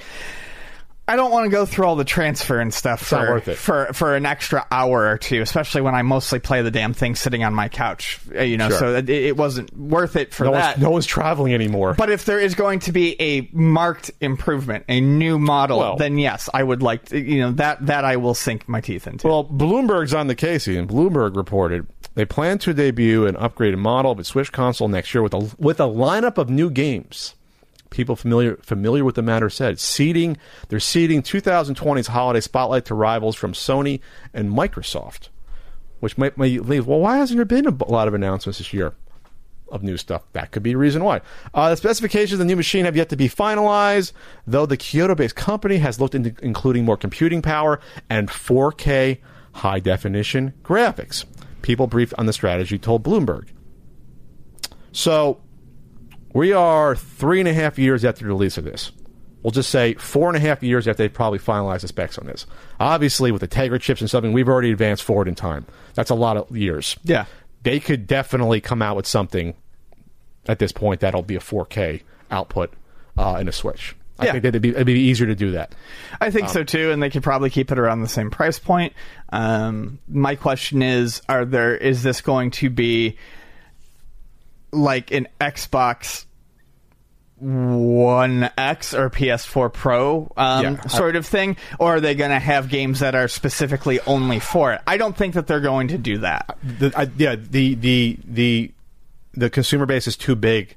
I 1.10 1.16
don't 1.16 1.32
want 1.32 1.46
to 1.46 1.50
go 1.50 1.66
through 1.66 1.86
all 1.86 1.96
the 1.96 2.06
transfer 2.06 2.60
and 2.60 2.74
stuff 2.74 3.02
for, 3.02 3.42
for 3.42 3.88
for 3.94 4.16
an 4.16 4.26
extra 4.26 4.66
hour 4.72 5.08
or 5.10 5.18
two, 5.18 5.42
especially 5.42 5.82
when 5.82 5.96
I 5.96 6.04
mostly 6.04 6.40
play 6.40 6.62
the 6.62 6.70
damn 6.72 6.94
thing 6.94 7.16
sitting 7.16 7.44
on 7.44 7.54
my 7.54 7.68
couch. 7.68 8.20
uh, 8.36 8.42
You 8.44 8.58
know, 8.58 8.70
Sure. 8.70 8.78
so 8.78 8.96
it, 8.96 9.10
it 9.10 9.36
wasn't 9.36 9.76
worth 9.76 10.16
it 10.16 10.34
for 10.34 10.44
No 10.46 10.52
that. 10.52 10.76
one's, 10.78 10.84
no 10.84 10.90
one's 10.92 11.06
traveling 11.08 11.54
anymore. 11.54 11.96
But 11.96 12.10
if 12.12 12.26
there 12.26 12.40
is 12.40 12.54
going 12.56 12.80
to 12.82 12.92
be 12.92 13.20
a 13.20 13.50
marked 13.52 14.12
improvement, 14.22 14.86
a 14.88 15.02
new 15.02 15.40
model, 15.40 15.80
Well- 15.80 15.96
then 15.98 16.18
yes, 16.20 16.48
I 16.54 16.62
would 16.62 16.84
like 16.84 17.06
to, 17.06 17.20
you 17.20 17.40
know 17.42 17.52
that 17.54 17.86
that 17.88 18.06
I 18.06 18.18
will 18.18 18.36
sink 18.36 18.70
my 18.70 18.80
teeth 18.80 19.08
into. 19.08 19.28
Well, 19.28 19.44
Bloomberg's 19.46 20.14
on 20.14 20.28
the 20.28 20.36
case, 20.36 20.68
and 20.68 20.88
Bloomberg 20.88 21.36
reported 21.36 21.88
they 22.16 22.26
plan 22.26 22.58
to 22.60 22.74
debut 22.74 23.26
an 23.26 23.36
upgraded 23.36 23.78
model 23.78 24.12
of 24.12 24.20
its 24.20 24.30
Switch 24.30 24.52
console 24.52 24.88
next 24.88 25.14
year 25.14 25.24
with 25.24 25.34
a 25.34 25.56
with 25.58 25.80
a 25.80 25.84
lineup 25.88 26.38
of 26.38 26.50
new 26.50 26.70
games. 26.70 27.34
People 27.90 28.16
familiar 28.16 28.58
familiar 28.58 29.04
with 29.04 29.16
the 29.16 29.22
matter 29.22 29.50
said 29.50 29.80
seeding 29.80 30.38
they're 30.68 30.80
seeding 30.80 31.24
2020's 31.24 32.08
holiday 32.08 32.40
spotlight 32.40 32.86
to 32.86 32.96
rivals 32.96 33.36
from 33.36 33.54
Sony 33.54 34.00
and 34.34 34.52
Microsoft, 34.52 35.30
which 36.00 36.18
might, 36.18 36.38
leave. 36.38 36.86
Well, 36.86 37.00
why 37.00 37.18
hasn't 37.18 37.38
there 37.38 37.46
been 37.46 37.66
a 37.66 37.92
lot 37.92 38.08
of 38.08 38.14
announcements 38.14 38.60
this 38.60 38.74
year? 38.74 38.94
of 39.72 39.84
new 39.84 39.98
stuff. 39.98 40.24
That 40.34 40.52
could 40.52 40.64
be 40.64 40.74
a 40.74 40.78
reason 40.78 41.04
why. 41.04 41.22
Uh, 41.54 41.70
the 41.70 41.78
specifications 41.78 42.34
of 42.34 42.40
the 42.40 42.46
new 42.46 42.56
machine 42.56 42.86
have 42.86 42.96
yet 42.96 43.10
to 43.10 43.16
be 43.16 43.30
finalized, 43.30 44.14
though 44.48 44.66
the 44.66 44.78
Kyoto 44.78 45.16
based 45.16 45.36
company 45.36 45.78
has 45.78 46.00
looked 46.00 46.16
into 46.16 46.34
including 46.42 46.86
more 46.86 46.98
computing 46.98 47.42
power 47.42 47.80
and 48.10 48.30
4K 48.30 49.20
high 49.54 49.80
definition 49.80 50.54
graphics. 50.64 51.26
People 51.62 51.88
briefed 51.88 52.14
on 52.18 52.26
the 52.26 52.34
strategy 52.34 52.78
told 52.78 53.04
Bloomberg. 53.04 53.50
So, 54.92 55.40
we 56.34 56.54
are 56.54 56.96
three 56.96 57.40
and 57.40 57.48
a 57.50 57.54
half 57.54 57.78
years 57.80 58.04
after 58.06 58.24
the 58.24 58.28
release 58.30 58.58
of 58.58 58.64
this. 58.64 58.92
We'll 59.42 59.52
just 59.52 59.70
say 59.70 59.94
four 59.94 60.28
and 60.28 60.36
a 60.36 60.40
half 60.42 60.62
years 60.62 60.86
after 60.88 61.04
they 61.04 61.10
probably 61.10 61.40
finalized 61.40 61.82
the 61.82 61.88
specs 61.88 62.18
on 62.18 62.28
this. 62.28 62.46
Obviously, 62.80 63.32
with 63.32 63.40
the 63.42 63.48
Tegra 63.48 63.80
chips 63.80 64.02
and 64.02 64.10
something, 64.10 64.34
we've 64.34 64.50
already 64.50 64.72
advanced 64.72 65.04
forward 65.04 65.30
in 65.30 65.36
time. 65.36 65.66
That's 65.94 66.10
a 66.10 66.16
lot 66.16 66.36
of 66.38 66.56
years 66.56 66.98
yeah, 67.04 67.26
they 67.64 67.80
could 67.80 68.06
definitely 68.06 68.60
come 68.62 68.82
out 68.82 68.96
with 68.98 69.08
something 69.08 69.54
at 70.48 70.60
this 70.60 70.72
point 70.72 71.00
that'll 71.02 71.22
be 71.22 71.36
a 71.36 71.40
4K 71.40 72.02
output 72.32 72.74
uh, 73.18 73.38
in 73.40 73.48
a 73.48 73.52
Switch. 73.52 73.96
I 74.18 74.26
Yeah. 74.26 74.32
think 74.34 74.42
that 74.44 74.50
it'd 74.50 74.62
be, 74.62 74.70
it'd 74.70 74.86
be 74.86 74.94
easier 75.00 75.28
to 75.28 75.36
do 75.36 75.52
that. 75.52 75.74
I 76.20 76.30
think 76.32 76.50
so 76.50 76.66
too, 76.66 76.92
and 76.92 77.02
they 77.02 77.10
could 77.10 77.24
probably 77.24 77.50
keep 77.50 77.72
it 77.72 77.80
around 77.80 78.02
the 78.02 78.10
same 78.10 78.30
price 78.30 78.60
point. 78.60 78.92
Um, 79.30 80.00
my 80.10 80.36
question 80.36 80.82
is: 80.82 81.22
Are 81.30 81.46
there? 81.46 81.78
Is 81.78 82.04
this 82.04 82.20
going 82.20 82.52
to 82.52 82.70
be 82.70 83.18
like 84.72 85.12
an 85.12 85.28
Xbox 85.42 86.26
One 87.38 88.50
X 88.58 88.94
or 88.94 89.10
PS4 89.10 89.72
Pro 89.72 90.32
um, 90.36 90.64
Yeah, 90.64 90.88
sort 90.88 91.16
of 91.16 91.26
thing, 91.26 91.56
or 91.80 91.96
are 91.96 92.02
they 92.02 92.14
going 92.14 92.32
to 92.32 92.40
have 92.40 92.68
games 92.68 93.00
that 93.00 93.16
are 93.16 93.30
specifically 93.30 94.02
only 94.02 94.40
for 94.40 94.74
it? 94.74 94.82
I 94.86 94.98
don't 94.98 95.16
think 95.16 95.36
that 95.36 95.48
they're 95.48 95.62
going 95.62 95.88
to 95.90 95.98
do 95.98 96.18
that. 96.20 96.58
The, 96.64 96.92
I, 96.98 97.08
yeah, 97.18 97.36
the, 97.38 97.76
the 97.76 98.18
the 98.26 98.72
the 99.34 99.50
consumer 99.50 99.86
base 99.86 100.06
is 100.06 100.18
too 100.18 100.36
big 100.36 100.76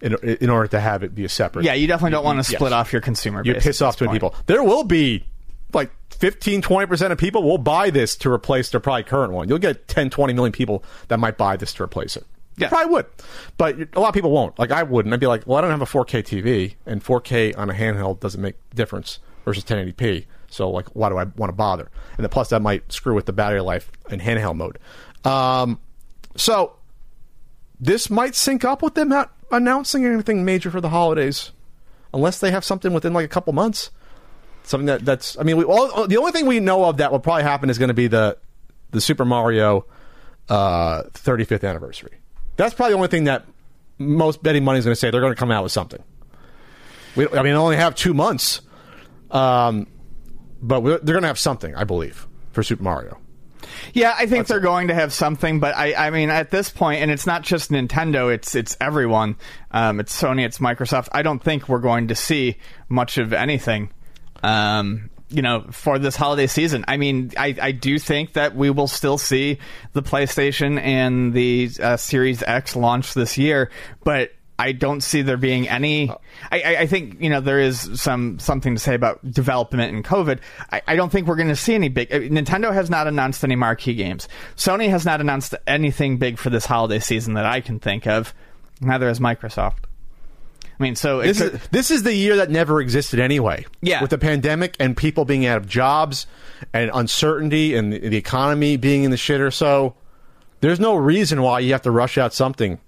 in, 0.00 0.14
in 0.14 0.48
order 0.48 0.68
to 0.68 0.80
have 0.80 1.02
it 1.02 1.14
be 1.14 1.24
a 1.24 1.28
separate. 1.28 1.66
Yeah, 1.66 1.74
you 1.74 1.86
definitely 1.86 2.12
don't 2.12 2.24
want 2.24 2.42
to 2.42 2.50
Yes. 2.50 2.58
split 2.58 2.72
off 2.72 2.92
your 2.94 3.02
consumer 3.02 3.42
you 3.44 3.54
piss 3.54 3.82
off 3.82 3.98
too 3.98 4.06
many 4.06 4.16
people. 4.16 4.34
There 4.46 4.62
will 4.62 4.84
be 4.84 5.26
like 5.74 5.90
15, 6.12 6.62
20% 6.62 7.12
of 7.12 7.18
people 7.18 7.42
will 7.42 7.58
buy 7.58 7.90
this 7.90 8.16
to 8.16 8.32
replace 8.32 8.70
their 8.70 8.80
probably 8.80 9.02
current 9.02 9.32
one. 9.34 9.48
You'll 9.50 9.58
get 9.58 9.86
10, 9.86 10.08
20 10.08 10.32
million 10.32 10.52
people 10.52 10.82
that 11.08 11.18
might 11.18 11.36
buy 11.36 11.56
this 11.56 11.74
to 11.74 11.82
replace 11.82 12.16
it. 12.16 12.24
You 12.60 12.66
Yeah. 12.66 12.68
probably 12.68 12.92
would. 12.92 13.06
But 13.56 13.76
a 13.94 14.00
lot 14.00 14.08
of 14.08 14.14
people 14.14 14.30
won't. 14.30 14.58
Like 14.58 14.70
I 14.70 14.82
wouldn't. 14.82 15.12
I'd 15.12 15.20
be 15.20 15.26
like, 15.26 15.46
well, 15.46 15.58
I 15.58 15.60
don't 15.60 15.70
have 15.70 15.82
a 15.82 15.86
4K 15.86 16.22
TV, 16.22 16.74
and 16.86 17.02
4K 17.02 17.56
on 17.58 17.70
a 17.70 17.74
handheld 17.74 18.20
doesn't 18.20 18.40
make 18.40 18.54
a 18.72 18.74
difference 18.74 19.18
versus 19.44 19.64
1080p. 19.64 20.26
So 20.48 20.68
like, 20.70 20.88
why 20.94 21.08
do 21.08 21.16
I 21.16 21.24
want 21.24 21.50
to 21.50 21.56
bother? 21.56 21.90
And 22.16 22.24
then 22.24 22.28
plus 22.28 22.48
that 22.50 22.60
might 22.60 22.92
screw 22.92 23.14
with 23.14 23.26
the 23.26 23.32
battery 23.32 23.60
life 23.60 23.90
in 24.10 24.20
handheld 24.20 24.56
mode. 24.56 24.78
Um, 25.24 25.78
so 26.36 26.76
this 27.80 28.10
might 28.10 28.34
sync 28.34 28.64
up 28.64 28.82
with 28.82 28.94
them 28.94 29.08
not 29.08 29.32
announcing 29.50 30.04
anything 30.04 30.44
major 30.44 30.70
for 30.70 30.80
the 30.80 30.88
holidays, 30.90 31.52
unless 32.12 32.38
they 32.40 32.50
have 32.50 32.64
something 32.64 32.92
within 32.92 33.12
like 33.12 33.24
a 33.24 33.28
couple 33.28 33.52
months. 33.52 33.90
Something 34.64 34.86
that 34.86 35.04
that's 35.04 35.38
I 35.38 35.42
mean, 35.42 35.56
we, 35.56 35.64
all, 35.64 36.06
the 36.06 36.16
only 36.18 36.32
thing 36.32 36.46
we 36.46 36.60
know 36.60 36.84
of 36.84 36.98
that 36.98 37.10
will 37.10 37.18
probably 37.20 37.42
happen 37.44 37.70
is 37.70 37.78
going 37.78 37.88
to 37.88 37.94
be 37.94 38.06
the 38.08 38.36
the 38.90 39.00
Super 39.00 39.24
Mario 39.24 39.86
uh, 40.48 41.04
35th 41.14 41.66
anniversary. 41.68 42.19
That's 42.60 42.74
probably 42.74 42.92
the 42.92 42.96
only 42.96 43.08
thing 43.08 43.24
that 43.24 43.46
most 43.98 44.42
betting 44.42 44.64
money 44.64 44.78
is 44.78 44.84
going 44.84 44.92
to 44.92 45.00
say 45.00 45.10
they're 45.10 45.20
going 45.20 45.32
to 45.32 45.38
come 45.38 45.50
out 45.50 45.62
with 45.62 45.72
something. 45.72 46.02
We, 47.16 47.26
I 47.28 47.36
mean, 47.36 47.44
they 47.44 47.52
only 47.52 47.76
have 47.76 47.94
two 47.94 48.14
months, 48.14 48.60
um, 49.30 49.86
but 50.62 50.82
we're, 50.82 50.98
they're 50.98 51.14
going 51.14 51.22
to 51.22 51.28
have 51.28 51.38
something, 51.38 51.74
I 51.74 51.84
believe, 51.84 52.26
for 52.52 52.62
Super 52.62 52.82
Mario. 52.82 53.18
Yeah, 53.92 54.14
I 54.16 54.26
think 54.26 54.46
they're 54.46 54.60
going 54.60 54.88
to 54.88 54.94
have 54.94 55.12
something, 55.12 55.60
but 55.60 55.76
I, 55.76 55.94
I 55.94 56.10
mean, 56.10 56.30
at 56.30 56.50
this 56.50 56.70
point, 56.70 57.02
and 57.02 57.10
it's 57.10 57.26
not 57.26 57.42
just 57.42 57.70
Nintendo; 57.70 58.32
it's 58.32 58.54
it's 58.54 58.76
everyone. 58.80 59.36
Um, 59.70 60.00
it's 60.00 60.18
Sony, 60.18 60.44
it's 60.44 60.58
Microsoft. 60.58 61.08
I 61.12 61.22
don't 61.22 61.42
think 61.42 61.68
we're 61.68 61.78
going 61.78 62.08
to 62.08 62.14
see 62.14 62.56
much 62.88 63.18
of 63.18 63.32
anything, 63.32 63.90
um, 64.42 65.09
you 65.30 65.42
know, 65.42 65.64
for 65.70 65.98
this 65.98 66.16
holiday 66.16 66.46
season. 66.46 66.84
I 66.88 66.96
mean, 66.96 67.32
I, 67.36 67.56
I 67.60 67.72
do 67.72 67.98
think 67.98 68.34
that 68.34 68.54
we 68.54 68.70
will 68.70 68.88
still 68.88 69.18
see 69.18 69.58
the 69.92 70.02
PlayStation 70.02 70.80
and 70.80 71.32
the 71.32 71.70
uh, 71.80 71.96
Series 71.96 72.42
X 72.42 72.76
launch 72.76 73.14
this 73.14 73.38
year, 73.38 73.70
but. 74.04 74.32
I 74.58 74.72
don't 74.72 75.00
see 75.00 75.22
there 75.22 75.38
being 75.38 75.70
any. 75.70 76.10
I, 76.52 76.76
I, 76.80 76.86
think 76.86 77.18
you 77.22 77.30
know 77.30 77.40
there 77.40 77.60
is 77.60 77.98
some 77.98 78.38
something 78.38 78.74
to 78.74 78.78
say 78.78 78.94
about 78.94 79.18
development 79.30 79.94
and 79.94 80.04
COVID. 80.04 80.40
I, 80.70 80.82
I 80.86 80.96
don't 80.96 81.10
think 81.10 81.26
we're 81.26 81.36
going 81.36 81.48
to 81.48 81.56
see 81.56 81.74
any 81.74 81.88
big. 81.88 82.12
uh, 82.12 82.18
Nintendo 82.18 82.70
has 82.70 82.90
not 82.90 83.06
announced 83.06 83.42
any 83.42 83.56
marquee 83.56 83.94
games. 83.94 84.28
Sony 84.56 84.90
has 84.90 85.06
not 85.06 85.22
announced 85.22 85.54
anything 85.66 86.18
big 86.18 86.36
for 86.36 86.50
this 86.50 86.66
holiday 86.66 86.98
season 86.98 87.32
that 87.34 87.46
I 87.46 87.62
can 87.62 87.80
think 87.80 88.06
of. 88.06 88.34
Neither 88.82 89.08
has 89.08 89.18
Microsoft. 89.18 89.84
I 90.80 90.82
mean, 90.82 90.96
so 90.96 91.20
This 91.20 91.38
could- 91.38 91.54
is, 91.54 91.68
this 91.70 91.90
is 91.90 92.02
the 92.04 92.14
year 92.14 92.36
that 92.36 92.50
never 92.50 92.80
existed 92.80 93.20
anyway. 93.20 93.66
Yeah. 93.82 94.00
With 94.00 94.08
the 94.10 94.18
pandemic 94.18 94.76
and 94.80 94.96
people 94.96 95.26
being 95.26 95.44
out 95.44 95.58
of 95.58 95.68
jobs 95.68 96.26
and 96.72 96.90
uncertainty 96.94 97.74
and 97.76 97.92
the, 97.92 97.98
the 98.08 98.16
economy 98.16 98.78
being 98.78 99.04
in 99.04 99.10
the 99.10 99.18
shitter. 99.18 99.52
So 99.52 99.94
there's 100.60 100.80
no 100.80 100.96
reason 100.96 101.42
why 101.42 101.60
you 101.60 101.72
have 101.72 101.82
to 101.82 101.90
rush 101.90 102.16
out 102.16 102.32
something 102.32 102.78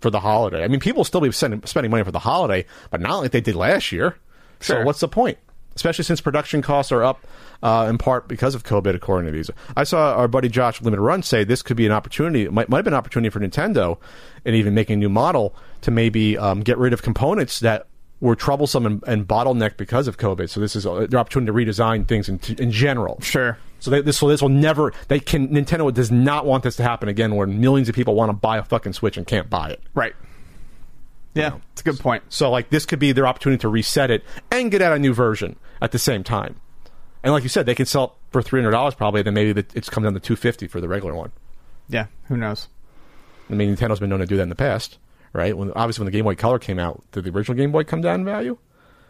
for 0.00 0.10
the 0.10 0.20
holiday. 0.20 0.62
I 0.62 0.68
mean, 0.68 0.78
people 0.78 1.00
will 1.00 1.04
still 1.04 1.20
be 1.20 1.32
spending 1.32 1.90
money 1.90 2.04
for 2.04 2.12
the 2.12 2.20
holiday, 2.20 2.64
but 2.90 3.00
not 3.00 3.16
like 3.18 3.32
they 3.32 3.40
did 3.40 3.56
last 3.56 3.90
year. 3.90 4.16
So 4.60 4.84
what's 4.84 5.00
the 5.00 5.08
point? 5.08 5.38
Especially 5.78 6.02
since 6.02 6.20
production 6.20 6.60
costs 6.60 6.90
are 6.90 7.04
up 7.04 7.24
uh, 7.62 7.86
in 7.88 7.98
part 7.98 8.26
because 8.26 8.56
of 8.56 8.64
COVID, 8.64 8.96
according 8.96 9.30
to 9.30 9.32
these. 9.32 9.48
I 9.76 9.84
saw 9.84 10.16
our 10.16 10.26
buddy 10.26 10.48
Josh 10.48 10.82
Limited 10.82 11.00
Run 11.00 11.22
say 11.22 11.44
this 11.44 11.62
could 11.62 11.76
be 11.76 11.86
an 11.86 11.92
opportunity. 11.92 12.42
It 12.42 12.52
might, 12.52 12.68
might 12.68 12.78
have 12.78 12.84
been 12.84 12.94
an 12.94 12.98
opportunity 12.98 13.30
for 13.30 13.38
Nintendo 13.38 13.96
and 14.44 14.56
even 14.56 14.74
making 14.74 14.94
a 14.94 14.96
new 14.96 15.08
model 15.08 15.54
to 15.82 15.92
maybe 15.92 16.36
um, 16.36 16.62
get 16.62 16.78
rid 16.78 16.92
of 16.92 17.02
components 17.02 17.60
that 17.60 17.86
were 18.20 18.34
troublesome 18.34 18.86
and, 18.86 19.04
and 19.06 19.28
bottlenecked 19.28 19.76
because 19.76 20.08
of 20.08 20.16
COVID. 20.16 20.50
So 20.50 20.58
this 20.58 20.74
is 20.74 20.84
a, 20.84 21.06
their 21.08 21.20
opportunity 21.20 21.52
to 21.52 21.72
redesign 21.72 22.08
things 22.08 22.28
in, 22.28 22.40
in 22.58 22.72
general. 22.72 23.20
sure. 23.20 23.56
So 23.78 23.92
they, 23.92 24.00
this, 24.00 24.18
so 24.18 24.26
this 24.26 24.42
will 24.42 24.48
never. 24.48 24.92
They 25.06 25.20
can. 25.20 25.46
Nintendo 25.50 25.94
does 25.94 26.10
not 26.10 26.44
want 26.44 26.64
this 26.64 26.74
to 26.76 26.82
happen 26.82 27.08
again, 27.08 27.36
where 27.36 27.46
millions 27.46 27.88
of 27.88 27.94
people 27.94 28.16
want 28.16 28.30
to 28.30 28.32
buy 28.32 28.58
a 28.58 28.64
fucking 28.64 28.92
Switch 28.94 29.16
and 29.16 29.24
can't 29.24 29.48
buy 29.48 29.70
it. 29.70 29.80
Right. 29.94 30.14
Yeah, 31.34 31.56
it's 31.72 31.82
a 31.82 31.84
good 31.84 31.98
point. 32.00 32.24
So 32.30 32.50
like 32.50 32.70
this 32.70 32.86
could 32.86 32.98
be 32.98 33.12
their 33.12 33.26
opportunity 33.26 33.60
to 33.60 33.68
reset 33.68 34.10
it 34.10 34.24
and 34.50 34.70
get 34.70 34.82
out 34.82 34.92
a 34.92 34.98
new 34.98 35.12
version 35.14 35.56
at 35.80 35.92
the 35.92 35.98
same 35.98 36.24
time. 36.24 36.56
And 37.22 37.32
like 37.32 37.42
you 37.42 37.48
said, 37.48 37.66
they 37.66 37.74
can 37.74 37.86
sell 37.86 38.04
it 38.04 38.10
for 38.32 38.42
three 38.42 38.60
hundred 38.60 38.72
dollars 38.72 38.94
probably. 38.94 39.22
Then 39.22 39.34
maybe 39.34 39.64
it's 39.74 39.88
come 39.90 40.02
down 40.02 40.14
to 40.14 40.20
two 40.20 40.36
fifty 40.36 40.66
for 40.66 40.80
the 40.80 40.88
regular 40.88 41.14
one. 41.14 41.32
Yeah, 41.88 42.06
who 42.28 42.36
knows? 42.36 42.68
I 43.50 43.54
mean, 43.54 43.74
Nintendo's 43.74 44.00
been 44.00 44.10
known 44.10 44.18
to 44.20 44.26
do 44.26 44.36
that 44.36 44.42
in 44.42 44.48
the 44.50 44.54
past, 44.54 44.98
right? 45.32 45.56
When 45.56 45.70
obviously 45.72 46.02
when 46.02 46.12
the 46.12 46.16
Game 46.16 46.24
Boy 46.24 46.34
Color 46.34 46.58
came 46.58 46.78
out, 46.78 47.02
did 47.12 47.24
the 47.24 47.30
original 47.30 47.56
Game 47.56 47.72
Boy 47.72 47.84
come 47.84 48.00
down 48.00 48.20
in 48.20 48.24
value? 48.26 48.58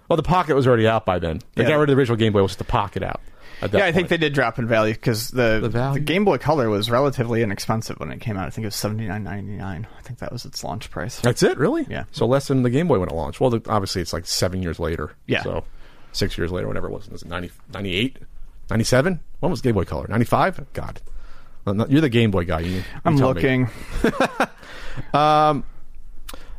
Well, 0.08 0.16
the 0.16 0.22
Pocket 0.22 0.54
was 0.54 0.66
already 0.66 0.86
out 0.88 1.04
by 1.04 1.18
then. 1.18 1.40
They 1.54 1.64
Yeah. 1.64 1.70
got 1.70 1.76
rid 1.80 1.90
of 1.90 1.96
the 1.96 2.00
original 2.00 2.16
Game 2.16 2.32
Boy, 2.32 2.42
was 2.42 2.56
the 2.56 2.64
Pocket 2.64 3.02
out. 3.02 3.20
Yeah, 3.62 3.84
I 3.86 3.92
think 3.92 4.08
they 4.08 4.16
did 4.16 4.34
drop 4.34 4.58
in 4.58 4.66
value 4.66 4.94
because 4.94 5.28
the 5.28 5.58
The 5.62 5.68
value? 5.68 6.00
Game 6.00 6.24
Boy 6.24 6.38
Color 6.38 6.68
was 6.68 6.90
relatively 6.90 7.42
inexpensive 7.42 7.98
when 7.98 8.10
it 8.10 8.20
came 8.20 8.36
out. 8.36 8.46
I 8.46 8.50
think 8.50 8.64
it 8.64 8.68
was 8.68 8.76
seventy 8.76 9.06
nine 9.06 9.24
ninety 9.24 9.56
nine. 9.56 9.86
I 9.98 10.02
think 10.02 10.18
that 10.20 10.32
was 10.32 10.44
its 10.44 10.62
launch 10.62 10.90
price. 10.90 11.20
That's 11.20 11.42
it, 11.42 11.58
really? 11.58 11.86
Yeah. 11.88 12.04
So 12.12 12.26
less 12.26 12.48
than 12.48 12.62
the 12.62 12.70
Game 12.70 12.88
Boy 12.88 12.98
when 12.98 13.08
it 13.08 13.14
launched. 13.14 13.40
Well, 13.40 13.50
the, 13.50 13.62
obviously 13.68 14.02
it's 14.02 14.12
like 14.12 14.26
seven 14.26 14.62
years 14.62 14.78
later. 14.78 15.12
Yeah. 15.26 15.42
So 15.42 15.64
six 16.12 16.38
years 16.38 16.52
later, 16.52 16.66
whatever 16.66 16.88
it 16.88 16.92
was. 16.92 17.08
Was 17.08 17.22
it 17.22 17.28
90, 17.28 17.50
98? 17.74 18.18
97? 18.70 19.20
When 19.40 19.50
was 19.50 19.60
Game 19.60 19.74
Boy 19.74 19.84
Color? 19.84 20.06
95? 20.08 20.72
God. 20.72 21.00
You're 21.66 22.00
the 22.00 22.08
Game 22.08 22.30
Boy 22.30 22.44
guy. 22.44 22.60
You, 22.60 22.76
you 22.76 22.82
I'm 23.04 23.16
looking. 23.16 23.68
Um, 25.14 25.64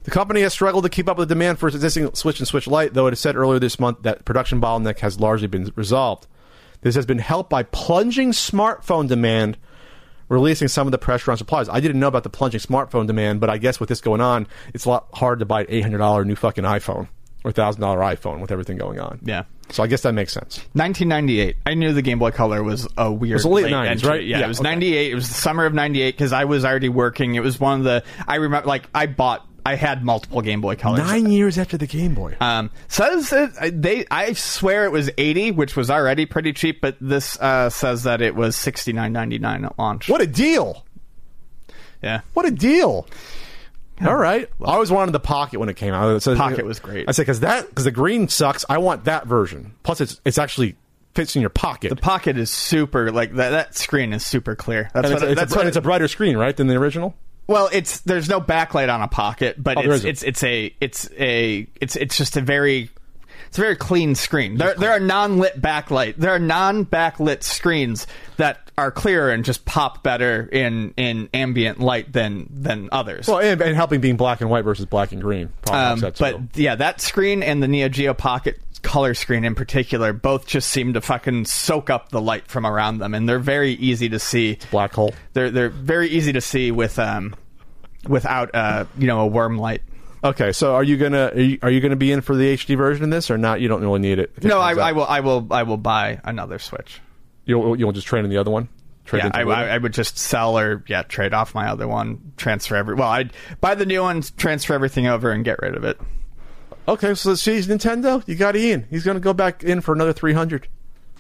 the 0.04 0.12
company 0.12 0.42
has 0.42 0.54
struggled 0.54 0.84
to 0.84 0.90
keep 0.90 1.08
up 1.08 1.18
with 1.18 1.28
the 1.28 1.36
demand 1.36 1.60
for 1.60 1.68
its 1.68 1.76
existing 1.76 2.14
Switch 2.16 2.40
and 2.40 2.48
Switch 2.48 2.68
Lite, 2.68 2.94
though 2.94 3.08
it 3.08 3.12
has 3.12 3.20
said 3.20 3.36
earlier 3.36 3.60
this 3.60 3.80
month 3.80 4.04
that 4.04 4.26
production 4.26 4.62
bottleneck 4.62 5.00
has 5.00 5.20
largely 5.20 5.48
been 5.48 5.72
resolved. 5.76 6.28
This 6.82 6.96
has 6.96 7.06
been 7.06 7.20
helped 7.20 7.50
by 7.50 7.64
plunging 7.64 8.32
smartphone 8.32 9.08
demand, 9.08 9.58
releasing 10.30 10.68
some 10.68 10.88
of 10.88 10.92
the 10.92 10.98
pressure 10.98 11.32
on 11.32 11.38
supplies. 11.38 11.68
I 11.70 11.80
didn't 11.80 12.00
know 12.00 12.08
about 12.08 12.24
the 12.24 12.30
plunging 12.30 12.60
smartphone 12.62 13.08
demand, 13.08 13.40
but 13.42 13.50
I 13.50 13.58
guess 13.58 13.80
with 13.80 13.90
this 13.90 14.02
going 14.02 14.22
on, 14.22 14.48
it's 14.74 14.86
a 14.86 14.90
lot 14.90 15.08
hard 15.14 15.40
to 15.40 15.46
buy 15.46 15.62
an 15.62 15.68
$800 15.68 16.26
new 16.26 16.36
fucking 16.36 16.64
iPhone 16.64 17.08
or 17.44 17.52
$1,000 17.52 17.78
iPhone 17.78 18.40
with 18.42 18.52
everything 18.52 18.78
going 18.78 19.00
on. 19.00 19.20
Yeah. 19.24 19.44
So 19.72 19.84
I 19.84 19.88
guess 19.88 20.02
that 20.02 20.14
makes 20.14 20.34
sense. 20.34 20.58
1998. 20.74 21.58
I 21.66 21.74
knew 21.76 21.94
the 21.94 22.02
Game 22.02 22.18
Boy 22.20 22.32
Color 22.32 22.64
was 22.64 22.88
a 22.98 23.12
weird. 23.12 23.36
was 23.36 23.46
late 23.46 23.66
late 23.66 23.74
90s, 23.74 23.88
entry. 23.88 24.10
right? 24.10 24.24
Yeah, 24.26 24.40
Yeah, 24.40 24.46
it 24.46 24.48
was 24.48 24.60
okay. 24.60 24.70
98. 24.70 25.12
It 25.12 25.16
was 25.16 25.28
the 25.28 25.34
summer 25.36 25.66
of 25.66 25.74
98 25.74 26.12
because 26.16 26.34
I 26.34 26.46
was 26.46 26.66
already 26.66 26.90
working. 26.90 27.36
It 27.36 27.42
was 27.42 27.60
one 27.60 27.80
of 27.80 27.84
the. 27.86 28.04
I 28.28 28.36
remember, 28.36 28.68
like, 28.68 28.90
I 28.96 29.06
bought. 29.06 29.46
I 29.70 29.76
had 29.76 30.04
multiple 30.04 30.42
Game 30.42 30.62
Boy 30.62 30.76
Colors. 30.76 31.02
Nine 31.02 31.30
years 31.30 31.60
after 31.60 31.78
the 31.78 31.86
Game 31.86 32.16
Boy. 32.16 32.36
Um, 32.42 32.72
says 32.88 33.32
it, 33.32 33.80
they. 33.80 34.04
I 34.10 34.34
swear 34.34 34.86
it 34.86 34.92
was 34.92 35.12
80, 35.16 35.52
which 35.52 35.76
was 35.76 35.92
already 35.92 36.26
pretty 36.26 36.54
cheap, 36.54 36.82
but 36.82 36.98
this 37.00 37.40
uh, 37.40 37.70
says 37.70 38.02
that 38.04 38.20
it 38.20 38.34
was 38.34 38.56
69.99 38.56 39.66
at 39.66 39.78
launch. 39.78 40.10
what 40.10 40.22
a 40.22 40.28
deal! 40.28 40.86
Yeah. 42.02 42.22
What 42.34 42.48
a 42.48 42.52
deal! 42.52 43.08
All 44.02 44.16
right, 44.16 44.50
I 44.60 44.74
always 44.74 44.90
wanted 44.90 45.12
the 45.12 45.20
pocket 45.20 45.60
when 45.60 45.70
it 45.70 45.76
came 45.76 45.94
out. 45.94 46.24
Says- 46.24 46.36
Pocket 46.36 46.66
was 46.66 46.80
great. 46.80 47.08
I 47.08 47.12
said 47.12 47.24
because 47.24 47.42
that 47.42 47.70
because 47.70 47.86
the 47.86 47.92
green 47.92 48.28
sucks. 48.28 48.66
I 48.68 48.80
want 48.80 49.04
that 49.04 49.28
version. 49.28 49.74
Plus, 49.84 50.02
it's 50.02 50.20
it's 50.26 50.40
actually 50.40 50.78
fits 51.14 51.36
in 51.36 51.42
your 51.42 51.52
pocket. 51.52 51.90
The 51.90 51.96
pocket 51.96 52.38
is 52.40 52.50
super 52.50 53.12
like 53.12 53.36
that. 53.36 53.52
That 53.52 53.76
screen 53.76 54.14
is 54.14 54.26
super 54.26 54.56
clear. 54.56 54.90
That's 54.96 55.10
and 55.10 55.14
what. 55.14 55.30
it's, 55.30 55.40
that's 55.40 55.54
a, 55.54 55.58
what. 55.58 55.68
it's 55.68 55.78
a 55.78 55.82
brighter 55.82 56.08
screen, 56.08 56.38
right, 56.38 56.58
than 56.58 56.66
the 56.66 56.76
original. 56.76 57.16
Well, 57.50 57.68
it's 57.74 58.02
there's 58.02 58.30
no 58.30 58.40
backlight 58.40 58.94
on 58.94 59.02
a 59.02 59.08
pocket, 59.08 59.62
but 59.62 59.78
Oh, 59.78 59.82
it's, 59.82 60.04
it's 60.04 60.22
it's 60.22 60.44
a 60.44 60.76
it's 60.80 61.10
a 61.18 61.68
it's 61.82 61.96
it's 61.96 62.16
just 62.16 62.38
a 62.38 62.42
very 62.42 62.92
it's 63.48 63.58
a 63.58 63.62
very 63.62 63.76
clean 63.76 64.14
screen. 64.14 64.58
There 64.58 64.76
there 64.76 64.92
are 64.92 65.00
non-lit 65.00 65.60
backlight. 65.60 66.16
There 66.18 66.30
are 66.30 66.38
non-backlit 66.38 67.42
screens 67.42 68.06
that 68.38 68.70
are 68.78 68.92
clearer 68.92 69.32
and 69.32 69.44
just 69.44 69.66
pop 69.66 70.04
better 70.04 70.48
in 70.52 70.94
in 70.96 71.28
ambient 71.34 71.80
light 71.80 72.14
than 72.14 72.48
than 72.52 72.90
others. 72.92 73.28
Well, 73.28 73.40
and, 73.40 73.60
and 73.60 73.76
helping 73.76 74.00
being 74.00 74.16
black 74.16 74.42
and 74.42 74.50
white 74.52 74.64
versus 74.64 74.86
black 74.86 75.12
and 75.12 75.20
green. 75.20 75.52
Um, 75.72 76.00
but 76.20 76.56
yeah, 76.56 76.76
that 76.76 77.02
screen 77.02 77.42
and 77.42 77.64
the 77.64 77.68
Neo 77.68 77.90
Geo 77.90 78.14
Pocket 78.14 78.62
color 78.82 79.14
screen 79.14 79.44
in 79.44 79.56
particular 79.56 80.14
both 80.14 80.48
just 80.48 80.70
seem 80.70 80.94
to 80.94 81.02
fucking 81.02 81.46
soak 81.46 81.90
up 81.90 82.10
the 82.10 82.22
light 82.22 82.48
from 82.48 82.66
around 82.66 83.00
them, 83.00 83.14
and 83.14 83.28
they're 83.28 83.40
very 83.40 83.74
easy 83.74 84.10
to 84.10 84.20
see. 84.20 84.58
black 84.72 84.94
hole. 84.94 85.14
They're 85.34 85.52
they're 85.52 85.70
very 85.70 86.10
easy 86.10 86.34
to 86.34 86.42
see 86.42 86.72
with 86.72 87.00
um 87.00 87.36
without 88.08 88.54
uh 88.54 88.86
you 88.98 89.08
know 89.08 89.22
a 89.22 89.28
worm 89.28 89.58
light. 89.58 89.82
Okay, 90.24 90.52
so 90.52 90.76
are 90.76 90.84
you 90.84 90.98
gonna 90.98 91.32
are 91.34 91.40
you, 91.40 91.60
are 91.62 91.72
you 91.72 91.80
gonna 91.80 91.96
be 91.96 92.12
in 92.12 92.22
for 92.22 92.36
the 92.36 92.56
HD 92.56 92.76
version 92.76 93.06
of 93.06 93.10
this 93.10 93.32
or 93.32 93.38
not? 93.38 93.62
You 93.62 93.68
don't 93.68 93.82
really 93.82 94.00
need 94.00 94.20
it. 94.20 94.32
it 94.38 94.44
No, 94.44 94.60
I. 94.60 94.74
I 94.74 94.92
will 94.92 95.06
I 95.06 95.20
will 95.22 95.48
I 95.52 95.64
will 95.64 95.78
buy 95.78 96.20
another 96.24 96.60
Switch. 96.60 97.00
You'll 97.46 97.78
you'll 97.78 97.94
just 97.94 98.08
trade 98.08 98.26
in 98.26 98.30
the 98.30 98.38
other 98.38 98.52
one. 98.52 98.70
Trade 99.06 99.24
Yeah, 99.24 99.32
I, 99.34 99.42
I, 99.42 99.64
I 99.70 99.78
would 99.78 99.94
just 99.94 100.18
sell 100.20 100.60
or 100.60 100.84
yeah 100.88 101.04
trade 101.04 101.34
off 101.34 101.56
my 101.56 101.68
other 101.70 101.88
one, 101.88 102.34
transfer 102.38 102.76
every. 102.76 102.96
Well, 102.96 103.10
I'd 103.10 103.34
buy 103.62 103.76
the 103.76 103.86
new 103.86 104.02
one, 104.02 104.22
transfer 104.22 104.74
everything 104.74 105.08
over, 105.08 105.32
and 105.32 105.44
get 105.44 105.60
rid 105.62 105.76
of 105.76 105.84
it. 105.84 106.00
Okay, 106.90 107.14
so 107.14 107.36
see, 107.36 107.60
Nintendo, 107.60 108.28
you 108.28 108.34
got 108.34 108.56
Ian. 108.56 108.88
He's 108.90 109.04
going 109.04 109.14
to 109.14 109.22
go 109.22 109.32
back 109.32 109.64
in 109.64 109.80
for 109.80 109.94
another 109.94 110.12
three 110.12 110.34
hundred. 110.34 110.68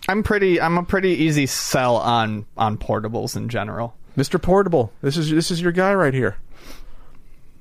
I'm 0.07 0.23
pretty. 0.23 0.59
I'm 0.59 0.79
a 0.79 0.83
pretty 0.83 1.09
easy 1.09 1.45
sell 1.45 1.97
on 1.97 2.47
on 2.57 2.79
portables 2.79 3.35
in 3.37 3.49
general. 3.49 3.95
Mr. 4.17 4.41
Portable, 4.41 4.91
this 5.03 5.15
is 5.15 5.29
this 5.29 5.51
is 5.51 5.61
your 5.61 5.71
guy 5.71 5.93
right 5.93 6.13
here. 6.15 6.37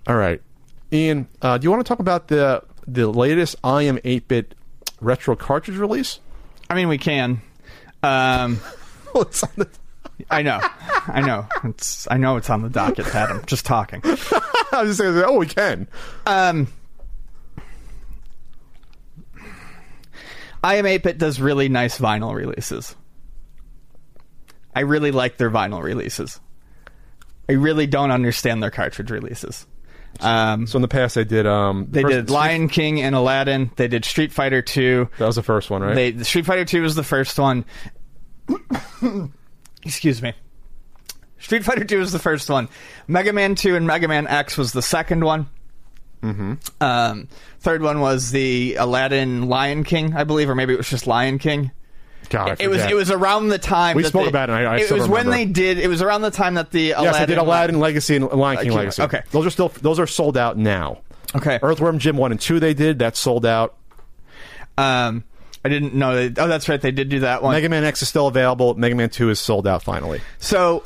All 0.07 0.17
right, 0.17 0.41
Ian, 0.91 1.29
uh, 1.43 1.59
do 1.59 1.65
you 1.65 1.71
want 1.71 1.85
to 1.85 1.89
talk 1.89 1.99
about 1.99 2.29
the 2.29 2.63
the 2.87 3.09
latest 3.09 3.57
I 3.63 3.83
am 3.83 3.99
eight 4.05 4.27
bit 4.27 4.55
retro 5.03 5.37
cartridge 5.37 5.77
release? 5.77 6.19
I 6.71 6.77
mean, 6.77 6.89
we 6.89 6.97
can. 6.97 7.43
Um, 8.03 8.61
it's 9.17 9.43
on 9.43 9.51
the- 9.57 9.69
I 10.31 10.41
know, 10.41 10.61
I 11.07 11.21
know. 11.21 11.47
It's 11.65 12.09
I 12.11 12.17
know 12.17 12.39
it's 12.39 12.49
on 12.49 12.63
the 12.63 12.71
docket, 12.71 13.05
Pat. 13.05 13.31
I'm 13.31 13.45
just 13.45 13.67
talking. 13.67 14.01
I 14.05 14.83
was 14.83 14.97
just 14.97 14.99
saying, 14.99 15.23
oh, 15.27 15.37
we 15.37 15.47
can. 15.47 15.89
Um, 16.27 16.69
I 20.63 20.77
am 20.77 20.85
8-bit 20.85 21.19
does 21.19 21.41
really 21.41 21.69
nice 21.69 21.99
vinyl 21.99 22.35
releases. 22.35 22.95
I 24.75 24.81
really 24.81 25.11
like 25.13 25.37
their 25.37 25.51
vinyl 25.51 25.83
releases. 25.83 26.41
I 27.49 27.53
really 27.55 27.87
don't 27.87 28.11
understand 28.11 28.63
their 28.63 28.71
cartridge 28.71 29.11
releases. 29.11 29.67
Um, 30.21 30.67
So 30.67 30.77
in 30.77 30.83
the 30.83 30.89
past, 30.89 31.15
they 31.15 31.25
did 31.25 31.47
um 31.47 31.87
they 31.91 32.03
first- 32.03 32.15
did 32.15 32.31
Lion 32.31 32.69
King 32.69 33.01
and 33.01 33.15
Aladdin. 33.15 33.71
They 33.77 33.89
did 33.89 34.05
Street 34.05 34.33
Fighter 34.33 34.63
2. 34.63 35.09
That 35.19 35.27
was 35.27 35.37
the 35.37 35.43
first 35.43 35.71
one, 35.71 35.83
right? 35.83 35.95
They 35.95 36.11
the 36.11 36.25
Street 36.25 36.47
Fighter 36.47 36.65
2 36.65 36.83
was 36.83 36.95
the 36.95 37.05
first 37.05 37.39
one. 37.39 37.65
Excuse 39.85 40.23
me. 40.23 40.33
Street 41.39 41.65
Fighter 41.65 41.85
2 41.85 41.99
was 41.99 42.11
the 42.13 42.19
first 42.19 42.51
one. 42.51 42.69
Mega 43.07 43.33
Man 43.33 43.55
2 43.55 43.77
and 43.77 43.87
Mega 43.87 44.09
Man 44.09 44.27
X 44.27 44.59
was 44.59 44.73
the 44.73 44.83
second 44.83 45.25
one. 45.25 45.49
Mm-hmm. 46.23 46.55
Um, 46.81 47.29
third 47.61 47.83
one 47.83 48.01
was 48.01 48.31
the 48.31 48.75
Aladdin 48.77 49.49
Lion 49.49 49.85
King, 49.85 50.14
I 50.16 50.25
believe, 50.25 50.49
or 50.51 50.55
maybe 50.55 50.73
it 50.75 50.77
was 50.77 50.89
just 50.91 51.07
Lion 51.07 51.39
King. 51.39 51.71
God, 52.31 52.57
It 52.61 52.69
was 52.69 52.85
it 52.85 52.95
was 52.95 53.11
around 53.11 53.49
the 53.49 53.59
time 53.59 53.97
We 53.97 54.03
that 54.03 54.11
spoke 54.11 54.25
they- 54.25 54.29
about 54.29 54.51
it, 54.51 54.53
and 54.55 54.69
I- 54.69 54.75
I 54.75 54.77
it 54.79 54.91
was 54.91 55.09
when 55.09 55.31
they 55.31 55.47
did. 55.47 55.79
It 55.79 55.89
was 55.89 56.03
around 56.03 56.21
the 56.23 56.31
time 56.31 56.55
that 56.55 56.71
the 56.73 56.91
Aladdin. 56.91 57.12
yes, 57.12 57.23
I 57.23 57.27
did 57.27 57.39
Aladdin 57.39 57.79
Legacy 57.81 58.16
and 58.16 58.27
Lion 58.27 58.59
King 58.59 58.69
Okay, 58.71 58.77
Legacy. 58.79 59.03
okay. 59.03 59.23
those 59.31 59.47
are 59.47 59.51
still 59.51 59.69
those 59.81 59.99
are 59.99 60.07
sold 60.07 60.37
out 60.37 60.59
now. 60.59 60.99
Okay. 61.35 61.59
Earthworm 61.62 61.99
Jim 61.99 62.16
one 62.19 62.31
and 62.33 62.41
two 62.41 62.61
they 62.61 62.75
did 62.75 62.99
that's 62.99 63.19
sold 63.19 63.47
out. 63.47 63.77
Um, 64.77 65.25
I 65.64 65.69
didn't 65.69 65.95
know. 65.95 66.29
That, 66.29 66.43
oh, 66.43 66.49
that's 66.49 66.69
right. 66.69 66.81
They 66.81 66.91
did 66.93 67.09
do 67.09 67.21
that 67.21 67.43
one. 67.43 67.53
Mega 67.55 67.69
Man 67.69 67.85
X 67.85 68.03
is 68.03 68.09
still 68.09 68.27
available. 68.29 68.75
Mega 68.75 68.95
Man 68.95 69.11
two 69.11 69.31
is 69.31 69.41
sold 69.41 69.66
out 69.66 69.83
finally. 69.83 70.21
So, 70.39 70.85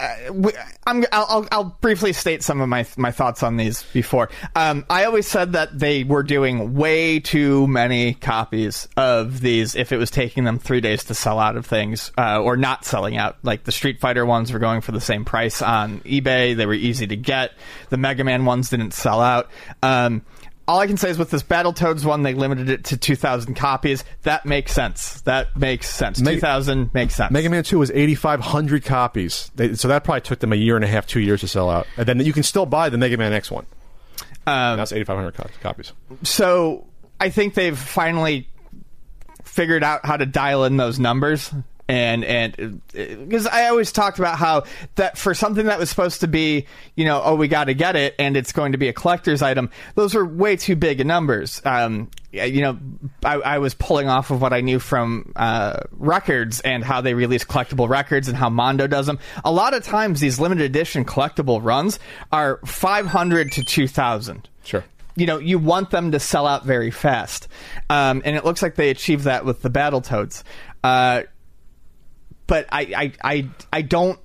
uh, 0.00 0.50
I'm, 0.86 1.04
I'll, 1.12 1.48
I'll, 1.50 1.76
briefly 1.80 2.12
state 2.12 2.42
some 2.42 2.60
of 2.60 2.68
my 2.68 2.86
my 2.96 3.10
thoughts 3.10 3.42
on 3.42 3.56
these 3.56 3.82
before. 3.92 4.30
Um, 4.54 4.86
I 4.88 5.04
always 5.04 5.26
said 5.26 5.52
that 5.52 5.76
they 5.76 6.04
were 6.04 6.22
doing 6.22 6.74
way 6.74 7.18
too 7.20 7.66
many 7.66 8.14
copies 8.14 8.88
of 8.96 9.40
these 9.40 9.74
if 9.74 9.90
it 9.90 9.96
was 9.96 10.10
taking 10.10 10.44
them 10.44 10.58
three 10.58 10.80
days 10.80 11.04
to 11.04 11.14
sell 11.14 11.38
out 11.38 11.56
of 11.56 11.66
things, 11.66 12.12
uh, 12.16 12.40
or 12.40 12.56
not 12.56 12.84
selling 12.84 13.16
out. 13.16 13.38
Like 13.42 13.64
the 13.64 13.72
Street 13.72 14.00
Fighter 14.00 14.24
ones 14.24 14.52
were 14.52 14.60
going 14.60 14.82
for 14.82 14.92
the 14.92 15.00
same 15.00 15.24
price 15.24 15.62
on 15.62 16.00
eBay; 16.00 16.56
they 16.56 16.66
were 16.66 16.74
easy 16.74 17.06
to 17.08 17.16
get. 17.16 17.52
The 17.90 17.96
Mega 17.96 18.22
Man 18.22 18.44
ones 18.44 18.70
didn't 18.70 18.92
sell 18.92 19.20
out. 19.20 19.50
Um, 19.82 20.22
all 20.68 20.78
I 20.78 20.86
can 20.86 20.96
say 20.98 21.08
is 21.10 21.18
with 21.18 21.30
this 21.30 21.42
Battletoads 21.42 22.04
one, 22.04 22.22
they 22.22 22.34
limited 22.34 22.68
it 22.68 22.84
to 22.84 22.96
2,000 22.96 23.54
copies. 23.54 24.04
That 24.22 24.44
makes 24.46 24.72
sense. 24.72 25.22
That 25.22 25.56
makes 25.56 25.88
sense. 25.88 26.20
Meg- 26.20 26.36
2,000 26.36 26.92
makes 26.94 27.14
sense. 27.16 27.32
Mega 27.32 27.48
Man 27.50 27.64
two 27.64 27.78
was 27.78 27.90
eighty 27.90 28.14
five 28.14 28.40
hundred 28.40 28.84
copies. 28.84 29.50
They, 29.56 29.74
so 29.74 29.88
that 29.88 30.04
probably 30.04 30.20
took 30.20 30.38
them 30.40 30.52
a 30.52 30.56
year 30.56 30.76
and 30.76 30.84
a 30.84 30.88
half, 30.88 31.06
two 31.06 31.20
years 31.20 31.40
to 31.40 31.48
sell 31.48 31.70
out. 31.70 31.86
And 31.96 32.06
then 32.06 32.20
you 32.20 32.32
can 32.32 32.42
still 32.42 32.66
buy 32.66 32.90
the 32.90 32.98
Mega 32.98 33.16
Man 33.16 33.32
X 33.32 33.50
one. 33.50 33.66
Um, 34.46 34.76
That's 34.76 34.92
eighty 34.92 35.04
five 35.04 35.16
hundred 35.16 35.34
co- 35.34 35.48
copies. 35.62 35.92
so 36.22 36.86
I 37.18 37.30
think 37.30 37.54
they've 37.54 37.76
finally 37.78 38.48
figured 39.44 39.82
out 39.82 40.04
how 40.04 40.16
to 40.16 40.26
dial 40.26 40.64
in 40.64 40.76
those 40.76 40.98
numbers 40.98 41.50
and 41.88 42.24
and 42.24 42.82
because 42.88 43.46
I 43.46 43.68
always 43.68 43.92
talked 43.92 44.18
about 44.18 44.38
how 44.38 44.64
that 44.96 45.16
for 45.16 45.34
something 45.34 45.66
that 45.66 45.78
was 45.78 45.88
supposed 45.88 46.20
to 46.20 46.28
be 46.28 46.66
you 46.94 47.04
know 47.04 47.22
oh 47.24 47.34
we 47.34 47.48
got 47.48 47.64
to 47.64 47.74
get 47.74 47.96
it 47.96 48.14
and 48.18 48.36
it's 48.36 48.52
going 48.52 48.72
to 48.72 48.78
be 48.78 48.88
a 48.88 48.92
collector's 48.92 49.40
item 49.42 49.70
those 49.94 50.14
were 50.14 50.24
way 50.24 50.56
too 50.56 50.76
big 50.76 51.00
in 51.00 51.06
numbers 51.06 51.62
um 51.64 52.10
you 52.30 52.60
know 52.60 52.78
I, 53.24 53.34
I 53.36 53.58
was 53.58 53.72
pulling 53.72 54.08
off 54.08 54.30
of 54.30 54.42
what 54.42 54.52
I 54.52 54.60
knew 54.60 54.78
from 54.78 55.32
uh, 55.34 55.80
records 55.92 56.60
and 56.60 56.84
how 56.84 57.00
they 57.00 57.14
release 57.14 57.42
collectible 57.42 57.88
records 57.88 58.28
and 58.28 58.36
how 58.36 58.50
Mondo 58.50 58.86
does 58.86 59.06
them 59.06 59.18
a 59.44 59.50
lot 59.50 59.72
of 59.72 59.82
times 59.82 60.20
these 60.20 60.38
limited 60.38 60.64
edition 60.64 61.06
collectible 61.06 61.64
runs 61.64 61.98
are 62.30 62.60
500 62.66 63.52
to 63.52 63.64
2000 63.64 64.48
Sure. 64.62 64.84
you 65.16 65.24
know, 65.24 65.38
you 65.38 65.58
want 65.58 65.88
them 65.90 66.12
to 66.12 66.20
sell 66.20 66.46
out 66.46 66.66
very 66.66 66.90
fast. 66.90 67.48
Um, 67.88 68.20
and 68.26 68.36
it 68.36 68.44
looks 68.44 68.60
like 68.60 68.74
they 68.74 68.90
achieved 68.90 69.24
that 69.24 69.46
with 69.46 69.62
the 69.62 69.70
Battletoads. 69.70 70.42
Uh, 70.84 71.22
but 72.48 72.66
I, 72.72 73.12
I, 73.22 73.32
I, 73.32 73.48
I 73.72 73.82
don't. 73.82 74.18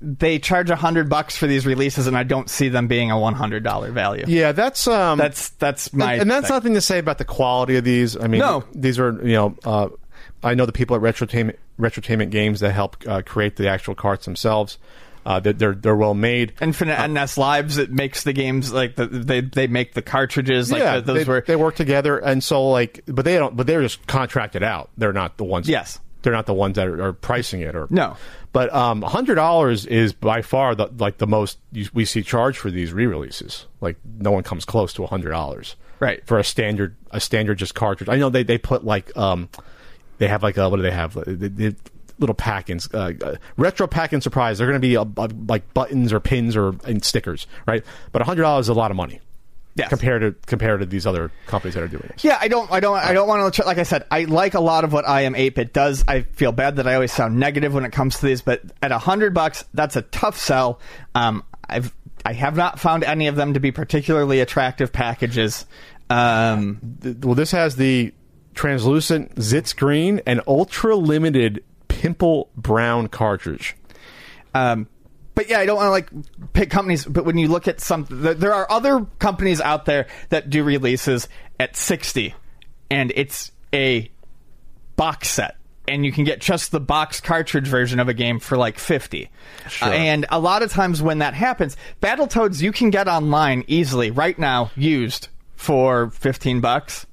They 0.00 0.38
charge 0.38 0.70
a 0.70 0.76
hundred 0.76 1.08
bucks 1.08 1.36
for 1.36 1.46
these 1.46 1.66
releases, 1.66 2.06
and 2.06 2.16
I 2.16 2.22
don't 2.22 2.48
see 2.48 2.68
them 2.68 2.86
being 2.86 3.10
a 3.10 3.18
one 3.18 3.34
hundred 3.34 3.64
dollar 3.64 3.90
value. 3.90 4.24
Yeah, 4.28 4.52
that's 4.52 4.86
um, 4.86 5.18
That's 5.18 5.48
that's 5.50 5.92
my 5.92 6.12
and, 6.12 6.22
and 6.22 6.30
that's 6.30 6.46
thing. 6.48 6.54
nothing 6.56 6.74
to 6.74 6.80
say 6.80 6.98
about 6.98 7.18
the 7.18 7.24
quality 7.24 7.76
of 7.76 7.84
these. 7.84 8.16
I 8.16 8.26
mean, 8.28 8.40
No. 8.40 8.64
these 8.72 8.98
are 8.98 9.12
you 9.26 9.32
know, 9.34 9.56
uh, 9.64 9.88
I 10.42 10.54
know 10.54 10.66
the 10.66 10.72
people 10.72 10.94
at 10.94 11.02
Retrotainment 11.02 11.56
Retrotainment 11.80 12.30
Games 12.30 12.60
that 12.60 12.72
help 12.72 12.96
uh, 13.08 13.22
create 13.24 13.56
the 13.56 13.68
actual 13.68 13.94
carts 13.94 14.26
themselves. 14.26 14.78
Uh, 15.26 15.40
they're, 15.40 15.54
they're 15.54 15.74
they're 15.74 15.96
well 15.96 16.12
made. 16.12 16.52
Infinite 16.60 17.08
NES 17.08 17.38
Lives. 17.38 17.78
It 17.78 17.90
makes 17.90 18.24
the 18.24 18.34
games 18.34 18.70
like 18.72 18.96
the, 18.96 19.06
they 19.06 19.40
they 19.40 19.66
make 19.66 19.94
the 19.94 20.02
cartridges. 20.02 20.70
Like 20.70 20.82
yeah, 20.82 20.96
the, 20.96 21.14
those 21.14 21.24
they, 21.24 21.32
were 21.32 21.44
they 21.46 21.56
work 21.56 21.76
together, 21.76 22.18
and 22.18 22.44
so 22.44 22.68
like, 22.68 23.00
but 23.06 23.24
they 23.24 23.36
don't. 23.36 23.56
But 23.56 23.66
they're 23.66 23.80
just 23.80 24.06
contracted 24.06 24.62
out. 24.62 24.90
They're 24.98 25.14
not 25.14 25.38
the 25.38 25.44
ones. 25.44 25.66
Yes. 25.66 25.98
They're 26.24 26.32
not 26.32 26.46
the 26.46 26.54
ones 26.54 26.74
that 26.74 26.88
are, 26.88 27.00
are 27.00 27.12
pricing 27.12 27.60
it 27.60 27.76
or 27.76 27.86
No. 27.90 28.16
But 28.52 28.72
um, 28.74 29.02
hundred 29.02 29.36
dollars 29.36 29.86
is 29.86 30.12
by 30.12 30.42
far 30.42 30.74
the 30.74 30.88
like 30.98 31.18
the 31.18 31.26
most 31.26 31.58
you, 31.72 31.88
we 31.94 32.04
see 32.04 32.22
charged 32.22 32.58
for 32.58 32.70
these 32.70 32.92
re-releases. 32.92 33.66
Like 33.80 33.96
no 34.18 34.32
one 34.32 34.42
comes 34.42 34.64
close 34.64 34.92
to 34.94 35.06
hundred 35.06 35.30
dollars. 35.30 35.76
Right. 36.00 36.26
for 36.26 36.38
a 36.38 36.44
standard 36.44 36.96
a 37.12 37.20
standard 37.20 37.58
just 37.58 37.74
cartridge. 37.74 38.08
I 38.08 38.16
know 38.16 38.28
they 38.28 38.42
they 38.42 38.58
put 38.58 38.84
like 38.84 39.16
um 39.16 39.48
they 40.18 40.28
have 40.28 40.42
like 40.42 40.56
a, 40.56 40.68
what 40.68 40.76
do 40.76 40.82
they 40.82 40.90
have 40.90 41.14
the, 41.14 41.24
the, 41.24 41.48
the 41.48 41.76
little 42.18 42.34
pack-ins 42.34 42.92
uh, 42.94 43.12
uh, 43.22 43.36
retro 43.56 43.86
pack-in 43.86 44.20
surprise. 44.20 44.58
They're 44.58 44.66
going 44.66 44.80
to 44.80 44.86
be 44.86 44.94
a, 44.94 45.02
a, 45.02 45.28
like 45.48 45.72
buttons 45.74 46.12
or 46.12 46.20
pins 46.20 46.56
or 46.56 46.76
and 46.84 47.04
stickers, 47.04 47.46
right? 47.66 47.84
But 48.12 48.22
hundred 48.22 48.42
dollars 48.42 48.66
is 48.66 48.70
a 48.70 48.74
lot 48.74 48.90
of 48.90 48.96
money. 48.96 49.20
Yes. 49.76 49.88
Compared 49.88 50.22
to 50.22 50.32
compared 50.46 50.80
to 50.80 50.86
these 50.86 51.04
other 51.04 51.32
companies 51.46 51.74
that 51.74 51.82
are 51.82 51.88
doing 51.88 52.08
this. 52.12 52.22
Yeah, 52.22 52.38
I 52.40 52.46
don't, 52.46 52.70
I 52.70 52.78
don't, 52.78 52.96
I 52.96 53.12
don't 53.12 53.26
want 53.26 53.54
to. 53.54 53.64
Like 53.64 53.78
I 53.78 53.82
said, 53.82 54.04
I 54.08 54.24
like 54.24 54.54
a 54.54 54.60
lot 54.60 54.84
of 54.84 54.92
what 54.92 55.06
I 55.06 55.22
am 55.22 55.34
8-bit 55.34 55.72
does. 55.72 56.04
I 56.06 56.22
feel 56.22 56.52
bad 56.52 56.76
that 56.76 56.86
I 56.86 56.94
always 56.94 57.12
sound 57.12 57.40
negative 57.40 57.74
when 57.74 57.84
it 57.84 57.90
comes 57.90 58.18
to 58.20 58.26
these, 58.26 58.40
but 58.40 58.62
at 58.80 58.92
a 58.92 58.98
hundred 58.98 59.34
bucks, 59.34 59.64
that's 59.74 59.96
a 59.96 60.02
tough 60.02 60.38
sell. 60.38 60.78
Um, 61.16 61.42
I've, 61.68 61.92
I 62.24 62.34
have 62.34 62.56
not 62.56 62.78
found 62.78 63.02
any 63.02 63.26
of 63.26 63.34
them 63.34 63.54
to 63.54 63.60
be 63.60 63.72
particularly 63.72 64.38
attractive 64.40 64.92
packages. 64.92 65.66
Um, 66.08 66.98
Well, 67.22 67.34
this 67.34 67.50
has 67.50 67.74
the 67.74 68.14
translucent 68.54 69.34
Zitz 69.36 69.74
green 69.74 70.20
and 70.26 70.40
ultra 70.46 70.94
limited 70.94 71.64
pimple 71.88 72.48
brown 72.56 73.08
cartridge. 73.08 73.76
Um, 74.54 74.86
but 75.34 75.48
yeah, 75.48 75.58
I 75.58 75.66
don't 75.66 75.76
want 75.76 75.86
to 75.86 75.90
like 75.90 76.52
pick 76.52 76.70
companies. 76.70 77.04
But 77.04 77.24
when 77.24 77.38
you 77.38 77.48
look 77.48 77.66
at 77.66 77.80
some, 77.80 78.06
there, 78.08 78.54
are 78.54 78.70
other 78.70 79.06
companies 79.18 79.60
out 79.60 79.84
there 79.84 80.06
that 80.28 80.50
do 80.50 80.62
releases 80.62 81.28
at 81.58 81.76
sixty, 81.76 82.34
and 82.90 83.12
it's 83.14 83.50
a 83.72 84.10
box 84.96 85.28
set, 85.28 85.56
and 85.88 86.06
you 86.06 86.12
can 86.12 86.24
get 86.24 86.40
just 86.40 86.70
the 86.70 86.80
box 86.80 87.20
cartridge 87.20 87.66
version 87.66 87.98
of 87.98 88.08
a 88.08 88.14
game 88.14 88.38
for 88.38 88.56
like 88.56 88.78
fifty. 88.78 89.30
Sure. 89.68 89.88
Uh, 89.88 89.92
and 89.92 90.26
a 90.30 90.38
lot 90.38 90.62
of 90.62 90.70
times 90.70 91.02
when 91.02 91.18
that 91.18 91.34
happens, 91.34 91.76
Battletoads 92.00 92.62
you 92.62 92.70
can 92.70 92.90
get 92.90 93.08
online 93.08 93.64
easily 93.66 94.10
right 94.10 94.38
now, 94.38 94.70
used 94.76 95.28
for 95.56 96.10
fifteen 96.10 96.60
bucks, 96.60 97.06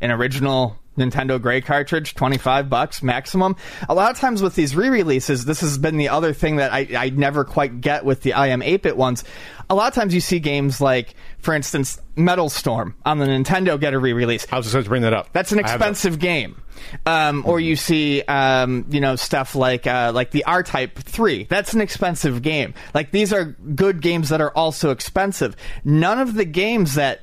an 0.00 0.10
original 0.10 0.79
Nintendo 1.00 1.40
Gray 1.40 1.60
cartridge, 1.60 2.14
25 2.14 2.68
bucks 2.68 3.02
maximum. 3.02 3.56
A 3.88 3.94
lot 3.94 4.10
of 4.10 4.18
times 4.18 4.42
with 4.42 4.54
these 4.54 4.76
re-releases, 4.76 5.44
this 5.44 5.60
has 5.60 5.78
been 5.78 5.96
the 5.96 6.08
other 6.08 6.32
thing 6.32 6.56
that 6.56 6.72
I, 6.72 6.88
I 6.96 7.10
never 7.10 7.44
quite 7.44 7.80
get 7.80 8.04
with 8.04 8.22
the 8.22 8.34
I 8.34 8.48
am 8.48 8.60
8-bit 8.60 8.96
ones. 8.96 9.24
A 9.68 9.74
lot 9.74 9.88
of 9.88 9.94
times 9.94 10.14
you 10.14 10.20
see 10.20 10.40
games 10.40 10.80
like, 10.80 11.14
for 11.38 11.54
instance, 11.54 12.00
Metal 12.16 12.48
Storm 12.48 12.94
on 13.04 13.18
the 13.18 13.26
Nintendo 13.26 13.78
get 13.78 13.94
a 13.94 13.98
re-release. 13.98 14.46
I 14.50 14.56
was 14.56 14.66
just 14.66 14.74
going 14.74 14.84
to 14.84 14.88
bring 14.88 15.02
that 15.02 15.14
up. 15.14 15.32
That's 15.32 15.52
an 15.52 15.58
I 15.58 15.62
expensive 15.62 16.18
game. 16.18 16.60
Um, 17.06 17.44
or 17.46 17.60
you 17.60 17.76
see, 17.76 18.22
um, 18.22 18.86
you 18.90 19.00
know, 19.00 19.16
stuff 19.16 19.54
like 19.54 19.86
uh, 19.86 20.12
like 20.14 20.30
the 20.30 20.44
R 20.44 20.62
Type 20.62 20.98
Three. 20.98 21.44
That's 21.44 21.74
an 21.74 21.80
expensive 21.80 22.42
game. 22.42 22.74
Like 22.94 23.10
these 23.10 23.32
are 23.32 23.44
good 23.44 24.00
games 24.00 24.30
that 24.30 24.40
are 24.40 24.50
also 24.52 24.90
expensive. 24.90 25.56
None 25.84 26.18
of 26.18 26.34
the 26.34 26.44
games 26.44 26.94
that 26.94 27.20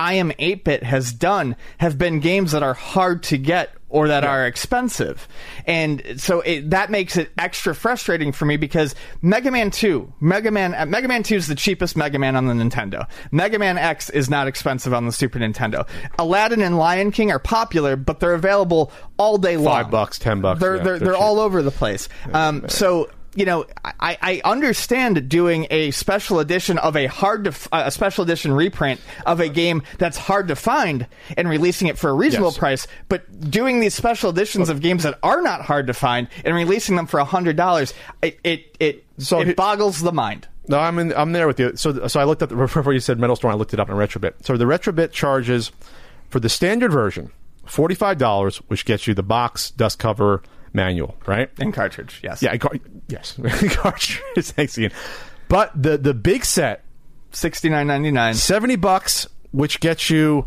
I 0.00 0.14
am 0.14 0.32
8 0.38 0.64
bit 0.64 0.82
has 0.82 1.12
done 1.12 1.56
have 1.76 1.98
been 1.98 2.20
games 2.20 2.52
that 2.52 2.62
are 2.62 2.72
hard 2.72 3.22
to 3.24 3.36
get 3.36 3.74
or 3.90 4.08
that 4.08 4.24
are 4.24 4.46
expensive. 4.46 5.28
And 5.66 6.18
so 6.18 6.40
it, 6.40 6.70
that 6.70 6.90
makes 6.90 7.18
it 7.18 7.30
extra 7.36 7.74
frustrating 7.74 8.32
for 8.32 8.46
me 8.46 8.56
because 8.56 8.94
Mega 9.20 9.50
Man 9.50 9.70
2, 9.70 10.10
Mega 10.20 10.50
Man, 10.50 10.74
uh, 10.74 10.86
Mega 10.86 11.06
Man 11.06 11.22
2 11.22 11.34
is 11.34 11.48
the 11.48 11.54
cheapest 11.54 11.98
Mega 11.98 12.18
Man 12.18 12.34
on 12.34 12.46
the 12.46 12.54
Nintendo. 12.54 13.06
Mega 13.30 13.58
Man 13.58 13.76
X 13.76 14.08
is 14.08 14.30
not 14.30 14.46
expensive 14.48 14.94
on 14.94 15.04
the 15.04 15.12
Super 15.12 15.38
Nintendo. 15.38 15.86
Aladdin 16.18 16.62
and 16.62 16.78
Lion 16.78 17.10
King 17.10 17.30
are 17.30 17.38
popular, 17.38 17.94
but 17.96 18.20
they're 18.20 18.32
available 18.32 18.90
all 19.18 19.36
day 19.36 19.58
long. 19.58 19.82
Five 19.82 19.90
bucks, 19.90 20.18
ten 20.18 20.40
bucks, 20.40 20.60
They're, 20.60 20.76
yeah, 20.76 20.82
they're, 20.82 20.98
they're 20.98 21.08
they're 21.08 21.16
all 21.16 21.40
over 21.40 21.60
the 21.60 21.70
place. 21.70 22.08
Um, 22.32 22.68
so, 22.70 23.10
you 23.34 23.44
know, 23.44 23.64
I, 23.84 24.18
I 24.20 24.40
understand 24.44 25.28
doing 25.28 25.66
a 25.70 25.90
special 25.92 26.40
edition 26.40 26.78
of 26.78 26.96
a 26.96 27.06
hard 27.06 27.44
to 27.44 27.50
f- 27.50 27.68
a 27.72 27.90
special 27.90 28.24
edition 28.24 28.52
reprint 28.52 29.00
of 29.24 29.38
a 29.40 29.48
game 29.48 29.82
that's 29.98 30.16
hard 30.18 30.48
to 30.48 30.56
find 30.56 31.06
and 31.36 31.48
releasing 31.48 31.86
it 31.88 31.96
for 31.98 32.10
a 32.10 32.14
reasonable 32.14 32.48
Yes. 32.50 32.58
price, 32.58 32.86
but 33.08 33.50
doing 33.50 33.80
these 33.80 33.94
special 33.94 34.30
editions 34.30 34.68
of 34.68 34.80
games 34.80 35.04
that 35.04 35.18
are 35.22 35.42
not 35.42 35.62
hard 35.62 35.86
to 35.86 35.94
find 35.94 36.26
and 36.44 36.54
releasing 36.56 36.96
them 36.96 37.06
for 37.06 37.20
a 37.20 37.24
hundred 37.24 37.56
dollars, 37.56 37.94
it 38.22 38.40
it 38.42 38.76
it, 38.80 39.04
So 39.18 39.40
it 39.40 39.46
he- 39.48 39.54
boggles 39.54 40.00
the 40.00 40.12
mind. 40.12 40.48
No, 40.68 40.78
I'm 40.78 40.98
in, 40.98 41.12
I'm 41.14 41.32
there 41.32 41.46
with 41.46 41.58
you. 41.58 41.72
So 41.76 42.06
so 42.08 42.20
I 42.20 42.24
looked 42.24 42.42
up 42.42 42.48
the, 42.48 42.56
before 42.56 42.92
you 42.92 43.00
said 43.00 43.18
Metal 43.18 43.36
Storm. 43.36 43.52
I 43.54 43.56
looked 43.56 43.72
it 43.74 43.80
up 43.80 43.88
on 43.90 43.96
Retrobit. 43.96 44.44
So 44.44 44.56
the 44.56 44.64
Retrobit 44.66 45.12
charges 45.12 45.70
for 46.28 46.40
the 46.40 46.48
standard 46.48 46.92
version 46.92 47.30
forty 47.64 47.94
five 47.94 48.18
dollars, 48.18 48.56
which 48.68 48.84
gets 48.84 49.06
you 49.06 49.14
the 49.14 49.22
box, 49.22 49.70
dust 49.70 49.98
cover, 50.00 50.42
manual, 50.72 51.16
right? 51.26 51.50
And 51.58 51.72
cartridge, 51.74 52.20
yes. 52.22 52.42
Yeah, 52.42 52.56
car- 52.56 52.72
yes, 53.08 53.38
cartridge. 53.70 54.20
Thanks, 54.50 54.78
Ian. 54.78 54.92
But 55.48 55.70
the 55.80 55.98
the 55.98 56.14
big 56.14 56.44
set 56.44 56.84
sixty 57.32 57.68
nine 57.68 57.86
ninety 57.86 58.10
nine. 58.10 58.34
seventy 58.34 58.76
bucks, 58.76 59.26
which 59.50 59.80
gets 59.80 60.10
you 60.10 60.46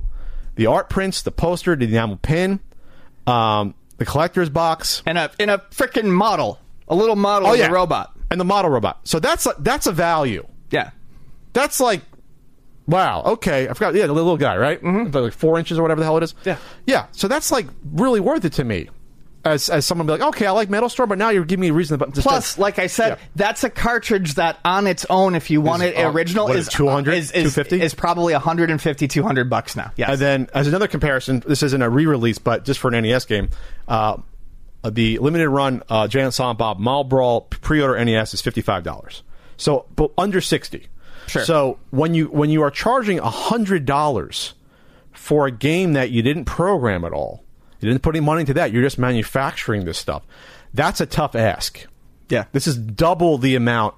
the 0.56 0.68
art 0.68 0.90
prints, 0.90 1.22
the 1.24 1.32
poster, 1.32 1.76
the 1.76 1.86
enamel 1.86 2.18
pin, 2.18 2.60
um, 3.28 3.74
the 3.98 4.06
collector's 4.06 4.50
box, 4.50 5.02
And 5.06 5.18
a 5.18 5.32
in 5.40 5.50
a 5.50 5.58
freaking 5.60 6.06
model, 6.12 6.60
a 6.88 6.96
little 6.96 7.16
model 7.16 7.50
Oh, 7.50 7.54
of 7.54 7.60
yeah. 7.60 7.68
the 7.68 7.74
robot. 7.74 8.16
and 8.32 8.40
the 8.40 8.46
model 8.46 8.72
robot. 8.72 9.00
So 9.08 9.20
that's 9.20 9.46
a, 9.46 9.56
that's 9.60 9.88
a 9.88 9.92
value. 9.92 10.46
Yeah. 10.72 10.92
That's 11.54 11.80
like, 11.80 12.02
wow, 12.88 13.22
okay. 13.24 13.68
I 13.68 13.74
forgot. 13.74 13.94
Yeah, 13.96 14.08
the 14.08 14.14
little 14.14 14.38
guy, 14.38 14.58
right? 14.58 14.82
Mm-hmm. 14.82 15.16
Like 15.16 15.34
four 15.34 15.60
inches 15.60 15.78
or 15.78 15.82
whatever 15.84 16.00
the 16.00 16.06
hell 16.06 16.18
it 16.18 16.24
is. 16.24 16.34
Yeah. 16.46 16.58
yeah. 16.88 17.06
So 17.12 17.28
that's 17.28 17.52
like 17.52 17.68
really 17.92 18.20
worth 18.20 18.46
it 18.46 18.54
to 18.54 18.64
me. 18.64 18.90
As 19.46 19.70
as 19.70 19.86
someone 19.86 20.08
be 20.08 20.14
like, 20.14 20.22
okay, 20.22 20.46
I 20.46 20.52
like 20.52 20.70
Metal 20.70 20.88
Storm, 20.88 21.10
but 21.10 21.18
now 21.18 21.30
you're 21.30 21.44
giving 21.44 21.62
me 21.62 21.68
a 21.68 21.74
reason 21.74 22.00
to 22.00 22.06
just 22.12 22.26
Plus, 22.26 22.58
like 22.58 22.80
I 22.80 22.88
said, 22.88 23.10
Yeah. 23.10 23.18
that's 23.36 23.66
a 23.66 23.70
cartridge 23.70 24.36
that 24.36 24.58
on 24.64 24.88
its 24.88 25.06
own, 25.10 25.36
if 25.36 25.50
you 25.50 25.60
want 25.60 25.84
it 25.84 25.98
uh, 25.98 26.10
original, 26.12 26.46
what 26.48 26.56
is 26.56 26.68
is 26.68 26.74
it, 26.74 26.78
200, 26.78 27.14
is, 27.14 27.26
is, 27.32 27.54
250? 27.54 27.82
is 27.82 27.94
probably 27.94 28.32
150, 28.32 29.08
200 29.08 29.50
bucks 29.50 29.76
now. 29.76 29.92
Yes. 29.98 30.12
And 30.12 30.20
then, 30.20 30.50
as 30.54 30.68
another 30.68 30.88
comparison, 30.88 31.44
this 31.46 31.62
isn't 31.62 31.82
a 31.82 31.90
re-release, 31.90 32.38
but 32.38 32.64
just 32.64 32.80
for 32.80 32.88
an 32.94 33.04
NES 33.04 33.26
game, 33.26 33.50
uh, 33.90 34.16
the 34.90 35.18
limited 35.20 35.50
run 35.50 35.84
uh, 35.90 36.08
Jay 36.08 36.22
and 36.22 36.34
Silent 36.34 36.60
Bob 36.60 36.80
Mall 36.80 37.04
Brawl 37.04 37.42
pre-order 37.42 38.04
NES 38.04 38.34
is 38.34 38.42
fifty 38.42 38.62
five 38.62 38.84
dollars. 38.84 39.24
So, 39.58 39.86
but 39.96 40.12
under 40.18 40.40
sixty. 40.42 40.88
Sure. 41.28 41.44
So 41.44 41.80
when 41.92 42.14
you 42.14 42.28
when 42.28 42.50
you 42.50 42.62
are 42.64 42.72
charging 42.72 43.18
hundred 43.18 43.86
dollars 43.86 44.54
for 45.12 45.48
a 45.48 45.52
game 45.52 45.94
that 45.94 46.12
you 46.12 46.22
didn't 46.22 46.46
program 46.46 47.06
at 47.06 47.14
all, 47.14 47.43
you 47.84 47.90
didn't 47.92 48.02
put 48.04 48.16
any 48.16 48.26
money 48.26 48.42
into 48.42 48.54
that. 48.56 48.72
You're 48.72 48.82
just 48.84 48.98
manufacturing 48.98 49.86
this 49.86 49.98
stuff. 49.98 50.24
That's 50.74 51.02
a 51.02 51.06
tough 51.06 51.36
ask. 51.36 51.86
yeah. 52.30 52.46
This 52.52 52.66
is 52.68 52.78
double 52.78 53.38
the 53.38 53.56
amount 53.56 53.96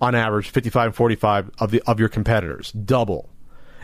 on 0.00 0.14
average, 0.14 0.50
55 0.50 0.86
and 0.86 0.94
45 0.94 1.50
of 1.58 1.70
the 1.70 1.82
of 1.86 1.98
your 2.00 2.08
competitors. 2.08 2.72
Double. 2.72 3.28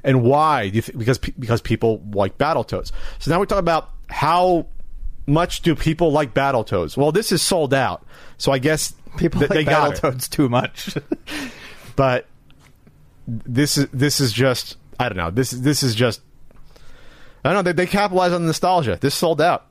And 0.05 0.23
why? 0.23 0.69
Do 0.71 0.77
you 0.77 0.83
th- 0.83 0.99
because 0.99 1.19
pe- 1.19 1.33
because 1.39 1.61
people 1.63 2.03
like 2.13 2.37
Battletoads. 2.39 2.91
So 3.19 3.31
now 3.31 3.41
we 3.41 3.47
talk 3.47 3.59
about 3.59 3.91
how 4.09 4.67
much 5.27 5.63
do 5.63 5.75
people 5.75 6.11
like 6.13 6.35
Battletoads? 6.35 6.97
Well, 6.97 7.13
this 7.13 7.33
is 7.33 7.41
sold 7.43 7.73
out. 7.73 8.05
So 8.39 8.51
I 8.53 8.59
guess 8.59 8.95
People 9.17 9.41
th- 9.41 9.51
like 9.51 9.67
they. 9.67 9.73
Battletoads 9.73 10.29
too 10.29 10.49
much. 10.49 10.97
But 11.97 12.27
this 13.27 13.77
is 13.77 13.89
this 13.93 14.21
is 14.21 14.33
just 14.33 14.77
I 14.99 15.09
don't 15.09 15.19
know. 15.19 15.31
This 15.31 15.51
this 15.51 15.83
is 15.83 15.95
just 15.95 16.23
I 17.45 17.53
don't 17.53 17.65
know. 17.65 17.73
They, 17.73 17.85
they 17.85 17.87
capitalize 17.87 18.33
on 18.33 18.45
nostalgia. 18.47 18.99
This 19.01 19.15
sold 19.15 19.41
out, 19.41 19.67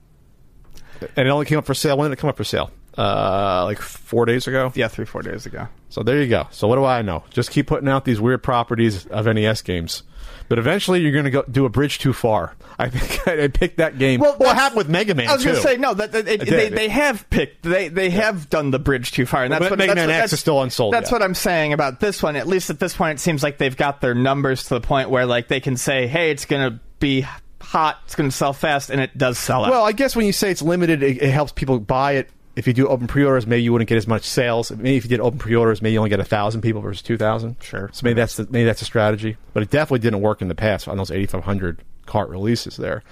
and 1.16 1.28
it 1.28 1.30
only 1.30 1.46
came 1.46 1.58
up 1.58 1.66
for 1.66 1.74
sale. 1.74 1.98
When 1.98 2.10
did 2.10 2.18
it 2.18 2.22
come 2.22 2.30
up 2.30 2.38
for 2.38 2.44
sale? 2.44 2.72
Uh, 2.98 3.64
like 3.66 3.80
four 3.80 4.26
days 4.26 4.48
ago. 4.48 4.72
yeah, 4.76 4.88
three, 4.90 5.06
four 5.06 5.22
days 5.22 5.46
ago. 5.46 5.68
So 5.90 6.04
there 6.04 6.22
you 6.22 6.28
go. 6.28 6.48
So 6.52 6.68
what 6.68 6.76
do 6.76 6.84
I 6.86 7.02
know? 7.02 7.24
Just 7.30 7.52
keep 7.52 7.68
putting 7.68 7.88
out 7.88 8.04
these 8.04 8.20
weird 8.20 8.44
properties 8.44 9.06
of 9.06 9.26
NES 9.26 9.62
games. 9.62 10.04
But 10.50 10.58
eventually, 10.60 11.00
you're 11.02 11.12
going 11.12 11.26
to 11.26 11.32
go 11.32 11.44
do 11.50 11.66
a 11.66 11.70
bridge 11.70 12.00
too 12.00 12.12
far. 12.12 12.56
I 12.80 12.90
think 12.90 13.28
I 13.40 13.48
picked 13.48 13.78
that 13.78 14.00
game. 14.00 14.20
Well, 14.20 14.36
what 14.38 14.56
happened 14.56 14.78
with 14.80 14.90
Mega 14.90 15.14
Man? 15.16 15.30
I 15.30 15.34
was 15.34 15.44
going 15.46 15.56
to 15.56 15.62
say 15.62 15.78
no. 15.78 15.94
That, 15.94 16.12
that 16.12 16.28
it, 16.28 16.46
they, 16.50 16.70
they 16.70 16.90
have 16.90 17.30
picked. 17.30 17.62
They 17.64 17.88
they 17.88 18.10
have 18.10 18.50
done 18.50 18.72
the 18.72 18.80
bridge 18.80 19.12
too 19.12 19.26
far, 19.28 19.44
and 19.44 19.54
that's 19.54 19.62
But 19.62 19.70
what 19.72 19.80
Mega 19.80 19.94
that's 19.96 20.08
Man 20.08 20.10
X 20.10 20.16
that's- 20.18 20.34
is 20.34 20.40
still 20.40 20.62
unsold 20.62 20.94
That's 20.94 21.10
yet. 21.12 21.16
what 21.16 21.22
I'm 21.24 21.36
saying 21.36 21.74
about 21.74 22.00
this 22.00 22.22
one. 22.24 22.36
At 22.36 22.48
least 22.48 22.70
at 22.72 22.80
this 22.80 22.96
point, 22.96 23.20
it 23.20 23.22
seems 23.22 23.44
like 23.44 23.60
they've 23.60 23.78
got 23.78 24.02
their 24.02 24.16
numbers 24.16 24.64
to 24.64 24.70
the 24.74 24.82
point 24.82 25.10
where 25.12 25.26
like 25.28 25.48
they 25.48 25.60
can 25.60 25.78
say, 25.78 26.08
"Hey, 26.08 26.32
it's 26.32 26.46
going 26.46 26.72
to 26.74 26.80
be 27.00 27.26
hot, 27.62 28.00
it's 28.06 28.16
going 28.16 28.30
to 28.30 28.36
sell 28.36 28.54
fast, 28.54 28.90
and 28.90 29.00
it 29.02 29.18
does 29.18 29.38
sell 29.38 29.66
out. 29.66 29.72
Well, 29.72 29.86
I 29.86 29.92
guess 29.92 30.16
when 30.16 30.26
you 30.26 30.32
say 30.34 30.52
it's 30.52 30.62
limited, 30.62 31.04
it, 31.04 31.22
it 31.22 31.32
helps 31.32 31.52
people 31.52 31.80
buy 31.80 32.14
it. 32.14 32.30
If 32.56 32.68
you 32.68 32.74
do 32.74 32.88
open 32.88 33.08
pre-orders, 33.08 33.48
maybe 33.48 33.64
you 33.64 33.72
wouldn't 33.72 33.88
get 33.88 33.98
as 33.98 34.08
much 34.08 34.24
sales. 34.24 34.70
Maybe 34.72 34.98
if 34.98 35.06
you 35.06 35.10
did 35.10 35.22
open 35.22 35.40
pre-orders, 35.40 35.82
maybe 35.82 35.94
you 35.94 36.00
only 36.00 36.10
get 36.10 36.20
a 36.20 36.26
thousand 36.26 36.60
people 36.62 36.82
versus 36.82 37.02
two 37.02 37.18
thousand. 37.18 37.56
Sure. 37.62 37.90
So 37.94 38.02
maybe 38.04 38.16
that's 38.20 38.36
the, 38.36 38.48
maybe 38.50 38.66
that's 38.66 38.82
a 38.82 38.86
strategy, 38.86 39.38
but 39.54 39.64
it 39.64 39.70
definitely 39.70 40.00
didn't 40.00 40.20
work 40.22 40.42
in 40.42 40.50
the 40.50 40.56
past 40.56 40.88
on 40.88 40.98
those 40.98 41.10
eighty-five 41.12 41.44
hundred 41.44 41.82
cart 42.06 42.28
releases 42.30 42.76
there. 42.76 43.04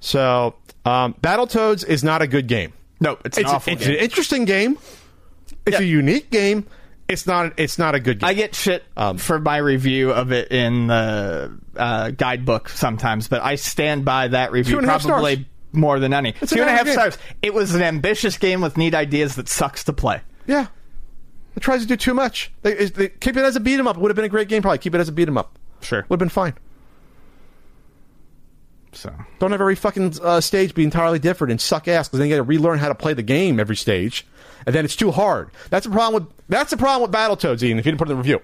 So, 0.00 0.54
um, 0.84 1.14
Battletoads 1.20 1.86
is 1.86 2.02
not 2.02 2.22
a 2.22 2.26
good 2.26 2.48
game. 2.48 2.72
no, 2.98 3.18
it's 3.24 3.36
an 3.36 3.44
It's, 3.44 3.52
awful 3.52 3.72
it's 3.72 3.84
game. 3.86 3.94
an 3.96 4.00
interesting 4.02 4.44
game. 4.46 4.78
It's 5.66 5.78
a 5.78 5.84
unique 5.84 6.30
game. 6.30 6.66
It's 7.08 7.26
not. 7.26 7.52
It's 7.56 7.78
not 7.78 7.94
a 7.94 8.00
good 8.00 8.18
game. 8.20 8.28
I 8.28 8.34
get 8.34 8.54
shit 8.54 8.82
Um, 8.96 9.18
for 9.18 9.38
my 9.38 9.58
review 9.58 10.10
of 10.10 10.32
it 10.32 10.50
in 10.50 10.88
the 10.88 11.56
uh, 11.78 12.10
guidebook 12.10 12.68
sometimes, 12.68 13.28
but 13.28 13.42
I 13.42 13.54
stand 13.54 14.04
by 14.04 14.28
that 14.28 14.52
review 14.52 14.72
Two 14.74 14.78
and 14.78 14.86
a 14.86 14.90
half 14.90 15.04
probably 15.04 15.46
more 15.72 15.98
than 16.00 16.12
any. 16.12 16.34
It's 16.40 16.52
Two 16.52 16.62
an 16.62 16.68
and 16.68 16.70
a 16.70 16.76
half 16.76 16.84
game. 16.86 16.94
stars. 16.94 17.18
It 17.42 17.54
was 17.54 17.74
an 17.74 17.82
ambitious 17.82 18.36
game 18.38 18.60
with 18.60 18.76
neat 18.76 18.94
ideas 18.94 19.36
that 19.36 19.48
sucks 19.48 19.84
to 19.84 19.92
play. 19.92 20.20
yeah. 20.46 20.66
It 21.56 21.60
tries 21.60 21.80
to 21.82 21.88
do 21.88 21.96
too 21.96 22.14
much. 22.14 22.52
They, 22.62 22.84
they, 22.84 23.08
keep 23.08 23.36
it 23.36 23.42
as 23.42 23.56
a 23.56 23.60
beat 23.60 23.80
'em 23.80 23.88
up. 23.88 23.96
Would 23.96 24.10
have 24.10 24.16
been 24.16 24.24
a 24.24 24.28
great 24.28 24.48
game. 24.48 24.62
Probably 24.62 24.78
keep 24.78 24.94
it 24.94 25.00
as 25.00 25.08
a 25.08 25.12
beat 25.12 25.26
'em 25.26 25.36
up. 25.36 25.58
Sure. 25.80 26.06
Would 26.08 26.14
have 26.14 26.18
been 26.20 26.28
fine. 26.28 26.54
So 28.92 29.12
Don't 29.38 29.50
have 29.50 29.60
every 29.60 29.74
fucking 29.74 30.14
uh, 30.22 30.40
stage 30.40 30.74
be 30.74 30.84
entirely 30.84 31.18
different 31.18 31.50
and 31.50 31.60
suck 31.60 31.88
ass 31.88 32.08
because 32.08 32.20
then 32.20 32.28
you 32.28 32.34
got 32.34 32.38
to 32.38 32.42
relearn 32.44 32.78
how 32.78 32.88
to 32.88 32.94
play 32.94 33.12
the 33.12 33.22
game 33.22 33.60
every 33.60 33.76
stage, 33.76 34.26
and 34.66 34.74
then 34.74 34.84
it's 34.84 34.96
too 34.96 35.10
hard. 35.10 35.50
That's 35.70 35.84
the 35.86 35.92
problem 35.92 36.22
with 36.22 36.32
that's 36.48 36.70
the 36.70 36.76
problem 36.76 37.10
with 37.10 37.16
Battletoads. 37.18 37.62
Ian, 37.62 37.78
if 37.78 37.84
you 37.86 37.92
didn't 37.92 37.98
put 37.98 38.08
it 38.08 38.12
in 38.12 38.16
the 38.18 38.22
review, 38.22 38.40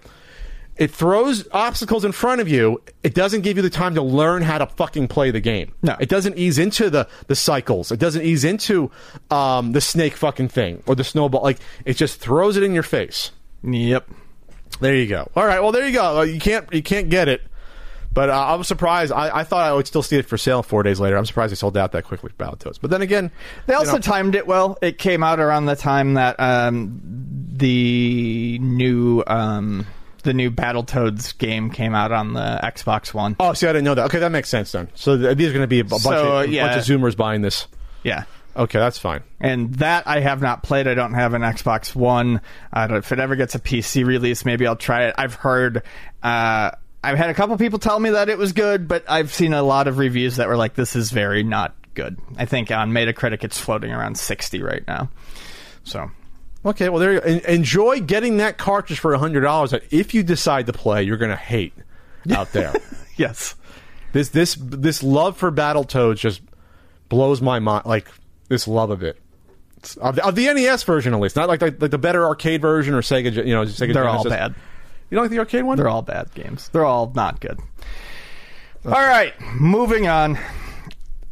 it 0.77 0.91
throws 0.91 1.47
obstacles 1.53 2.05
in 2.05 2.12
front 2.12 2.41
of 2.41 2.49
you. 2.49 2.83
It 3.03 3.14
doesn't 3.14 3.43
give 3.43 3.57
you 3.57 3.62
the 3.62 3.70
time 3.70 3.95
to 3.95 4.03
learn 4.03 4.43
how 4.43 4.59
to 4.59 4.66
fucking 4.66 5.09
play 5.09 5.31
the 5.31 5.41
game. 5.41 5.72
No. 5.83 5.97
it 6.01 6.09
doesn't 6.09 6.37
ease 6.37 6.59
into 6.59 6.91
the 6.91 7.07
the 7.29 7.37
cycles. 7.37 7.93
It 7.93 8.01
doesn't 8.01 8.22
ease 8.22 8.45
into 8.45 8.91
um, 9.31 9.72
the 9.72 9.81
snake 9.81 10.14
fucking 10.16 10.49
thing 10.49 10.83
or 10.87 10.95
the 10.95 11.05
snowball. 11.05 11.43
Like 11.43 11.59
it 11.85 11.95
just 11.97 12.20
throws 12.20 12.57
it 12.57 12.62
in 12.62 12.72
your 12.75 12.83
face. 12.83 13.31
Yep. 13.62 14.09
There 14.81 14.95
you 14.97 15.07
go. 15.07 15.31
All 15.37 15.47
right. 15.47 15.61
Well, 15.62 15.70
there 15.72 15.87
you 15.87 15.93
go. 15.95 16.18
Uh, 16.18 16.22
You 16.22 16.41
can't 16.41 16.72
you 16.75 16.83
can't 16.83 17.09
get 17.09 17.29
it. 17.29 17.43
But 18.12 18.31
uh, 18.31 18.33
I 18.33 18.55
was 18.55 18.68
surprised. 18.68 19.11
I, 19.12 19.39
I 19.39 19.45
thought 19.45 19.66
I 19.66 19.72
would 19.72 19.89
still 19.89 20.03
see 20.03 20.16
it 20.16 20.27
for 20.27 20.37
sale 20.39 20.62
four 20.62 20.85
days 20.85 21.01
later. 21.01 21.16
I'm 21.16 21.27
surprised 21.27 21.51
they 21.51 21.57
sold 21.57 21.77
out 21.77 21.91
that 21.93 22.05
quickly 22.05 22.31
for 22.31 22.37
Battletoads. 22.45 22.79
But 22.81 22.91
then 22.91 23.03
again, 23.03 23.33
They 23.66 23.75
also 23.75 23.95
know, 23.95 23.99
timed 23.99 24.37
it 24.37 24.47
well. 24.47 24.79
It 24.81 24.99
came 24.99 25.25
out 25.25 25.41
around 25.41 25.66
the 25.66 25.75
time 25.75 26.14
that 26.14 26.39
um, 26.39 27.01
the 27.57 28.59
new 28.61 29.25
um, 29.27 29.85
the 30.25 30.35
new 30.35 30.51
Battletoads 30.51 31.39
game 31.39 31.70
came 31.70 31.95
out 31.95 32.11
on 32.12 32.33
the 32.33 32.61
Xbox 32.62 33.14
One. 33.14 33.37
oh, 33.39 33.53
see, 33.53 33.66
I 33.66 33.72
didn't 33.72 33.85
know 33.85 33.95
that. 33.95 34.07
Okay, 34.07 34.18
that 34.18 34.33
makes 34.33 34.49
sense 34.49 34.72
then. 34.72 34.89
So 34.95 35.16
th- 35.16 35.37
these 35.37 35.51
are 35.51 35.53
going 35.53 35.62
to 35.62 35.68
be 35.68 35.81
a, 35.81 35.85
bunch, 35.85 36.03
So, 36.03 36.39
of, 36.39 36.51
yeah. 36.51 36.66
bunch 36.66 36.79
of 36.79 36.85
Zoomers 37.01 37.16
buying 37.16 37.43
this. 37.43 37.66
Yeah. 38.03 38.25
Okay, 38.57 38.79
that's 38.79 38.99
fine. 38.99 39.22
And 39.41 39.75
that 39.77 40.07
I 40.07 40.20
have 40.20 40.41
not 40.41 40.62
played. 40.62 40.87
I 40.87 40.95
don't 40.95 41.14
have 41.14 41.35
an 41.35 41.43
Xbox 41.43 41.95
One. 41.95 42.41
I 42.72 42.87
don't, 42.87 42.99
if 42.99 43.11
it 43.11 43.18
ever 43.18 43.35
gets 43.37 43.55
a 43.55 43.59
PC 43.59 44.05
release, 44.07 44.45
maybe 44.45 44.66
I'll 44.66 44.77
try 44.77 45.05
it. 45.07 45.14
I've 45.18 45.35
heard. 45.35 45.83
Uh, 46.22 46.70
I've 47.03 47.18
had 47.18 47.31
a 47.31 47.35
couple 47.35 47.57
people 47.59 47.79
tell 47.79 47.99
me 47.99 48.11
that 48.11 48.29
it 48.29 48.39
was 48.39 48.53
good, 48.53 48.87
but 48.89 49.05
I've 49.09 49.33
seen 49.33 49.53
a 49.53 49.62
lot 49.62 49.89
of 49.89 49.99
reviews 49.99 50.37
that 50.37 50.49
were 50.49 50.57
like, 50.57 50.75
"This 50.75 50.95
is 50.97 51.11
very 51.11 51.43
not 51.43 51.75
good." 51.95 52.18
I 52.39 52.47
think 52.47 52.70
on 52.70 52.93
Metacritic 52.93 53.43
it's 53.45 53.59
floating 53.59 53.91
around 53.93 54.16
sixty 54.18 54.62
right 54.62 54.87
now. 54.87 55.11
So 55.83 56.11
Okay, 56.65 56.89
well 56.89 56.99
there. 57.01 57.12
You, 57.12 57.21
en- 57.21 57.45
enjoy 57.47 58.01
getting 58.01 58.39
that 58.39 58.59
cartridge 58.59 58.99
for 58.99 59.15
hundred 59.17 59.43
dollars. 59.43 59.71
That 59.73 59.83
if 59.91 60.15
you 60.15 60.23
decide 60.23 60.67
to 60.67 60.73
play, 60.73 61.03
you're 61.03 61.17
going 61.19 61.31
to 61.31 61.37
hate 61.37 61.75
out 62.31 62.53
there. 62.53 62.73
yes, 63.17 63.55
this 64.12 64.31
this 64.31 64.57
this 64.59 65.03
love 65.03 65.37
for 65.37 65.53
Battletoads 65.53 66.19
just 66.19 66.41
blows 67.09 67.43
my 67.43 67.59
mind. 67.59 67.85
Like 67.87 68.09
this 68.49 68.67
love 68.67 68.91
of 68.91 69.03
it. 69.03 69.19
Of 70.01 70.17
the, 70.17 70.27
of 70.27 70.35
the 70.35 70.47
NES 70.47 70.83
version, 70.85 71.12
at 71.12 71.21
least, 71.21 71.37
not 71.37 71.47
like, 71.47 71.61
like 71.61 71.81
like 71.81 71.91
the 71.91 71.99
better 71.99 72.25
arcade 72.25 72.62
version 72.62 72.95
or 72.95 73.03
Sega. 73.03 73.35
You 73.47 73.55
know, 73.55 73.65
Sega. 73.67 73.93
they're 73.93 74.09
all 74.09 74.25
bad. 74.25 74.55
You 75.11 75.17
don't 75.17 75.25
like 75.25 75.31
the 75.31 75.39
arcade 75.39 75.65
one? 75.65 75.77
They're 75.77 75.89
all 75.89 76.01
bad 76.01 76.33
games. 76.35 76.71
They're 76.71 76.87
all 76.87 77.12
not 77.15 77.41
good. 77.41 77.61
All 78.87 78.93
right, 78.93 79.35
moving 79.61 80.09
on. 80.09 80.39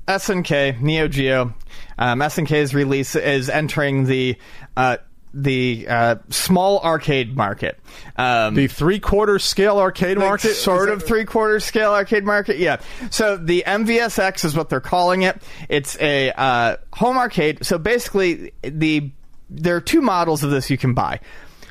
SNK 0.06 0.80
Neo 0.80 1.08
Geo. 1.08 1.54
Um, 1.98 2.20
SNK's 2.20 2.74
release 2.74 3.14
is 3.16 3.48
entering 3.48 4.04
the 4.04 4.36
uh, 4.76 4.98
the 5.34 5.86
uh, 5.88 6.16
small 6.30 6.80
arcade 6.80 7.36
market. 7.36 7.78
Um, 8.16 8.54
the 8.54 8.66
three 8.66 9.00
quarter 9.00 9.38
scale 9.38 9.78
arcade 9.78 10.18
market, 10.18 10.54
sort 10.54 10.88
of 10.88 11.02
three 11.02 11.24
quarter 11.24 11.60
scale 11.60 11.92
arcade 11.92 12.24
market. 12.24 12.58
Yeah. 12.58 12.80
So 13.10 13.36
the 13.36 13.64
MVSX 13.66 14.44
is 14.44 14.56
what 14.56 14.68
they're 14.68 14.80
calling 14.80 15.22
it. 15.22 15.42
It's 15.68 15.98
a 16.00 16.32
uh, 16.32 16.76
home 16.92 17.16
arcade. 17.16 17.64
So 17.64 17.78
basically, 17.78 18.52
the 18.62 19.10
there 19.48 19.76
are 19.76 19.80
two 19.80 20.00
models 20.02 20.42
of 20.42 20.50
this 20.50 20.70
you 20.70 20.78
can 20.78 20.94
buy. 20.94 21.20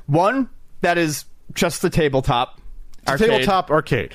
One 0.07 0.49
that 0.81 0.97
is 0.97 1.25
just 1.53 1.81
the 1.81 1.89
tabletop. 1.89 2.59
It's 3.03 3.11
arcade 3.11 3.29
tabletop 3.29 3.71
arcade. 3.71 4.13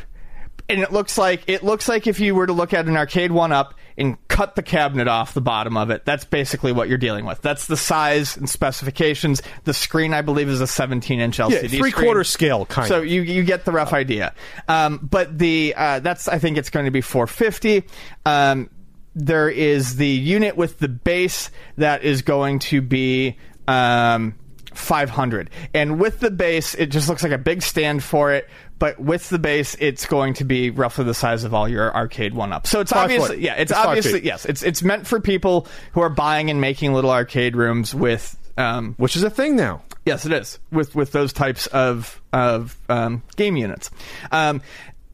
and 0.69 0.81
it 0.81 0.93
looks 0.93 1.19
like 1.19 1.45
it 1.49 1.63
looks 1.63 1.89
like 1.89 2.07
if 2.07 2.21
you 2.21 2.35
were 2.35 2.47
to 2.47 2.53
look 2.53 2.73
at 2.73 2.87
an 2.87 2.97
arcade 2.97 3.33
one 3.33 3.53
up 3.53 3.75
and 3.99 4.17
cut 4.29 4.57
the 4.57 4.63
cabinet 4.63 5.09
off 5.09 5.35
the 5.35 5.41
bottom 5.41 5.77
of 5.77 5.91
it. 5.91 6.05
That's 6.05 6.25
basically 6.25 6.73
what 6.73 6.89
you're 6.89 6.99
dealing 6.99 7.25
with. 7.25 7.41
That's 7.43 7.67
the 7.67 7.77
size 7.77 8.37
and 8.37 8.49
specifications. 8.49 9.43
The 9.65 9.75
screen 9.75 10.15
i 10.15 10.23
believe 10.23 10.49
is 10.49 10.61
a 10.61 10.67
17 10.67 11.21
inch 11.21 11.39
lcd 11.39 11.63
Yeah, 11.63 11.79
three 11.79 11.93
quarter 11.93 12.25
scale 12.25 12.67
kind 12.67 12.89
so 12.89 12.99
of. 12.99 13.07
you 13.07 13.23
you 13.23 13.43
get 13.43 13.65
the 13.65 13.73
rough 13.73 13.93
idea. 13.93 14.35
Um, 14.69 14.99
but 14.99 15.39
the 15.39 15.75
uh, 15.77 16.01
that's 16.01 16.29
i 16.29 16.39
think 16.39 16.57
it's 16.57 16.71
going 16.71 16.85
to 16.85 16.91
be 16.91 17.01
450 17.01 17.85
um, 18.25 18.71
there 19.15 19.49
is 19.49 19.97
the 19.97 20.09
unit 20.09 20.57
with 20.57 20.79
the 20.79 20.89
base 20.89 21.51
that 21.77 22.03
is 22.03 22.23
going 22.23 22.59
to 22.59 22.83
be 22.83 23.39
um, 23.67 24.35
500 24.75 25.51
and 25.75 25.99
with 25.99 26.21
the 26.21 26.31
base 26.31 26.75
it 26.75 26.87
just 26.87 27.09
looks 27.09 27.23
like 27.23 27.33
a 27.33 27.39
big 27.39 27.63
stand 27.63 28.03
for 28.03 28.33
it 28.33 28.49
but 28.79 28.99
with 28.99 29.29
the 29.29 29.39
base 29.39 29.75
it's 29.81 30.07
going 30.07 30.35
to 30.35 30.45
be 30.45 30.71
roughly 30.71 31.05
the 31.05 31.15
size 31.15 31.45
of 31.45 31.55
all 31.55 31.69
your 31.69 31.95
arcade 31.95 32.35
one 32.35 32.53
up 32.53 32.67
so 32.67 32.81
it's 32.81 32.93
obviously 32.93 33.41
yeah 33.41 33.55
it's, 33.55 33.71
It's 33.71 33.79
obviously 33.79 34.25
yes 34.25 34.45
it's 34.45 34.63
it's 34.63 34.83
meant 34.83 35.07
for 35.07 35.21
people 35.21 35.67
who 35.93 36.01
are 36.01 36.11
buying 36.11 36.51
and 36.51 36.61
making 36.61 36.93
little 36.93 37.11
arcade 37.11 37.57
rooms 37.57 37.95
with 37.95 38.37
um, 38.57 38.95
which 38.97 39.17
is 39.17 39.23
a 39.23 39.31
thing 39.31 39.57
now. 39.57 39.83
Yes, 40.05 40.25
it 40.25 40.33
is 40.33 40.59
with 40.71 40.95
with 40.95 41.13
those 41.13 41.33
types 41.33 41.67
of 41.69 42.21
of 42.33 42.79
um, 42.89 43.23
game 43.37 43.57
units. 43.57 43.91
Um, 44.31 44.63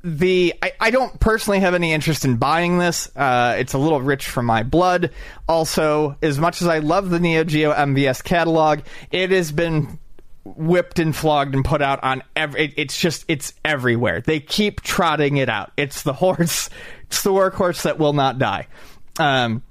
the 0.05 0.55
I, 0.63 0.73
I 0.81 0.91
don't 0.91 1.19
personally 1.21 1.61
have 1.61 1.75
any 1.75 1.93
interest 1.93 2.25
in 2.25 2.37
buying 2.37 2.79
this. 2.79 3.11
Uh, 3.17 3.57
it's 3.59 3.73
a 3.73 3.79
little 3.79 4.01
rich 4.01 4.27
for 4.27 4.43
my 4.43 4.63
blood. 4.63 5.11
Also, 5.49 6.17
as 6.23 6.39
much 6.39 6.61
as 6.61 6.69
I 6.69 6.79
love 6.79 7.11
the 7.11 7.21
Neo 7.21 7.45
Geo 7.45 7.73
MVS 7.73 8.23
catalog, 8.23 8.81
it 9.11 9.31
has 9.31 9.51
been 9.51 9.99
whipped 10.45 10.99
and 10.99 11.15
flogged 11.15 11.55
and 11.55 11.65
put 11.65 11.83
out 11.83 12.03
on 12.03 12.23
every. 12.35 12.65
It, 12.65 12.75
it's 12.77 12.99
just 12.99 13.25
it's 13.29 13.55
everywhere. 13.65 14.21
They 14.21 14.41
keep 14.41 14.81
trotting 14.81 15.37
it 15.37 15.49
out. 15.49 15.73
It's 15.77 16.03
the 16.03 16.13
horse. 16.13 16.69
It's 17.07 17.23
the 17.23 17.31
workhorse 17.31 17.83
that 17.83 17.99
will 17.99 18.15
not 18.15 18.39
die. 18.39 18.69
Um, 19.19 19.63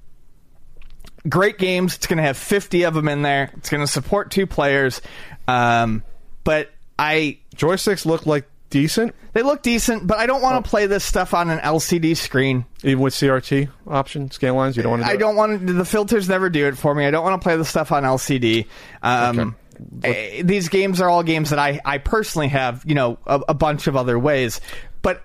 great 1.27 1.57
games. 1.57 1.95
It's 1.95 2.07
going 2.07 2.17
to 2.17 2.23
have 2.23 2.37
50 2.37 2.83
of 2.83 2.93
them 2.93 3.07
in 3.07 3.21
there. 3.23 3.51
It's 3.57 3.69
going 3.69 3.81
to 3.81 3.87
support 3.91 4.31
two 4.31 4.45
players. 4.47 5.01
Um, 5.47 6.03
but 6.43 6.69
I 6.99 7.39
Joysticks 7.55 8.05
look 8.05 8.25
like 8.25 8.47
decent, 8.69 9.13
they 9.33 9.41
look 9.43 9.61
decent, 9.61 10.07
but 10.07 10.17
I 10.17 10.25
don't 10.25 10.41
want 10.41 10.63
to 10.63 10.69
play 10.69 10.87
this 10.87 11.03
stuff 11.03 11.33
on 11.33 11.49
an 11.49 11.59
LCD 11.59 12.15
screen. 12.17 12.65
even 12.83 12.99
with 12.99 13.13
CRT 13.13 13.69
option 13.87 14.31
scale 14.31 14.55
lines. 14.55 14.77
You 14.77 14.83
don't 14.83 14.91
want 14.91 15.01
to. 15.03 15.05
Do 15.07 15.11
I 15.11 15.15
it? 15.15 15.19
don't 15.19 15.35
want 15.35 15.67
to, 15.67 15.73
the 15.73 15.85
filters 15.85 16.29
never 16.29 16.49
do 16.49 16.67
it 16.67 16.77
for 16.77 16.95
me. 16.95 17.05
I 17.05 17.11
don't 17.11 17.23
want 17.23 17.39
to 17.41 17.43
play 17.43 17.57
the 17.57 17.65
stuff 17.65 17.91
on 17.91 18.03
LCD. 18.03 18.67
Um, 19.03 19.55
eh, 20.03 20.41
These 20.43 20.69
games 20.69 21.01
are 21.01 21.09
all 21.09 21.23
games 21.23 21.49
that 21.51 21.59
I, 21.59 21.79
I 21.85 21.97
personally 21.97 22.47
have, 22.49 22.83
you 22.85 22.95
know, 22.95 23.17
a, 23.25 23.41
a 23.49 23.53
bunch 23.53 23.87
of 23.87 23.95
other 23.95 24.17
ways, 24.19 24.61
but 25.01 25.23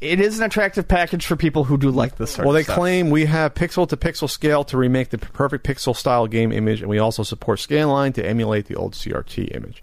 it 0.00 0.18
is 0.20 0.38
an 0.38 0.46
attractive 0.46 0.88
package 0.88 1.26
for 1.26 1.36
people 1.36 1.64
who 1.64 1.76
do 1.76 1.90
like 1.90 2.16
this 2.16 2.30
sort 2.32 2.46
Well, 2.46 2.54
they 2.54 2.62
stuff. 2.62 2.76
claim 2.76 3.10
we 3.10 3.26
have 3.26 3.52
pixel 3.54 3.86
to 3.88 3.96
pixel 3.96 4.30
scale 4.30 4.64
to 4.64 4.78
remake 4.78 5.10
the 5.10 5.18
perfect 5.18 5.64
pixel 5.66 5.94
style 5.94 6.26
game 6.26 6.52
image, 6.52 6.80
and 6.80 6.88
we 6.88 6.98
also 6.98 7.22
support 7.22 7.58
scanline 7.58 8.14
to 8.14 8.24
emulate 8.26 8.66
the 8.66 8.76
old 8.76 8.94
CRT 8.94 9.54
image. 9.54 9.82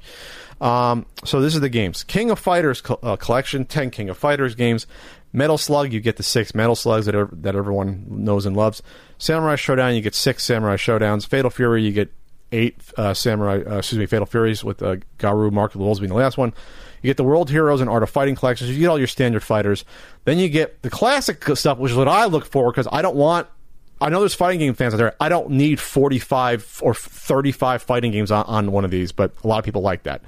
Um, 0.60 1.06
so 1.24 1.40
this 1.40 1.54
is 1.54 1.62
the 1.62 1.70
games: 1.70 2.04
King 2.04 2.32
of 2.32 2.40
Fighters 2.40 2.82
co- 2.82 3.00
uh, 3.04 3.16
collection, 3.16 3.66
ten 3.66 3.92
King 3.92 4.10
of 4.10 4.18
Fighters 4.18 4.56
games. 4.56 4.88
Metal 5.34 5.58
Slug, 5.60 5.94
you 5.94 6.00
get 6.00 6.18
the 6.18 6.24
six 6.24 6.56
Metal 6.56 6.76
Slugs 6.76 7.06
that 7.06 7.14
ev- 7.14 7.30
that 7.44 7.56
everyone 7.56 8.06
knows 8.10 8.48
and 8.48 8.58
loves. 8.58 8.82
Samurai 9.20 9.56
Shodown, 9.56 9.94
you 9.96 10.02
get 10.02 10.16
six 10.16 10.44
Samurai 10.44 10.78
Shodowns. 10.78 11.28
Fatal 11.28 11.52
Fury, 11.52 11.84
you 11.84 11.92
get 11.92 12.12
eight 12.52 12.78
uh, 12.98 13.14
Samurai, 13.14 13.62
uh, 13.66 13.78
excuse 13.78 14.00
me, 14.00 14.06
Fatal 14.06 14.26
Furies 14.26 14.64
with 14.64 14.82
uh, 14.82 14.98
Garou, 15.18 15.52
Mark 15.52 15.74
of 15.74 15.80
the 15.80 15.86
Wolves 15.86 16.00
being 16.00 16.10
the 16.10 16.16
last 16.16 16.38
one. 16.38 16.54
You 17.02 17.10
get 17.10 17.18
the 17.18 17.24
World 17.24 17.50
Heroes 17.50 17.82
and 17.82 17.90
Art 17.90 18.04
of 18.04 18.10
Fighting 18.10 18.36
collections. 18.36 18.72
You 18.72 18.80
get 18.80 18.88
all 18.88 18.98
your 18.98 19.08
standard 19.08 19.44
fighters. 19.44 19.86
Then 20.26 20.40
you 20.40 20.50
get 20.50 20.82
the 20.82 20.90
classic 20.90 21.44
stuff, 21.56 21.78
which 21.78 21.92
is 21.92 21.98
what 21.98 22.08
I 22.08 22.26
look 22.26 22.46
for 22.46 22.72
because 22.72 22.88
I 22.92 23.02
don't 23.02 23.16
want. 23.16 23.48
I 24.00 24.10
know 24.10 24.20
there's 24.20 24.36
fighting 24.36 24.60
game 24.60 24.74
fans 24.76 24.94
out 24.94 24.98
there. 24.98 25.16
I 25.20 25.28
don't 25.28 25.52
need 25.52 25.80
45 25.80 26.82
or 26.84 26.94
35 26.94 27.82
fighting 27.82 28.12
games 28.12 28.30
on, 28.30 28.46
on 28.46 28.72
one 28.72 28.86
of 28.86 28.92
these, 28.92 29.12
but 29.12 29.32
a 29.44 29.48
lot 29.48 29.58
of 29.58 29.66
people 29.66 29.82
like 29.82 30.04
that. 30.04 30.22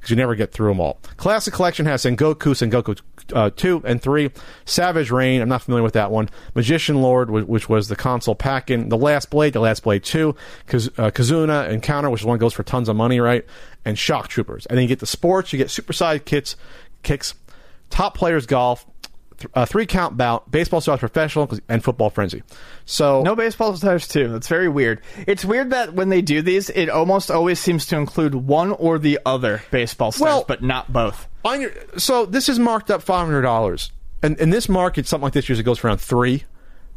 Because 0.00 0.10
you 0.10 0.16
never 0.16 0.34
get 0.34 0.50
through 0.52 0.70
them 0.70 0.80
all. 0.80 0.98
Classic 1.18 1.52
Collection 1.52 1.84
has 1.84 2.02
Sengoku, 2.04 2.36
Sengoku 2.36 2.98
uh, 3.34 3.50
2 3.50 3.82
and 3.84 4.00
3, 4.00 4.30
Savage 4.64 5.10
Reign, 5.10 5.42
I'm 5.42 5.48
not 5.48 5.62
familiar 5.62 5.82
with 5.82 5.92
that 5.92 6.10
one, 6.10 6.30
Magician 6.54 7.02
Lord, 7.02 7.30
which 7.30 7.68
was 7.68 7.88
the 7.88 7.96
console 7.96 8.34
pack 8.34 8.70
in, 8.70 8.88
The 8.88 8.96
Last 8.96 9.30
Blade, 9.30 9.52
The 9.52 9.60
Last 9.60 9.82
Blade 9.82 10.02
2, 10.02 10.34
Kaz- 10.66 10.98
uh, 10.98 11.10
Kazuna 11.10 11.68
Encounter, 11.68 12.10
which 12.10 12.22
is 12.22 12.26
one 12.26 12.38
that 12.38 12.40
goes 12.40 12.54
for 12.54 12.62
tons 12.62 12.88
of 12.88 12.96
money, 12.96 13.20
right? 13.20 13.44
And 13.84 13.98
Shock 13.98 14.28
Troopers. 14.28 14.66
And 14.66 14.76
then 14.78 14.82
you 14.82 14.88
get 14.88 15.00
the 15.00 15.06
sports, 15.06 15.52
you 15.52 15.58
get 15.58 15.68
supersized 15.68 16.24
kits, 16.24 16.56
kicks, 17.02 17.34
Top 17.90 18.16
Players 18.16 18.46
Golf, 18.46 18.86
th- 19.40 19.50
uh, 19.54 19.66
three 19.66 19.86
count 19.86 20.16
bout, 20.16 20.50
baseball 20.50 20.80
stars 20.80 21.00
professional, 21.00 21.50
and 21.68 21.82
football 21.82 22.10
frenzy. 22.10 22.42
So 22.84 23.22
No 23.22 23.34
baseball 23.34 23.74
stars 23.76 24.06
too. 24.06 24.28
That's 24.28 24.46
very 24.48 24.68
weird. 24.68 25.00
It's 25.26 25.44
weird 25.44 25.70
that 25.70 25.94
when 25.94 26.08
they 26.08 26.22
do 26.22 26.40
these, 26.42 26.70
it 26.70 26.88
almost 26.88 27.30
always 27.30 27.58
seems 27.58 27.86
to 27.86 27.96
include 27.96 28.34
one 28.34 28.70
or 28.70 28.98
the 28.98 29.18
other 29.26 29.62
baseball 29.72 30.12
stars, 30.12 30.24
Well- 30.28 30.44
but 30.46 30.62
not 30.62 30.92
both. 30.92 31.26
on 31.44 31.60
your, 31.62 31.72
so 31.96 32.24
this 32.26 32.48
is 32.48 32.58
marked 32.58 32.90
up 32.90 33.02
five 33.02 33.26
hundred 33.26 33.42
dollars, 33.42 33.90
and 34.22 34.38
in 34.38 34.50
this 34.50 34.68
market, 34.68 35.06
something 35.06 35.24
like 35.24 35.32
this 35.32 35.48
usually 35.48 35.64
goes 35.64 35.78
for 35.78 35.88
around 35.88 35.98
three. 35.98 36.44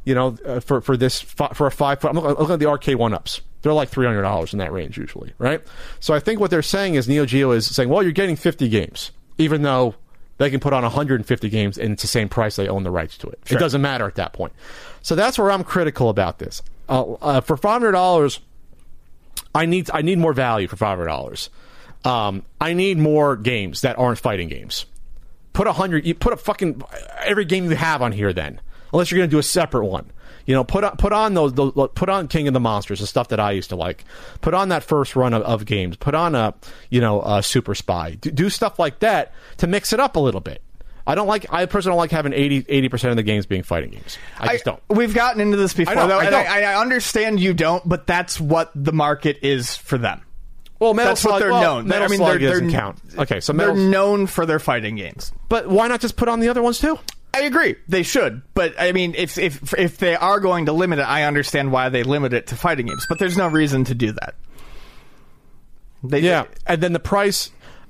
You 0.05 0.15
know, 0.15 0.37
uh, 0.45 0.59
for 0.59 0.81
for 0.81 0.97
this 0.97 1.21
for 1.21 1.65
a 1.65 1.71
five 1.71 2.01
foot. 2.01 2.09
I'm 2.09 2.15
looking, 2.15 2.31
looking 2.31 2.53
at 2.53 2.59
the 2.59 2.65
arcade 2.67 2.97
one 2.97 3.13
ups 3.13 3.39
They're 3.61 3.71
like 3.71 3.87
three 3.87 4.05
hundred 4.05 4.23
dollars 4.23 4.51
in 4.51 4.59
that 4.59 4.73
range 4.73 4.97
usually, 4.97 5.31
right? 5.37 5.61
So 6.01 6.13
I 6.13 6.19
think 6.19 6.41
what 6.41 6.51
they're 6.51 6.61
saying 6.61 6.95
is 6.95 7.07
Neo 7.07 7.25
Geo 7.25 7.51
is 7.51 7.65
saying, 7.73 7.87
well, 7.87 8.03
you're 8.03 8.11
getting 8.11 8.35
fifty 8.35 8.67
games, 8.67 9.11
even 9.37 9.61
though 9.61 9.95
they 10.37 10.49
can 10.49 10.59
put 10.59 10.73
on 10.73 10.83
150 10.83 11.49
games 11.49 11.77
and 11.77 11.93
it's 11.93 12.01
the 12.01 12.07
same 12.07 12.29
price 12.29 12.55
they 12.55 12.67
own 12.67 12.83
the 12.83 12.91
rights 12.91 13.17
to 13.19 13.27
it. 13.27 13.39
It 13.49 13.59
doesn't 13.59 13.81
matter 13.81 14.05
at 14.05 14.15
that 14.15 14.33
point. 14.33 14.53
So 15.01 15.15
that's 15.15 15.37
where 15.37 15.51
I'm 15.51 15.63
critical 15.63 16.09
about 16.09 16.39
this. 16.39 16.61
Uh, 16.89 17.13
uh, 17.13 17.41
for 17.41 17.55
five 17.55 17.81
hundred 17.81 17.93
dollars, 17.93 18.39
I 19.55 19.65
need 19.65 19.89
I 19.93 20.01
need 20.01 20.17
more 20.17 20.33
value 20.33 20.67
for 20.67 20.75
five 20.75 20.97
hundred 20.97 21.07
dollars. 21.07 21.49
Um, 22.03 22.43
I 22.59 22.73
need 22.73 22.97
more 22.97 23.35
games 23.37 23.81
that 23.81 23.97
aren't 23.97 24.19
fighting 24.19 24.49
games. 24.49 24.85
Put 25.53 25.67
a 25.67 25.73
hundred. 25.73 26.05
You 26.05 26.15
put 26.15 26.33
a 26.33 26.37
fucking 26.37 26.81
every 27.23 27.45
game 27.45 27.65
you 27.69 27.75
have 27.75 28.01
on 28.01 28.11
here. 28.11 28.33
Then, 28.33 28.59
unless 28.91 29.11
you're 29.11 29.19
going 29.19 29.29
to 29.29 29.33
do 29.33 29.39
a 29.39 29.43
separate 29.43 29.85
one, 29.85 30.11
you 30.45 30.53
know, 30.53 30.63
put 30.63 30.83
on 30.83 30.97
put 30.97 31.13
on 31.13 31.33
those, 31.33 31.53
those 31.53 31.73
put 31.95 32.09
on 32.09 32.27
King 32.27 32.47
of 32.47 32.53
the 32.53 32.59
Monsters, 32.59 32.99
the 32.99 33.07
stuff 33.07 33.29
that 33.29 33.39
I 33.39 33.51
used 33.51 33.69
to 33.69 33.75
like. 33.75 34.03
Put 34.41 34.53
on 34.53 34.69
that 34.69 34.83
first 34.83 35.15
run 35.15 35.33
of, 35.33 35.43
of 35.43 35.65
games. 35.65 35.95
Put 35.95 36.15
on 36.15 36.35
a 36.35 36.53
you 36.89 37.01
know 37.01 37.21
a 37.21 37.41
Super 37.41 37.75
Spy. 37.75 38.15
Do, 38.15 38.31
do 38.31 38.49
stuff 38.49 38.79
like 38.79 38.99
that 38.99 39.33
to 39.57 39.67
mix 39.67 39.93
it 39.93 39.99
up 39.99 40.15
a 40.15 40.19
little 40.19 40.41
bit. 40.41 40.61
I 41.05 41.15
don't 41.15 41.27
like. 41.27 41.45
I 41.51 41.65
personally 41.65 41.93
don't 41.93 41.99
like 41.99 42.11
having 42.11 42.33
80 42.33 42.89
percent 42.89 43.11
of 43.11 43.17
the 43.17 43.23
games 43.23 43.45
being 43.45 43.63
fighting 43.63 43.91
games. 43.91 44.17
I 44.39 44.53
just 44.53 44.65
don't. 44.65 44.81
We've 44.89 45.13
gotten 45.13 45.41
into 45.41 45.57
this 45.57 45.73
before, 45.73 45.95
know, 45.95 46.07
though, 46.07 46.19
I. 46.19 46.27
I, 46.29 46.61
I 46.61 46.81
understand 46.81 47.39
you 47.39 47.53
don't, 47.53 47.87
but 47.87 48.07
that's 48.07 48.39
what 48.39 48.71
the 48.73 48.93
market 48.93 49.39
is 49.41 49.75
for 49.75 49.97
them. 49.97 50.21
Well, 50.79 50.93
Metal 50.93 51.11
That's 51.11 51.23
what 51.23 51.39
they're 51.39 51.51
well, 51.51 51.61
known. 51.61 51.87
Metal 51.87 52.05
I 52.05 52.07
mean, 52.09 52.17
Slug 52.17 52.39
they're, 52.39 52.49
doesn't 52.49 52.67
they're 52.67 52.77
count. 52.77 52.99
Okay, 53.17 53.39
so 53.39 53.53
they're 53.53 53.73
known 53.73 54.27
for 54.27 54.45
their 54.45 54.59
fighting 54.59 54.97
games. 54.97 55.31
but 55.47 55.69
why 55.69 55.87
not 55.87 56.01
just 56.01 56.17
put 56.17 56.27
on 56.27 56.41
the 56.41 56.49
other 56.49 56.61
ones 56.61 56.79
too? 56.79 56.99
I 57.33 57.41
agree. 57.41 57.75
They 57.87 58.03
should, 58.03 58.43
but 58.53 58.75
I 58.79 58.91
mean, 58.91 59.15
if 59.15 59.37
if 59.39 59.73
if 59.73 59.97
they 59.97 60.15
are 60.15 60.39
going 60.39 60.67
to 60.67 60.71
limit 60.71 60.99
it, 60.99 61.03
I 61.03 61.23
understand 61.23 61.71
why 61.71 61.89
they 61.89 62.03
limit 62.03 62.31
it 62.31 62.47
to 62.47 62.55
fighting 62.55 62.85
games. 62.85 63.05
But 63.09 63.17
there's 63.17 63.37
no 63.37 63.47
reason 63.47 63.83
to 63.85 63.95
do 63.95 64.11
that. 64.11 64.35
They 66.03 66.19
Yeah, 66.19 66.45
and 66.67 66.81
then 66.81 66.93
the 66.93 66.99
price 66.99 67.49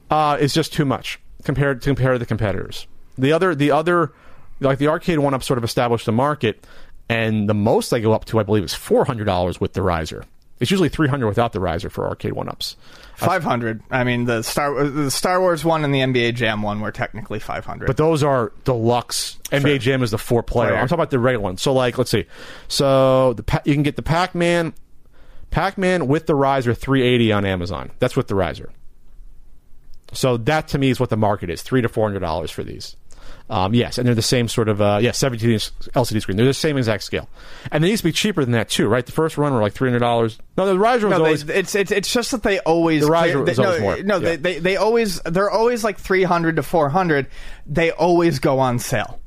uh, 0.09 0.37
is 0.39 0.53
just 0.53 0.71
too 0.71 0.85
much 0.85 1.19
compared 1.43 1.81
to 1.81 1.89
compare 1.89 2.13
to 2.13 2.19
the 2.19 2.25
competitors. 2.25 2.87
The 3.17 3.33
other, 3.33 3.53
the 3.53 3.71
other, 3.71 4.13
like 4.59 4.79
the 4.79 4.87
arcade 4.87 5.19
one 5.19 5.33
up, 5.33 5.43
sort 5.43 5.57
of 5.57 5.63
established 5.63 6.05
the 6.05 6.11
market, 6.11 6.65
and 7.09 7.49
the 7.49 7.53
most 7.53 7.89
they 7.89 7.99
go 7.99 8.13
up 8.13 8.25
to, 8.25 8.39
I 8.39 8.43
believe, 8.43 8.63
is 8.63 8.73
four 8.73 9.05
hundred 9.05 9.25
dollars 9.25 9.59
with 9.59 9.73
the 9.73 9.81
riser. 9.81 10.25
It's 10.59 10.71
usually 10.71 10.89
three 10.89 11.07
hundred 11.07 11.27
without 11.27 11.51
the 11.51 11.59
riser 11.59 11.89
for 11.89 12.07
arcade 12.07 12.33
one 12.33 12.47
ups. 12.47 12.77
Five 13.15 13.43
hundred. 13.43 13.81
I 13.91 14.03
mean, 14.03 14.25
the 14.25 14.43
Star 14.43 14.83
the 14.83 15.11
Star 15.11 15.39
Wars 15.39 15.65
one 15.65 15.83
and 15.83 15.93
the 15.93 15.99
NBA 15.99 16.35
Jam 16.35 16.61
one 16.61 16.79
were 16.79 16.91
technically 16.91 17.39
five 17.39 17.65
hundred. 17.65 17.87
But 17.87 17.97
those 17.97 18.23
are 18.23 18.53
deluxe. 18.63 19.37
NBA 19.51 19.79
Jam 19.79 20.03
is 20.03 20.11
the 20.11 20.17
four 20.17 20.43
player. 20.43 20.69
Player. 20.69 20.79
I'm 20.79 20.87
talking 20.87 20.99
about 20.99 21.11
the 21.11 21.19
regular 21.19 21.43
one. 21.43 21.57
So 21.57 21.73
like, 21.73 21.97
let's 21.97 22.11
see. 22.11 22.25
So 22.67 23.33
the 23.33 23.43
Pa- 23.43 23.61
you 23.65 23.73
can 23.73 23.83
get 23.83 23.95
the 23.95 24.01
Pac 24.01 24.35
Man, 24.35 24.73
Pac 25.51 25.77
Man 25.77 26.07
with 26.07 26.27
the 26.27 26.35
riser 26.35 26.73
380 26.73 27.31
on 27.31 27.45
Amazon. 27.45 27.91
That's 27.99 28.15
with 28.15 28.27
the 28.27 28.35
riser. 28.35 28.71
So 30.13 30.37
that 30.37 30.67
to 30.69 30.77
me 30.77 30.89
is 30.89 30.99
what 30.99 31.09
the 31.09 31.17
market 31.17 31.49
is: 31.49 31.61
three 31.61 31.81
to 31.81 31.89
four 31.89 32.07
hundred 32.07 32.19
dollars 32.21 32.51
for 32.51 32.63
these. 32.63 32.95
Um, 33.53 33.75
yes, 33.75 33.99
and 33.99 34.07
they're 34.07 34.15
the 34.15 34.21
same 34.23 34.47
sort 34.47 34.67
of 34.67 34.81
uh, 34.81 34.97
yeah, 34.99 35.11
17 35.11 35.47
inch 35.51 35.69
LCD 35.93 36.21
screen. 36.21 36.37
They're 36.37 36.45
the 36.47 36.55
same 36.55 36.75
exact 36.75 37.03
scale, 37.03 37.29
and 37.71 37.83
they 37.83 37.89
used 37.91 38.01
to 38.01 38.07
be 38.07 38.11
cheaper 38.11 38.43
than 38.43 38.53
that 38.53 38.67
too, 38.67 38.87
right? 38.87 39.05
The 39.05 39.11
first 39.11 39.37
run 39.37 39.53
were 39.53 39.61
like 39.61 39.73
three 39.73 39.89
hundred 39.89 39.99
dollars. 39.99 40.39
No, 40.57 40.65
the 40.65 40.79
riser 40.79 41.07
was 41.07 41.17
no, 41.19 41.23
always 41.23 41.45
they, 41.45 41.53
it's 41.55 41.75
it's 41.75 41.91
it's 41.91 42.11
just 42.11 42.31
that 42.31 42.41
they 42.41 42.59
always 42.61 43.03
The 43.03 43.11
riser 43.11 43.43
was 43.43 43.55
they, 43.55 43.63
always 43.63 43.79
no, 43.79 43.83
more. 43.83 43.97
no 44.03 44.15
Yeah. 44.15 44.19
they, 44.19 44.35
they 44.37 44.59
they 44.59 44.75
always 44.77 45.21
they're 45.21 45.51
always 45.51 45.83
like 45.83 45.99
three 45.99 46.23
hundred 46.23 46.55
to 46.55 46.63
four 46.63 46.89
hundred. 46.89 47.27
They 47.67 47.91
always 47.91 48.39
go 48.39 48.57
on 48.57 48.79
sale. 48.79 49.19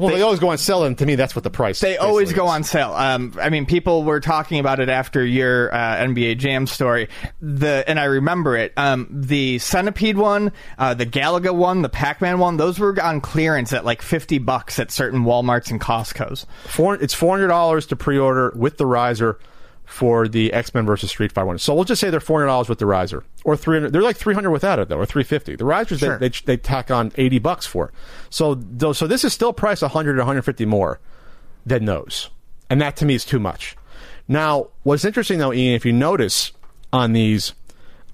Well. 0.00 0.14
They, 0.14 0.22
always 0.22 0.40
go 0.40 0.48
on 0.48 0.58
sale, 0.58 0.84
and 0.84 0.96
to 0.98 1.06
me, 1.06 1.14
that's 1.14 1.34
what 1.34 1.44
the 1.44 1.50
price. 1.50 1.80
They 1.80 1.96
always 1.96 2.32
go 2.32 2.46
is. 2.46 2.50
on 2.50 2.64
sale. 2.64 2.92
Um, 2.92 3.36
I 3.40 3.50
mean, 3.50 3.66
people 3.66 4.02
were 4.02 4.20
talking 4.20 4.58
about 4.58 4.80
it 4.80 4.88
after 4.88 5.24
your 5.24 5.72
uh, 5.72 5.96
NBA 5.96 6.38
Jam 6.38 6.66
story. 6.66 7.08
The 7.40 7.84
and 7.86 8.00
I 8.00 8.04
remember 8.04 8.56
it. 8.56 8.72
Um, 8.76 9.06
the 9.10 9.58
Centipede 9.58 10.16
one, 10.16 10.52
uh, 10.78 10.94
the 10.94 11.06
Galaga 11.06 11.54
one, 11.54 11.82
the 11.82 11.88
Pac-Man 11.88 12.38
one. 12.38 12.56
Those 12.56 12.78
were 12.78 13.00
on 13.02 13.20
clearance 13.20 13.72
at 13.72 13.84
like 13.84 14.02
fifty 14.02 14.38
bucks 14.38 14.78
at 14.78 14.90
certain 14.90 15.24
WalMarts 15.24 15.70
and 15.70 15.80
Costco's. 15.80 16.46
Four, 16.64 16.94
it's 16.96 17.14
four 17.14 17.36
hundred 17.36 17.48
dollars 17.48 17.86
to 17.86 17.96
pre-order 17.96 18.52
with 18.56 18.78
the 18.78 18.86
riser 18.86 19.38
for 19.90 20.28
the 20.28 20.52
X 20.52 20.72
Men 20.72 20.86
versus 20.86 21.10
Street 21.10 21.32
Fighter 21.32 21.46
one. 21.48 21.58
So 21.58 21.74
we'll 21.74 21.82
just 21.84 22.00
say 22.00 22.10
they're 22.10 22.20
four 22.20 22.38
hundred 22.38 22.46
dollars 22.46 22.68
with 22.68 22.78
the 22.78 22.86
riser, 22.86 23.24
or 23.44 23.56
three 23.56 23.76
hundred. 23.76 23.92
They're 23.92 24.02
like 24.02 24.16
three 24.16 24.34
hundred 24.34 24.50
without 24.52 24.78
it 24.78 24.88
though, 24.88 24.98
or 24.98 25.04
three 25.04 25.24
fifty. 25.24 25.56
The 25.56 25.64
risers 25.64 25.98
Sure. 25.98 26.16
they, 26.16 26.28
they 26.28 26.38
they 26.44 26.56
tack 26.56 26.90
on 26.92 27.10
eighty 27.16 27.40
bucks 27.40 27.66
for. 27.66 27.92
So 28.30 28.54
though, 28.54 28.92
so 28.92 29.06
this 29.08 29.24
is 29.24 29.32
still 29.32 29.52
priced 29.52 29.82
one 29.82 29.90
hundred 29.90 30.14
to 30.14 30.18
one 30.20 30.26
hundred 30.28 30.42
fifty 30.42 30.64
more 30.64 31.00
than 31.66 31.86
those, 31.86 32.30
and 32.70 32.80
that 32.80 32.96
to 32.98 33.04
me 33.04 33.14
is 33.16 33.24
too 33.24 33.40
much. 33.40 33.76
Now, 34.28 34.68
what's 34.84 35.04
interesting 35.04 35.38
though, 35.38 35.52
Ian, 35.52 35.74
if 35.74 35.84
you 35.84 35.92
notice 35.92 36.52
on 36.92 37.12
these, 37.12 37.52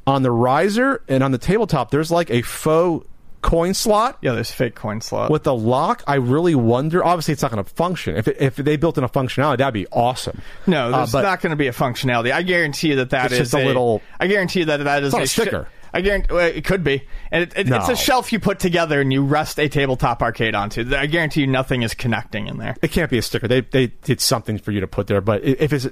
on 0.07 0.23
the 0.23 0.31
riser 0.33 1.03
and 1.09 1.23
on 1.23 1.31
the 1.31 1.39
tabletop, 1.39 1.91
there's 1.91 2.11
like 2.11 2.31
a 2.31 2.41
faux 2.41 3.07
coin 3.47 3.75
slot 3.75 4.19
Yeah, 4.21 4.33
there's 4.33 4.51
fake 4.51 4.75
coin 4.75 5.01
slot. 5.01 5.31
with 5.31 5.45
the 5.45 5.55
lock, 5.55 6.03
I 6.07 6.17
really 6.17 6.55
wonder. 6.55 7.05
Obviously, 7.05 7.33
it's 7.33 7.43
not 7.43 7.51
going 7.51 7.65
to 7.65 7.71
function. 7.71 8.17
If 8.17 8.29
it, 8.29 8.37
if 8.41 8.57
they 8.57 8.77
built 8.77 8.99
in 8.99 9.05
a 9.05 9.09
functionality, 9.09 9.59
that'd 9.59 9.73
be 9.75 9.87
awesome. 9.93 10.41
No, 10.67 10.89
Uh, 10.93 10.97
there's 10.99 11.13
but 11.13 11.23
not 11.23 11.41
going 11.41 11.51
to 11.51 11.57
be 11.57 11.69
a 11.69 11.73
functionality. 11.73 12.33
I 12.33 12.43
guarantee 12.43 12.89
you 12.89 12.97
that 12.97 13.11
that 13.11 13.33
is 13.33 13.39
just 13.39 13.55
a 13.55 13.65
little- 13.65 14.03
I 14.21 14.27
guarantee 14.27 14.61
you 14.61 14.65
that 14.67 14.85
that 14.85 15.03
is 15.05 15.15
a 15.15 15.19
a, 15.19 15.27
sticker. 15.27 15.69
I 15.95 16.01
guarantee 16.03 16.35
well, 16.35 16.45
it 16.47 16.65
could 16.65 16.85
be, 16.85 17.05
and 17.31 17.45
it, 17.45 17.53
it, 17.57 17.71
it's 17.71 17.89
a 17.89 17.97
shelf 17.97 18.31
you 18.33 18.39
put 18.39 18.59
together 18.59 19.01
and 19.01 19.11
you 19.11 19.23
rest 19.25 19.59
a 19.59 19.69
tabletop 19.69 20.21
arcade 20.21 20.55
onto. 20.55 20.95
I 20.95 21.07
guarantee 21.07 21.43
you 21.43 21.47
nothing 21.47 21.83
is 21.83 21.95
connecting 21.95 22.49
in 22.49 22.59
there. 22.59 22.75
it 22.83 22.91
can't 22.91 23.11
be 23.11 23.17
a 23.17 23.23
sticker. 23.23 23.49
They 23.49 23.63
they 23.63 23.87
did 23.87 24.21
something 24.21 24.59
for 24.59 24.73
you 24.73 24.81
to 24.81 24.87
put 24.87 25.07
there, 25.07 25.23
but 25.23 25.43
if 25.43 25.73
it's 25.73 25.87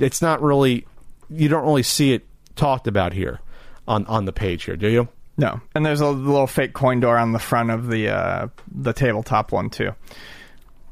it's 0.00 0.20
not 0.20 0.42
really, 0.42 0.86
you 1.30 1.48
don't 1.48 1.64
really 1.64 1.84
see 1.84 2.14
it 2.14 2.26
talked 2.56 2.88
about 2.88 3.12
here 3.12 3.40
on 3.86 4.06
on 4.06 4.24
the 4.24 4.32
page 4.32 4.64
here, 4.64 4.76
do 4.76 4.88
you? 4.88 5.08
No, 5.36 5.60
and 5.74 5.84
there's 5.84 6.00
a 6.00 6.08
little 6.08 6.46
fake 6.46 6.74
coin 6.74 7.00
door 7.00 7.18
on 7.18 7.32
the 7.32 7.38
front 7.38 7.70
of 7.70 7.88
the 7.88 8.08
uh, 8.08 8.48
the 8.72 8.92
tabletop 8.92 9.52
one 9.52 9.70
too. 9.70 9.92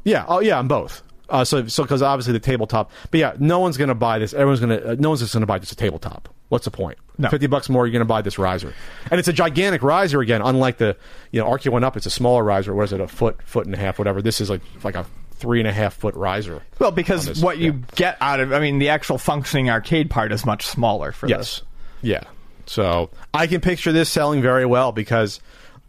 Yeah. 0.04 0.24
Oh, 0.26 0.40
yeah. 0.40 0.58
On 0.58 0.66
both. 0.66 1.02
Uh, 1.28 1.44
so, 1.44 1.66
so 1.66 1.84
because 1.84 2.02
obviously 2.02 2.32
the 2.32 2.40
tabletop, 2.40 2.90
but 3.10 3.20
yeah, 3.20 3.34
no 3.38 3.60
one's 3.60 3.76
going 3.76 3.88
to 3.88 3.94
buy 3.94 4.18
this. 4.18 4.34
Everyone's 4.34 4.60
to. 4.60 4.90
Uh, 4.90 4.96
no 4.98 5.10
one's 5.10 5.20
just 5.20 5.32
going 5.32 5.42
to 5.42 5.46
buy 5.46 5.58
just 5.58 5.72
a 5.72 5.76
tabletop. 5.76 6.28
What's 6.48 6.66
the 6.66 6.70
point? 6.70 6.98
No. 7.16 7.30
Fifty 7.30 7.46
bucks 7.46 7.70
more, 7.70 7.86
you're 7.86 7.92
going 7.92 8.00
to 8.00 8.04
buy 8.04 8.20
this 8.20 8.38
riser, 8.38 8.74
and 9.10 9.18
it's 9.18 9.28
a 9.28 9.32
gigantic 9.32 9.82
riser 9.82 10.20
again. 10.20 10.42
Unlike 10.42 10.78
the, 10.78 10.96
you 11.30 11.40
know, 11.40 11.46
Arcade 11.46 11.72
One 11.72 11.84
Up, 11.84 11.96
it's 11.96 12.04
a 12.04 12.10
smaller 12.10 12.42
riser. 12.42 12.74
What 12.74 12.84
is 12.84 12.92
it? 12.92 13.00
A 13.00 13.08
foot, 13.08 13.40
foot 13.44 13.64
and 13.64 13.74
a 13.74 13.78
half, 13.78 13.98
whatever. 13.98 14.20
This 14.20 14.40
is 14.40 14.50
like 14.50 14.60
like 14.82 14.94
a 14.94 15.06
three 15.36 15.60
and 15.60 15.68
a 15.68 15.72
half 15.72 15.94
foot 15.94 16.14
riser. 16.14 16.62
Well, 16.78 16.90
because 16.90 17.26
this, 17.26 17.40
what 17.40 17.58
you 17.58 17.82
get 17.94 18.18
out 18.20 18.40
of, 18.40 18.52
I 18.52 18.60
mean, 18.60 18.78
the 18.78 18.90
actual 18.90 19.18
functioning 19.18 19.70
arcade 19.70 20.10
part 20.10 20.32
is 20.32 20.44
much 20.44 20.66
smaller 20.66 21.12
for 21.12 21.28
this. 21.28 21.62
Yes. 22.02 22.22
Yeah. 22.24 22.30
So 22.66 23.10
I 23.34 23.46
can 23.46 23.60
picture 23.60 23.92
this 23.92 24.10
selling 24.10 24.42
very 24.42 24.66
well 24.66 24.92
because 24.92 25.40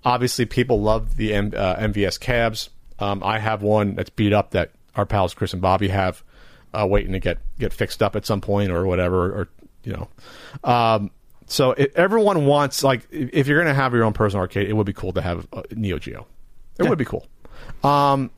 obviously 0.03 0.45
people 0.45 0.81
love 0.81 1.15
the 1.17 1.33
M- 1.33 1.53
uh, 1.55 1.75
MVS 1.75 2.19
cabs. 2.19 2.69
Um, 2.99 3.23
I 3.23 3.39
have 3.39 3.61
one 3.61 3.95
that's 3.95 4.09
beat 4.09 4.33
up 4.33 4.51
that 4.51 4.71
our 4.95 5.05
pals 5.05 5.33
Chris 5.33 5.53
and 5.53 5.61
Bobby 5.61 5.87
have, 5.89 6.23
uh, 6.73 6.87
waiting 6.87 7.13
to 7.13 7.19
get 7.19 7.39
get 7.59 7.73
fixed 7.73 8.01
up 8.01 8.15
at 8.15 8.25
some 8.25 8.41
point 8.41 8.71
or 8.71 8.85
whatever, 8.85 9.41
or 9.41 9.49
you 9.83 9.93
know. 9.93 10.07
Um, 10.63 11.11
so 11.47 11.71
it, 11.71 11.93
everyone 11.95 12.45
wants 12.45 12.83
like 12.83 13.07
if 13.11 13.47
you're 13.47 13.61
going 13.61 13.73
to 13.73 13.79
have 13.79 13.93
your 13.93 14.03
own 14.03 14.13
personal 14.13 14.41
arcade, 14.41 14.69
it 14.69 14.73
would 14.73 14.85
be 14.85 14.93
cool 14.93 15.13
to 15.13 15.21
have 15.21 15.47
a 15.53 15.63
Neo 15.71 15.99
Geo. 15.99 16.25
It 16.79 16.89
would 16.89 16.97
be 16.97 17.05
cool. 17.05 17.27
Um, 17.83 18.31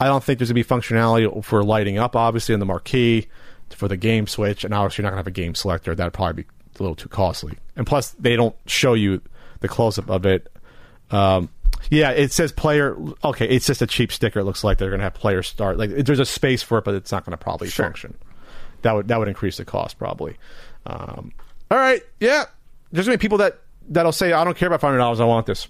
I 0.00 0.06
don't 0.06 0.22
think 0.22 0.38
there's 0.38 0.50
going 0.50 0.62
to 0.62 0.68
be 0.68 0.74
functionality 0.74 1.44
for 1.44 1.62
lighting 1.62 1.98
up, 1.98 2.16
obviously, 2.16 2.52
in 2.52 2.60
the 2.60 2.66
marquee 2.66 3.28
for 3.70 3.88
the 3.88 3.96
game 3.96 4.26
switch, 4.26 4.64
and 4.64 4.74
obviously 4.74 5.02
you're 5.02 5.10
not 5.10 5.16
going 5.16 5.24
to 5.24 5.28
have 5.28 5.28
a 5.28 5.42
game 5.42 5.54
selector. 5.54 5.94
That'd 5.94 6.12
probably 6.12 6.42
be 6.42 6.48
a 6.80 6.82
little 6.82 6.96
too 6.96 7.08
costly. 7.08 7.54
And 7.76 7.86
plus, 7.86 8.10
they 8.12 8.36
don't 8.36 8.54
show 8.66 8.94
you 8.94 9.20
the 9.60 9.68
close 9.68 9.98
up 9.98 10.10
of 10.10 10.26
it. 10.26 10.50
Um, 11.10 11.48
yeah, 11.90 12.10
it 12.10 12.32
says 12.32 12.52
player. 12.52 12.96
Okay, 13.24 13.46
it's 13.48 13.66
just 13.66 13.82
a 13.82 13.86
cheap 13.86 14.10
sticker. 14.12 14.40
It 14.40 14.44
looks 14.44 14.64
like 14.64 14.78
they're 14.78 14.90
going 14.90 14.98
to 15.00 15.04
have 15.04 15.14
player 15.14 15.42
start. 15.42 15.78
Like 15.78 15.90
there's 15.90 16.18
a 16.18 16.24
space 16.26 16.62
for 16.62 16.78
it, 16.78 16.84
but 16.84 16.94
it's 16.94 17.12
not 17.12 17.24
going 17.24 17.32
to 17.32 17.36
probably 17.36 17.68
Sure. 17.68 17.84
function. 17.86 18.16
That 18.82 18.94
would 18.94 19.08
that 19.08 19.18
would 19.18 19.28
increase 19.28 19.56
the 19.56 19.64
cost 19.64 19.98
probably. 19.98 20.36
Um, 20.86 21.32
all 21.70 21.78
right, 21.78 22.02
yeah. 22.20 22.44
There's 22.92 23.06
going 23.06 23.14
to 23.16 23.18
be 23.18 23.22
people 23.22 23.38
that 23.38 23.58
that'll 23.88 24.12
say, 24.12 24.32
"I 24.32 24.44
don't 24.44 24.56
care 24.56 24.68
about 24.68 24.80
five 24.80 24.88
hundred 24.88 24.98
dollars. 24.98 25.20
I 25.20 25.24
want 25.24 25.46
this." 25.46 25.68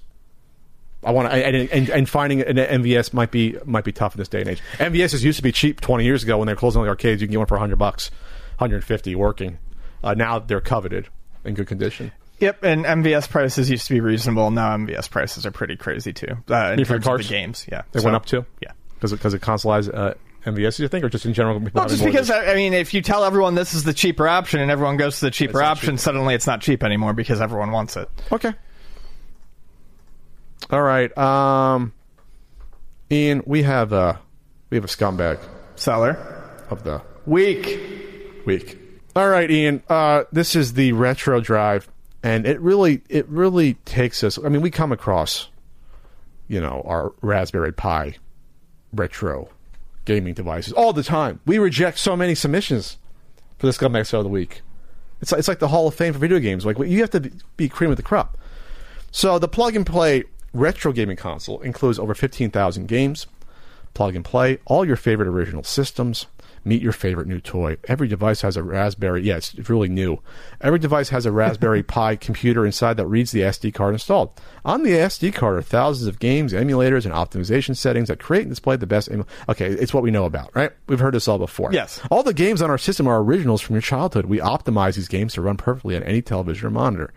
I 1.04 1.12
want 1.12 1.30
to, 1.30 1.36
and, 1.36 1.70
and, 1.70 1.88
and 1.90 2.08
finding 2.08 2.40
an 2.40 2.56
MVS 2.56 3.12
might 3.12 3.30
be 3.30 3.56
might 3.64 3.84
be 3.84 3.92
tough 3.92 4.14
in 4.14 4.18
this 4.18 4.28
day 4.28 4.40
and 4.40 4.48
age. 4.50 4.62
MVSs 4.78 5.22
used 5.22 5.36
to 5.36 5.42
be 5.42 5.52
cheap 5.52 5.80
twenty 5.80 6.04
years 6.04 6.22
ago 6.22 6.38
when 6.38 6.46
they 6.46 6.52
were 6.54 6.58
closing 6.58 6.82
the 6.82 6.88
arcades. 6.88 7.20
You 7.20 7.28
can 7.28 7.32
get 7.32 7.38
one 7.38 7.46
for 7.46 7.58
hundred 7.58 7.76
bucks, 7.76 8.10
hundred 8.58 8.82
fifty 8.84 9.14
working. 9.14 9.58
Uh, 10.06 10.14
now 10.14 10.38
they're 10.38 10.60
coveted 10.60 11.08
in 11.44 11.54
good 11.54 11.66
condition. 11.66 12.12
Yep, 12.38 12.62
and 12.64 12.84
MVS 12.84 13.28
prices 13.28 13.68
used 13.70 13.86
to 13.88 13.94
be 13.94 14.00
reasonable. 14.00 14.50
Now 14.50 14.76
MVS 14.76 15.10
prices 15.10 15.44
are 15.46 15.50
pretty 15.50 15.74
crazy 15.76 16.12
too. 16.12 16.36
Uh, 16.50 16.74
in 16.78 16.84
terms 16.84 17.06
of 17.06 17.18
the 17.18 17.24
games, 17.24 17.66
yeah, 17.70 17.82
They 17.92 18.00
So, 18.00 18.04
went 18.04 18.16
up 18.16 18.26
too. 18.26 18.44
Yeah. 18.62 18.72
because 18.94 19.12
because 19.12 19.34
it 19.34 19.40
consoleized 19.42 19.92
uh, 19.94 20.14
MVS. 20.44 20.78
You 20.78 20.86
think, 20.88 21.04
or 21.04 21.08
just 21.08 21.26
in 21.26 21.32
general? 21.34 21.58
Well, 21.74 21.88
just 21.88 22.04
because? 22.04 22.30
I 22.30 22.52
I 22.52 22.54
mean, 22.54 22.72
if 22.74 22.94
you 22.94 23.02
tell 23.02 23.24
everyone 23.24 23.54
this 23.54 23.74
is 23.74 23.84
the 23.84 23.92
cheaper 23.94 24.28
option 24.28 24.60
and 24.60 24.70
everyone 24.70 24.96
goes 24.96 25.18
to 25.20 25.24
the 25.24 25.30
cheaper 25.30 25.62
option, 25.62 25.98
suddenly 25.98 26.34
it's 26.34 26.46
not 26.46 26.60
cheap 26.60 26.84
anymore 26.84 27.14
because 27.14 27.40
everyone 27.40 27.72
wants 27.72 27.96
it. 27.96 28.08
Okay. 28.30 28.52
All 30.70 30.82
right. 30.82 31.16
Um, 31.18 31.92
Ian, 33.10 33.42
we 33.46 33.62
have 33.62 33.92
a 33.92 34.20
we 34.70 34.76
have 34.76 34.84
a 34.84 34.88
scumbag 34.88 35.38
Seller, 35.76 36.16
of 36.70 36.82
the 36.84 37.00
week. 37.26 37.80
week. 38.46 38.78
All 39.16 39.30
right, 39.30 39.50
Ian. 39.50 39.82
Uh, 39.88 40.24
this 40.30 40.54
is 40.54 40.74
the 40.74 40.92
retro 40.92 41.40
drive, 41.40 41.88
and 42.22 42.46
it 42.46 42.60
really 42.60 43.00
it 43.08 43.26
really 43.30 43.74
takes 43.86 44.22
us. 44.22 44.38
I 44.38 44.50
mean, 44.50 44.60
we 44.60 44.70
come 44.70 44.92
across, 44.92 45.48
you 46.48 46.60
know, 46.60 46.82
our 46.84 47.14
Raspberry 47.22 47.72
Pi 47.72 48.16
retro 48.92 49.48
gaming 50.04 50.34
devices 50.34 50.74
all 50.74 50.92
the 50.92 51.02
time. 51.02 51.40
We 51.46 51.56
reject 51.56 51.98
so 51.98 52.14
many 52.14 52.34
submissions 52.34 52.98
for 53.56 53.64
the 53.64 53.72
scumbag 53.72 54.06
show 54.06 54.18
of 54.18 54.24
the 54.24 54.30
week. 54.30 54.60
It's 55.22 55.32
like, 55.32 55.38
it's 55.38 55.48
like 55.48 55.60
the 55.60 55.68
Hall 55.68 55.88
of 55.88 55.94
Fame 55.94 56.12
for 56.12 56.18
video 56.18 56.38
games. 56.38 56.66
Like 56.66 56.78
you 56.78 57.00
have 57.00 57.10
to 57.10 57.30
be, 57.56 57.70
cream 57.70 57.90
of 57.90 57.96
the 57.96 58.02
crop. 58.02 58.36
So 59.12 59.38
the 59.38 59.48
plug 59.48 59.74
and 59.74 59.86
play 59.86 60.24
retro 60.52 60.92
gaming 60.92 61.16
console 61.16 61.62
includes 61.62 61.98
over 61.98 62.14
15,000 62.14 62.86
games. 62.86 63.26
Plug 63.94 64.14
and 64.14 64.26
play 64.26 64.58
all 64.66 64.84
your 64.84 64.96
favorite 64.96 65.26
original 65.26 65.62
systems. 65.62 66.26
Meet 66.66 66.82
your 66.82 66.92
favorite 66.92 67.28
new 67.28 67.40
toy. 67.40 67.76
Every 67.84 68.08
device 68.08 68.40
has 68.40 68.56
a 68.56 68.62
Raspberry. 68.64 69.22
Yeah, 69.22 69.36
it's 69.36 69.54
really 69.70 69.88
new. 69.88 70.20
Every 70.60 70.80
device 70.80 71.10
has 71.10 71.24
a 71.24 71.30
Raspberry 71.30 71.82
Pi 71.84 72.16
computer 72.16 72.66
inside 72.66 72.96
that 72.96 73.06
reads 73.06 73.30
the 73.30 73.42
SD 73.42 73.72
card 73.72 73.94
installed. 73.94 74.32
On 74.64 74.82
the 74.82 74.90
SD 74.90 75.32
card 75.32 75.58
are 75.58 75.62
thousands 75.62 76.08
of 76.08 76.18
games, 76.18 76.52
emulators, 76.52 77.04
and 77.04 77.14
optimization 77.14 77.76
settings 77.76 78.08
that 78.08 78.18
create 78.18 78.42
and 78.42 78.50
display 78.50 78.74
the 78.74 78.84
best. 78.84 79.08
Emu- 79.08 79.24
okay, 79.48 79.66
it's 79.68 79.94
what 79.94 80.02
we 80.02 80.10
know 80.10 80.24
about, 80.24 80.50
right? 80.56 80.72
We've 80.88 80.98
heard 80.98 81.14
this 81.14 81.28
all 81.28 81.38
before. 81.38 81.72
Yes. 81.72 82.00
All 82.10 82.24
the 82.24 82.34
games 82.34 82.60
on 82.60 82.68
our 82.68 82.78
system 82.78 83.06
are 83.06 83.22
originals 83.22 83.60
from 83.60 83.76
your 83.76 83.82
childhood. 83.82 84.26
We 84.26 84.38
optimize 84.38 84.96
these 84.96 85.06
games 85.06 85.34
to 85.34 85.42
run 85.42 85.56
perfectly 85.56 85.94
on 85.94 86.02
any 86.02 86.20
television 86.20 86.66
or 86.66 86.70
monitor. 86.70 87.14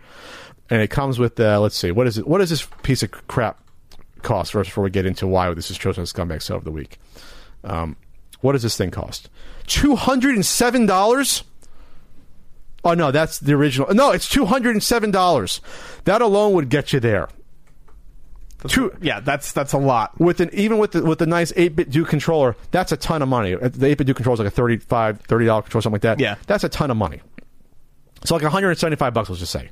And 0.70 0.80
it 0.80 0.90
comes 0.90 1.18
with, 1.18 1.40
uh, 1.40 1.60
let's 1.60 1.76
see, 1.76 1.90
what 1.90 2.06
is 2.06 2.18
it? 2.18 2.28
What 2.28 2.38
does 2.38 2.50
this 2.50 2.68
piece 2.84 3.02
of 3.02 3.10
crap 3.26 3.60
cost 4.22 4.52
first 4.52 4.70
before 4.70 4.84
we 4.84 4.90
get 4.90 5.06
into 5.06 5.26
why 5.26 5.52
this 5.54 5.72
is 5.72 5.76
chosen 5.76 6.02
as 6.02 6.12
scumbag 6.12 6.40
sale 6.40 6.56
of 6.56 6.62
the 6.62 6.70
week? 6.70 7.00
Um, 7.64 7.96
what 8.40 8.52
does 8.52 8.62
this 8.62 8.76
thing 8.76 8.90
cost? 8.90 9.28
Two 9.66 9.96
hundred 9.96 10.34
and 10.34 10.44
seven 10.44 10.86
dollars. 10.86 11.44
Oh 12.84 12.94
no, 12.94 13.10
that's 13.10 13.38
the 13.38 13.52
original. 13.52 13.92
No, 13.94 14.10
it's 14.10 14.28
two 14.28 14.46
hundred 14.46 14.70
and 14.70 14.82
seven 14.82 15.10
dollars. 15.10 15.60
That 16.04 16.22
alone 16.22 16.54
would 16.54 16.68
get 16.68 16.92
you 16.92 17.00
there. 17.00 17.28
Two, 18.68 18.92
Yeah, 19.00 19.20
that's 19.20 19.52
that's 19.52 19.72
a 19.72 19.78
lot. 19.78 20.20
with 20.20 20.40
an 20.40 20.50
even 20.52 20.76
with 20.76 20.92
the, 20.92 21.02
with 21.02 21.18
the 21.18 21.26
nice 21.26 21.50
8BitDo 21.52 22.06
controller, 22.06 22.56
that's 22.72 22.92
a 22.92 22.96
ton 22.98 23.22
of 23.22 23.28
money. 23.28 23.54
Uh, 23.54 23.68
The 23.68 23.94
8BitDo 23.96 24.14
controller 24.14 24.34
is 24.34 24.40
like 24.40 24.48
a 24.48 24.50
35 24.50 25.20
30 25.22 25.46
dollar 25.46 25.62
controller 25.62 25.80
something 25.82 25.94
like 25.94 26.02
that. 26.02 26.20
Yeah. 26.20 26.34
That's 26.46 26.62
a 26.64 26.68
ton 26.68 26.90
of 26.90 26.98
money. 26.98 27.22
So 28.24 28.34
like 28.34 28.42
175 28.42 29.14
bucks 29.14 29.30
let's 29.30 29.40
just 29.40 29.52
say. 29.52 29.70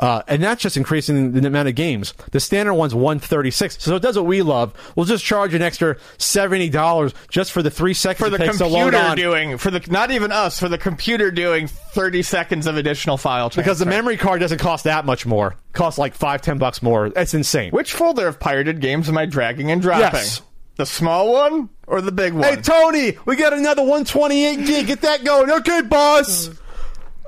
Uh, 0.00 0.22
and 0.28 0.42
that's 0.42 0.62
just 0.62 0.76
increasing 0.76 1.32
the 1.32 1.44
amount 1.46 1.68
of 1.68 1.74
games. 1.74 2.14
The 2.30 2.38
standard 2.38 2.74
one's 2.74 2.94
136. 2.94 3.82
So 3.82 3.96
it 3.96 4.02
does 4.02 4.16
what 4.16 4.26
we 4.26 4.42
love. 4.42 4.72
We'll 4.94 5.06
just 5.06 5.24
charge 5.24 5.54
an 5.54 5.62
extra 5.62 5.96
$70 6.18 7.14
just 7.30 7.50
for 7.52 7.62
the 7.62 7.70
3 7.70 7.94
seconds 7.94 8.24
For 8.24 8.30
the 8.30 8.42
it 8.42 8.46
takes 8.46 8.58
to 8.58 8.66
load 8.66 8.92
computer 8.92 9.16
doing 9.16 9.58
for 9.58 9.70
the 9.72 9.84
not 9.90 10.10
even 10.12 10.30
us 10.30 10.60
for 10.60 10.68
the 10.68 10.78
computer 10.78 11.30
doing 11.30 11.66
thirty 11.66 12.22
seconds 12.22 12.66
of 12.66 12.76
additional 12.76 13.16
file 13.16 13.50
transfer. 13.50 13.60
because 13.62 13.78
the 13.80 13.86
memory 13.86 14.16
card 14.16 14.40
doesn't 14.40 14.58
cost 14.58 14.84
that 14.84 15.04
much 15.04 15.26
more. 15.26 15.48
It 15.52 15.72
costs 15.72 15.98
like 15.98 16.14
5 16.14 16.42
10 16.42 16.58
bucks 16.58 16.80
more. 16.82 17.10
That's 17.10 17.34
insane. 17.34 17.72
Which 17.72 17.92
folder 17.92 18.28
of 18.28 18.38
pirated 18.38 18.80
games 18.80 19.08
am 19.08 19.18
I 19.18 19.26
dragging 19.26 19.70
and 19.70 19.82
dropping? 19.82 20.20
Yes. 20.20 20.42
The 20.76 20.86
small 20.86 21.32
one 21.32 21.70
or 21.88 22.00
the 22.00 22.12
big 22.12 22.34
one? 22.34 22.44
Hey 22.44 22.56
Tony, 22.56 23.18
we 23.24 23.34
got 23.34 23.52
another 23.52 23.82
128 23.82 24.64
gig. 24.64 24.86
Get 24.86 25.00
that 25.00 25.24
going. 25.24 25.50
Okay, 25.50 25.82
boss. 25.82 26.50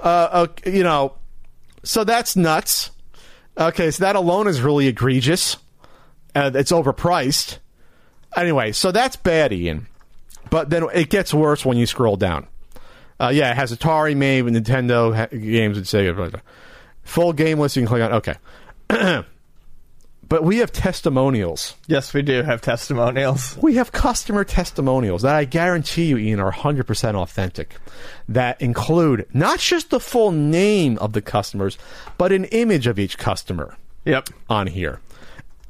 Uh, 0.01 0.47
okay, 0.49 0.77
you 0.77 0.85
know, 0.85 1.15
so 1.83 2.05
that's 2.05 2.37
nuts. 2.37 2.91
Okay, 3.59 3.91
so 3.91 4.05
that 4.05 4.17
alone 4.17 4.47
is 4.47 4.61
really 4.61 4.87
egregious. 4.87 5.57
Uh, 6.35 6.51
it's 6.55 6.73
overpriced. 6.73 7.59
Anyway, 8.37 8.73
so 8.73 8.93
that's 8.93 9.17
bad, 9.17 9.53
Ian. 9.53 9.87
But 10.51 10.71
then 10.71 10.87
it 10.95 11.11
gets 11.11 11.35
worse 11.35 11.65
when 11.65 11.77
you 11.77 11.87
scroll 11.87 12.17
down. 12.17 12.47
Uh, 13.19 13.31
yeah, 13.33 13.51
it 13.51 13.57
has 13.57 13.77
Atari, 13.77 14.13
and 14.13 14.57
Nintendo 14.57 15.15
ha- 15.15 15.27
games 15.27 15.77
and 15.77 15.87
Sega. 15.87 16.41
Full 17.03 17.33
game 17.33 17.59
list 17.59 17.77
you 17.77 17.83
can 17.83 17.89
click 17.89 18.03
on. 18.03 18.13
Okay. 18.15 19.25
but 20.31 20.43
we 20.45 20.57
have 20.59 20.73
testimonials. 20.73 21.75
yes, 21.87 22.15
we 22.15 22.23
do 22.23 22.43
have 22.43 22.63
testimonials. 22.63 23.59
We 23.61 23.75
have 23.75 23.93
customer 23.93 24.45
testimonials 24.45 25.21
that 25.23 25.35
I 25.35 25.45
guarantee 25.45 26.07
you, 26.07 26.17
Ian, 26.17 26.41
are 26.41 26.53
100% 26.53 27.15
authentic. 27.15 27.75
That 28.29 28.59
include 28.63 29.27
not 29.35 29.59
just 29.59 29.91
the 29.91 30.01
full 30.01 30.31
name 30.33 30.97
of 30.99 31.13
the 31.13 31.21
customers, 31.21 31.77
but 32.17 32.33
an 32.33 32.45
image 32.47 32.87
of 32.87 32.99
each 32.99 33.19
customer 33.19 33.77
Yep. 34.07 34.29
on 34.49 34.69
here. 34.69 35.01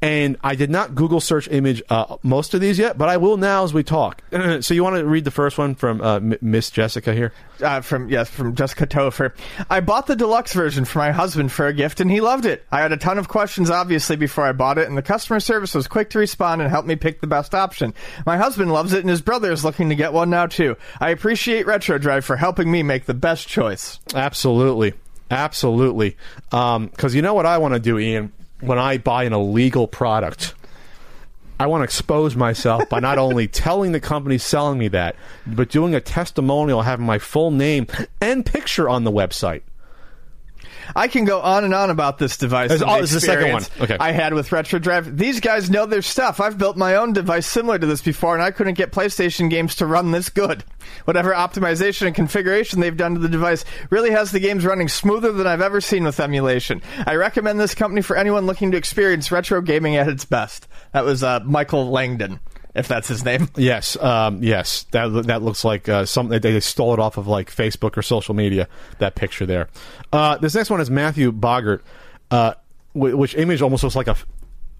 And 0.02 0.38
I 0.42 0.54
did 0.54 0.70
not 0.70 0.94
Google 0.94 1.20
search 1.20 1.46
image 1.48 1.82
uh, 1.90 2.16
most 2.22 2.54
of 2.54 2.60
these 2.62 2.78
yet, 2.78 2.96
but 2.96 3.10
I 3.10 3.18
will 3.18 3.36
now 3.36 3.64
as 3.64 3.74
we 3.74 3.82
talk. 3.82 4.22
so 4.60 4.72
you 4.72 4.82
want 4.82 4.96
to 4.96 5.04
read 5.04 5.24
the 5.24 5.30
first 5.30 5.58
one 5.58 5.74
from 5.74 6.00
uh, 6.00 6.20
Miss 6.40 6.70
Jessica 6.70 7.12
here? 7.12 7.32
Uh, 7.60 7.82
from 7.82 8.08
yes, 8.08 8.30
from 8.30 8.54
Jessica 8.54 8.86
Topher. 8.86 9.34
I 9.68 9.80
bought 9.80 10.06
the 10.06 10.16
deluxe 10.16 10.54
version 10.54 10.86
for 10.86 11.00
my 11.00 11.10
husband 11.10 11.52
for 11.52 11.66
a 11.66 11.74
gift, 11.74 12.00
and 12.00 12.10
he 12.10 12.22
loved 12.22 12.46
it. 12.46 12.64
I 12.72 12.80
had 12.80 12.92
a 12.92 12.96
ton 12.96 13.18
of 13.18 13.28
questions, 13.28 13.68
obviously, 13.68 14.16
before 14.16 14.44
I 14.44 14.52
bought 14.52 14.78
it, 14.78 14.88
and 14.88 14.96
the 14.96 15.02
customer 15.02 15.38
service 15.38 15.74
was 15.74 15.86
quick 15.86 16.08
to 16.10 16.18
respond 16.18 16.62
and 16.62 16.70
help 16.70 16.86
me 16.86 16.96
pick 16.96 17.20
the 17.20 17.26
best 17.26 17.54
option. 17.54 17.92
My 18.24 18.38
husband 18.38 18.72
loves 18.72 18.94
it, 18.94 19.00
and 19.00 19.10
his 19.10 19.20
brother 19.20 19.52
is 19.52 19.64
looking 19.66 19.90
to 19.90 19.94
get 19.94 20.14
one 20.14 20.30
now 20.30 20.46
too. 20.46 20.76
I 20.98 21.10
appreciate 21.10 21.66
Retro 21.66 21.98
Drive 21.98 22.24
for 22.24 22.36
helping 22.36 22.70
me 22.70 22.82
make 22.82 23.04
the 23.04 23.12
best 23.12 23.48
choice. 23.48 24.00
Absolutely, 24.14 24.94
absolutely. 25.30 26.16
Because 26.50 27.14
you 27.14 27.20
know 27.20 27.34
what 27.34 27.44
I 27.44 27.58
want 27.58 27.74
to 27.74 27.80
do, 27.80 27.98
Ian, 27.98 28.32
when 28.60 28.78
I 28.78 28.98
buy 28.98 29.24
an 29.24 29.32
illegal 29.32 29.86
product. 29.86 30.54
I 31.58 31.66
want 31.66 31.80
to 31.80 31.84
expose 31.84 32.36
myself 32.36 32.88
by 32.88 33.00
not 33.00 33.18
only 33.18 33.46
telling 33.48 33.92
the 33.92 34.00
company 34.00 34.38
selling 34.38 34.78
me 34.78 34.88
that, 34.88 35.16
but 35.46 35.68
doing 35.68 35.94
a 35.94 36.00
testimonial 36.00 36.82
having 36.82 37.04
my 37.04 37.18
full 37.18 37.50
name 37.50 37.86
and 38.20 38.46
picture 38.46 38.88
on 38.88 39.04
the 39.04 39.12
website. 39.12 39.62
I 40.96 41.08
can 41.08 41.24
go 41.24 41.40
on 41.40 41.64
and 41.64 41.74
on 41.74 41.90
about 41.90 42.18
this 42.18 42.36
device. 42.36 42.68
There's- 42.68 42.82
oh, 42.86 43.00
this 43.00 43.12
is 43.12 43.20
the 43.22 43.26
second 43.26 43.52
one. 43.52 43.62
Okay. 43.80 43.96
I 43.98 44.12
had 44.12 44.34
with 44.34 44.52
Retro 44.52 44.78
Drive. 44.78 45.16
These 45.16 45.40
guys 45.40 45.70
know 45.70 45.86
their 45.86 46.02
stuff. 46.02 46.40
I've 46.40 46.58
built 46.58 46.76
my 46.76 46.96
own 46.96 47.12
device 47.12 47.46
similar 47.46 47.78
to 47.78 47.86
this 47.86 48.02
before, 48.02 48.34
and 48.34 48.42
I 48.42 48.50
couldn't 48.50 48.74
get 48.74 48.92
PlayStation 48.92 49.48
games 49.50 49.74
to 49.76 49.86
run 49.86 50.10
this 50.10 50.28
good. 50.28 50.64
Whatever 51.04 51.32
optimization 51.32 52.06
and 52.06 52.14
configuration 52.14 52.80
they've 52.80 52.96
done 52.96 53.14
to 53.14 53.20
the 53.20 53.28
device 53.28 53.64
really 53.90 54.10
has 54.10 54.30
the 54.32 54.40
games 54.40 54.64
running 54.64 54.88
smoother 54.88 55.32
than 55.32 55.46
I've 55.46 55.60
ever 55.60 55.80
seen 55.80 56.04
with 56.04 56.18
emulation. 56.20 56.82
I 57.06 57.14
recommend 57.14 57.60
this 57.60 57.74
company 57.74 58.02
for 58.02 58.16
anyone 58.16 58.46
looking 58.46 58.70
to 58.72 58.76
experience 58.76 59.30
retro 59.30 59.60
gaming 59.60 59.96
at 59.96 60.08
its 60.08 60.24
best. 60.24 60.66
That 60.92 61.04
was 61.04 61.22
uh, 61.22 61.40
Michael 61.44 61.90
Langdon, 61.90 62.40
if 62.74 62.88
that's 62.88 63.08
his 63.08 63.24
name. 63.24 63.48
Yes, 63.56 63.96
um, 63.96 64.42
yes, 64.42 64.84
that 64.92 65.08
that 65.26 65.42
looks 65.42 65.64
like 65.64 65.88
uh, 65.88 66.04
something 66.06 66.40
they 66.40 66.58
stole 66.60 66.92
it 66.94 66.98
off 67.00 67.16
of 67.16 67.26
like 67.26 67.54
Facebook 67.54 67.96
or 67.96 68.02
social 68.02 68.34
media. 68.34 68.68
That 68.98 69.14
picture 69.14 69.46
there. 69.46 69.68
Uh, 70.12 70.36
this 70.38 70.54
next 70.54 70.70
one 70.70 70.80
is 70.80 70.90
Matthew 70.90 71.32
Boggart, 71.32 71.82
uh, 72.30 72.54
wh- 72.92 73.16
which 73.18 73.34
image 73.34 73.62
almost 73.62 73.82
looks 73.82 73.96
like 73.96 74.08
a 74.08 74.16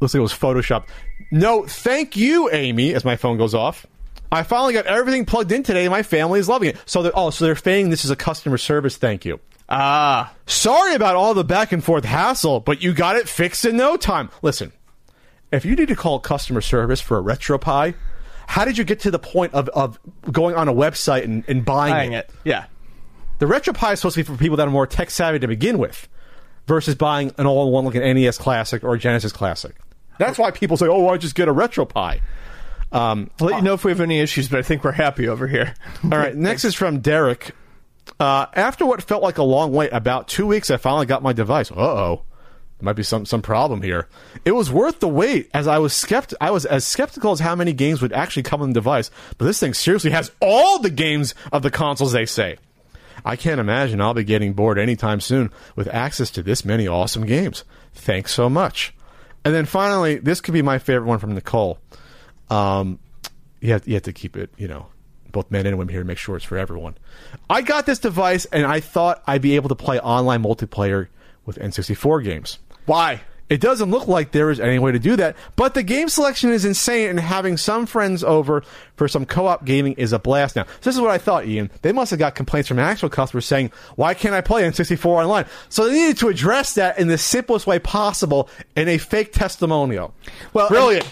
looks 0.00 0.14
like 0.14 0.18
it 0.18 0.22
was 0.22 0.32
photoshopped. 0.32 0.86
No, 1.30 1.66
thank 1.66 2.16
you, 2.16 2.50
Amy. 2.52 2.94
As 2.94 3.04
my 3.04 3.16
phone 3.16 3.36
goes 3.38 3.54
off, 3.54 3.84
I 4.32 4.42
finally 4.44 4.72
got 4.72 4.86
everything 4.86 5.24
plugged 5.26 5.52
in 5.52 5.62
today. 5.62 5.84
and 5.84 5.90
My 5.90 6.02
family 6.02 6.40
is 6.40 6.48
loving 6.48 6.70
it. 6.70 6.76
So 6.86 7.02
they're, 7.02 7.12
oh, 7.14 7.30
so 7.30 7.44
they're 7.44 7.56
saying 7.56 7.90
this 7.90 8.04
is 8.04 8.10
a 8.10 8.16
customer 8.16 8.56
service. 8.58 8.96
Thank 8.96 9.24
you. 9.24 9.40
Ah, 9.68 10.32
Sorry 10.46 10.94
about 10.96 11.14
all 11.16 11.32
the 11.34 11.44
back 11.44 11.70
and 11.70 11.84
forth 11.84 12.04
hassle, 12.04 12.58
but 12.60 12.82
you 12.82 12.92
got 12.92 13.14
it 13.16 13.28
fixed 13.28 13.64
in 13.64 13.76
no 13.76 13.96
time. 13.96 14.30
Listen, 14.42 14.72
if 15.52 15.64
you 15.64 15.74
need 15.74 15.88
to 15.88 15.96
call 15.96 16.20
customer 16.20 16.60
service 16.60 17.00
for 17.00 17.18
a 17.18 17.22
RetroPie, 17.22 17.94
how 18.46 18.64
did 18.64 18.78
you 18.78 18.84
get 18.84 19.00
to 19.00 19.10
the 19.10 19.18
point 19.18 19.54
of, 19.54 19.68
of 19.70 19.98
going 20.30 20.54
on 20.54 20.68
a 20.68 20.72
website 20.72 21.24
and, 21.24 21.44
and 21.48 21.64
buying, 21.64 21.92
buying 21.92 22.12
it? 22.12 22.28
it. 22.28 22.34
Yeah. 22.44 22.64
The 23.38 23.46
RetroPie 23.46 23.92
is 23.94 24.00
supposed 24.00 24.14
to 24.14 24.24
be 24.24 24.24
for 24.24 24.36
people 24.36 24.56
that 24.58 24.66
are 24.66 24.70
more 24.70 24.86
tech 24.86 25.10
savvy 25.10 25.38
to 25.38 25.48
begin 25.48 25.78
with, 25.78 26.08
versus 26.66 26.94
buying 26.94 27.32
an 27.36 27.46
all-in-one 27.46 27.84
like 27.84 27.94
an 27.96 28.02
NES 28.14 28.38
Classic 28.38 28.84
or 28.84 28.94
a 28.94 28.98
Genesis 28.98 29.32
Classic. 29.32 29.74
That's 30.18 30.38
why 30.38 30.50
people 30.50 30.76
say, 30.76 30.86
"Oh, 30.86 31.08
I 31.08 31.16
just 31.16 31.34
get 31.34 31.48
a 31.48 31.54
RetroPie." 31.54 32.20
Um, 32.92 33.30
I'll 33.40 33.46
let 33.46 33.56
you 33.56 33.62
know 33.62 33.74
if 33.74 33.84
we 33.84 33.90
have 33.90 34.00
any 34.00 34.20
issues, 34.20 34.48
but 34.48 34.58
I 34.58 34.62
think 34.62 34.84
we're 34.84 34.92
happy 34.92 35.28
over 35.28 35.46
here. 35.46 35.74
all 36.04 36.10
right, 36.10 36.34
next 36.48 36.64
is 36.64 36.74
from 36.74 37.00
Derek. 37.00 37.52
Uh, 38.18 38.46
after 38.54 38.84
what 38.84 39.02
felt 39.02 39.22
like 39.22 39.38
a 39.38 39.42
long 39.42 39.72
wait, 39.72 39.90
about 39.92 40.28
two 40.28 40.46
weeks, 40.46 40.70
I 40.70 40.76
finally 40.76 41.06
got 41.06 41.22
my 41.22 41.32
device. 41.32 41.70
Uh 41.70 41.76
oh. 41.76 42.22
Might 42.82 42.94
be 42.94 43.02
some 43.02 43.26
some 43.26 43.42
problem 43.42 43.82
here. 43.82 44.08
It 44.44 44.52
was 44.52 44.70
worth 44.70 45.00
the 45.00 45.08
wait, 45.08 45.50
as 45.52 45.66
I 45.66 45.78
was 45.78 45.92
skept 45.92 46.34
I 46.40 46.50
was 46.50 46.64
as 46.64 46.86
skeptical 46.86 47.32
as 47.32 47.40
how 47.40 47.54
many 47.54 47.72
games 47.72 48.02
would 48.02 48.12
actually 48.12 48.42
come 48.44 48.62
on 48.62 48.70
the 48.70 48.74
device. 48.74 49.10
But 49.38 49.46
this 49.46 49.60
thing 49.60 49.74
seriously 49.74 50.10
has 50.10 50.30
all 50.40 50.78
the 50.78 50.90
games 50.90 51.34
of 51.52 51.62
the 51.62 51.70
consoles 51.70 52.12
they 52.12 52.26
say. 52.26 52.58
I 53.24 53.36
can't 53.36 53.60
imagine 53.60 54.00
I'll 54.00 54.14
be 54.14 54.24
getting 54.24 54.54
bored 54.54 54.78
anytime 54.78 55.20
soon 55.20 55.50
with 55.76 55.88
access 55.88 56.30
to 56.32 56.42
this 56.42 56.64
many 56.64 56.88
awesome 56.88 57.26
games. 57.26 57.64
Thanks 57.92 58.32
so 58.32 58.48
much. 58.48 58.94
And 59.44 59.54
then 59.54 59.66
finally, 59.66 60.16
this 60.16 60.40
could 60.40 60.54
be 60.54 60.62
my 60.62 60.78
favorite 60.78 61.06
one 61.06 61.18
from 61.18 61.34
Nicole. 61.34 61.78
Um, 62.48 62.98
you 63.60 63.72
have 63.72 63.86
you 63.86 63.94
have 63.94 64.02
to 64.04 64.12
keep 64.12 64.36
it, 64.36 64.50
you 64.56 64.68
know, 64.68 64.86
both 65.30 65.50
men 65.50 65.66
and 65.66 65.78
women 65.78 65.92
here 65.92 66.02
to 66.02 66.06
make 66.06 66.18
sure 66.18 66.36
it's 66.36 66.44
for 66.44 66.58
everyone. 66.58 66.96
I 67.48 67.62
got 67.62 67.86
this 67.86 67.98
device 67.98 68.46
and 68.46 68.66
I 68.66 68.80
thought 68.80 69.22
I'd 69.26 69.42
be 69.42 69.56
able 69.56 69.68
to 69.68 69.74
play 69.74 69.98
online 70.00 70.42
multiplayer 70.42 71.08
with 71.46 71.58
N64 71.58 72.24
games. 72.24 72.58
Why? 72.90 73.20
It 73.48 73.60
doesn't 73.60 73.88
look 73.88 74.08
like 74.08 74.32
there 74.32 74.50
is 74.50 74.58
any 74.58 74.80
way 74.80 74.90
to 74.90 74.98
do 74.98 75.14
that, 75.14 75.36
but 75.54 75.74
the 75.74 75.84
game 75.84 76.08
selection 76.08 76.50
is 76.50 76.64
insane, 76.64 77.08
and 77.08 77.20
having 77.20 77.56
some 77.56 77.86
friends 77.86 78.24
over 78.24 78.64
for 78.96 79.06
some 79.06 79.26
co-op 79.26 79.64
gaming 79.64 79.92
is 79.92 80.12
a 80.12 80.18
blast 80.18 80.56
now. 80.56 80.64
So 80.64 80.90
this 80.90 80.96
is 80.96 81.00
what 81.00 81.12
I 81.12 81.18
thought, 81.18 81.46
Ian. 81.46 81.70
They 81.82 81.92
must 81.92 82.10
have 82.10 82.18
got 82.18 82.34
complaints 82.34 82.66
from 82.66 82.80
actual 82.80 83.08
customers 83.08 83.46
saying, 83.46 83.70
"Why 83.94 84.12
can't 84.14 84.34
I 84.34 84.40
play 84.40 84.64
N64 84.64 85.22
online?" 85.22 85.44
So 85.68 85.84
they 85.84 85.92
needed 85.92 86.18
to 86.18 86.28
address 86.28 86.74
that 86.74 86.98
in 86.98 87.06
the 87.06 87.16
simplest 87.16 87.64
way 87.64 87.78
possible 87.78 88.48
in 88.74 88.88
a 88.88 88.98
fake 88.98 89.32
testimonial. 89.32 90.12
Well, 90.52 90.68
brilliant. 90.68 91.06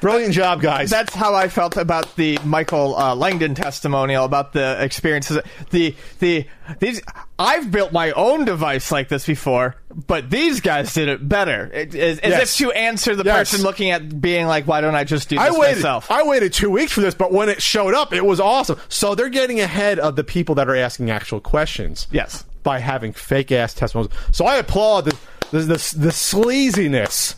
Brilliant 0.00 0.34
job, 0.34 0.60
guys. 0.60 0.90
That's 0.90 1.14
how 1.14 1.34
I 1.34 1.48
felt 1.48 1.76
about 1.76 2.16
the 2.16 2.38
Michael 2.44 2.94
uh, 2.96 3.14
Langdon 3.14 3.54
testimonial 3.54 4.24
about 4.24 4.52
the 4.52 4.76
experiences. 4.82 5.38
The 5.70 5.94
the 6.18 6.46
these 6.80 7.00
I've 7.38 7.70
built 7.70 7.92
my 7.92 8.10
own 8.12 8.44
device 8.44 8.92
like 8.92 9.08
this 9.08 9.26
before, 9.26 9.76
but 10.06 10.28
these 10.30 10.60
guys 10.60 10.92
did 10.92 11.08
it 11.08 11.26
better. 11.28 11.70
It, 11.72 11.94
as, 11.94 12.18
as 12.18 12.30
Yes. 12.30 12.42
if 12.60 12.66
to 12.66 12.72
answer 12.72 13.16
the 13.16 13.24
Yes. 13.24 13.50
person 13.50 13.64
looking 13.64 13.90
at 13.90 14.20
being 14.20 14.46
like, 14.46 14.66
"Why 14.66 14.80
don't 14.80 14.94
I 14.94 15.04
just 15.04 15.28
do 15.28 15.36
this 15.36 15.44
I 15.44 15.50
waited. 15.58 15.76
myself?" 15.76 16.10
I 16.10 16.22
waited 16.24 16.52
two 16.52 16.70
weeks 16.70 16.92
for 16.92 17.00
this, 17.00 17.14
but 17.14 17.32
when 17.32 17.48
it 17.48 17.62
showed 17.62 17.94
up, 17.94 18.12
it 18.12 18.24
was 18.24 18.38
awesome. 18.40 18.78
So 18.88 19.14
they're 19.14 19.28
getting 19.30 19.60
ahead 19.60 19.98
of 19.98 20.16
the 20.16 20.24
people 20.24 20.54
that 20.56 20.68
are 20.68 20.76
asking 20.76 21.10
actual 21.10 21.40
questions. 21.40 22.06
Yes. 22.10 22.44
by 22.62 22.80
having 22.80 23.12
fake 23.12 23.52
ass 23.52 23.72
testimonials. 23.74 24.12
So 24.32 24.44
I 24.44 24.56
applaud 24.56 25.04
the 25.06 25.16
the, 25.52 25.60
the, 25.60 25.94
the 25.96 26.10
sleaziness, 26.10 27.36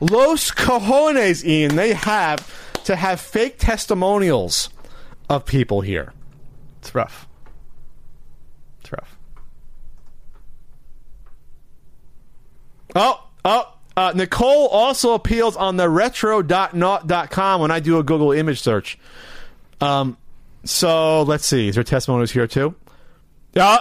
los 0.00 0.50
cojones, 0.50 1.44
Ian. 1.44 1.76
They 1.76 1.92
have 1.92 2.84
to 2.84 2.96
have 2.96 3.20
fake 3.20 3.58
testimonials 3.58 4.70
of 5.28 5.44
people 5.44 5.80
here. 5.80 6.12
It's 6.80 6.94
rough. 6.94 7.28
It's 8.80 8.92
rough. 8.92 9.18
Oh, 12.94 13.26
oh. 13.44 13.76
Uh, 13.96 14.12
Nicole 14.14 14.68
also 14.68 15.12
appeals 15.12 15.56
on 15.56 15.76
the 15.76 15.88
retro.naut.com 15.88 17.60
when 17.60 17.70
I 17.70 17.80
do 17.80 17.98
a 17.98 18.02
Google 18.02 18.32
image 18.32 18.60
search. 18.60 18.98
Um, 19.80 20.16
so 20.64 21.22
let's 21.22 21.44
see. 21.44 21.68
Is 21.68 21.74
there 21.74 21.84
testimonials 21.84 22.30
here 22.30 22.46
too? 22.46 22.74
Yeah. 23.52 23.78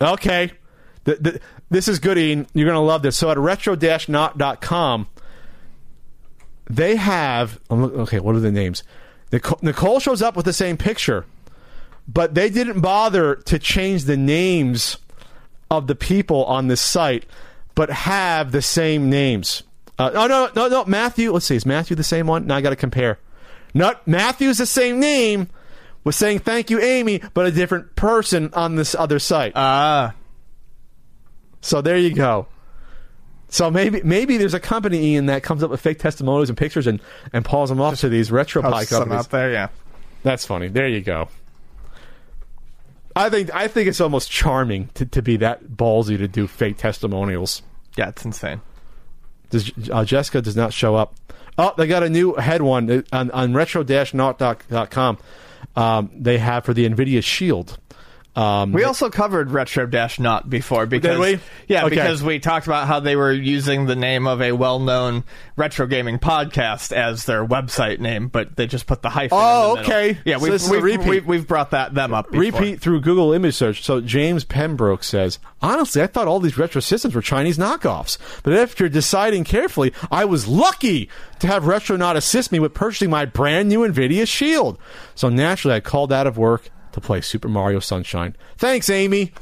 Okay. 0.00 0.52
The, 1.04 1.16
the, 1.16 1.40
this 1.70 1.88
is 1.88 1.98
good, 1.98 2.16
Ian. 2.16 2.46
You're 2.54 2.66
going 2.66 2.76
to 2.76 2.80
love 2.80 3.02
this. 3.02 3.16
So 3.16 3.30
at 3.30 3.38
retro-naut.com, 3.38 5.08
they 6.68 6.96
have. 6.96 7.58
Okay, 7.70 8.20
what 8.20 8.34
are 8.34 8.40
the 8.40 8.52
names? 8.52 8.82
Nicole, 9.32 9.58
Nicole 9.62 10.00
shows 10.00 10.22
up 10.22 10.36
with 10.36 10.44
the 10.46 10.52
same 10.52 10.76
picture, 10.76 11.24
but 12.06 12.34
they 12.34 12.48
didn't 12.48 12.80
bother 12.80 13.36
to 13.36 13.58
change 13.58 14.04
the 14.04 14.16
names 14.16 14.96
of 15.70 15.86
the 15.86 15.94
people 15.94 16.44
on 16.46 16.68
this 16.68 16.80
site, 16.80 17.26
but 17.74 17.90
have 17.90 18.52
the 18.52 18.62
same 18.62 19.10
names. 19.10 19.62
Uh, 19.98 20.10
no, 20.10 20.26
no, 20.26 20.50
no, 20.54 20.68
no. 20.68 20.84
Matthew. 20.84 21.32
Let's 21.32 21.46
see. 21.46 21.56
Is 21.56 21.66
Matthew 21.66 21.96
the 21.96 22.04
same 22.04 22.26
one? 22.26 22.46
Now 22.46 22.56
I 22.56 22.60
got 22.60 22.70
to 22.70 22.76
compare. 22.76 23.18
Not 23.74 24.06
Matthew's 24.06 24.58
the 24.58 24.66
same 24.66 25.00
name. 25.00 25.48
Was 26.04 26.16
saying 26.16 26.38
thank 26.38 26.70
you, 26.70 26.80
Amy, 26.80 27.20
but 27.34 27.46
a 27.46 27.50
different 27.50 27.94
person 27.96 28.50
on 28.54 28.76
this 28.76 28.94
other 28.94 29.18
site. 29.18 29.52
Ah, 29.56 30.14
So 31.60 31.82
there 31.82 31.98
you 31.98 32.14
go. 32.14 32.46
So 33.48 33.70
maybe 33.70 34.02
maybe 34.02 34.36
there's 34.36 34.54
a 34.54 34.60
company 34.60 35.14
Ian 35.14 35.26
that 35.26 35.42
comes 35.42 35.62
up 35.62 35.70
with 35.70 35.80
fake 35.80 35.98
testimonials 35.98 36.50
and 36.50 36.58
pictures 36.58 36.86
and 36.86 37.00
and 37.32 37.44
pulls 37.44 37.70
them 37.70 37.80
off 37.80 38.00
to 38.00 38.08
these 38.08 38.30
retro 38.30 38.62
pie 38.62 38.84
companies. 38.84 39.18
out 39.18 39.30
there. 39.30 39.50
Yeah. 39.50 39.68
That's 40.22 40.44
funny. 40.44 40.68
There 40.68 40.88
you 40.88 41.00
go. 41.00 41.28
I 43.16 43.30
think 43.30 43.54
I 43.54 43.68
think 43.68 43.88
it's 43.88 44.00
almost 44.00 44.30
charming 44.30 44.90
to, 44.94 45.06
to 45.06 45.22
be 45.22 45.38
that 45.38 45.64
ballsy 45.64 46.18
to 46.18 46.28
do 46.28 46.46
fake 46.46 46.76
testimonials. 46.76 47.62
Yeah, 47.96 48.10
it's 48.10 48.24
insane. 48.24 48.60
Does, 49.50 49.72
uh, 49.90 50.04
Jessica 50.04 50.42
does 50.42 50.56
not 50.56 50.72
show 50.72 50.94
up. 50.94 51.14
Oh, 51.56 51.72
they 51.76 51.86
got 51.86 52.02
a 52.02 52.10
new 52.10 52.34
head 52.34 52.62
one 52.62 52.90
uh, 52.90 53.02
on, 53.12 53.30
on 53.32 53.54
retro-naut.com. 53.54 55.18
Um, 55.74 56.10
they 56.14 56.38
have 56.38 56.64
for 56.64 56.72
the 56.74 56.88
NVIDIA 56.88 57.24
Shield. 57.24 57.78
Um, 58.38 58.72
We 58.72 58.84
also 58.84 59.10
covered 59.10 59.50
retro 59.50 59.84
dash 59.86 60.20
not 60.20 60.48
before 60.48 60.86
because 60.86 61.18
we? 61.18 61.40
yeah 61.66 61.86
Okay. 61.86 61.96
because 61.96 62.22
we 62.22 62.38
talked 62.38 62.68
about 62.68 62.86
how 62.86 63.00
they 63.00 63.16
were 63.16 63.32
using 63.32 63.86
the 63.86 63.96
name 63.96 64.28
of 64.28 64.40
a 64.40 64.52
well 64.52 64.78
known 64.78 65.24
retro 65.56 65.88
gaming 65.88 66.20
podcast 66.20 66.92
as 66.92 67.24
their 67.24 67.44
website 67.44 67.98
name, 67.98 68.28
but 68.28 68.54
they 68.54 68.68
just 68.68 68.86
put 68.86 69.02
the 69.02 69.10
hyphen. 69.10 69.36
Oh, 69.40 69.74
the 69.74 69.80
okay. 69.82 70.18
Yeah, 70.24 70.38
we've, 70.38 70.52
a 70.52 70.70
we've, 70.70 70.82
repeat. 70.82 71.08
we've, 71.08 71.26
we've 71.26 71.48
brought 71.48 71.72
that 71.72 71.94
them 71.94 72.14
up. 72.14 72.30
Before. 72.30 72.40
repeat 72.40 72.80
through 72.80 73.00
Google 73.00 73.32
image 73.32 73.56
search. 73.56 73.82
So 73.82 74.00
James 74.00 74.44
Pembroke 74.44 75.02
says, 75.02 75.40
honestly, 75.60 76.00
I 76.00 76.06
thought 76.06 76.28
all 76.28 76.38
these 76.38 76.56
retro 76.56 76.80
systems 76.80 77.16
were 77.16 77.22
Chinese 77.22 77.58
knockoffs. 77.58 78.18
But 78.44 78.52
after 78.52 78.88
deciding 78.88 79.42
carefully, 79.44 79.92
I 80.12 80.24
was 80.26 80.46
lucky 80.46 81.10
to 81.40 81.48
have 81.48 81.66
Retronaut 81.66 82.16
assist 82.16 82.52
me 82.52 82.60
with 82.60 82.72
purchasing 82.72 83.10
my 83.10 83.24
brand 83.24 83.68
new 83.68 83.80
NVIDIA 83.80 84.28
Shield. 84.28 84.78
So 85.16 85.28
naturally, 85.28 85.74
I 85.74 85.80
called 85.80 86.12
out 86.12 86.28
of 86.28 86.38
work 86.38 86.70
to 86.92 87.00
play 87.00 87.20
Super 87.20 87.48
Mario 87.48 87.80
Sunshine. 87.80 88.36
Thanks, 88.56 88.90
Amy. 88.90 89.32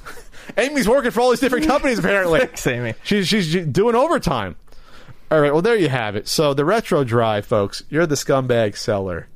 Amy's 0.57 0.89
working 0.89 1.11
for 1.11 1.21
all 1.21 1.31
these 1.31 1.41
different 1.41 1.67
companies, 1.67 1.99
apparently. 1.99 2.41
Thanks, 2.47 2.67
Amy. 2.67 2.95
She's, 3.03 3.29
she's 3.29 3.55
doing 3.67 3.95
overtime. 3.95 4.57
All 5.31 5.41
right, 5.41 5.53
well, 5.53 5.63
there 5.63 5.77
you 5.77 5.89
have 5.89 6.15
it. 6.15 6.29
So 6.29 6.55
the 6.55 6.65
Retro 6.65 7.03
Drive, 7.03 7.47
folks, 7.47 7.83
you're 7.89 8.07
the 8.07 8.15
scumbag 8.15 8.77
seller 8.77 9.29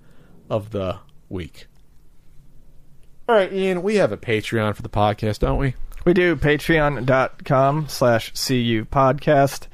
of 0.48 0.70
the 0.70 0.98
week. 1.28 1.66
All 3.28 3.34
right, 3.34 3.52
Ian, 3.52 3.82
we 3.82 3.96
have 3.96 4.12
a 4.12 4.16
Patreon 4.16 4.74
for 4.74 4.82
the 4.82 4.88
podcast, 4.88 5.40
don't 5.40 5.58
we? 5.58 5.74
We 6.04 6.14
do 6.14 6.36
patreon.com 6.36 7.88
slash 7.88 8.30
CU 8.32 8.84
podcast. 8.86 9.66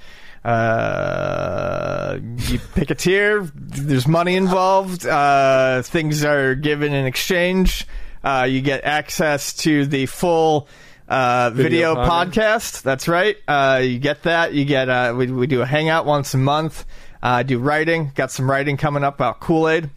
Uh, 0.45 2.19
you 2.49 2.59
pick 2.75 2.91
a 2.91 2.95
tier. 2.95 3.51
There's 3.55 4.07
money 4.07 4.37
involved. 4.37 5.07
Uh, 5.07 5.83
things 5.83 6.25
are 6.25 6.55
given 6.55 6.93
in 6.93 7.05
exchange. 7.05 7.87
Uh, 8.27 8.43
you 8.43 8.61
get 8.61 8.83
access 8.83 9.55
to 9.55 9.87
the 9.87 10.07
full 10.07 10.67
uh, 11.09 11.51
video, 11.55 11.95
Video 11.95 11.95
podcast. 11.95 12.83
That's 12.83 13.07
right. 13.07 13.37
Uh, 13.47 13.81
you 13.85 14.01
get 14.01 14.25
that. 14.25 14.53
You 14.53 14.65
get 14.65 14.89
uh, 14.89 15.15
we 15.17 15.31
we 15.31 15.47
do 15.47 15.63
a 15.63 15.67
hangout 15.67 16.07
once 16.07 16.35
a 16.35 16.39
month. 16.39 16.85
Uh, 17.23 17.27
I 17.29 17.43
do 17.45 17.61
writing. 17.61 18.11
Got 18.17 18.33
some 18.33 18.51
writing 18.51 18.77
coming 18.77 19.05
up 19.05 19.15
about 19.15 19.39
Kool 19.39 19.69
Aid. 19.69 19.91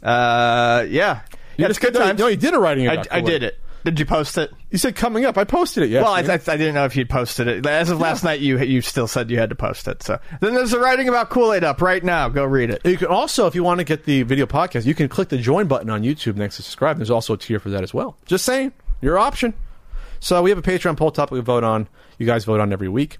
Uh, 0.00 0.86
yeah, 0.88 1.22
yeah, 1.56 1.66
it's 1.66 1.80
good 1.80 1.94
no, 1.94 2.00
times. 2.00 2.20
No, 2.20 2.28
you 2.28 2.36
did 2.36 2.54
a 2.54 2.60
writing 2.60 2.88
I, 2.88 2.92
about 2.92 3.08
I 3.10 3.20
Kool-Aid. 3.20 3.26
did 3.26 3.42
it. 3.42 3.60
Did 3.84 3.98
you 3.98 4.06
post 4.06 4.38
it? 4.38 4.52
You 4.72 4.78
said 4.78 4.96
coming 4.96 5.26
up. 5.26 5.36
I 5.36 5.44
posted 5.44 5.82
it. 5.84 5.90
Yes. 5.90 6.02
Well, 6.02 6.14
I, 6.14 6.20
I, 6.20 6.32
I 6.34 6.56
didn't 6.56 6.74
know 6.74 6.86
if 6.86 6.96
you'd 6.96 7.10
posted 7.10 7.46
it. 7.46 7.66
As 7.66 7.90
of 7.90 8.00
last 8.00 8.24
night, 8.24 8.40
you 8.40 8.58
you 8.58 8.80
still 8.80 9.06
said 9.06 9.30
you 9.30 9.38
had 9.38 9.50
to 9.50 9.54
post 9.54 9.86
it. 9.86 10.02
So 10.02 10.18
then 10.40 10.54
there's 10.54 10.72
a 10.72 10.80
writing 10.80 11.10
about 11.10 11.28
Kool 11.28 11.52
Aid 11.52 11.62
up 11.62 11.82
right 11.82 12.02
now. 12.02 12.30
Go 12.30 12.42
read 12.44 12.70
it. 12.70 12.80
You 12.84 12.96
can 12.96 13.08
also, 13.08 13.46
if 13.46 13.54
you 13.54 13.62
want 13.62 13.80
to 13.80 13.84
get 13.84 14.06
the 14.06 14.22
video 14.22 14.46
podcast, 14.46 14.86
you 14.86 14.94
can 14.94 15.10
click 15.10 15.28
the 15.28 15.36
join 15.36 15.68
button 15.68 15.90
on 15.90 16.02
YouTube 16.02 16.36
next 16.36 16.56
to 16.56 16.62
subscribe. 16.62 16.96
There's 16.96 17.10
also 17.10 17.34
a 17.34 17.36
tier 17.36 17.60
for 17.60 17.68
that 17.68 17.82
as 17.82 17.92
well. 17.92 18.16
Just 18.24 18.46
saying, 18.46 18.72
your 19.02 19.18
option. 19.18 19.52
So 20.20 20.40
we 20.40 20.48
have 20.48 20.58
a 20.58 20.62
Patreon 20.62 20.96
poll 20.96 21.10
topic 21.10 21.32
we 21.32 21.40
vote 21.40 21.64
on. 21.64 21.86
You 22.16 22.24
guys 22.24 22.46
vote 22.46 22.60
on 22.60 22.72
every 22.72 22.88
week. 22.88 23.18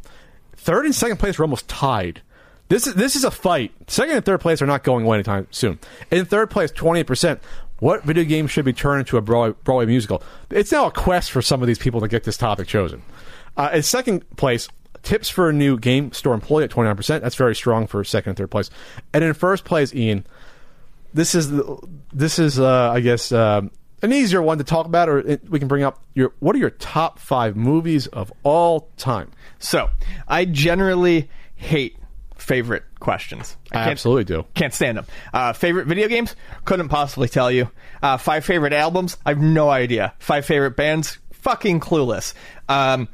Third 0.57 0.87
and 0.87 0.95
second 0.95 1.19
place 1.19 1.39
are 1.39 1.43
almost 1.43 1.69
tied. 1.69 2.23
This 2.70 2.87
is 2.87 2.95
this 2.95 3.15
is 3.15 3.24
a 3.24 3.31
fight. 3.31 3.73
Second 3.89 4.16
and 4.16 4.24
third 4.24 4.41
place 4.41 4.62
are 4.62 4.66
not 4.66 4.85
going 4.85 5.05
away 5.05 5.16
anytime 5.16 5.49
soon. 5.51 5.79
In 6.11 6.24
third 6.24 6.49
place, 6.49 6.70
twenty 6.70 7.05
percent. 7.05 7.43
What 7.83 8.05
video 8.05 8.23
game 8.23 8.47
should 8.47 8.65
be 8.65 8.73
turned 8.73 9.01
into 9.01 9.17
a 9.17 9.21
Broadway, 9.21 9.59
Broadway 9.65 9.87
musical? 9.87 10.23
It's 10.51 10.71
now 10.71 10.87
a 10.87 10.93
quest 10.93 11.33
for 11.33 11.43
some 11.43 11.63
of 11.63 11.67
these 11.67 11.81
people 11.81 12.01
to 12.01 12.07
get 12.07 12.23
this 12.23 12.37
topic 12.37 12.69
chosen. 12.69 13.03
Uh, 13.57 13.71
in 13.73 13.83
second 13.83 14.37
place, 14.37 14.69
tips 15.03 15.29
for 15.29 15.49
a 15.49 15.53
new 15.53 15.77
game 15.77 16.13
store 16.13 16.33
employee 16.33 16.63
at 16.63 16.71
twenty 16.71 16.87
nine 16.87 16.95
percent. 16.95 17.25
That's 17.25 17.35
very 17.35 17.57
strong 17.57 17.89
for 17.89 18.05
second 18.05 18.31
and 18.31 18.37
third 18.37 18.53
place. 18.53 18.71
And 19.13 19.25
in 19.25 19.35
first 19.35 19.65
place, 19.65 19.93
Ian, 19.97 20.25
this 21.13 21.35
is 21.35 21.51
this 22.13 22.39
is 22.39 22.61
uh, 22.61 22.93
I 22.93 23.01
guess 23.01 23.33
um, 23.33 23.73
an 24.01 24.13
easier 24.13 24.43
one 24.43 24.59
to 24.59 24.65
talk 24.65 24.87
about, 24.87 25.09
or 25.09 25.19
it, 25.19 25.51
we 25.51 25.59
can 25.59 25.67
bring 25.67 25.83
up 25.83 26.01
your 26.15 26.35
what 26.39 26.55
are 26.55 26.61
your 26.61 26.71
top 26.71 27.19
five 27.19 27.57
movies 27.57 28.07
of 28.07 28.33
all 28.45 28.91
time? 28.97 29.33
So 29.59 29.91
I 30.29 30.45
generally 30.45 31.29
hate 31.57 31.97
favorite 32.43 32.85
questions. 33.01 33.56
I 33.73 33.78
I 33.78 33.90
absolutely 33.90 34.24
do. 34.24 34.44
Can't 34.55 34.74
stand 34.74 34.98
them. 34.98 35.06
Uh, 35.32 35.52
favorite 35.52 35.86
video 35.86 36.09
games? 36.09 36.36
Couldn't 36.64 36.89
possibly 36.89 37.28
tell 37.28 37.51
you. 37.51 37.70
Uh, 38.02 38.16
five 38.16 38.44
favorite 38.44 38.73
albums? 38.73 39.16
I 39.24 39.31
have 39.31 39.40
no 39.40 39.70
idea. 39.70 40.14
Five 40.19 40.44
favorite 40.44 40.77
bands? 40.77 41.19
Fucking 41.32 41.81
clueless. 41.81 42.35
Um, 42.69 43.09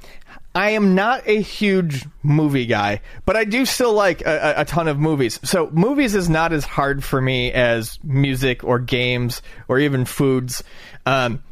I 0.55 0.71
am 0.71 0.95
not 0.95 1.23
a 1.27 1.41
huge 1.41 2.07
movie 2.23 2.67
guy, 2.67 3.03
but 3.25 3.37
I 3.37 3.45
do 3.45 3.65
still 3.65 3.93
like 3.93 4.23
a, 4.23 4.57
a, 4.59 4.61
a 4.63 4.65
ton 4.65 4.89
of 4.89 4.99
movies. 4.99 5.39
So 5.45 5.71
movies 5.73 6.15
is 6.15 6.29
not 6.29 6.53
as 6.53 6.65
hard 6.65 7.05
for 7.05 7.21
me 7.21 7.53
as 7.53 7.99
music 8.03 8.65
or 8.65 8.79
games 8.79 9.41
or 9.69 9.79
even 9.79 10.05
foods. 10.05 10.65
Um, 11.07 11.43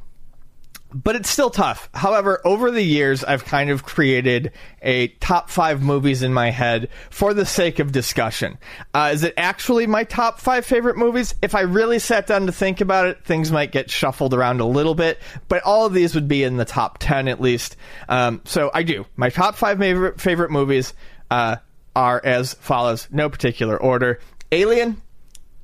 but 0.92 1.16
it's 1.16 1.28
still 1.28 1.50
tough. 1.50 1.88
However, 1.94 2.40
over 2.44 2.70
the 2.70 2.82
years, 2.82 3.24
I've 3.24 3.44
kind 3.44 3.70
of 3.70 3.84
created 3.84 4.52
a 4.80 5.08
top 5.08 5.50
five 5.50 5.82
movies 5.82 6.22
in 6.22 6.32
my 6.32 6.50
head 6.50 6.88
for 7.10 7.34
the 7.34 7.44
sake 7.44 7.78
of 7.78 7.92
discussion. 7.92 8.58
Uh, 8.94 9.10
is 9.12 9.22
it 9.24 9.34
actually 9.36 9.86
my 9.86 10.04
top 10.04 10.40
five 10.40 10.64
favorite 10.64 10.96
movies? 10.96 11.34
If 11.42 11.54
I 11.54 11.62
really 11.62 11.98
sat 11.98 12.26
down 12.26 12.46
to 12.46 12.52
think 12.52 12.80
about 12.80 13.06
it, 13.06 13.24
things 13.24 13.50
might 13.50 13.72
get 13.72 13.90
shuffled 13.90 14.32
around 14.32 14.60
a 14.60 14.66
little 14.66 14.94
bit, 14.94 15.20
but 15.48 15.62
all 15.64 15.86
of 15.86 15.92
these 15.92 16.14
would 16.14 16.28
be 16.28 16.44
in 16.44 16.56
the 16.56 16.64
top 16.64 16.98
10 16.98 17.28
at 17.28 17.40
least. 17.40 17.76
Um, 18.08 18.40
so 18.44 18.70
I 18.72 18.82
do. 18.82 19.06
My 19.16 19.30
top 19.30 19.56
five 19.56 19.78
favorite, 19.78 20.20
favorite 20.20 20.50
movies 20.50 20.94
uh, 21.30 21.56
are 21.94 22.20
as 22.24 22.54
follows, 22.54 23.08
no 23.10 23.28
particular 23.28 23.76
order 23.76 24.20
Alien, 24.52 25.02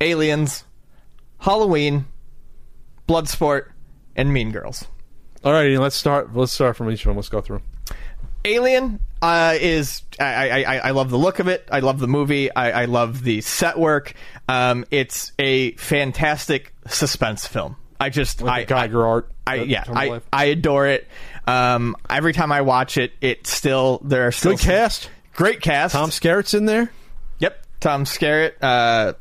Aliens, 0.01 0.65
Halloween, 1.39 2.05
Bloodsport, 3.07 3.69
and 4.15 4.33
Mean 4.33 4.51
Girls. 4.51 4.85
All 5.43 5.51
right, 5.51 5.77
let's 5.77 5.95
start. 5.95 6.35
Let's 6.35 6.51
start 6.53 6.75
from 6.77 6.89
each 6.91 7.05
one. 7.05 7.15
Let's 7.15 7.29
go 7.29 7.41
through. 7.41 7.61
Alien 8.45 8.99
uh, 9.21 9.55
is 9.59 10.01
I, 10.19 10.63
I 10.63 10.77
I 10.77 10.91
love 10.91 11.09
the 11.09 11.17
look 11.17 11.39
of 11.39 11.47
it. 11.47 11.67
I 11.71 11.79
love 11.79 11.99
the 11.99 12.07
movie. 12.07 12.53
I, 12.53 12.83
I 12.83 12.85
love 12.85 13.23
the 13.23 13.39
set 13.41 13.79
work. 13.79 14.13
Um, 14.49 14.85
it's 14.91 15.31
a 15.39 15.71
fantastic 15.73 16.73
suspense 16.87 17.47
film. 17.47 17.77
I 17.99 18.09
just 18.09 18.43
I 18.43 18.61
the 18.61 18.65
Geiger 18.67 19.05
I, 19.05 19.09
art. 19.09 19.31
I 19.47 19.55
yeah 19.55 19.83
I, 19.87 20.07
life. 20.09 20.23
I 20.33 20.45
adore 20.45 20.87
it. 20.87 21.07
Um, 21.47 21.95
every 22.09 22.33
time 22.33 22.51
I 22.51 22.61
watch 22.61 22.97
it, 22.97 23.13
it 23.21 23.47
still 23.47 24.01
there 24.03 24.27
are 24.27 24.31
still 24.31 24.53
Good 24.53 24.59
some- 24.61 24.71
cast. 24.71 25.09
great 25.33 25.61
cast. 25.61 25.93
Tom 25.93 26.09
Skerritt's 26.09 26.53
in 26.53 26.65
there. 26.65 26.91
Yep, 27.39 27.65
Tom 27.79 28.03
Skerritt, 28.05 28.53
uh, 28.61 29.13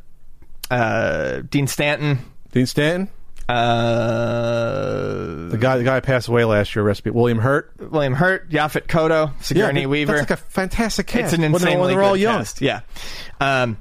uh, 0.72 1.42
Dean 1.48 1.66
Stanton. 1.68 2.18
Dean 2.52 2.66
Stanton. 2.66 3.08
Uh, 3.48 5.48
The 5.48 5.58
guy, 5.58 5.78
the 5.78 5.84
guy 5.84 6.00
passed 6.00 6.28
away 6.28 6.44
last 6.44 6.74
year. 6.74 6.84
Recipe. 6.84 7.10
William 7.10 7.38
Hurt. 7.38 7.72
William 7.78 8.14
Hurt, 8.14 8.50
Yaphet 8.50 8.86
Kotto, 8.86 9.32
Sigourney 9.42 9.82
that- 9.82 9.88
Weaver. 9.88 10.16
That's 10.16 10.30
like 10.30 10.38
a 10.38 10.42
fantastic 10.42 11.06
cast. 11.06 11.24
It's 11.24 11.32
an 11.34 11.40
When 11.42 11.52
they're- 11.52 11.56
insanely 11.70 11.80
when 11.80 11.90
they're 11.94 12.02
all 12.04 12.14
good 12.14 12.20
young. 12.20 12.38
cast. 12.38 12.60
Yeah. 12.60 12.80
Um, 13.40 13.76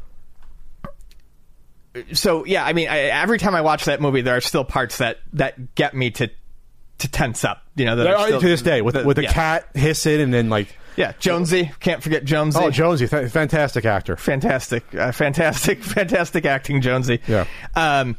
so 2.14 2.46
yeah, 2.46 2.66
I 2.66 2.74
mean, 2.74 2.88
I, 2.88 3.00
every 3.00 3.38
time 3.38 3.54
I 3.56 3.62
watch 3.62 3.86
that 3.86 4.02
movie, 4.02 4.22
there 4.22 4.36
are 4.38 4.42
still 4.42 4.64
parts 4.64 5.00
that 5.00 5.18
that 5.34 5.76
get 5.76 5.94
me 5.94 6.12
to 6.12 6.30
to 7.00 7.08
tense 7.10 7.44
up. 7.44 7.64
You 7.76 7.86
know, 7.86 7.96
that 7.98 8.04
They're 8.04 8.20
still, 8.28 8.42
to 8.42 8.48
this 8.48 8.62
day 8.62 8.82
with 8.82 8.96
the- 8.96 9.04
with 9.04 9.18
a 9.20 9.24
yeah. 9.24 9.34
cat 9.34 9.68
hissing 9.74 10.22
and 10.22 10.34
then 10.34 10.50
like 10.50 10.78
Yeah, 10.96 11.14
Jonesy. 11.20 11.72
Can't 11.80 12.02
forget 12.04 12.24
Jonesy. 12.26 12.60
oh 12.62 12.70
Jonesy, 12.70 13.08
th- 13.08 13.32
fantastic 13.32 13.86
actor. 13.86 14.16
fantastic, 14.18 14.84
uh, 14.96 15.12
fantastic, 15.12 15.84
fantastic 15.84 16.46
acting, 16.46 16.82
Jonesy. 16.82 17.20
Yeah. 17.28 17.46
Um, 17.76 18.16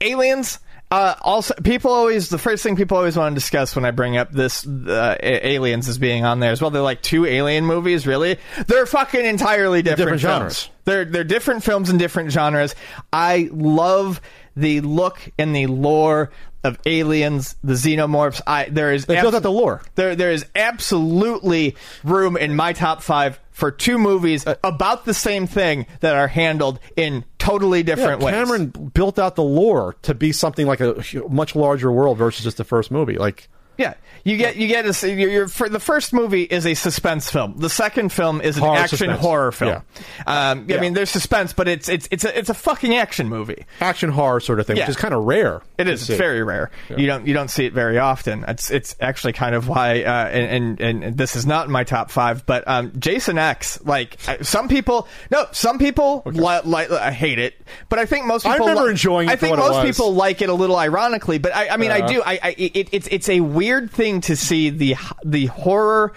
aliens. 0.00 0.58
Uh, 0.88 1.16
also, 1.22 1.52
people 1.64 1.90
always 1.90 2.28
the 2.28 2.38
first 2.38 2.62
thing 2.62 2.76
people 2.76 2.96
always 2.96 3.16
want 3.16 3.32
to 3.32 3.34
discuss 3.34 3.74
when 3.74 3.84
I 3.84 3.90
bring 3.90 4.16
up 4.16 4.30
this 4.30 4.64
uh, 4.66 5.16
a- 5.20 5.46
aliens 5.48 5.88
as 5.88 5.98
being 5.98 6.24
on 6.24 6.38
there 6.38 6.52
as 6.52 6.62
well. 6.62 6.70
They're 6.70 6.80
like 6.80 7.02
two 7.02 7.26
alien 7.26 7.64
movies, 7.64 8.06
really. 8.06 8.38
They're 8.68 8.86
fucking 8.86 9.24
entirely 9.24 9.82
different, 9.82 10.20
different 10.20 10.22
films. 10.22 10.32
genres. 10.32 10.70
They're 10.84 11.04
they're 11.04 11.24
different 11.24 11.64
films 11.64 11.90
in 11.90 11.98
different 11.98 12.30
genres. 12.30 12.76
I 13.12 13.48
love 13.52 14.20
the 14.54 14.80
look 14.80 15.18
and 15.38 15.54
the 15.54 15.66
lore 15.66 16.30
of 16.66 16.78
aliens, 16.84 17.56
the 17.64 17.72
xenomorphs. 17.74 18.40
I 18.46 18.64
there 18.68 18.92
is 18.92 19.06
They 19.06 19.20
built 19.20 19.34
out 19.34 19.42
the 19.42 19.50
lore. 19.50 19.82
there, 19.94 20.14
there 20.14 20.30
is 20.30 20.44
absolutely 20.54 21.76
room 22.04 22.36
in 22.36 22.54
my 22.56 22.72
top 22.72 23.02
five 23.02 23.40
for 23.50 23.70
two 23.70 23.98
movies 23.98 24.44
about 24.62 25.06
the 25.06 25.14
same 25.14 25.46
thing 25.46 25.86
that 26.00 26.14
are 26.14 26.28
handled 26.28 26.78
in 26.96 27.24
totally 27.38 27.78
Yeah, 27.78 27.94
different 27.94 28.20
ways. 28.22 28.34
Cameron 28.34 28.66
built 28.66 29.18
out 29.18 29.34
the 29.34 29.42
lore 29.42 29.96
to 30.02 30.14
be 30.14 30.32
something 30.32 30.66
like 30.66 30.80
a 30.80 31.02
much 31.30 31.56
larger 31.56 31.90
world 31.90 32.18
versus 32.18 32.44
just 32.44 32.58
the 32.58 32.64
first 32.64 32.90
movie. 32.90 33.16
Like 33.16 33.48
yeah, 33.78 33.94
you 34.24 34.36
get 34.36 34.56
you 34.56 34.68
get 34.68 34.86
a 34.86 35.48
for 35.48 35.68
the 35.68 35.78
first 35.80 36.12
movie 36.12 36.42
is 36.42 36.66
a 36.66 36.74
suspense 36.74 37.30
film. 37.30 37.58
The 37.58 37.70
second 37.70 38.10
film 38.12 38.40
is 38.40 38.56
an 38.56 38.62
Horror 38.62 38.78
action 38.78 38.98
suspense. 38.98 39.20
horror 39.20 39.52
film. 39.52 39.82
Um, 40.26 40.66
I 40.70 40.78
mean, 40.80 40.94
there's 40.94 41.10
suspense, 41.10 41.52
but 41.52 41.68
it's 41.68 41.88
it's 41.88 42.08
it's 42.10 42.24
a 42.24 42.38
it's 42.38 42.48
a 42.50 42.54
fucking 42.54 42.96
action 42.96 43.28
movie. 43.28 43.64
action 43.80 44.10
horror 44.10 44.40
sort 44.40 44.60
of 44.60 44.66
thing, 44.66 44.76
Yeah. 44.76 44.84
which 44.84 44.90
is 44.90 44.96
kind 44.96 45.14
of 45.14 45.24
rare. 45.24 45.62
It 45.78 45.88
is. 45.88 46.06
see. 46.06 46.12
It's 46.14 46.18
very 46.18 46.42
rare. 46.42 46.70
You 46.96 47.06
don't 47.06 47.26
you 47.26 47.34
don't 47.34 47.48
see 47.48 47.66
it 47.66 47.72
very 47.72 47.98
often. 47.98 48.44
It's 48.48 48.70
it's 48.70 48.96
actually 49.00 49.34
kind 49.34 49.54
of 49.54 49.68
why. 49.68 50.02
Uh, 50.02 50.26
and, 50.28 50.80
and 50.80 51.02
and 51.04 51.16
this 51.18 51.36
is 51.36 51.46
not 51.46 51.66
in 51.66 51.72
my 51.72 51.84
top 51.84 52.10
five, 52.10 52.46
but 52.46 52.64
um, 52.66 52.92
Jason 52.98 53.38
X. 53.38 53.78
Like 53.84 54.16
some 54.42 54.68
people, 54.68 55.06
no, 55.30 55.46
some 55.52 55.78
people 55.78 56.22
li- 56.24 56.60
li- 56.64 56.86
uh, 56.90 57.10
hate 57.10 57.38
it, 57.38 57.54
but 57.88 57.98
I 57.98 58.06
think 58.06 58.26
most 58.26 58.42
people. 58.44 58.52
I 58.56 58.58
remember 58.58 58.84
li- 58.84 58.90
enjoying 58.90 59.28
it 59.28 59.32
I 59.32 59.36
think 59.36 59.56
most 59.56 59.84
people 59.86 60.14
like 60.14 60.42
it 60.42 60.48
a 60.48 60.54
little 60.54 60.76
ironically, 60.76 61.38
but 61.38 61.54
I, 61.54 61.68
I 61.70 61.76
mean, 61.76 61.90
I 61.90 62.06
do. 62.06 62.22
I, 62.24 62.38
I 62.42 62.54
it, 62.58 62.88
it's 62.92 63.08
it's 63.08 63.28
a 63.28 63.40
weird 63.40 63.65
thing 63.92 64.20
to 64.22 64.36
see 64.36 64.70
the 64.70 64.96
the 65.24 65.46
horror 65.46 66.12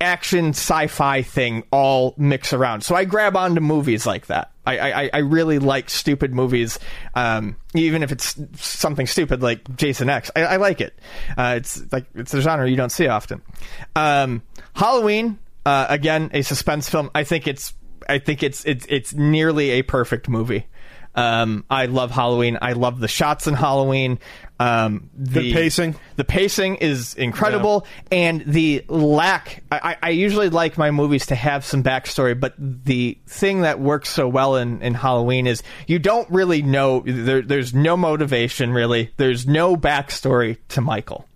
action 0.00 0.48
sci-fi 0.50 1.22
thing 1.22 1.62
all 1.70 2.14
mix 2.16 2.52
around. 2.52 2.80
So 2.82 2.94
I 2.94 3.04
grab 3.04 3.36
onto 3.36 3.60
movies 3.60 4.06
like 4.06 4.26
that. 4.26 4.50
I 4.66 4.78
I, 4.78 5.10
I 5.14 5.18
really 5.18 5.58
like 5.58 5.90
stupid 5.90 6.34
movies, 6.34 6.78
um, 7.14 7.56
even 7.74 8.02
if 8.02 8.12
it's 8.12 8.36
something 8.56 9.06
stupid 9.06 9.42
like 9.42 9.76
Jason 9.76 10.08
X. 10.08 10.30
I, 10.34 10.42
I 10.42 10.56
like 10.56 10.80
it. 10.80 10.98
Uh, 11.36 11.54
it's 11.56 11.92
like 11.92 12.06
it's 12.14 12.34
a 12.34 12.40
genre 12.40 12.68
you 12.68 12.76
don't 12.76 12.92
see 12.92 13.08
often. 13.08 13.42
Um, 13.94 14.42
Halloween, 14.74 15.38
uh, 15.66 15.86
again, 15.88 16.30
a 16.32 16.42
suspense 16.42 16.88
film. 16.88 17.10
I 17.14 17.24
think 17.24 17.46
it's 17.46 17.74
I 18.08 18.18
think 18.18 18.42
it's 18.42 18.64
it's 18.64 18.86
it's 18.88 19.14
nearly 19.14 19.70
a 19.70 19.82
perfect 19.82 20.28
movie. 20.28 20.66
Um, 21.14 21.64
I 21.68 21.86
love 21.86 22.10
Halloween. 22.10 22.58
I 22.62 22.72
love 22.72 23.00
the 23.00 23.08
shots 23.08 23.46
in 23.46 23.54
Halloween. 23.54 24.18
Um, 24.60 25.08
the 25.16 25.54
pacing. 25.54 25.94
The 26.16 26.24
pacing 26.24 26.76
is 26.76 27.14
incredible, 27.14 27.86
and 28.12 28.42
the 28.46 28.84
lack. 28.88 29.62
I, 29.72 29.80
I- 29.92 29.96
I 30.02 30.10
usually 30.10 30.50
like 30.50 30.76
my 30.76 30.90
movies 30.90 31.26
to 31.26 31.34
have 31.34 31.64
some 31.64 31.82
backstory, 31.82 32.38
but 32.38 32.54
the 32.58 33.16
thing 33.26 33.62
that 33.62 33.80
works 33.80 34.10
so 34.10 34.28
well 34.28 34.56
in, 34.56 34.82
in 34.82 34.92
Halloween 34.92 35.46
is 35.46 35.62
you 35.86 35.98
don't 35.98 36.28
really 36.30 36.60
know. 36.60 37.00
There, 37.06 37.40
there's 37.40 37.72
no 37.72 37.96
motivation 37.96 38.72
really. 38.72 39.10
There's 39.16 39.46
no 39.46 39.76
backstory 39.78 40.58
to 40.68 40.82
Michael 40.82 41.26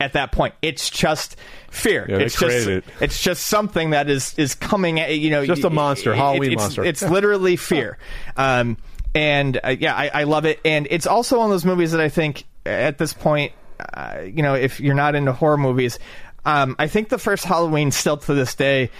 at 0.00 0.14
that 0.14 0.32
point. 0.32 0.54
It's 0.62 0.88
just 0.88 1.36
fear. 1.70 2.06
Yeah, 2.08 2.16
it's 2.16 2.38
just 2.40 2.66
it. 2.66 2.84
it's 3.00 3.22
just 3.22 3.46
something 3.46 3.90
that 3.90 4.08
is 4.08 4.32
is 4.38 4.54
coming 4.54 5.00
at 5.00 5.14
you 5.18 5.28
know 5.30 5.44
Just 5.44 5.64
a 5.64 5.70
monster, 5.70 6.12
it- 6.14 6.16
Halloween 6.16 6.52
it's, 6.52 6.62
monster. 6.62 6.82
It's 6.84 7.02
Yeah. 7.02 7.10
literally 7.10 7.56
fear. 7.56 7.98
Um, 8.38 8.78
and 9.18 9.58
uh, 9.64 9.74
yeah, 9.76 9.96
I, 9.96 10.10
I 10.14 10.22
love 10.24 10.44
it. 10.44 10.60
And 10.64 10.86
it's 10.90 11.08
also 11.08 11.38
one 11.38 11.46
of 11.46 11.50
those 11.50 11.64
movies 11.64 11.90
that 11.90 12.00
I 12.00 12.08
think 12.08 12.44
at 12.64 12.98
this 12.98 13.12
point, 13.12 13.52
uh, 13.92 14.20
you 14.24 14.44
know, 14.44 14.54
if 14.54 14.78
you're 14.78 14.94
not 14.94 15.16
into 15.16 15.32
horror 15.32 15.56
movies, 15.56 15.98
um, 16.44 16.76
I 16.78 16.86
think 16.86 17.08
the 17.08 17.18
first 17.18 17.44
Halloween 17.44 17.90
still 17.90 18.16
to 18.16 18.34
this 18.34 18.54
day 18.54 18.90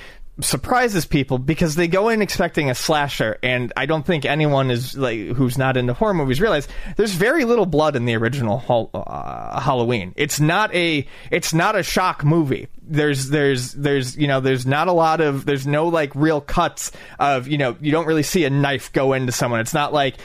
surprises 0.40 1.05
people 1.05 1.39
because 1.39 1.74
they 1.74 1.89
go 1.89 2.09
in 2.09 2.23
expecting 2.23 2.70
a 2.70 2.74
slasher 2.74 3.39
and 3.43 3.73
I 3.77 3.86
don't 3.86 4.06
think 4.06 4.24
anyone 4.24 4.70
is 4.70 4.97
like 4.97 5.19
who's 5.19 5.59
not 5.59 5.77
into 5.77 5.94
horror 5.94 6.15
movies 6.15 6.40
realize 6.40 6.69
there's 6.97 7.12
very 7.12 7.44
little 7.44 7.66
blood 7.66 7.97
in 7.97 8.05
the 8.05 8.15
original 8.15 8.90
uh, 8.94 9.60
Halloween. 9.60 10.15
It's 10.16 10.39
not 10.39 10.73
a 10.74 11.06
it's 11.31 11.52
not 11.52 11.77
a 11.77 11.82
shock 11.82 12.24
movie. 12.24 12.69
There's 12.82 13.31
there's 13.31 13.73
there's 13.73 14.16
you 14.16 14.28
know 14.28 14.40
there's 14.40 14.65
not 14.65 14.89
a 14.89 14.93
lot 14.93 15.20
of 15.20 15.44
there's 15.44 15.66
no 15.66 15.89
like 15.89 16.15
real 16.15 16.40
cuts 16.40 16.93
of 17.19 17.48
you 17.48 17.59
know 17.59 17.77
you 17.81 17.90
don't 17.90 18.06
really 18.06 18.23
see 18.23 18.44
a 18.44 18.51
knife 18.51 18.93
go 18.93 19.12
into 19.15 19.32
someone. 19.32 19.60
It's 19.60 19.74
not 19.74 19.93
like 19.93 20.16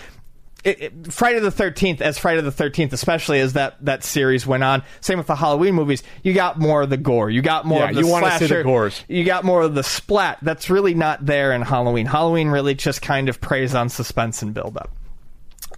it, 0.63 0.81
it, 0.81 1.13
Friday 1.13 1.39
the 1.39 1.51
Thirteenth, 1.51 2.01
as 2.01 2.17
Friday 2.17 2.41
the 2.41 2.51
Thirteenth, 2.51 2.93
especially 2.93 3.39
as 3.39 3.53
that 3.53 3.75
that 3.85 4.03
series 4.03 4.45
went 4.47 4.63
on. 4.63 4.83
Same 5.01 5.17
with 5.17 5.27
the 5.27 5.35
Halloween 5.35 5.75
movies. 5.75 6.03
You 6.23 6.33
got 6.33 6.57
more 6.59 6.81
of 6.83 6.89
the 6.89 6.97
gore. 6.97 7.29
You 7.29 7.41
got 7.41 7.65
more 7.65 7.79
Yeah, 7.79 7.89
of 7.89 7.95
the 7.95 8.01
you 8.01 8.07
wanna 8.07 8.31
see 8.31 8.39
the 8.39 8.47
slasher. 8.47 8.63
gores. 8.63 9.03
You 9.07 9.23
got 9.23 9.43
more 9.43 9.61
of 9.61 9.75
the 9.75 9.83
splat. 9.83 10.37
That's 10.41 10.69
really 10.69 10.93
not 10.93 11.25
there 11.25 11.51
in 11.51 11.61
Halloween. 11.61 12.05
Halloween 12.05 12.47
really 12.49 12.75
just 12.75 13.01
kind 13.01 13.29
of 13.29 13.41
preys 13.41 13.75
on 13.75 13.89
suspense 13.89 14.41
and 14.41 14.53
build 14.53 14.77
up. 14.77 14.89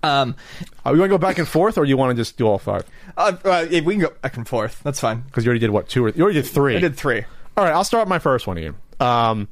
Um, 0.04 0.36
Are 0.86 0.92
we 0.92 1.00
going 1.00 1.10
to 1.10 1.14
go 1.14 1.18
back 1.18 1.40
and 1.40 1.48
forth, 1.48 1.80
or 1.80 1.84
do 1.86 1.90
you 1.90 1.98
want 1.98 2.16
to 2.16 2.22
just 2.22 2.38
do 2.38 2.46
all 2.48 2.60
five? 2.60 2.84
uh, 3.18 3.36
uh, 3.44 3.66
we 3.72 3.82
can 3.82 4.00
go 4.00 4.14
back 4.22 4.38
and 4.38 4.48
forth. 4.48 4.82
That's 4.84 5.00
fine. 5.00 5.22
Because 5.22 5.46
you 5.46 5.50
already 5.50 5.62
did 5.62 5.72
what 5.72 5.90
two 5.90 6.06
or 6.06 6.10
you 6.10 6.22
already 6.24 6.42
did 6.42 6.48
three. 6.48 6.76
I 6.78 6.80
did 6.80 6.96
three. 6.96 7.24
All 7.58 7.64
right, 7.64 7.74
I'll 7.74 7.84
start 7.84 8.04
with 8.04 8.10
my 8.10 8.20
first 8.20 8.46
one, 8.46 8.60
Ian. 8.60 8.76
Um, 9.00 9.48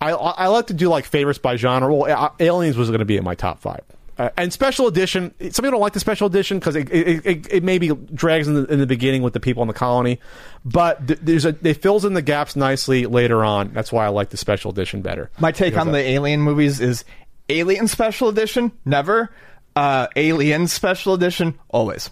I 0.00 0.10
I 0.10 0.48
like 0.48 0.66
to 0.66 0.74
do 0.74 0.88
like 0.90 1.06
favorites 1.06 1.38
by 1.38 1.56
genre. 1.56 1.94
Well, 1.94 2.34
Aliens 2.38 2.76
was 2.76 2.88
going 2.90 2.98
to 2.98 3.04
be 3.06 3.16
in 3.16 3.24
my 3.24 3.34
top 3.34 3.60
five. 3.60 3.80
Uh, 4.16 4.30
and 4.36 4.52
special 4.52 4.86
edition. 4.86 5.34
Some 5.40 5.50
people 5.50 5.72
don't 5.72 5.80
like 5.80 5.92
the 5.92 6.00
special 6.00 6.28
edition 6.28 6.60
because 6.60 6.76
it, 6.76 6.88
it, 6.90 7.26
it, 7.26 7.52
it 7.52 7.62
maybe 7.64 7.88
drags 7.88 8.46
in 8.46 8.54
the, 8.54 8.64
in 8.66 8.78
the 8.78 8.86
beginning 8.86 9.22
with 9.22 9.32
the 9.32 9.40
people 9.40 9.62
in 9.62 9.66
the 9.66 9.74
colony, 9.74 10.20
but 10.64 11.06
th- 11.08 11.18
there's 11.20 11.44
a 11.44 11.56
it 11.62 11.82
fills 11.82 12.04
in 12.04 12.14
the 12.14 12.22
gaps 12.22 12.54
nicely 12.54 13.06
later 13.06 13.44
on. 13.44 13.72
That's 13.72 13.90
why 13.90 14.04
I 14.04 14.08
like 14.08 14.30
the 14.30 14.36
special 14.36 14.70
edition 14.70 15.02
better. 15.02 15.30
My 15.40 15.50
take 15.50 15.76
on 15.76 15.90
the 15.90 15.98
Alien 15.98 16.40
movies 16.42 16.80
is 16.80 17.04
Alien 17.48 17.88
Special 17.88 18.28
Edition, 18.28 18.70
never. 18.84 19.30
Uh, 19.74 20.06
Alien 20.14 20.68
Special 20.68 21.14
Edition, 21.14 21.58
always. 21.68 22.08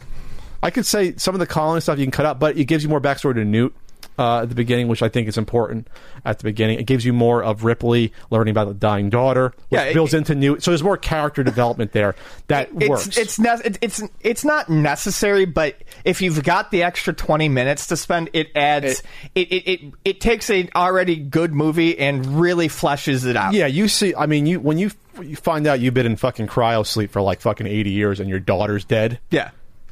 I 0.63 0.71
could 0.71 0.87
say 0.87 1.17
some 1.17 1.35
of 1.35 1.39
the 1.39 1.47
colony 1.47 1.81
stuff 1.81 1.99
you 1.99 2.05
can 2.05 2.13
cut 2.13 2.27
out, 2.27 2.39
but 2.39 2.57
it 2.57 2.65
gives 2.65 2.83
you 2.83 2.91
more 2.91 3.01
backstory 3.01 3.35
to 3.35 3.45
Newt. 3.45 3.75
Uh, 4.19 4.43
at 4.43 4.51
the 4.51 4.55
beginning, 4.55 4.89
which 4.89 5.03
I 5.03 5.09
think 5.09 5.27
is 5.27 5.39
important 5.39 5.89
at 6.27 6.39
the 6.39 6.45
beginning. 6.45 6.79
It 6.79 6.85
gives 6.85 7.03
you 7.05 7.15
more 7.15 7.43
of 7.43 7.65
Ripley 7.65 8.13
learning 8.31 8.51
about 8.53 8.69
the 8.69 8.75
dying 8.75 9.09
daughter, 9.09 9.55
which 9.71 9.81
Yeah, 9.81 9.85
it- 9.85 9.95
builds 9.95 10.13
into 10.13 10.35
Newt. 10.35 10.63
So 10.63 10.71
there's 10.71 10.83
more 10.83 10.99
character 10.99 11.43
development 11.43 11.93
there 11.93 12.15
that 12.49 12.69
it's 12.79 12.89
works. 12.89 13.17
it's 13.17 13.39
ne- 13.39 13.77
it's 13.81 14.03
it's 14.21 14.45
not 14.45 14.69
necessary, 14.69 15.47
but 15.47 15.77
if 16.05 16.21
you've 16.21 16.45
got 16.45 16.71
the 16.71 16.83
extra 16.83 17.15
twenty 17.15 17.49
minutes 17.49 17.87
to 17.87 17.97
spend, 17.97 18.29
it 18.35 18.49
adds 18.55 19.03
it 19.35 19.49
it, 19.51 19.69
it, 19.69 19.81
it 20.05 20.21
takes 20.21 20.51
a 20.51 20.69
already 20.77 21.17
good 21.17 21.55
movie 21.55 21.99
and 21.99 22.39
really 22.39 22.69
fleshes 22.69 23.27
it 23.27 23.35
out. 23.37 23.55
yeah, 23.55 23.67
you 23.67 23.89
see. 23.89 24.15
I 24.15 24.27
mean, 24.27 24.45
you 24.45 24.61
when 24.61 24.77
you 24.79 24.91
you 25.23 25.37
find 25.37 25.67
out 25.67 25.81
you've 25.81 25.95
been 25.95 26.07
in 26.07 26.17
fucking 26.17 26.49
cryo 26.49 26.87
sleep 26.87 27.11
for 27.13 27.23
like 27.23 27.41
fucking 27.41 27.67
eighty 27.67 27.91
years 27.93 28.21
and 28.21 28.29
your 28.29 28.41
daughter's 28.41 28.85
dead. 28.85 29.21
yeah. 29.31 29.51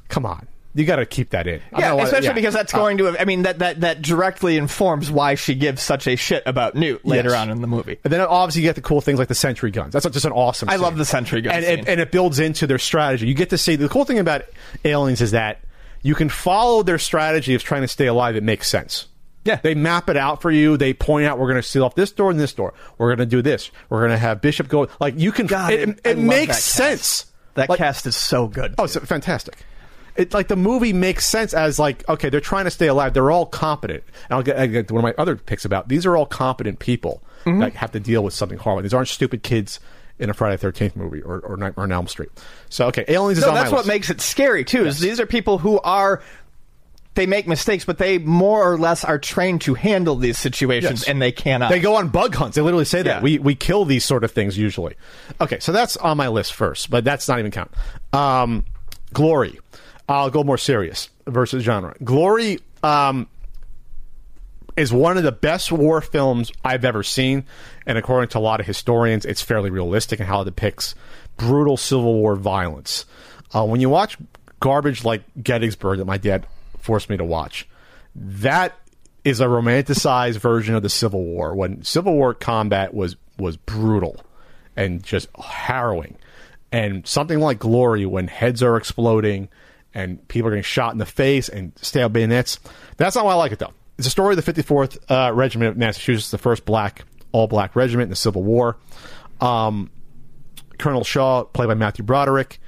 Come 0.09 0.27
on, 0.27 0.47
you 0.75 0.85
got 0.85 0.97
to 0.97 1.07
keep 1.07 1.31
that 1.31 1.47
in. 1.47 1.61
Yeah, 1.73 1.81
don't 1.81 1.81
know 1.91 1.97
why- 1.97 2.05
especially 2.05 2.27
yeah. 2.29 2.33
because 2.35 2.55
that's 2.55 2.73
Uh, 2.73 2.79
going 2.79 2.99
to. 2.99 3.21
I 3.21 3.25
mean, 3.25 3.43
that, 3.43 3.59
that 3.59 3.81
that 3.81 4.03
directly 4.03 4.57
informs 4.57 5.11
why 5.11 5.35
she 5.35 5.55
gives 5.55 5.83
such 5.83 6.07
a 6.07 6.17
shit 6.17 6.43
about 6.47 6.75
Newt 6.75 7.05
later 7.05 7.31
Yes. 7.31 7.39
on 7.39 7.51
in 7.51 7.61
the 7.61 7.67
movie. 7.67 7.99
And 8.05 8.13
then 8.13 8.21
obviously 8.21 8.63
you 8.63 8.69
get 8.69 8.77
the 8.77 8.81
cool 8.83 9.01
things 9.01 9.19
like 9.19 9.29
the 9.29 9.35
sentry 9.35 9.71
guns. 9.71 9.93
That's 9.93 10.07
just 10.09 10.25
an 10.25 10.33
awesome. 10.33 10.69
I 10.69 10.75
scene. 10.75 10.83
love 10.83 10.97
the 10.97 11.05
sentry 11.05 11.41
guns, 11.41 11.57
and 11.57 11.65
scene. 11.65 11.79
it, 11.81 11.89
and 11.89 12.01
it 12.01 12.13
builds 12.13 12.39
into 12.39 12.67
their 12.67 12.79
strategy. 12.79 13.27
You 13.27 13.35
get 13.35 13.51
to 13.51 13.59
see 13.59 13.77
the 13.77 13.89
cool 13.89 14.05
thing 14.05 14.19
about 14.19 14.43
aliens 14.85 15.21
is 15.21 15.33
that 15.33 15.61
you 16.03 16.15
can 16.15 16.29
follow 16.29 16.83
their 16.83 16.99
strategy 16.99 17.55
of 17.55 17.63
trying 17.63 17.83
to 17.83 17.89
stay 17.89 18.07
alive. 18.07 18.37
It 18.37 18.43
makes 18.43 18.69
sense. 18.69 19.07
Yeah. 19.45 19.57
they 19.63 19.75
map 19.75 20.11
it 20.11 20.19
out 20.19 20.43
for 20.43 20.51
you. 20.51 20.77
They 20.77 20.93
point 20.93 21.27
out 21.27 21.39
we're 21.39 21.49
going 21.49 21.61
to 21.63 21.67
seal 21.67 21.83
off 21.85 21.95
this 21.95 22.13
door 22.13 22.31
and 22.31 22.39
this 22.39 22.53
door. 22.53 22.75
We're 22.99 23.09
going 23.09 23.27
to 23.27 23.27
do 23.37 23.41
this. 23.43 23.71
We're 23.89 24.01
going 24.01 24.11
to 24.11 24.19
have 24.19 24.41
Bishop 24.43 24.69
go. 24.69 24.89
Like 25.01 25.19
you 25.19 25.33
can. 25.33 25.47
God, 25.47 25.73
it 25.73 25.89
I- 26.05 26.11
it 26.11 26.19
makes 26.19 26.57
that 26.57 26.63
sense. 26.63 27.27
That 27.55 27.69
Like- 27.71 27.79
cast 27.79 28.07
is 28.07 28.15
so 28.17 28.47
good. 28.47 28.75
Oh, 28.79 28.85
it's 28.85 28.97
fantastic. 28.97 29.57
It 30.17 30.35
like 30.35 30.49
the 30.49 30.57
movie 30.57 30.93
makes 30.93 31.27
sense 31.27 31.55
as 31.55 31.79
like 31.79 32.09
okay, 32.09 32.29
they're 32.31 32.41
trying 32.41 32.65
to 32.65 32.71
stay 32.71 32.89
alive. 32.89 33.15
They're 33.15 33.31
all 33.31 33.47
competent. 33.47 34.03
And 34.29 34.37
I'll 34.37 34.43
get, 34.43 34.59
I'll 34.59 34.67
get 34.69 34.89
to 34.89 34.95
one 34.95 35.05
of 35.05 35.17
my 35.17 35.23
other 35.23 35.37
picks 35.37 35.65
about 35.65 35.89
these 35.89 36.05
are 36.07 36.17
all 36.17 36.27
competent 36.27 36.79
people 36.79 37.23
Mm-hmm. 37.47 37.61
that 37.61 37.73
have 37.77 37.91
to 37.93 38.01
deal 38.01 38.23
with 38.23 38.35
something 38.35 38.59
horrible. 38.59 38.83
These 38.83 38.93
aren't 38.93 39.09
stupid 39.09 39.43
kids 39.43 39.81
in 40.19 40.29
a 40.29 40.35
Friday 40.35 40.59
Thirteenth 40.59 40.95
movie 40.95 41.23
or 41.23 41.39
or 41.41 41.57
Nightmare 41.57 41.85
on 41.85 41.93
Elm 41.93 42.07
Street. 42.07 42.29
So 42.69 42.89
okay, 42.89 43.03
Aliens 43.09 43.39
is 43.39 43.45
no, 43.45 43.49
on 43.49 43.55
my 43.55 43.61
that's 43.61 43.73
what 43.73 43.79
list. 43.79 43.89
makes 43.89 44.11
it 44.11 44.21
scary 44.21 44.63
too. 44.63 44.85
Is 44.85 45.01
these 45.01 45.19
are 45.21 45.25
people 45.25 45.57
who 45.57 45.81
are 45.81 46.23
they 47.15 47.25
make 47.25 47.49
mistakes, 47.49 47.87
but 47.87 47.97
they 47.97 48.19
more 48.19 48.63
or 48.71 48.77
less 48.79 49.05
are 49.05 49.19
trained 49.19 49.63
to 49.63 49.73
handle 49.73 50.17
these 50.17 50.37
situations, 50.37 51.01
Yes. 51.01 51.09
and 51.09 51.23
they 51.23 51.33
cannot. 51.33 51.71
They 51.71 51.81
go 51.81 51.97
on 51.97 52.09
bug 52.09 52.35
hunts. 52.35 52.57
They 52.57 52.63
literally 52.63 52.85
say 52.85 53.01
that 53.03 53.17
Yeah. 53.17 53.23
we 53.23 53.39
we 53.39 53.55
kill 53.55 53.87
these 53.87 54.05
sort 54.05 54.23
of 54.23 54.31
things 54.33 54.59
usually. 54.59 54.97
Okay, 55.41 55.61
so 55.61 55.73
that's 55.73 55.97
on 55.97 56.19
my 56.19 56.29
list 56.29 56.53
first, 56.53 56.91
but 56.91 57.05
that's 57.05 57.27
not 57.27 57.39
even 57.39 57.51
count. 57.53 57.71
Um, 58.13 58.67
Glory. 59.15 59.59
I'll 60.11 60.31
go 60.31 60.43
more 60.43 60.59
serious 60.59 61.09
versus 61.27 61.63
genre. 61.63 61.95
Glory 62.03 62.59
um, 62.83 63.29
is 64.77 64.93
one 64.93 65.17
of 65.17 65.23
the 65.23 65.31
best 65.31 65.71
war 65.71 66.01
films 66.01 66.51
I've 66.65 66.85
ever 66.85 67.05
seen, 67.05 67.45
and 67.87 67.97
according 67.97 68.31
to 68.31 68.39
a 68.39 68.41
lot 68.41 68.59
of 68.59 68.67
historians, 68.67 69.25
it's 69.25 69.41
fairly 69.41 69.71
realistic 69.71 70.19
in 70.19 70.27
how 70.27 70.41
it 70.41 70.47
depicts 70.47 70.97
brutal 71.37 71.77
Civil 71.77 72.15
War 72.15 72.35
violence. 72.35 73.07
Uh, 73.55 73.65
when 73.65 73.81
you 73.81 73.89
watch 73.89 74.19
garbage 74.59 75.05
like 75.05 75.23
Gettysburg 75.41 75.99
that 75.99 76.07
my 76.07 76.19
dad 76.19 76.45
forced 76.79 77.09
me 77.09 77.17
to 77.17 77.25
watch, 77.25 77.69
that 78.17 78.77
is 79.25 79.41
a 79.41 79.47
romanticized 79.47 80.39
version 80.39 80.75
of 80.75 80.83
the 80.83 80.89
Civil 80.89 81.23
War. 81.23 81.55
When 81.55 81.85
Civil 81.85 82.15
War 82.15 82.35
combat 82.35 82.93
was 82.93 83.15
was 83.39 83.57
brutal 83.57 84.21
and 84.75 85.05
just 85.05 85.29
harrowing, 85.37 86.17
and 86.73 87.07
something 87.07 87.39
like 87.39 87.61
Glory, 87.61 88.07
when 88.07 88.27
heads 88.27 88.61
are 88.61 88.77
exploding 88.77 89.49
and 89.95 90.27
people 90.29 90.49
are 90.49 90.53
getting 90.53 90.63
shot 90.63 90.93
in 90.93 90.99
the 90.99 91.07
face 91.07 91.49
and 91.49 91.73
stab 91.77 92.13
bayonets, 92.13 92.59
that's 92.97 93.17
not 93.17 93.25
why 93.25 93.33
I 93.33 93.37
like 93.37 93.53
it 93.53 93.59
though. 93.59 93.73
It's 93.99 94.07
a 94.07 94.11
story 94.11 94.35
of 94.35 94.43
the 94.45 94.53
54th 94.53 94.99
uh, 95.11 95.33
Regiment 95.35 95.73
of 95.73 95.77
Massachusetts, 95.77 96.31
the 96.31 96.39
first 96.39 96.65
black 96.65 97.05
all 97.33 97.47
black 97.47 97.77
regiment 97.77 98.05
in 98.05 98.11
the 98.11 98.17
Civil 98.17 98.43
War. 98.43 98.77
Um, 99.41 99.91
Colonel 100.79 101.05
Shaw, 101.05 101.45
played 101.45 101.69
by 101.69 101.75
Matthew 101.75 102.05
Broderick. 102.05 102.59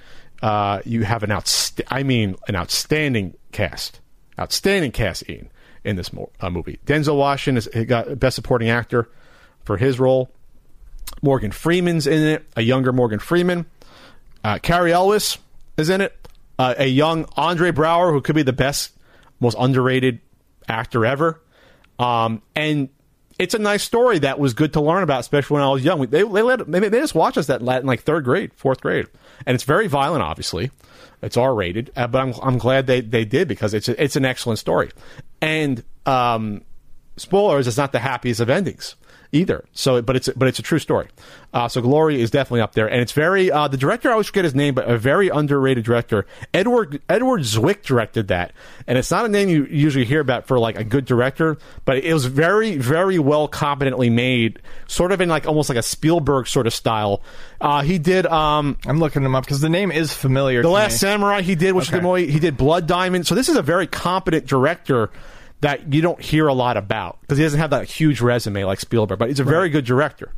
Uh, 0.43 0.81
you 0.85 1.03
have 1.05 1.23
an 1.23 1.31
outst- 1.31 1.81
I 1.89 2.03
mean, 2.03 2.37
an 2.49 2.57
outstanding 2.57 3.35
cast, 3.53 4.01
outstanding 4.39 4.93
cast 4.93 5.29
Ian, 5.29 5.51
in 5.85 5.97
this 5.97 6.13
mo- 6.13 6.31
uh, 6.41 6.51
movie. 6.51 6.79
Denzel 6.87 7.17
Washington 7.17 7.57
is 7.75 7.87
got 7.87 8.19
Best 8.19 8.37
Supporting 8.37 8.69
Actor 8.69 9.09
for 9.65 9.77
his 9.77 9.99
role. 9.99 10.31
Morgan 11.23 11.51
Freeman's 11.53 12.07
in 12.07 12.23
it, 12.23 12.45
a 12.57 12.63
younger 12.63 12.93
Morgan 12.93 13.19
Freeman. 13.19 13.67
Uh, 14.45 14.59
Cary 14.59 14.93
Elwes 14.93 15.39
is 15.77 15.89
in 15.89 16.01
it, 16.01 16.22
uh, 16.63 16.75
a 16.79 16.87
young 16.87 17.27
Andre 17.37 17.73
Braugher 17.73 18.13
who 18.13 18.21
could 18.21 18.35
be 18.37 18.43
the 18.43 18.53
best, 18.53 18.93
most 19.41 19.57
underrated 19.59 20.21
actor 20.69 21.05
ever. 21.05 21.41
Um, 21.99 22.43
and 22.55 22.89
it's 23.39 23.55
a 23.55 23.59
nice 23.59 23.83
story 23.83 24.19
that 24.21 24.39
was 24.39 24.55
good 24.55 24.73
to 24.75 24.81
learn 24.81 25.03
about, 25.03 25.21
especially 25.21 25.55
when 25.55 25.63
I 25.65 25.71
was 25.71 25.85
young. 25.85 25.99
We- 25.99 26.07
They 26.07 26.23
they 26.23 26.43
let 26.43 26.71
they, 26.71 26.81
they 26.89 27.01
just 27.01 27.15
watched 27.15 27.39
us 27.39 27.47
that 27.47 27.61
in 27.61 27.87
like 27.87 28.03
third 28.03 28.25
grade, 28.25 28.53
fourth 28.55 28.81
grade, 28.81 29.07
and 29.47 29.55
it's 29.55 29.65
very 29.65 29.89
violent. 29.89 30.23
Obviously, 30.23 30.71
it's 31.23 31.37
R 31.37 31.55
rated, 31.55 31.91
uh, 31.97 32.07
but 32.07 32.19
I'm 32.21 32.35
I'm 32.43 32.59
glad 32.59 32.87
they 32.87 33.01
they 33.01 33.25
did 33.25 33.49
because 33.49 33.75
it's 33.75 33.89
a, 33.89 34.03
it's 34.03 34.17
an 34.17 34.25
excellent 34.25 34.59
story. 34.59 34.91
And 35.41 35.83
um, 36.07 36.63
spoilers, 37.17 37.67
it's 37.67 37.77
not 37.77 37.93
the 37.93 37.99
happiest 37.99 38.41
of 38.41 38.49
endings 38.51 38.95
either. 39.33 39.65
So, 39.73 40.03
but 40.03 40.15
it's 40.17 40.29
but 40.37 40.47
it's 40.49 40.59
a 40.59 40.63
true 40.63 40.79
story. 40.79 41.09
Uh, 41.53 41.69
so, 41.69 41.81
Glory 41.83 42.21
is 42.21 42.31
definitely 42.31 42.61
up 42.61 42.75
there, 42.75 42.89
and 42.89 43.01
it's 43.01 43.13
very 43.13 43.51
uh, 43.51 43.69
the 43.69 43.77
director. 43.77 44.09
I 44.09 44.13
always 44.13 44.29
forget 44.29 44.45
his 44.45 44.55
name, 44.55 44.75
but 44.75 44.89
a 44.89 44.97
very 44.97 45.29
underrated 45.29 45.85
director. 45.85 46.27
Edward 46.55 47.03
Edward 47.09 47.41
Zwick 47.41 47.83
directed 47.83 48.29
that, 48.29 48.53
and 48.87 48.97
it's 48.97 49.11
not 49.11 49.25
a 49.25 49.29
name 49.29 49.49
you 49.49 49.65
usually 49.65 50.05
hear 50.05 50.21
about 50.21 50.47
for 50.47 50.59
like 50.59 50.79
a 50.79 50.85
good 50.85 51.05
director, 51.05 51.59
but 51.85 51.99
it 51.99 52.13
was 52.13 52.27
very 52.27 52.77
very 52.77 53.19
well 53.19 53.49
competently 53.49 54.11
made, 54.11 54.61
sort 54.87 55.13
of 55.13 55.21
in 55.21 55.29
like 55.29 55.47
almost 55.47 55.69
like 55.69 55.79
a 55.79 55.83
Spielberg 55.83 56.47
sort 56.47 56.67
of 56.67 56.75
style. 56.75 57.23
Uh, 57.61 57.83
he 57.83 57.99
did. 57.99 58.27
Um, 58.27 58.79
I'm 58.87 58.99
looking 58.99 59.23
him 59.23 59.35
up 59.35 59.45
because 59.45 59.61
the 59.61 59.69
name 59.69 59.91
is 59.91 60.13
familiar. 60.13 60.63
the 60.63 60.69
Last 60.69 60.93
me. 60.93 60.99
Samurai 60.99 61.43
he 61.43 61.55
did, 61.55 61.73
which 61.73 61.89
is 61.89 61.95
Okay. 61.95 62.27
He 62.27 62.39
did 62.39 62.57
Blood 62.57 62.87
Diamond. 62.87 63.27
So 63.27 63.35
this 63.35 63.49
is 63.49 63.57
a 63.57 63.63
very 63.63 63.87
competent 63.87 64.47
director 64.47 65.11
that 65.63 65.93
you 65.93 66.03
don't 66.03 66.21
hear 66.21 66.49
a 66.49 66.53
lot 66.53 66.77
about 66.77 67.21
because 67.23 67.39
he 67.39 67.45
doesn't 67.45 67.59
have 67.59 67.71
that 67.71 67.89
huge 67.89 68.21
resume 68.21 68.65
like 68.65 68.81
Spielberg, 68.81 69.19
but 69.19 69.29
he's 69.29 69.41
a 69.41 69.45
very 69.45 69.71
good 69.71 69.85
director. 69.85 70.33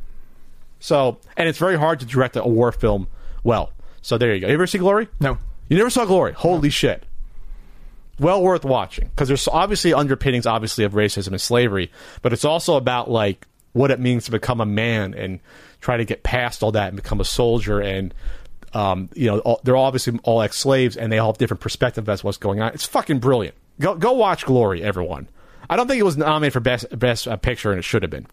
So, 0.79 1.17
and 1.35 1.49
it's 1.49 1.57
very 1.57 1.77
hard 1.77 1.99
to 1.99 2.05
direct 2.05 2.35
a 2.35 2.43
war 2.47 2.71
film 2.71 3.07
well. 3.43 3.71
So 4.01 4.19
there 4.19 4.33
you 4.35 4.41
go. 4.41 4.47
You 4.47 4.53
ever 4.53 4.67
see 4.67 4.77
Glory? 4.77 5.07
No. 5.19 5.39
You 5.67 5.77
never 5.77 5.89
saw 5.89 6.05
Glory? 6.05 6.33
Holy 6.33 6.69
shit. 6.69 7.03
Well 8.19 8.41
worth 8.41 8.63
watching 8.63 9.09
because 9.09 9.27
there's 9.27 9.47
obviously 9.47 9.93
underpinnings, 9.93 10.45
obviously, 10.45 10.83
of 10.83 10.93
racism 10.93 11.29
and 11.29 11.41
slavery, 11.41 11.91
but 12.21 12.31
it's 12.31 12.45
also 12.45 12.75
about 12.75 13.09
like 13.09 13.47
what 13.73 13.89
it 13.91 13.99
means 13.99 14.25
to 14.25 14.31
become 14.31 14.61
a 14.61 14.65
man 14.65 15.15
and 15.15 15.39
try 15.81 15.97
to 15.97 16.05
get 16.05 16.21
past 16.21 16.61
all 16.61 16.71
that 16.73 16.89
and 16.89 16.95
become 16.95 17.19
a 17.19 17.25
soldier. 17.25 17.81
And 17.81 18.13
um, 18.73 19.09
you 19.15 19.25
know, 19.25 19.39
all, 19.39 19.59
they're 19.63 19.75
obviously 19.75 20.19
all 20.23 20.41
ex-slaves 20.43 20.95
and 20.95 21.11
they 21.11 21.17
all 21.17 21.31
have 21.31 21.39
different 21.39 21.61
perspectives 21.61 22.07
as 22.07 22.23
what's 22.23 22.37
going 22.37 22.61
on. 22.61 22.73
It's 22.73 22.85
fucking 22.85 23.19
brilliant. 23.19 23.55
Go 23.79 23.95
go 23.95 24.13
watch 24.13 24.45
Glory, 24.45 24.83
everyone. 24.83 25.27
I 25.69 25.75
don't 25.75 25.87
think 25.87 25.99
it 25.99 26.03
was 26.03 26.17
nominated 26.17 26.53
for 26.53 26.59
best 26.59 26.97
best 26.97 27.27
uh, 27.27 27.37
picture, 27.37 27.71
and 27.71 27.79
it 27.79 27.83
should 27.83 28.03
have 28.03 28.11
been. 28.11 28.27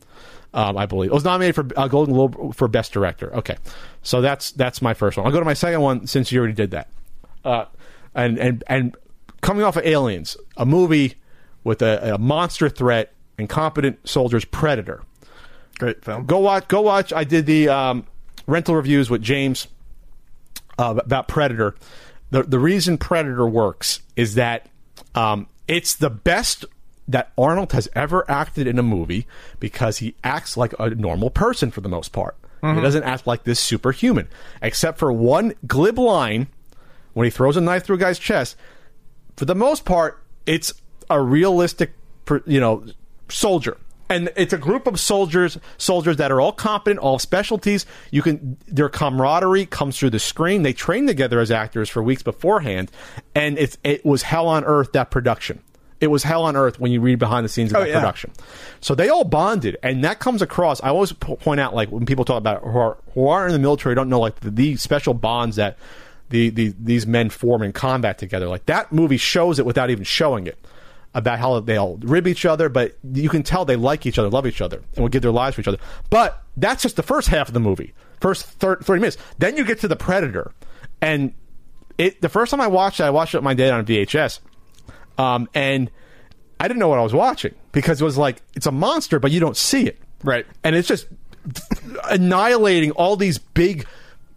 Um, 0.55 0.77
I 0.77 0.87
believe 0.87 1.11
it 1.11 1.15
was 1.15 1.25
nominated 1.25 1.55
for 1.55 1.81
uh, 1.81 1.89
Golden 1.89 2.15
Globe 2.15 2.55
for 2.55 2.69
best 2.69 2.93
director. 2.93 3.35
Okay, 3.37 3.57
so 4.03 4.21
that's 4.21 4.53
that's 4.53 4.83
my 4.83 4.95
first 4.95 5.17
one. 5.17 5.27
I'll 5.27 5.33
go 5.33 5.39
to 5.39 5.45
my 5.45 5.55
second 5.55 5.81
one 5.81 6.07
since 6.07 6.31
you 6.31 6.39
already 6.39 6.55
did 6.55 6.73
that. 6.73 6.89
Uh, 7.45 7.65
and 8.15 8.39
and 8.39 8.65
and 8.67 8.97
coming 9.41 9.65
off 9.65 9.77
of 9.77 9.85
Aliens, 9.87 10.37
a 10.57 10.67
movie 10.67 11.15
with 11.65 11.81
a, 11.83 12.15
a 12.15 12.19
monster 12.19 12.69
threat 12.69 13.13
and 13.39 13.49
competent 13.49 14.07
soldiers, 14.07 14.45
Predator. 14.45 15.03
Great 15.79 16.05
film. 16.05 16.27
Go 16.27 16.39
watch. 16.39 16.69
Go 16.69 16.83
watch. 16.83 17.13
I 17.13 17.25
did 17.25 17.47
the 17.47 17.69
um, 17.69 18.07
rental 18.47 18.77
reviews 18.77 19.09
with 19.09 19.23
James 19.23 19.67
uh, 20.79 20.95
about 21.05 21.29
Predator. 21.29 21.75
The 22.31 22.43
the 22.43 22.59
reason 22.59 22.99
Predator 22.99 23.47
works 23.47 24.01
is 24.17 24.35
that 24.35 24.69
um, 25.15 25.47
it's 25.69 25.95
the 25.95 26.11
best 26.11 26.65
that 27.09 27.33
Arnold 27.37 27.73
has 27.73 27.89
ever 27.95 28.25
acted 28.31 28.67
in 28.67 28.79
a 28.79 28.83
movie 28.83 29.27
because 29.61 29.99
he 29.99 30.15
acts 30.23 30.57
like 30.57 30.73
a 30.79 30.91
normal 30.91 31.31
person 31.31 31.71
for 31.71 31.81
the 31.81 31.89
most 31.89 32.13
part. 32.13 32.37
He 32.77 32.81
doesn't 32.81 33.03
act 33.03 33.27
like 33.27 33.43
this 33.43 33.59
superhuman, 33.59 34.29
except 34.63 34.99
for 34.99 35.13
one 35.13 35.55
glib 35.67 35.99
line 35.99 36.47
when 37.13 37.25
he 37.25 37.31
throws 37.31 37.57
a 37.57 37.61
knife 37.61 37.85
through 37.85 37.97
a 37.97 37.99
guy's 37.99 38.21
chest. 38.21 38.57
For 39.37 39.47
the 39.47 39.55
most 39.57 39.85
part, 39.85 40.23
it's 40.47 40.73
a 41.11 41.21
realistic, 41.21 41.91
you 42.47 42.61
know, 42.61 42.85
soldier. 43.29 43.77
And 44.13 44.31
it's 44.37 44.53
a 44.53 44.59
group 44.59 44.87
of 44.87 45.01
soldiers, 45.01 45.59
soldiers 45.79 46.17
that 46.19 46.31
are 46.31 46.41
all 46.41 46.53
competent, 46.53 47.01
all 47.01 47.19
specialties. 47.19 47.87
You 48.11 48.23
can 48.23 48.57
their 48.67 48.89
camaraderie 48.89 49.67
comes 49.67 49.99
through 49.99 50.11
the 50.11 50.19
screen. 50.19 50.63
They 50.63 50.73
train 50.73 51.07
together 51.07 51.41
as 51.41 51.51
actors 51.51 51.89
for 51.89 52.03
weeks 52.03 52.23
beforehand, 52.23 52.91
and 53.35 53.59
it's 53.59 53.79
it 53.85 54.05
was 54.05 54.23
hell 54.23 54.49
on 54.49 54.65
earth 54.65 54.93
that 54.93 55.11
production. 55.11 55.61
It 56.01 56.11
was 56.11 56.25
hell 56.25 56.43
on 56.43 56.57
earth 56.57 56.81
when 56.81 56.91
you 56.91 57.01
read 57.01 57.21
behind 57.21 57.45
the 57.45 57.49
scenes 57.49 57.71
of 57.71 57.77
Oh, 57.77 57.81
that 57.81 57.89
yeah. 57.89 58.01
production. 58.01 58.33
So 58.81 58.97
they 58.97 59.09
all 59.09 59.23
bonded, 59.23 59.77
and 59.85 60.03
that 60.05 60.19
comes 60.19 60.43
across. 60.43 60.83
I 60.83 60.89
always 60.89 61.13
po- 61.13 61.37
point 61.37 61.61
out, 61.61 61.77
like 61.77 61.91
when 61.91 62.07
people 62.07 62.25
talk 62.25 62.39
about 62.39 62.63
who 62.63 62.77
are 62.77 62.99
who 63.15 63.29
are 63.29 63.47
in 63.47 63.53
the 63.53 63.59
military, 63.61 63.95
don't 63.95 64.09
know 64.09 64.19
like 64.21 64.41
the, 64.41 64.51
the 64.51 64.77
special 64.77 65.15
bonds 65.15 65.57
that 65.57 65.79
the, 66.31 66.51
the 66.51 66.75
these 66.81 67.07
men 67.07 67.31
form 67.31 67.63
in 67.63 67.73
combat 67.73 68.19
together. 68.19 68.49
Like 68.49 68.67
that 68.67 68.93
movie 68.93 69.17
shows 69.17 69.59
it 69.61 69.65
without 69.67 69.91
even 69.91 70.03
showing 70.05 70.47
it. 70.49 70.59
About 71.15 71.39
how 71.39 71.61
they 71.61 71.77
all 71.77 71.97
rib 71.99 72.27
each 72.27 72.45
other, 72.45 72.69
but 72.69 72.97
you 73.13 73.29
can 73.29 73.43
tell 73.43 73.65
they 73.65 73.77
like 73.77 74.07
each 74.07 74.19
other, 74.19 74.31
love 74.31 74.47
each 74.47 74.61
other, 74.61 74.83
and 74.95 75.03
will 75.03 75.09
give 75.09 75.23
their 75.23 75.31
lives 75.33 75.55
for 75.55 75.61
each 75.61 75.69
other. 75.69 75.79
But 76.11 76.43
that's 76.57 76.83
just 76.83 76.97
the 76.97 77.03
first 77.03 77.29
half 77.29 77.49
of 77.49 77.55
the 77.55 77.61
movie, 77.61 77.93
first 78.21 78.45
thir- 78.45 78.77
30 78.77 79.01
minutes. 79.01 79.17
Then 79.39 79.57
you 79.57 79.65
get 79.65 79.81
to 79.81 79.89
the 79.89 79.97
Predator, 79.97 80.53
and 81.01 81.33
it 81.99 82.21
the 82.23 82.29
first 82.29 82.51
time 82.51 82.61
I 82.61 82.69
watched 82.69 83.01
it, 83.01 83.05
I 83.05 83.11
watched 83.11 83.35
it 83.35 83.39
with 83.39 83.45
my 83.45 83.55
dad 83.55 83.73
on 83.73 83.85
VHS, 83.85 84.41
um, 85.19 85.49
and 85.55 85.91
I 86.59 86.69
didn't 86.69 86.81
know 86.81 86.89
what 86.89 86.99
I 86.99 87.03
was 87.03 87.15
watching 87.15 87.55
because 87.73 88.01
it 88.01 88.05
was 88.05 88.17
like 88.17 88.41
it's 88.55 88.67
a 88.67 88.73
monster, 88.73 89.19
but 89.19 89.31
you 89.31 89.41
don't 89.41 89.57
see 89.57 89.87
it, 89.87 89.99
Right. 90.25 90.47
And 90.63 90.77
it's 90.77 90.89
just 90.89 91.07
annihilating 92.05 92.93
all 92.93 93.17
these 93.17 93.39
big 93.39 93.87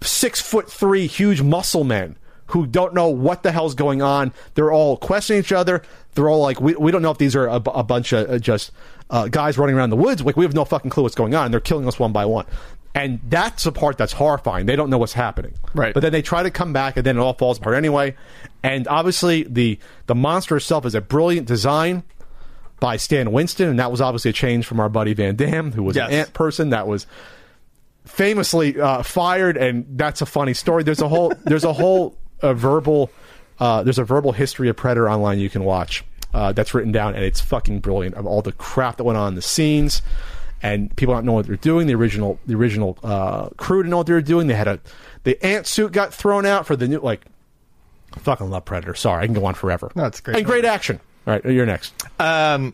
six 0.02 0.42
foot 0.42 0.70
three 0.72 1.08
huge 1.08 1.42
muscle 1.42 1.84
men 1.84 2.18
who 2.48 2.66
don't 2.68 2.94
know 2.94 3.10
what 3.10 3.44
the 3.44 3.52
hell's 3.52 3.76
going 3.76 4.02
on. 4.02 4.34
They're 4.54 4.72
all 4.72 4.98
questioning 4.98 5.40
each 5.42 5.52
other. 5.52 5.82
They're 6.14 6.30
all 6.30 6.42
like, 6.42 6.62
we, 6.62 6.76
we 6.76 6.92
don't 6.92 7.02
know 7.02 7.12
if 7.12 7.18
these 7.18 7.36
are 7.36 7.48
a, 7.48 7.56
a 7.56 7.84
bunch 7.84 8.14
of 8.14 8.30
uh, 8.30 8.38
just 8.40 8.72
uh, 9.10 9.28
guys 9.28 9.58
running 9.58 9.76
around 9.76 9.90
the 9.90 9.96
woods. 9.96 10.22
Like, 10.24 10.38
we 10.38 10.46
have 10.46 10.54
no 10.54 10.64
fucking 10.66 10.92
clue 10.92 11.04
what's 11.04 11.16
going 11.16 11.34
on. 11.36 11.46
And 11.46 11.54
they're 11.54 11.60
killing 11.60 11.88
us 11.88 12.00
one 12.00 12.12
by 12.12 12.26
one. 12.26 12.46
And 12.94 13.20
that's 13.28 13.64
the 13.64 13.72
part 13.74 13.98
that's 13.98 14.14
horrifying. 14.14 14.68
They 14.68 14.76
don't 14.78 14.90
know 14.90 14.98
what's 14.98 15.12
happening. 15.14 15.54
Right. 15.74 15.94
But 15.94 16.00
then 16.00 16.14
they 16.14 16.22
try 16.22 16.44
to 16.44 16.50
come 16.52 16.72
back, 16.72 16.96
and 16.96 17.06
then 17.06 17.18
it 17.18 17.20
all 17.20 17.34
falls 17.34 17.58
apart 17.58 17.76
anyway. 17.76 18.16
And 18.64 18.88
obviously, 18.88 19.44
the 19.44 19.78
the 20.06 20.16
monster 20.16 20.56
itself 20.56 20.86
is 20.86 20.96
a 20.96 21.02
brilliant 21.02 21.46
design 21.46 22.04
by 22.80 22.96
Stan 22.96 23.34
Winston, 23.34 23.68
and 23.68 23.80
that 23.80 23.92
was 23.92 24.00
obviously 24.00 24.30
a 24.30 24.34
change 24.34 24.66
from 24.66 24.80
our 24.80 24.88
buddy 24.88 25.14
Van 25.14 25.36
Damme, 25.36 25.74
who 25.74 25.84
was 25.84 25.98
Yes. 25.98 26.08
an 26.08 26.14
ant 26.16 26.34
person 26.34 26.70
that 26.70 26.88
was 26.88 27.06
famously 28.06 28.80
uh, 28.80 29.04
fired, 29.04 29.58
and 29.58 29.86
that's 29.98 30.22
a 30.22 30.26
funny 30.26 30.54
story. 30.54 30.84
There's 30.84 31.02
a 31.02 31.10
whole 31.10 31.34
there's 31.44 31.64
a 31.66 31.74
whole 31.74 32.16
uh, 32.42 32.54
verbal 32.54 33.12
uh, 33.60 33.84
there's 33.84 34.00
a 34.00 34.04
verbal 34.04 34.32
history 34.32 34.70
of 34.70 34.76
Predator 34.76 35.10
online 35.10 35.40
you 35.40 35.50
can 35.50 35.64
watch 35.64 36.04
uh, 36.34 36.52
that's 36.52 36.74
written 36.74 36.92
down, 36.92 37.16
and 37.16 37.24
it's 37.24 37.40
fucking 37.40 37.80
brilliant 37.80 38.16
of 38.16 38.26
all 38.26 38.42
the 38.42 38.52
crap 38.52 38.98
that 38.98 39.04
went 39.04 39.18
on 39.18 39.30
in 39.30 39.36
the 39.36 39.42
scenes. 39.42 40.02
And 40.62 40.94
people 40.96 41.14
don't 41.14 41.26
know 41.26 41.34
what 41.34 41.46
they're 41.46 41.58
doing. 41.58 41.86
The 41.86 41.96
original, 41.96 42.40
the 42.48 42.56
original 42.56 42.98
uh, 43.04 43.50
crew 43.52 43.84
didn't 43.84 43.92
know 43.92 43.98
what 43.98 44.08
they 44.08 44.14
were 44.14 44.22
doing. 44.22 44.48
They 44.48 44.56
had 44.56 44.68
a, 44.68 44.80
the 45.24 45.44
ant 45.46 45.68
suit 45.68 45.92
got 45.92 46.14
thrown 46.14 46.46
out 46.46 46.66
for 46.66 46.76
the 46.76 46.88
new. 46.88 47.00
Like, 47.00 47.22
fucking 48.18 48.50
love 48.50 48.66
Predator. 48.66 48.96
Sorry, 48.96 49.24
I 49.24 49.26
can 49.28 49.36
go 49.36 49.46
on 49.46 49.54
forever. 49.54 49.92
No, 49.96 50.06
it's 50.06 50.22
great 50.22 50.38
and 50.38 50.46
great 50.46 50.66
action. 50.66 51.00
All 51.28 51.34
right, 51.34 51.46
you're 51.46 51.66
next. 51.66 51.94
Um, 52.20 52.74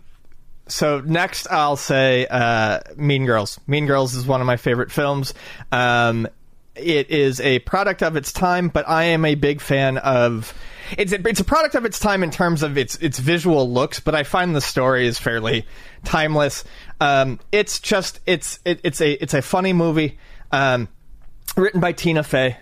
so 0.68 1.02
next, 1.02 1.48
I'll 1.52 1.76
say 1.76 2.28
uh, 2.28 2.80
Mean 2.96 3.26
Girls. 3.26 3.60
Mean 3.68 3.88
Girls 3.88 4.16
is 4.16 4.26
one 4.26 4.42
of 4.42 4.48
my 4.48 4.58
favorite 4.58 4.92
films. 4.92 5.34
Um, 5.72 6.28
it 6.82 7.10
is 7.10 7.40
a 7.42 7.60
product 7.60 8.04
of 8.04 8.16
its 8.16 8.32
time, 8.32 8.70
but 8.70 8.88
I 8.88 9.06
am 9.06 9.26
a 9.26 9.36
big 9.36 9.62
fan 9.62 9.98
of. 9.98 10.54
It's 10.98 11.14
a, 11.14 11.28
it's 11.28 11.40
a 11.40 11.46
product 11.46 11.76
of 11.76 11.86
its 11.86 12.00
time 12.00 12.22
in 12.22 12.32
terms 12.32 12.64
of 12.64 12.78
its 12.78 12.96
its 12.98 13.18
visual 13.20 13.72
looks, 13.72 14.00
but 14.00 14.14
I 14.14 14.24
find 14.24 14.56
the 14.56 14.62
story 14.62 15.08
is 15.08 15.18
fairly 15.18 15.66
timeless. 16.04 16.64
Um, 17.00 17.40
it's 17.52 17.80
just 17.80 18.20
it's 18.26 18.60
it, 18.66 18.82
it's 18.84 19.00
a 19.00 19.12
it's 19.14 19.34
a 19.34 19.42
funny 19.42 19.74
movie, 19.74 20.20
um, 20.52 20.90
written 21.56 21.80
by 21.80 21.94
Tina 21.94 22.24
Fey. 22.24 22.58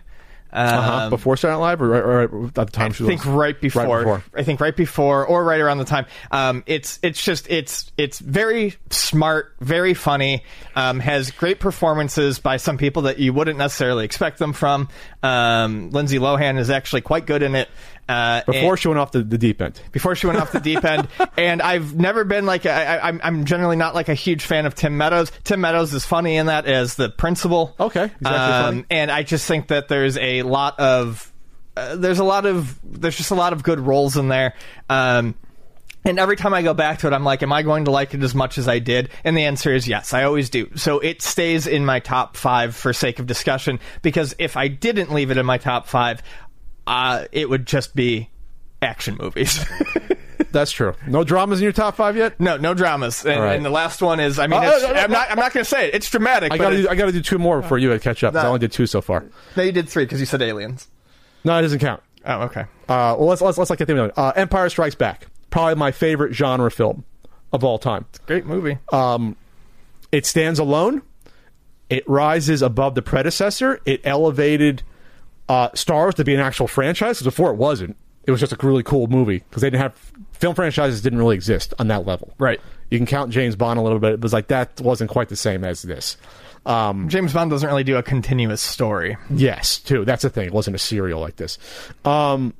Um, 0.51 0.65
Uh-huh. 0.79 1.09
Before 1.09 1.37
Saturday 1.37 1.57
Night 1.59 1.65
Live, 1.65 1.81
or, 1.81 1.95
or, 1.95 2.23
or 2.23 2.45
at 2.47 2.53
the 2.55 2.65
time 2.65 2.91
I 2.91 2.93
she 2.93 3.05
think 3.05 3.23
was 3.23 3.33
right 3.33 3.59
before, 3.59 3.99
before. 3.99 4.23
I 4.35 4.43
think 4.43 4.59
right 4.59 4.75
before 4.75 5.25
or 5.25 5.43
right 5.43 5.59
around 5.61 5.77
the 5.77 5.85
time. 5.85 6.05
Um, 6.31 6.63
it's 6.65 6.97
it's 7.03 7.23
just 7.23 7.49
it's 7.49 7.91
it's 7.97 8.19
very 8.19 8.75
smart, 8.89 9.53
very 9.59 9.93
funny. 9.93 10.43
Um, 10.75 10.99
has 10.99 11.31
great 11.31 11.59
performances 11.59 12.39
by 12.39 12.57
some 12.57 12.77
people 12.77 13.03
that 13.03 13.19
you 13.19 13.31
wouldn't 13.33 13.57
necessarily 13.57 14.05
expect 14.05 14.39
them 14.39 14.53
from. 14.53 14.89
Um, 15.21 15.91
Lindsay 15.91 16.17
Lohan 16.19 16.57
is 16.57 16.69
actually 16.69 17.01
quite 17.01 17.25
good 17.25 17.43
in 17.43 17.53
it. 17.55 17.69
Uh, 18.09 18.41
before 18.45 18.71
and- 18.73 18.79
she 18.79 18.87
went 18.87 18.99
off 18.99 19.11
the, 19.11 19.23
the 19.23 19.37
deep 19.37 19.61
end. 19.61 19.79
before 19.91 20.15
she 20.15 20.25
went 20.27 20.39
off 20.39 20.51
the 20.51 20.59
deep 20.59 20.83
end. 20.83 21.07
And 21.37 21.61
I've 21.61 21.95
never 21.95 22.25
been 22.25 22.45
like 22.45 22.65
a, 22.65 22.71
I, 22.71 23.07
I'm 23.07 23.21
I'm 23.23 23.45
generally 23.45 23.77
not 23.77 23.95
like 23.95 24.09
a 24.09 24.13
huge 24.13 24.43
fan 24.43 24.65
of 24.65 24.75
Tim 24.75 24.97
Meadows. 24.97 25.31
Tim 25.45 25.61
Meadows 25.61 25.93
is 25.93 26.05
funny 26.05 26.35
in 26.35 26.47
that 26.47 26.65
as 26.65 26.95
the 26.95 27.09
principal. 27.09 27.75
Okay, 27.79 28.03
actually 28.03 28.23
funny. 28.25 28.85
and 28.89 29.09
I 29.09 29.23
just 29.23 29.47
think 29.47 29.67
that 29.67 29.87
there's 29.87 30.17
a 30.17 30.41
lot 30.43 30.77
of 30.79 31.31
uh, 31.77 31.95
there's 31.95 32.19
a 32.19 32.23
lot 32.25 32.45
of 32.45 32.77
there's 32.83 33.15
just 33.15 33.31
a 33.31 33.35
lot 33.35 33.53
of 33.53 33.63
good 33.63 33.79
roles 33.79 34.17
in 34.17 34.27
there. 34.27 34.53
Um, 34.89 35.35
and 36.05 36.17
every 36.19 36.35
time 36.37 36.53
I 36.53 36.61
go 36.61 36.73
back 36.73 36.99
to 36.99 37.07
it, 37.07 37.13
I'm 37.13 37.23
like, 37.25 37.43
am 37.43 37.51
I 37.53 37.61
going 37.61 37.85
to 37.85 37.91
like 37.91 38.13
it 38.13 38.23
as 38.23 38.33
much 38.33 38.57
as 38.57 38.67
I 38.67 38.79
did? 38.79 39.09
And 39.23 39.37
the 39.37 39.43
answer 39.45 39.73
is 39.73 39.87
yes, 39.87 40.13
I 40.13 40.23
always 40.23 40.49
do. 40.49 40.69
So 40.75 40.99
it 40.99 41.21
stays 41.21 41.67
in 41.67 41.85
my 41.85 41.99
top 41.99 42.35
five 42.37 42.75
for 42.75 42.93
sake 42.93 43.19
of 43.19 43.27
discussion, 43.27 43.79
because 44.01 44.33
if 44.39 44.57
I 44.57 44.67
didn't 44.69 45.11
leave 45.13 45.29
it 45.29 45.37
in 45.37 45.45
my 45.45 45.57
top 45.57 45.87
five, 45.87 46.21
uh, 46.89 47.25
it 47.31 47.49
would 47.49 47.65
just 47.65 47.95
be 47.95 48.29
action 48.81 49.15
movies. 49.19 49.63
That's 50.51 50.71
true. 50.71 50.95
No 51.05 51.23
dramas 51.23 51.59
in 51.59 51.63
your 51.63 51.71
top 51.73 51.95
five 51.95 52.17
yet. 52.17 52.39
no, 52.39 52.57
no 52.57 52.73
dramas. 52.73 53.23
And, 53.23 53.35
All 53.37 53.43
right. 53.45 53.55
and 53.55 53.63
the 53.63 53.69
last 53.69 54.01
one 54.01 54.19
is, 54.19 54.39
I 54.39 54.47
mean, 54.47 54.59
Oh, 54.63 54.67
it's, 54.75 54.83
oh, 54.83 54.91
oh, 54.93 54.93
I'm 54.95 55.11
not, 55.11 55.29
I'm 55.29 55.37
not 55.37 55.53
going 55.53 55.63
to 55.63 55.69
say 55.69 55.89
it. 55.89 55.93
It's 55.95 56.09
dramatic. 56.09 56.51
I 56.51 56.55
I 56.55 56.95
gotta 56.95 57.11
do 57.11 57.21
two 57.21 57.37
more 57.37 57.61
before 57.61 57.77
you 57.77 57.97
catch 57.99 58.23
up. 58.23 58.33
I 58.35 58.47
only 58.47 58.59
did 58.59 58.71
two 58.71 58.87
so 58.87 58.99
far. 59.01 59.25
no, 59.55 59.63
you 59.63 59.71
did 59.71 59.87
three 59.87 60.05
because 60.05 60.19
you 60.19 60.25
said 60.25 60.41
aliens. 60.41 60.87
No, 61.43 61.57
it 61.57 61.61
doesn't 61.61 61.79
count. 61.79 62.01
Oh, 62.25 62.41
okay. 62.43 62.61
Uh, 62.89 63.15
well, 63.17 63.27
let's 63.27 63.41
let's 63.41 63.57
let's 63.57 63.69
like 63.69 63.79
get 63.79 63.87
them. 63.87 64.11
Uh, 64.17 64.33
Empire 64.35 64.69
Strikes 64.69 64.95
Back, 64.95 65.27
probably 65.51 65.75
my 65.75 65.91
favorite 65.91 66.33
genre 66.33 66.69
film 66.71 67.05
of 67.53 67.63
all 67.63 67.77
time. 67.79 68.05
Great 68.25 68.45
movie. 68.45 68.77
It 70.11 70.25
stands 70.25 70.57
alone. 70.59 71.03
It 71.89 72.07
rises 72.09 72.61
above 72.61 72.95
the 72.95 73.01
predecessor. 73.01 73.79
It 73.85 74.01
elevated 74.03 74.83
uh, 75.49 75.69
Star 75.73 76.03
Wars 76.03 76.15
to 76.15 76.23
be 76.23 76.33
an 76.33 76.39
actual 76.39 76.67
franchise. 76.67 77.17
'cause 77.19 77.25
before 77.25 77.51
it 77.51 77.57
wasn't. 77.57 77.97
It 78.25 78.31
was 78.31 78.39
just 78.39 78.53
a 78.53 78.57
really 78.65 78.83
cool 78.83 79.07
movie 79.07 79.39
because 79.49 79.61
they 79.63 79.69
didn't 79.69 79.81
have 79.81 79.95
film 80.33 80.53
franchises 80.53 81.01
didn't 81.01 81.17
really 81.19 81.35
exist 81.35 81.73
on 81.79 81.87
that 81.87 82.05
level. 82.05 82.33
Right. 82.37 82.61
You 82.91 82.99
can 82.99 83.07
count 83.07 83.31
James 83.31 83.55
Bond 83.55 83.79
a 83.79 83.81
little 83.81 83.97
bit. 83.99 84.13
It 84.13 84.21
was 84.21 84.33
like 84.33 84.47
that 84.49 84.79
wasn't 84.81 85.09
quite 85.09 85.29
the 85.29 85.35
same 85.35 85.63
as 85.63 85.81
this. 85.81 86.15
James 86.67 87.33
Bond 87.33 87.49
doesn't 87.49 87.67
really 87.67 87.83
do 87.83 87.97
a 87.97 88.03
continuous 88.03 88.61
story. 88.61 89.17
Yes, 89.31 89.79
too. 89.79 90.05
That's 90.05 90.21
the 90.21 90.29
thing. 90.29 90.45
It 90.45 90.53
wasn't 90.53 90.75
a 90.75 90.79
serial 90.79 91.19
like 91.19 91.37
this. 91.37 91.57
Um, 92.05 92.53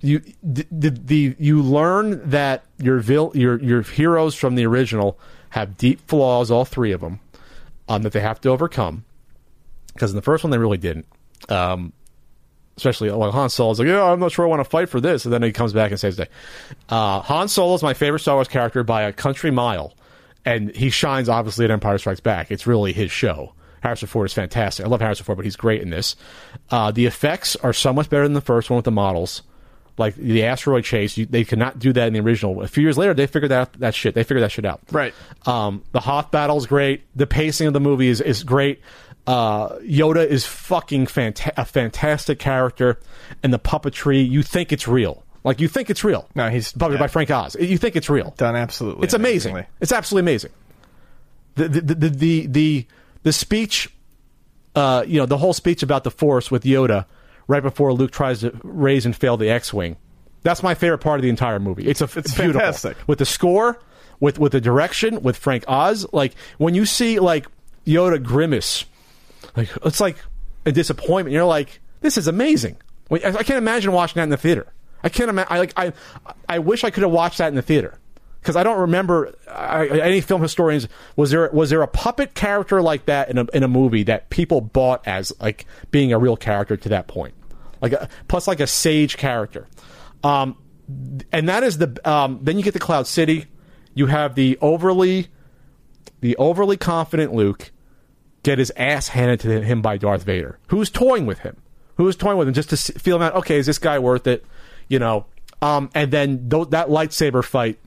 you 0.00 0.22
the, 0.42 0.66
the, 0.70 0.90
the 0.90 1.36
you 1.38 1.60
learn 1.60 2.26
that 2.30 2.64
your 2.78 3.00
vil, 3.00 3.32
your 3.34 3.60
your 3.62 3.82
heroes 3.82 4.34
from 4.34 4.54
the 4.54 4.64
original 4.66 5.18
have 5.50 5.76
deep 5.76 6.00
flaws, 6.08 6.50
all 6.50 6.64
three 6.64 6.92
of 6.92 7.00
them, 7.02 7.20
um, 7.88 8.02
that 8.02 8.12
they 8.12 8.20
have 8.20 8.40
to 8.42 8.48
overcome. 8.50 9.04
Because 9.92 10.10
in 10.10 10.16
the 10.16 10.22
first 10.22 10.42
one, 10.44 10.50
they 10.50 10.58
really 10.58 10.78
didn't. 10.78 11.06
Um, 11.48 11.92
especially 12.76 13.10
like 13.10 13.32
Han 13.32 13.50
Solo's 13.50 13.78
like, 13.78 13.88
yeah, 13.88 14.02
I'm 14.02 14.18
not 14.20 14.32
sure 14.32 14.44
I 14.44 14.48
want 14.48 14.60
to 14.60 14.68
fight 14.68 14.88
for 14.88 15.00
this, 15.00 15.24
and 15.24 15.32
then 15.32 15.42
he 15.42 15.52
comes 15.52 15.72
back 15.72 15.90
and 15.90 16.00
saves 16.00 16.16
the 16.16 16.24
day. 16.24 16.30
Uh, 16.88 17.20
Han 17.20 17.48
Solo 17.48 17.74
is 17.74 17.82
my 17.82 17.94
favorite 17.94 18.20
Star 18.20 18.34
Wars 18.36 18.48
character 18.48 18.82
by 18.82 19.02
a 19.02 19.12
country 19.12 19.50
mile, 19.50 19.94
and 20.44 20.74
he 20.74 20.90
shines 20.90 21.28
obviously 21.28 21.64
at 21.64 21.70
Empire 21.70 21.98
Strikes 21.98 22.20
Back. 22.20 22.50
It's 22.50 22.66
really 22.66 22.92
his 22.92 23.10
show. 23.10 23.54
Harrison 23.80 24.08
Ford 24.08 24.26
is 24.26 24.32
fantastic. 24.32 24.86
I 24.86 24.88
love 24.88 25.00
Harrison 25.00 25.24
Ford, 25.24 25.36
but 25.36 25.44
he's 25.44 25.56
great 25.56 25.82
in 25.82 25.90
this. 25.90 26.16
Uh, 26.70 26.90
the 26.90 27.04
effects 27.04 27.54
are 27.56 27.74
so 27.74 27.92
much 27.92 28.08
better 28.08 28.22
than 28.24 28.32
the 28.32 28.40
first 28.40 28.70
one 28.70 28.76
with 28.76 28.86
the 28.86 28.90
models. 28.90 29.42
Like 29.98 30.16
the 30.16 30.44
asteroid 30.44 30.84
chase, 30.84 31.16
you, 31.16 31.26
they 31.26 31.44
could 31.44 31.58
not 31.58 31.78
do 31.78 31.92
that 31.92 32.08
in 32.08 32.14
the 32.14 32.20
original. 32.20 32.62
A 32.62 32.66
few 32.66 32.82
years 32.82 32.98
later, 32.98 33.14
they 33.14 33.28
figured 33.28 33.52
that 33.52 33.74
that 33.74 33.94
shit. 33.94 34.14
They 34.14 34.24
figured 34.24 34.42
that 34.42 34.50
shit 34.50 34.64
out. 34.64 34.80
Right. 34.90 35.14
Um, 35.46 35.84
the 35.92 36.00
Hoth 36.00 36.32
battle 36.32 36.56
is 36.56 36.66
great. 36.66 37.04
The 37.14 37.26
pacing 37.28 37.68
of 37.68 37.74
the 37.74 37.80
movie 37.80 38.08
is, 38.08 38.20
is 38.20 38.42
great. 38.42 38.80
Uh, 39.26 39.78
Yoda 39.78 40.26
is 40.26 40.44
fucking 40.44 41.06
fanta- 41.06 41.52
a 41.56 41.64
fantastic 41.64 42.38
character, 42.38 43.00
and 43.42 43.52
the 43.52 43.58
puppetry 43.58 44.28
you 44.28 44.42
think 44.42 44.72
it's 44.72 44.86
real. 44.86 45.22
Like 45.44 45.60
you 45.60 45.68
think 45.68 45.90
it's 45.90 46.04
real. 46.04 46.28
No, 46.34 46.48
he's- 46.50 46.72
puppeted 46.72 46.92
yeah. 46.94 46.98
by 46.98 47.06
Frank 47.08 47.30
Oz. 47.30 47.56
You 47.58 47.78
think 47.78 47.96
it's 47.96 48.08
real. 48.10 48.34
Done 48.36 48.56
absolutely. 48.56 49.04
It's 49.04 49.14
amazing. 49.14 49.52
amazingly. 49.52 49.68
It's 49.80 49.92
absolutely 49.92 50.30
amazing. 50.30 50.50
The 51.54 51.68
the 51.68 51.80
the 51.94 52.08
the 52.10 52.46
the, 52.46 52.86
the 53.22 53.32
speech, 53.32 53.88
uh, 54.74 55.04
you 55.06 55.18
know, 55.18 55.26
the 55.26 55.38
whole 55.38 55.52
speech 55.52 55.82
about 55.82 56.04
the 56.04 56.10
Force 56.10 56.50
with 56.50 56.64
Yoda 56.64 57.06
right 57.46 57.62
before 57.62 57.92
Luke 57.92 58.10
tries 58.10 58.40
to 58.40 58.58
raise 58.62 59.06
and 59.06 59.14
fail 59.14 59.36
the 59.36 59.48
X-wing. 59.50 59.96
That's 60.42 60.62
my 60.62 60.74
favorite 60.74 60.98
part 60.98 61.20
of 61.20 61.22
the 61.22 61.28
entire 61.28 61.60
movie. 61.60 61.86
It's 61.86 62.00
a 62.00 62.04
it's, 62.04 62.16
It's 62.16 62.34
beautiful 62.34 62.60
fantastic. 62.60 62.96
with 63.06 63.18
the 63.18 63.24
score, 63.26 63.80
with 64.20 64.38
with 64.38 64.52
the 64.52 64.60
direction, 64.60 65.22
with 65.22 65.36
Frank 65.36 65.64
Oz. 65.68 66.06
Like 66.12 66.34
when 66.58 66.74
you 66.74 66.84
see 66.86 67.18
like 67.20 67.46
Yoda 67.86 68.22
grimace, 68.22 68.84
like 69.56 69.68
it's 69.84 70.00
like 70.00 70.16
a 70.66 70.72
disappointment. 70.72 71.32
You're 71.32 71.44
like, 71.44 71.80
this 72.00 72.16
is 72.16 72.26
amazing. 72.26 72.76
I, 73.10 73.42
can't 73.42 73.58
imagine 73.58 73.92
watching 73.92 74.16
that 74.16 74.24
in 74.24 74.30
the 74.30 74.36
theater. 74.36 74.66
I 75.02 75.08
can't 75.08 75.28
imagine. 75.28 75.52
I 75.52 75.58
like. 75.58 75.72
I 75.76 75.92
I 76.48 76.58
wish 76.58 76.84
I 76.84 76.90
could 76.90 77.02
have 77.02 77.12
watched 77.12 77.38
that 77.38 77.48
in 77.48 77.54
the 77.54 77.62
theater 77.62 77.98
because 78.40 78.56
I 78.56 78.62
don't 78.62 78.80
remember 78.80 79.34
I, 79.48 79.86
any 79.88 80.20
film 80.20 80.40
historians. 80.40 80.88
Was 81.16 81.30
there 81.30 81.50
was 81.52 81.70
there 81.70 81.82
a 81.82 81.86
puppet 81.86 82.34
character 82.34 82.80
like 82.80 83.04
that 83.06 83.28
in 83.30 83.38
a 83.38 83.46
in 83.52 83.62
a 83.62 83.68
movie 83.68 84.02
that 84.04 84.30
people 84.30 84.62
bought 84.62 85.06
as 85.06 85.32
like 85.40 85.66
being 85.90 86.12
a 86.12 86.18
real 86.18 86.36
character 86.36 86.76
to 86.76 86.88
that 86.88 87.06
point? 87.06 87.34
Like 87.82 87.92
a, 87.92 88.08
plus 88.28 88.48
like 88.48 88.60
a 88.60 88.66
sage 88.66 89.18
character, 89.18 89.68
um, 90.22 90.56
and 91.32 91.48
that 91.50 91.62
is 91.62 91.76
the 91.76 92.00
um, 92.10 92.40
then 92.42 92.56
you 92.56 92.64
get 92.64 92.72
the 92.72 92.80
Cloud 92.80 93.06
City. 93.06 93.44
You 93.92 94.06
have 94.06 94.34
the 94.34 94.58
overly 94.62 95.28
the 96.20 96.34
overly 96.36 96.78
confident 96.78 97.34
Luke 97.34 97.70
get 98.44 98.58
his 98.60 98.70
ass 98.76 99.08
handed 99.08 99.40
to 99.40 99.60
him 99.62 99.82
by 99.82 99.96
Darth 99.96 100.22
Vader, 100.22 100.58
who's 100.68 100.90
toying 100.90 101.26
with 101.26 101.40
him, 101.40 101.56
who 101.96 102.06
is 102.06 102.14
toying 102.14 102.38
with 102.38 102.46
him 102.46 102.54
just 102.54 102.70
to 102.70 102.76
feel 102.76 103.16
him 103.16 103.22
out. 103.22 103.34
Okay, 103.34 103.58
is 103.58 103.66
this 103.66 103.78
guy 103.78 103.98
worth 103.98 104.26
it? 104.28 104.44
You 104.88 104.98
know, 105.00 105.26
Um, 105.62 105.90
and 105.94 106.10
then 106.12 106.48
th- 106.50 106.68
that 106.70 106.88
lightsaber 106.88 107.42
fight, 107.42 107.78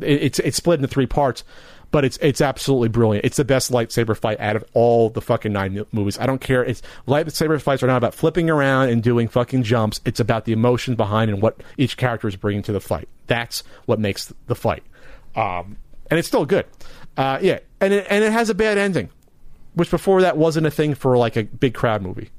it, 0.00 0.22
it's 0.22 0.38
it's 0.40 0.56
split 0.56 0.80
into 0.80 0.88
three 0.88 1.06
parts, 1.06 1.44
but 1.92 2.04
it's 2.04 2.18
it's 2.20 2.40
absolutely 2.40 2.88
brilliant. 2.88 3.24
It's 3.24 3.36
the 3.36 3.44
best 3.44 3.70
lightsaber 3.70 4.16
fight 4.16 4.40
out 4.40 4.56
of 4.56 4.64
all 4.74 5.08
the 5.10 5.20
fucking 5.20 5.52
nine 5.52 5.84
movies. 5.92 6.18
I 6.18 6.26
don't 6.26 6.40
care. 6.40 6.64
It's 6.64 6.82
lightsaber 7.06 7.60
fights 7.62 7.82
are 7.84 7.86
not 7.86 7.96
about 7.98 8.14
flipping 8.14 8.50
around 8.50 8.88
and 8.88 9.00
doing 9.02 9.28
fucking 9.28 9.62
jumps. 9.62 10.00
It's 10.04 10.18
about 10.20 10.44
the 10.44 10.52
emotions 10.52 10.96
behind 10.96 11.30
and 11.30 11.40
what 11.40 11.60
each 11.76 11.96
character 11.96 12.26
is 12.26 12.34
bringing 12.36 12.62
to 12.64 12.72
the 12.72 12.80
fight. 12.80 13.08
That's 13.28 13.62
what 13.86 14.00
makes 14.00 14.32
the 14.48 14.54
fight. 14.56 14.82
Um, 15.36 15.76
and 16.10 16.18
it's 16.18 16.26
still 16.26 16.46
good. 16.46 16.66
Uh, 17.16 17.38
yeah, 17.40 17.60
and 17.80 17.92
it, 17.94 18.06
and 18.10 18.24
it 18.24 18.32
has 18.32 18.50
a 18.50 18.54
bad 18.54 18.76
ending, 18.78 19.10
which 19.78 19.90
before 19.90 20.22
that 20.22 20.36
wasn't 20.36 20.66
a 20.66 20.70
thing 20.70 20.94
for 20.94 21.16
like 21.16 21.36
a 21.36 21.44
big 21.44 21.72
crowd 21.74 22.02
movie. 22.02 22.30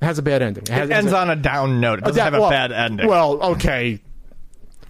It 0.00 0.04
has 0.04 0.18
a 0.18 0.22
bad 0.22 0.42
ending. 0.42 0.64
It, 0.64 0.68
has, 0.70 0.90
It 0.90 0.92
ends 0.92 1.12
a- 1.12 1.16
on 1.18 1.30
a 1.30 1.36
down 1.36 1.80
note. 1.80 2.00
It 2.00 2.04
doesn't 2.06 2.16
that- 2.16 2.24
have 2.24 2.34
a 2.34 2.40
well- 2.40 2.50
bad 2.50 2.72
ending. 2.72 3.06
Well, 3.06 3.42
okay. 3.52 4.00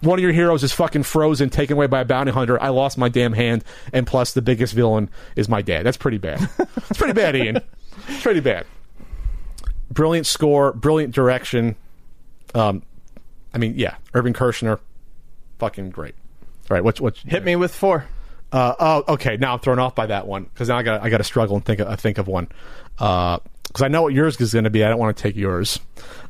One 0.01 0.19
of 0.19 0.23
your 0.23 0.33
heroes 0.33 0.63
is 0.63 0.71
fucking 0.73 1.03
frozen, 1.03 1.49
taken 1.49 1.77
away 1.77 1.87
by 1.87 2.01
a 2.01 2.05
bounty 2.05 2.31
hunter. 2.31 2.61
I 2.61 2.69
lost 2.69 2.97
my 2.97 3.09
damn 3.09 3.33
hand, 3.33 3.63
and 3.93 4.05
plus 4.05 4.33
the 4.33 4.41
biggest 4.41 4.73
villain 4.73 5.09
is 5.35 5.47
my 5.49 5.61
dad. 5.61 5.85
That's 5.85 5.97
pretty 5.97 6.17
bad. 6.17 6.47
It's 6.89 6.97
pretty 6.99 7.13
bad, 7.13 7.35
Ian. 7.35 7.57
It's 8.07 8.21
pretty 8.21 8.41
bad. 8.41 8.65
Brilliant 9.89 10.27
score, 10.27 10.73
brilliant 10.73 11.13
direction. 11.15 11.75
Um, 12.53 12.83
I 13.53 13.57
mean, 13.57 13.73
yeah, 13.77 13.95
Irvin 14.13 14.33
Kershner, 14.33 14.79
fucking 15.59 15.89
great. 15.91 16.13
All 16.69 16.75
right, 16.75 16.83
what's 16.83 16.99
what's 16.99 17.21
Hit 17.21 17.43
me 17.43 17.55
with 17.55 17.73
four. 17.73 18.05
Uh, 18.51 18.75
oh, 18.79 19.13
okay. 19.13 19.37
Now 19.37 19.53
I'm 19.53 19.59
thrown 19.59 19.79
off 19.79 19.95
by 19.95 20.07
that 20.07 20.27
one 20.27 20.43
because 20.43 20.69
now 20.69 20.77
I 20.77 20.83
got 20.83 21.01
I 21.01 21.09
got 21.09 21.17
to 21.17 21.23
struggle 21.23 21.55
and 21.55 21.65
think 21.65 21.79
of, 21.79 21.99
think 21.99 22.17
of 22.17 22.27
one 22.27 22.47
because 22.97 23.81
I 23.81 23.87
know 23.87 24.03
what 24.03 24.13
yours 24.13 24.39
is 24.39 24.53
going 24.53 24.63
to 24.63 24.69
be. 24.69 24.83
I 24.83 24.89
don't 24.89 24.99
want 24.99 25.15
to 25.17 25.21
take 25.21 25.35
yours. 25.35 25.79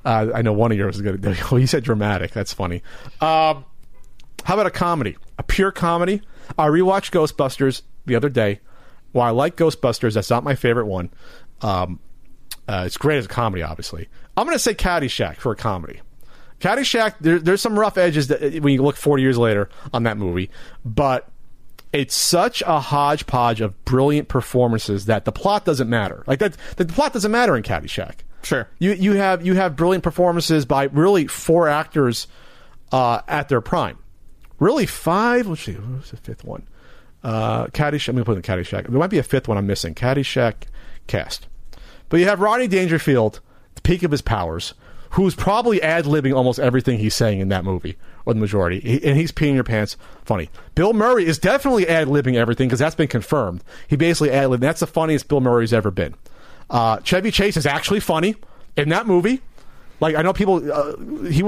Uh, 0.04 0.28
I 0.34 0.42
know 0.42 0.54
one 0.54 0.72
of 0.72 0.78
yours 0.78 0.96
is 0.96 1.02
going 1.02 1.22
to. 1.22 1.30
be 1.30 1.38
Oh, 1.52 1.58
you 1.58 1.68
said 1.68 1.84
dramatic. 1.84 2.32
That's 2.32 2.54
funny. 2.54 2.82
Um, 3.22 3.66
how 4.44 4.54
about 4.54 4.66
a 4.66 4.72
comedy? 4.72 5.18
A 5.38 5.44
pure 5.44 5.72
comedy. 5.72 6.22
I 6.58 6.68
rewatched 6.68 7.12
Ghostbusters 7.12 7.82
the 8.06 8.16
other 8.16 8.30
day. 8.30 8.62
While 9.12 9.28
I 9.28 9.32
like 9.32 9.56
Ghostbusters, 9.56 10.14
that's 10.14 10.30
not 10.30 10.44
my 10.44 10.56
favorite 10.56 10.86
one. 10.86 11.10
Um, 11.62 12.00
uh, 12.68 12.84
it's 12.86 12.98
great 12.98 13.18
as 13.18 13.26
a 13.26 13.30
comedy, 13.30 13.64
obviously. 13.64 14.08
I'm 14.36 14.46
going 14.46 14.56
to 14.56 14.60
say 14.60 14.74
Caddyshack 14.74 15.38
for 15.38 15.52
a 15.52 15.56
comedy. 15.56 16.02
Caddyshack, 16.60 17.16
there, 17.22 17.40
there's 17.40 17.62
some 17.62 17.78
rough 17.78 17.98
edges 17.98 18.28
that, 18.28 18.42
when 18.62 18.74
you 18.74 18.82
look 18.82 18.96
40 18.98 19.24
years 19.24 19.38
later 19.38 19.70
on 19.94 20.04
that 20.04 20.18
movie, 20.18 20.50
but 20.84 21.30
it's 21.96 22.16
such 22.16 22.62
a 22.66 22.80
hodgepodge 22.80 23.62
of 23.62 23.84
brilliant 23.86 24.28
performances 24.28 25.06
that 25.06 25.26
the 25.26 25.32
plot 25.32 25.66
doesn't 25.66 25.90
matter. 25.90 26.24
Like 26.28 26.40
that, 26.40 26.58
the 26.76 26.86
plot 26.86 27.14
doesn't 27.14 27.32
matter 27.32 27.56
in 27.56 27.64
Caddyshack. 27.64 28.16
Sure. 28.44 28.70
You 28.78 28.92
you 28.92 29.14
have 29.14 29.46
you 29.46 29.56
have 29.56 29.76
brilliant 29.76 30.04
performances 30.04 30.66
by 30.66 30.84
really 30.84 31.26
four 31.28 31.68
actors 31.68 32.28
uh, 32.92 33.22
at 33.28 33.50
their 33.50 33.62
prime. 33.62 33.98
Really 34.60 34.86
five. 34.86 35.48
Let's 35.48 35.62
see. 35.62 35.76
Was 35.76 36.12
the 36.12 36.18
fifth 36.18 36.44
one? 36.44 36.68
Uh, 37.24 37.68
Caddyshack. 37.68 38.10
I'm 38.10 38.16
gonna 38.16 38.26
put 38.26 38.38
in 38.38 38.44
Caddyshack. 38.44 38.88
There 38.88 39.00
might 39.00 39.10
be 39.10 39.18
a 39.18 39.24
fifth 39.24 39.48
one 39.48 39.58
I'm 39.58 39.66
missing. 39.66 39.96
Caddyshack 39.96 40.54
cast. 41.08 41.48
But 42.10 42.20
you 42.20 42.28
have 42.28 42.40
Rodney 42.40 42.68
Dangerfield, 42.68 43.40
the 43.74 43.82
peak 43.82 44.04
of 44.04 44.12
his 44.12 44.22
powers, 44.22 44.76
who's 45.16 45.36
probably 45.36 45.82
ad 45.82 46.06
libbing 46.06 46.36
almost 46.36 46.60
everything 46.60 47.00
he's 47.00 47.16
saying 47.16 47.40
in 47.40 47.50
that 47.50 47.64
movie, 47.66 47.98
or 48.26 48.34
the 48.34 48.40
majority, 48.40 48.80
he, 48.80 49.04
and 49.06 49.18
he's 49.18 49.32
peeing 49.32 49.56
your 49.56 49.64
pants. 49.64 49.98
Funny. 50.24 50.50
Bill 50.76 50.94
Murray 50.94 51.26
is 51.26 51.38
definitely 51.40 51.88
ad 51.88 52.08
libbing 52.08 52.36
everything 52.36 52.68
because 52.68 52.80
that's 52.80 52.96
been 52.96 53.08
confirmed. 53.08 53.64
He 53.88 53.96
basically 53.96 54.32
ad 54.32 54.50
libbed. 54.50 54.64
That's 54.64 54.80
the 54.82 54.88
funniest 54.88 55.28
Bill 55.28 55.42
Murray's 55.42 55.74
ever 55.74 55.92
been. 55.92 56.16
Uh, 56.70 57.00
Chevy 57.02 57.32
Chase 57.32 57.58
is 57.58 57.66
actually 57.66 58.00
funny 58.00 58.36
in 58.76 58.90
that 58.90 59.06
movie. 59.08 59.42
Like 60.02 60.16
I 60.16 60.22
know 60.24 60.34
people, 60.34 60.62
uh, 60.74 60.98
he 61.30 61.42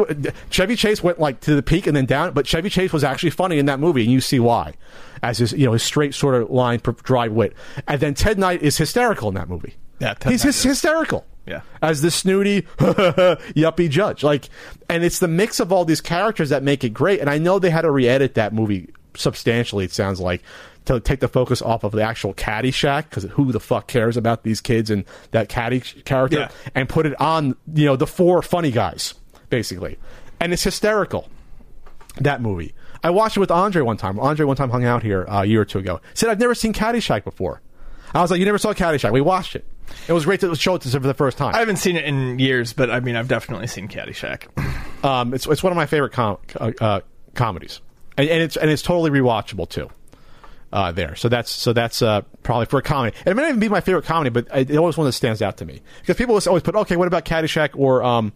Chevy 0.49 0.77
Chase 0.77 1.03
went 1.03 1.19
like 1.19 1.41
to 1.41 1.53
the 1.55 1.61
peak 1.61 1.85
and 1.85 1.97
then 1.97 2.05
down, 2.05 2.31
but 2.33 2.47
Chevy 2.47 2.69
Chase 2.69 2.93
was 2.93 3.03
actually 3.03 3.31
funny 3.31 3.57
in 3.59 3.65
that 3.65 3.77
movie, 3.79 4.03
and 4.03 4.11
you 4.11 4.21
see 4.21 4.39
why, 4.39 4.73
as 5.21 5.39
his 5.39 5.51
you 5.51 5.65
know 5.65 5.73
his 5.73 5.83
straight 5.83 6.13
sort 6.15 6.41
of 6.41 6.49
line, 6.49 6.79
dry 7.03 7.27
wit. 7.27 7.53
And 7.89 7.99
then 7.99 8.13
Ted 8.13 8.39
Knight 8.39 8.61
is 8.63 8.77
hysterical 8.77 9.27
in 9.27 9.35
that 9.35 9.49
movie. 9.49 9.75
Yeah, 9.99 10.13
Ted 10.13 10.31
he's 10.31 10.45
Knight 10.45 10.49
hys- 10.51 10.55
is. 10.59 10.63
hysterical. 10.63 11.25
Yeah. 11.47 11.61
as 11.81 12.01
the 12.01 12.11
snooty 12.11 12.61
yuppie 12.79 13.89
judge. 13.89 14.23
Like, 14.23 14.49
and 14.89 15.03
it's 15.03 15.19
the 15.19 15.27
mix 15.27 15.59
of 15.59 15.71
all 15.71 15.85
these 15.85 16.01
characters 16.01 16.49
that 16.49 16.63
make 16.63 16.83
it 16.83 16.89
great. 16.89 17.19
And 17.19 17.29
I 17.29 17.37
know 17.37 17.59
they 17.59 17.69
had 17.69 17.81
to 17.81 17.91
re-edit 17.91 18.35
that 18.35 18.53
movie 18.53 18.89
substantially. 19.15 19.85
It 19.85 19.91
sounds 19.91 20.19
like 20.19 20.41
to 20.85 20.99
take 20.99 21.19
the 21.19 21.27
focus 21.27 21.61
off 21.61 21.83
of 21.83 21.91
the 21.91 22.01
actual 22.01 22.33
Caddyshack 22.33 23.09
because 23.09 23.23
who 23.23 23.51
the 23.51 23.59
fuck 23.59 23.87
cares 23.87 24.15
about 24.17 24.43
these 24.43 24.61
kids 24.61 24.89
and 24.89 25.03
that 25.31 25.49
Caddy 25.49 25.79
character 25.81 26.39
Yeah. 26.39 26.49
and 26.75 26.87
put 26.87 27.05
it 27.05 27.19
on 27.19 27.55
you 27.73 27.85
know 27.85 27.95
the 27.97 28.07
four 28.07 28.41
funny 28.41 28.71
guys 28.71 29.13
basically, 29.49 29.97
and 30.39 30.53
it's 30.53 30.63
hysterical. 30.63 31.29
That 32.21 32.41
movie. 32.41 32.73
I 33.03 33.09
watched 33.11 33.37
it 33.37 33.41
with 33.41 33.51
Andre 33.51 33.81
one 33.83 33.97
time. 33.97 34.19
Andre 34.19 34.45
one 34.45 34.55
time 34.57 34.69
hung 34.69 34.85
out 34.85 35.03
here 35.03 35.25
uh, 35.29 35.41
a 35.43 35.45
year 35.45 35.61
or 35.61 35.65
two 35.65 35.79
ago. 35.79 36.01
Said 36.13 36.29
I've 36.29 36.39
never 36.39 36.55
seen 36.55 36.73
Caddyshack 36.73 37.23
before. 37.23 37.61
I 38.13 38.21
was 38.21 38.31
like, 38.31 38.39
you 38.39 38.45
never 38.45 38.57
saw 38.57 38.73
Caddyshack? 38.73 39.11
We 39.11 39.21
watched 39.21 39.55
it. 39.55 39.65
It 40.07 40.13
was 40.13 40.25
great 40.25 40.39
to 40.41 40.55
show 40.55 40.75
it 40.75 40.81
to 40.83 40.89
for 40.89 40.99
the 40.99 41.13
first 41.13 41.37
time. 41.37 41.55
I 41.55 41.59
haven't 41.59 41.77
seen 41.77 41.95
it 41.95 42.05
in 42.05 42.39
years, 42.39 42.73
but 42.73 42.89
I 42.89 42.99
mean, 42.99 43.15
I've 43.15 43.27
definitely 43.27 43.67
seen 43.67 43.87
Caddyshack. 43.87 44.47
Um, 45.05 45.33
it's 45.33 45.45
it's 45.47 45.61
one 45.63 45.71
of 45.71 45.77
my 45.77 45.85
favorite 45.85 46.13
com- 46.13 46.37
uh, 46.59 46.71
uh, 46.79 46.99
comedies, 47.35 47.81
and, 48.17 48.29
and 48.29 48.41
it's 48.43 48.57
and 48.57 48.69
it's 48.69 48.81
totally 48.81 49.11
rewatchable 49.11 49.69
too. 49.69 49.89
Uh, 50.73 50.91
there, 50.91 51.15
so 51.15 51.29
that's 51.29 51.49
so 51.49 51.71
that's 51.71 52.01
uh, 52.01 52.21
probably 52.43 52.65
for 52.65 52.79
a 52.79 52.81
comedy. 52.81 53.15
It 53.25 53.33
may 53.35 53.41
not 53.41 53.47
even 53.49 53.59
be 53.61 53.69
my 53.69 53.79
favorite 53.79 54.03
comedy, 54.05 54.29
but 54.29 54.47
it- 54.53 54.69
it's 54.69 54.77
always 54.77 54.97
one 54.97 55.05
that 55.05 55.13
stands 55.13 55.41
out 55.41 55.57
to 55.57 55.65
me 55.65 55.81
because 56.01 56.17
people 56.17 56.33
always 56.45 56.61
put, 56.63 56.75
okay, 56.75 56.97
what 56.97 57.07
about 57.07 57.23
Caddyshack 57.23 57.69
or 57.75 58.03
um, 58.03 58.33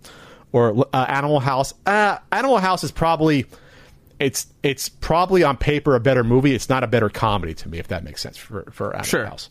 or 0.54 0.86
uh, 0.94 1.06
Animal 1.10 1.42
House? 1.42 1.74
Uh, 1.86 2.20
Animal 2.32 2.60
House 2.60 2.86
is 2.86 2.92
probably 2.92 3.48
it's 4.20 4.48
it's 4.64 4.88
probably 4.88 5.44
on 5.44 5.58
paper 5.58 5.94
a 5.96 6.00
better 6.00 6.24
movie. 6.24 6.54
It's 6.56 6.70
not 6.70 6.84
a 6.86 6.88
better 6.88 7.10
comedy 7.10 7.54
to 7.56 7.68
me, 7.70 7.80
if 7.80 7.90
that 7.90 8.04
makes 8.06 8.22
sense 8.22 8.38
for 8.38 8.64
for 8.72 8.88
Animal 8.92 9.04
Sure. 9.04 9.26
House. 9.26 9.50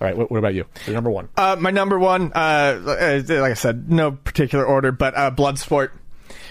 All 0.00 0.06
right, 0.06 0.16
what, 0.16 0.30
what 0.30 0.38
about 0.38 0.54
you? 0.54 0.64
Your 0.86 0.94
number 0.94 1.10
one. 1.10 1.28
Uh, 1.36 1.56
my 1.58 1.70
number 1.70 1.98
one, 1.98 2.32
uh, 2.32 2.80
like 2.84 3.30
I 3.30 3.54
said, 3.54 3.90
no 3.90 4.12
particular 4.12 4.64
order, 4.64 4.92
but 4.92 5.16
uh, 5.16 5.30
Bloodsport. 5.30 5.90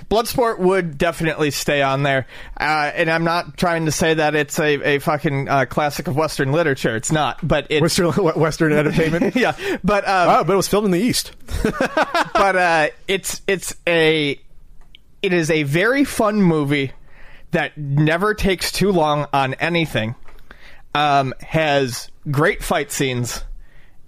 Bloodsport 0.09 0.59
would 0.59 0.97
definitely 0.97 1.51
stay 1.51 1.81
on 1.81 2.03
there, 2.03 2.27
uh, 2.59 2.91
and 2.93 3.09
I'm 3.09 3.23
not 3.23 3.57
trying 3.57 3.85
to 3.85 3.91
say 3.91 4.13
that 4.15 4.35
it's 4.35 4.59
a, 4.59 4.95
a 4.95 4.99
fucking 4.99 5.49
uh, 5.49 5.65
classic 5.65 6.07
of 6.07 6.15
Western 6.15 6.51
literature. 6.51 6.95
It's 6.95 7.11
not, 7.11 7.45
but 7.45 7.67
it's 7.69 7.81
Western 7.81 8.11
Western 8.13 8.73
Entertainment. 8.73 9.35
yeah, 9.35 9.55
but 9.83 10.07
um, 10.07 10.29
Oh, 10.29 10.43
but 10.43 10.53
it 10.53 10.57
was 10.57 10.67
filmed 10.67 10.85
in 10.85 10.91
the 10.91 10.99
East. 10.99 11.31
but 11.63 12.55
uh, 12.55 12.87
it's 13.07 13.41
it's 13.47 13.75
a 13.85 14.39
it 15.21 15.33
is 15.33 15.49
a 15.51 15.63
very 15.63 16.03
fun 16.03 16.41
movie 16.41 16.91
that 17.51 17.77
never 17.77 18.33
takes 18.33 18.71
too 18.71 18.91
long 18.91 19.27
on 19.33 19.53
anything. 19.55 20.15
Um, 20.95 21.33
has 21.41 22.09
great 22.31 22.63
fight 22.63 22.91
scenes 22.91 23.43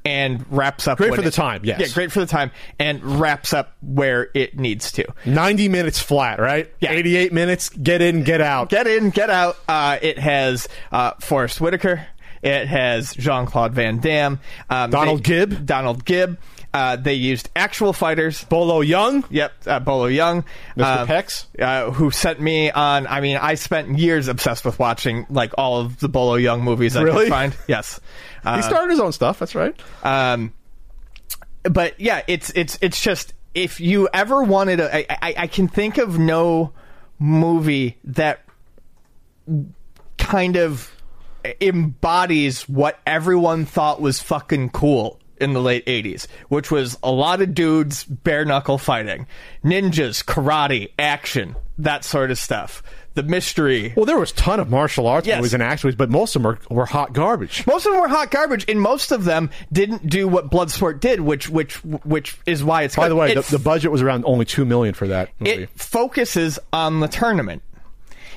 and 0.06 0.46
wraps 0.50 0.88
up 0.88 0.98
Great 0.98 1.14
for 1.14 1.22
the 1.22 1.32
time, 1.32 1.62
yes. 1.64 1.80
Yeah, 1.80 1.88
great 1.94 2.12
for 2.12 2.20
the 2.20 2.26
time 2.26 2.52
and 2.80 3.04
wraps 3.20 3.54
up 3.54 3.76
where 3.82 4.30
it 4.34 4.58
needs 4.58 4.92
to. 4.94 5.06
90 5.26 5.68
minutes 5.70 6.00
flat, 6.00 6.40
right? 6.40 6.72
Yeah. 6.80 6.94
88 6.94 7.34
minutes, 7.34 7.70
get 7.70 8.02
in, 8.02 8.24
get 8.24 8.42
out. 8.42 8.70
Get 8.70 8.88
in, 8.88 9.10
get 9.10 9.30
out. 9.30 9.58
Uh, 9.68 9.98
it 10.02 10.18
has 10.18 10.68
uh, 10.92 11.12
Forest 11.20 11.60
Whitaker. 11.60 12.08
It 12.42 12.68
has 12.68 13.14
Jean 13.14 13.46
Claude 13.46 13.74
Van 13.74 14.00
Damme. 14.00 14.40
Um, 14.70 14.90
Donald 14.92 15.20
they- 15.20 15.46
Gibb. 15.46 15.66
Donald 15.66 16.06
Gibb. 16.06 16.38
Uh, 16.72 16.96
they 16.96 17.16
used 17.16 17.50
actual 17.56 17.94
fighters. 17.94 18.44
Bolo 18.44 18.84
Yeung, 18.84 19.24
Yep, 19.32 19.52
uh, 19.66 19.80
Bolo 19.80 20.08
Yeung, 20.08 20.44
Mr. 20.78 20.98
um, 21.00 21.08
Pex. 21.08 21.46
uh, 21.60 21.90
who 21.92 22.12
sent 22.12 22.40
me 22.40 22.70
on. 22.70 23.08
I 23.08 23.22
mean, 23.22 23.38
I 23.38 23.56
spent 23.56 23.98
years 23.98 24.28
obsessed 24.28 24.64
with 24.66 24.78
watching 24.78 25.26
like 25.32 25.52
all 25.58 25.80
of 25.80 26.00
the 26.00 26.08
Bolo 26.10 26.38
Yeung 26.38 26.62
movies 26.62 26.96
I 26.96 27.02
Really? 27.02 27.26
could 27.26 27.30
find. 27.30 27.58
Yes, 27.68 28.00
uh, 28.46 28.58
He 28.58 28.62
started 28.62 28.92
his 28.92 29.00
own 29.00 29.12
stuff, 29.14 29.40
that's 29.40 29.56
right. 29.56 29.76
um, 30.04 30.54
but 31.64 32.00
yeah, 32.00 32.22
it's 32.28 32.52
it's 32.52 32.78
it's 32.82 33.02
just 33.02 33.34
if 33.56 33.80
you 33.80 34.08
ever 34.14 34.44
wanted 34.44 34.80
a, 34.80 34.96
I, 34.96 35.18
I, 35.30 35.34
I 35.40 35.48
can 35.48 35.68
think 35.68 35.98
of 35.98 36.20
no 36.20 36.72
movie 37.18 37.98
that 38.04 38.42
kind 40.18 40.56
of 40.56 40.92
embodies 41.62 42.68
what 42.70 43.00
everyone 43.06 43.66
thought 43.66 44.00
was 44.02 44.22
fucking 44.22 44.70
cool 44.70 45.19
in 45.42 45.54
the 45.54 45.62
late 45.62 45.86
80s, 45.86 46.28
which 46.50 46.72
was 46.72 46.98
a 47.04 47.12
lot 47.12 47.42
of 47.42 47.54
dudes 47.54 48.04
bare 48.04 48.46
knuckle 48.46 48.78
fighting, 48.78 49.28
ninjas, 49.64 50.24
karate, 50.24 50.92
action, 50.98 51.56
that 51.78 52.04
sort 52.04 52.32
of 52.32 52.38
stuff. 52.38 52.84
The 53.16 53.24
mystery. 53.24 53.92
Well, 53.98 54.06
there 54.06 54.18
was 54.20 54.32
a 54.32 54.36
ton 54.36 54.60
of 54.62 54.70
martial 54.70 55.08
arts 55.08 55.28
Yes. 55.28 55.38
movies 55.38 55.54
and 55.54 55.64
action 55.64 55.88
movies, 55.88 55.98
but 55.98 56.10
most 56.10 56.36
of 56.36 56.44
them 56.44 56.52
were, 56.70 56.76
were 56.76 56.86
hot 56.86 57.12
garbage. 57.12 57.66
Most 57.68 57.86
of 57.86 57.92
them 57.92 58.02
were 58.02 58.08
hot 58.08 58.32
garbage, 58.32 58.64
and 58.70 58.80
most 58.80 59.12
of 59.12 59.26
them 59.26 59.50
didn't 59.74 60.08
do 60.08 60.28
what 60.28 60.50
Bloodsport 60.52 61.00
did, 61.02 61.20
which 61.20 61.50
which 61.50 61.76
which 61.84 62.38
is 62.46 62.64
why 62.64 62.84
it's. 62.84 62.96
By 62.96 63.10
the 63.10 63.16
way, 63.16 63.32
it 63.32 63.44
the, 63.46 63.58
the 63.58 63.64
budget 63.64 63.92
was 63.92 64.02
around 64.02 64.24
only 64.26 64.46
two 64.46 64.64
million 64.64 64.94
for 64.94 65.08
that 65.08 65.32
movie. 65.40 65.64
it 65.64 65.70
focuses 65.72 66.60
on 66.72 67.00
the 67.02 67.08
tournament. 67.08 67.62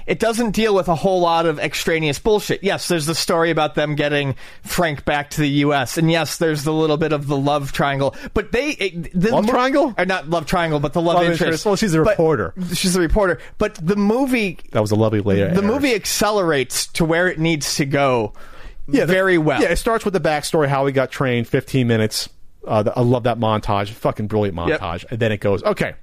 It 0.06 0.18
doesn't 0.18 0.50
deal 0.52 0.74
with 0.74 0.88
a 0.88 0.94
whole 0.94 1.20
lot 1.20 1.46
of 1.46 1.58
extraneous 1.58 2.18
bullshit. 2.18 2.62
Yes, 2.62 2.88
there's 2.88 3.06
the 3.06 3.14
story 3.14 3.50
about 3.50 3.74
them 3.74 3.94
getting 3.94 4.34
Frank 4.62 5.04
back 5.04 5.30
to 5.30 5.40
the 5.40 5.48
U.S., 5.48 5.98
and 5.98 6.10
yes, 6.10 6.36
there's 6.38 6.64
the 6.64 6.72
little 6.72 6.96
bit 6.96 7.12
of 7.12 7.26
the 7.26 7.36
love 7.36 7.72
triangle. 7.72 8.14
But 8.34 8.52
they 8.52 8.70
it, 8.70 9.12
the 9.20 9.30
Love 9.30 9.46
mo- 9.46 9.52
triangle? 9.52 9.94
or 9.98 10.04
not 10.04 10.28
love 10.30 10.46
triangle, 10.46 10.80
but 10.80 10.92
the 10.92 11.00
love, 11.02 11.14
Love 11.16 11.24
interest. 11.24 11.42
interest. 11.42 11.66
Well, 11.66 11.76
she's 11.76 11.94
a 11.94 12.02
But- 12.02 12.10
reporter. 12.10 12.54
she's 12.74 12.96
a 12.96 13.00
reporter. 13.00 13.38
But 13.58 13.74
the 13.76 13.96
movie, 13.96 14.58
That 14.72 14.80
was 14.80 14.90
a 14.90 14.96
lovely 14.96 15.20
later. 15.20 15.52
the 15.54 15.62
movie 15.62 15.94
accelerates 15.94 16.86
to 16.88 17.04
where 17.04 17.28
it 17.28 17.38
needs 17.38 17.76
to 17.76 17.84
go. 17.84 18.32
yeah, 18.88 19.04
the- 19.04 19.12
very 19.12 19.38
well. 19.38 19.62
Yeah, 19.62 19.68
it 19.68 19.76
starts 19.76 20.04
with 20.04 20.14
the 20.14 20.20
backstory, 20.20 20.66
how 20.68 20.84
he 20.86 20.92
got 20.92 21.10
trained, 21.10 21.46
15 21.48 21.86
minutes. 21.86 22.28
Uh, 22.66 22.82
the- 22.82 22.92
I 22.96 23.00
love 23.00 23.24
that 23.24 23.38
montage, 23.38 23.88
fucking 23.90 24.26
brilliant 24.28 24.56
Yep. 24.56 24.80
montage. 24.80 25.04
And 25.10 25.18
then 25.20 25.32
it 25.32 25.38
goes, 25.40 25.62
okay, 25.64 25.94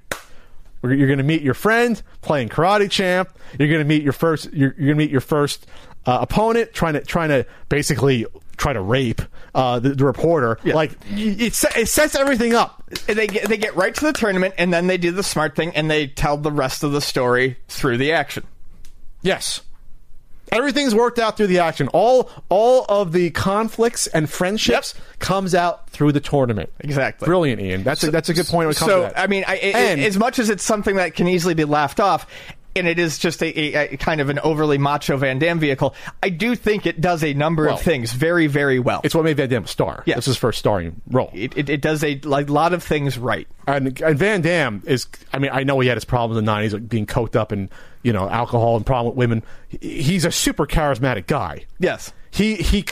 you're 0.82 1.06
going 1.06 1.18
to 1.18 1.24
meet 1.24 1.42
your 1.42 1.54
friend 1.54 2.00
playing 2.22 2.48
karate 2.48 2.90
champ. 2.90 3.30
You're 3.58 3.68
going 3.68 3.80
to 3.80 3.88
meet 3.88 4.02
your 4.02 4.12
first. 4.12 4.52
You're, 4.52 4.74
you're 4.78 4.86
going 4.86 4.98
to 4.98 5.04
meet 5.04 5.10
your 5.10 5.20
first 5.20 5.66
uh, 6.06 6.18
opponent, 6.20 6.72
trying 6.72 6.94
to 6.94 7.00
trying 7.02 7.28
to 7.28 7.46
basically 7.68 8.26
try 8.56 8.72
to 8.72 8.80
rape 8.80 9.22
uh, 9.54 9.78
the, 9.78 9.90
the 9.90 10.04
reporter. 10.04 10.58
Yeah. 10.64 10.74
Like 10.74 10.92
it, 11.06 11.64
it 11.76 11.88
sets 11.88 12.14
everything 12.14 12.54
up. 12.54 12.82
They 13.06 13.26
get, 13.26 13.48
they 13.48 13.56
get 13.56 13.76
right 13.76 13.94
to 13.94 14.04
the 14.04 14.12
tournament, 14.12 14.54
and 14.58 14.72
then 14.72 14.86
they 14.86 14.98
do 14.98 15.12
the 15.12 15.22
smart 15.22 15.56
thing, 15.56 15.74
and 15.74 15.90
they 15.90 16.06
tell 16.06 16.36
the 16.36 16.52
rest 16.52 16.82
of 16.82 16.92
the 16.92 17.00
story 17.00 17.56
through 17.68 17.98
the 17.98 18.12
action. 18.12 18.46
Yes. 19.22 19.62
Everything's 20.52 20.94
worked 20.94 21.18
out 21.18 21.36
through 21.36 21.46
the 21.48 21.60
action. 21.60 21.88
All 21.88 22.30
all 22.48 22.84
of 22.88 23.12
the 23.12 23.30
conflicts 23.30 24.06
and 24.08 24.28
friendships 24.28 24.94
comes 25.18 25.54
out 25.54 25.88
through 25.90 26.12
the 26.12 26.20
tournament. 26.20 26.70
Exactly. 26.80 27.26
Brilliant, 27.26 27.60
Ian. 27.60 27.82
That's 27.84 28.02
a, 28.04 28.10
that's 28.10 28.28
a 28.28 28.34
good 28.34 28.46
point. 28.46 28.66
When 28.66 28.70
it 28.74 28.76
comes 28.78 28.90
so 28.90 29.02
to 29.08 29.14
that. 29.14 29.18
I 29.18 29.26
mean, 29.26 29.44
I, 29.46 29.56
it- 29.56 29.74
And- 29.74 30.00
as 30.00 30.18
much 30.18 30.38
as 30.38 30.50
it's 30.50 30.64
something 30.64 30.96
that 30.96 31.14
can 31.14 31.28
easily 31.28 31.54
be 31.54 31.64
laughed 31.64 32.00
off, 32.00 32.26
and 32.76 32.86
it 32.86 32.98
is 33.00 33.18
just 33.18 33.42
a, 33.42 33.46
a, 33.76 33.94
a 33.94 33.96
kind 33.96 34.20
of 34.20 34.28
an 34.28 34.38
overly 34.38 34.78
macho 34.78 35.16
Van 35.16 35.38
Damme 35.40 35.58
vehicle, 35.58 35.94
I 36.22 36.28
do 36.30 36.54
think 36.54 36.86
it 36.86 37.00
does 37.00 37.24
a 37.24 37.34
number 37.34 37.64
Well, 37.66 37.74
of 37.74 37.82
things 37.82 38.12
very, 38.12 38.46
very 38.46 38.78
well. 38.78 39.00
it's 39.02 39.14
what 39.14 39.24
made 39.24 39.36
Van 39.36 39.48
Damme 39.48 39.64
a 39.64 39.66
star. 39.66 40.04
Yes. 40.06 40.16
This 40.18 40.24
is 40.24 40.30
his 40.32 40.36
first 40.36 40.58
starring 40.60 41.00
role. 41.10 41.30
it, 41.34 41.56
it, 41.56 41.68
it 41.68 41.80
does 41.80 42.04
a 42.04 42.20
like, 42.20 42.48
lot 42.48 42.72
of 42.72 42.82
things 42.84 43.18
right. 43.18 43.48
and, 43.66 44.00
and 44.00 44.18
Van 44.18 44.40
Damme 44.40 44.82
is. 44.86 45.06
I 45.32 45.38
mean, 45.40 45.50
I 45.52 45.64
know 45.64 45.80
he 45.80 45.88
had 45.88 45.96
his 45.96 46.04
problems 46.04 46.38
in 46.38 46.44
the 46.44 46.50
'90s, 46.52 46.72
like 46.72 46.88
being 46.88 47.06
coked 47.06 47.34
up 47.36 47.50
and 47.52 47.70
you 48.02 48.12
know 48.12 48.28
alcohol 48.28 48.76
and 48.76 48.86
problem 48.86 49.14
with 49.14 49.18
women. 49.18 49.42
He's 49.80 50.24
a 50.24 50.32
super 50.32 50.66
charismatic 50.66 51.26
guy. 51.26 51.66
Yes. 51.78 52.12
He 52.30 52.56
he. 52.56 52.84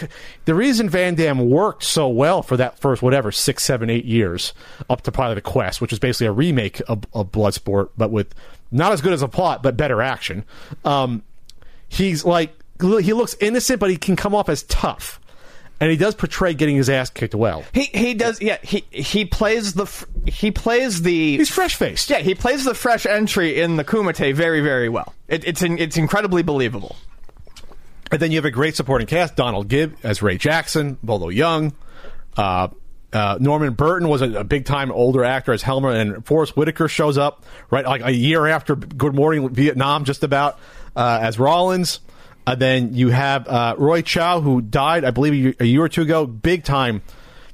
The 0.46 0.54
reason 0.54 0.88
Van 0.88 1.14
Damme 1.14 1.48
worked 1.48 1.84
so 1.84 2.08
well 2.08 2.42
for 2.42 2.56
that 2.56 2.78
first 2.78 3.02
whatever 3.02 3.30
six, 3.30 3.62
seven, 3.62 3.88
eight 3.88 4.04
years 4.04 4.52
up 4.90 5.02
to 5.02 5.12
probably 5.12 5.36
the 5.36 5.42
Quest, 5.42 5.80
which 5.80 5.92
is 5.92 5.98
basically 5.98 6.26
a 6.26 6.32
remake 6.32 6.82
of, 6.88 7.04
of 7.12 7.30
Bloodsport, 7.30 7.90
but 7.96 8.10
with 8.10 8.34
not 8.72 8.92
as 8.92 9.00
good 9.00 9.12
as 9.12 9.22
a 9.22 9.28
plot, 9.28 9.62
but 9.62 9.76
better 9.76 10.02
action. 10.02 10.44
Um, 10.84 11.22
he's 11.88 12.24
like 12.24 12.52
he 12.80 13.12
looks 13.12 13.36
innocent, 13.40 13.80
but 13.80 13.90
he 13.90 13.96
can 13.96 14.16
come 14.16 14.34
off 14.34 14.48
as 14.48 14.64
tough, 14.64 15.20
and 15.80 15.90
he 15.90 15.96
does 15.96 16.14
portray 16.14 16.54
getting 16.54 16.76
his 16.76 16.90
ass 16.90 17.10
kicked 17.10 17.34
well. 17.34 17.64
He 17.72 17.84
he 17.84 18.14
does 18.14 18.40
yeah 18.40 18.58
he 18.62 18.84
he 18.90 19.24
plays 19.24 19.74
the 19.74 19.84
f- 19.84 20.04
he 20.26 20.50
plays 20.50 21.02
the 21.02 21.36
He's 21.36 21.48
fresh 21.50 21.76
faced. 21.76 22.10
yeah 22.10 22.18
he 22.18 22.34
plays 22.34 22.64
the 22.64 22.74
fresh 22.74 23.06
entry 23.06 23.60
in 23.60 23.76
the 23.76 23.84
Kumite 23.84 24.34
very 24.34 24.60
very 24.60 24.88
well. 24.88 25.14
It, 25.28 25.46
it's 25.46 25.62
in, 25.62 25.78
it's 25.78 25.96
incredibly 25.96 26.42
believable. 26.42 26.96
And 28.10 28.20
then 28.20 28.30
you 28.30 28.38
have 28.38 28.44
a 28.46 28.50
great 28.50 28.74
supporting 28.74 29.06
cast: 29.06 29.36
Donald 29.36 29.68
Gibb 29.68 29.94
as 30.02 30.22
Ray 30.22 30.38
Jackson, 30.38 30.98
Bolo 31.02 31.28
Yeung. 31.30 31.72
Uh, 32.36 32.68
uh, 33.12 33.36
Norman 33.40 33.72
Burton 33.74 34.08
was 34.08 34.22
a, 34.22 34.40
a 34.40 34.44
big 34.44 34.64
time 34.64 34.90
older 34.92 35.24
actor 35.24 35.52
as 35.52 35.62
Helmer, 35.62 35.90
and 35.90 36.24
Forest 36.24 36.56
Whitaker 36.56 36.88
shows 36.88 37.18
up 37.18 37.44
right 37.70 37.84
like 37.84 38.02
a 38.02 38.12
year 38.12 38.46
after 38.46 38.76
Good 38.76 39.14
Morning 39.14 39.48
Vietnam, 39.50 40.04
just 40.04 40.22
about 40.24 40.58
uh, 40.96 41.18
as 41.20 41.38
Rollins. 41.38 42.00
And 42.52 42.60
then 42.60 42.94
you 42.94 43.08
have 43.10 43.46
uh, 43.48 43.74
Roy 43.78 44.02
Chiao, 44.02 44.40
who 44.40 44.60
died, 44.60 45.04
I 45.04 45.10
believe, 45.10 45.56
a 45.60 45.64
year- 45.66 45.84
or 45.84 45.88
two 45.88 46.02
ago. 46.02 46.26
Big 46.26 46.64
time 46.64 47.02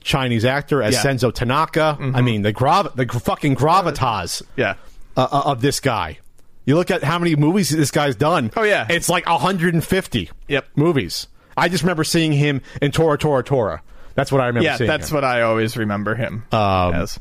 Chinese 0.02 0.44
actor 0.44 0.82
as 0.82 0.94
Yeah. 0.94 1.02
Senzo 1.02 1.32
Tanaka. 1.34 1.96
I 2.14 2.20
mean, 2.20 2.42
the 2.42 2.52
grav- 2.52 2.94
the 2.96 3.06
fucking 3.06 3.56
gravitas 3.56 4.42
Yeah. 4.56 4.74
uh, 5.16 5.26
uh, 5.30 5.42
of 5.46 5.60
this 5.60 5.80
guy. 5.80 6.18
You 6.66 6.76
look 6.76 6.90
at 6.90 7.02
how 7.04 7.18
many 7.18 7.36
movies 7.36 7.70
this 7.70 7.90
guy's 7.90 8.16
done. 8.16 8.50
Oh, 8.56 8.62
yeah. 8.62 8.86
it's 8.88 9.08
like 9.08 9.26
150. 9.28 10.30
Yep. 10.48 10.66
movies. 10.76 11.26
I 11.56 11.68
just 11.68 11.82
remember 11.84 12.04
seeing 12.04 12.32
him 12.32 12.62
in 12.82 12.90
Tora 12.90 13.16
Tora 13.18 13.42
Tora. 13.44 13.82
That's 14.14 14.30
what 14.32 14.40
I 14.40 14.46
remember 14.46 14.64
Yeah, 14.68 14.76
that's 14.78 15.10
him. 15.10 15.14
what 15.14 15.24
I 15.24 15.42
always 15.42 15.76
remember 15.76 16.14
him 16.14 16.44
Um, 16.52 16.94
as. 16.94 17.18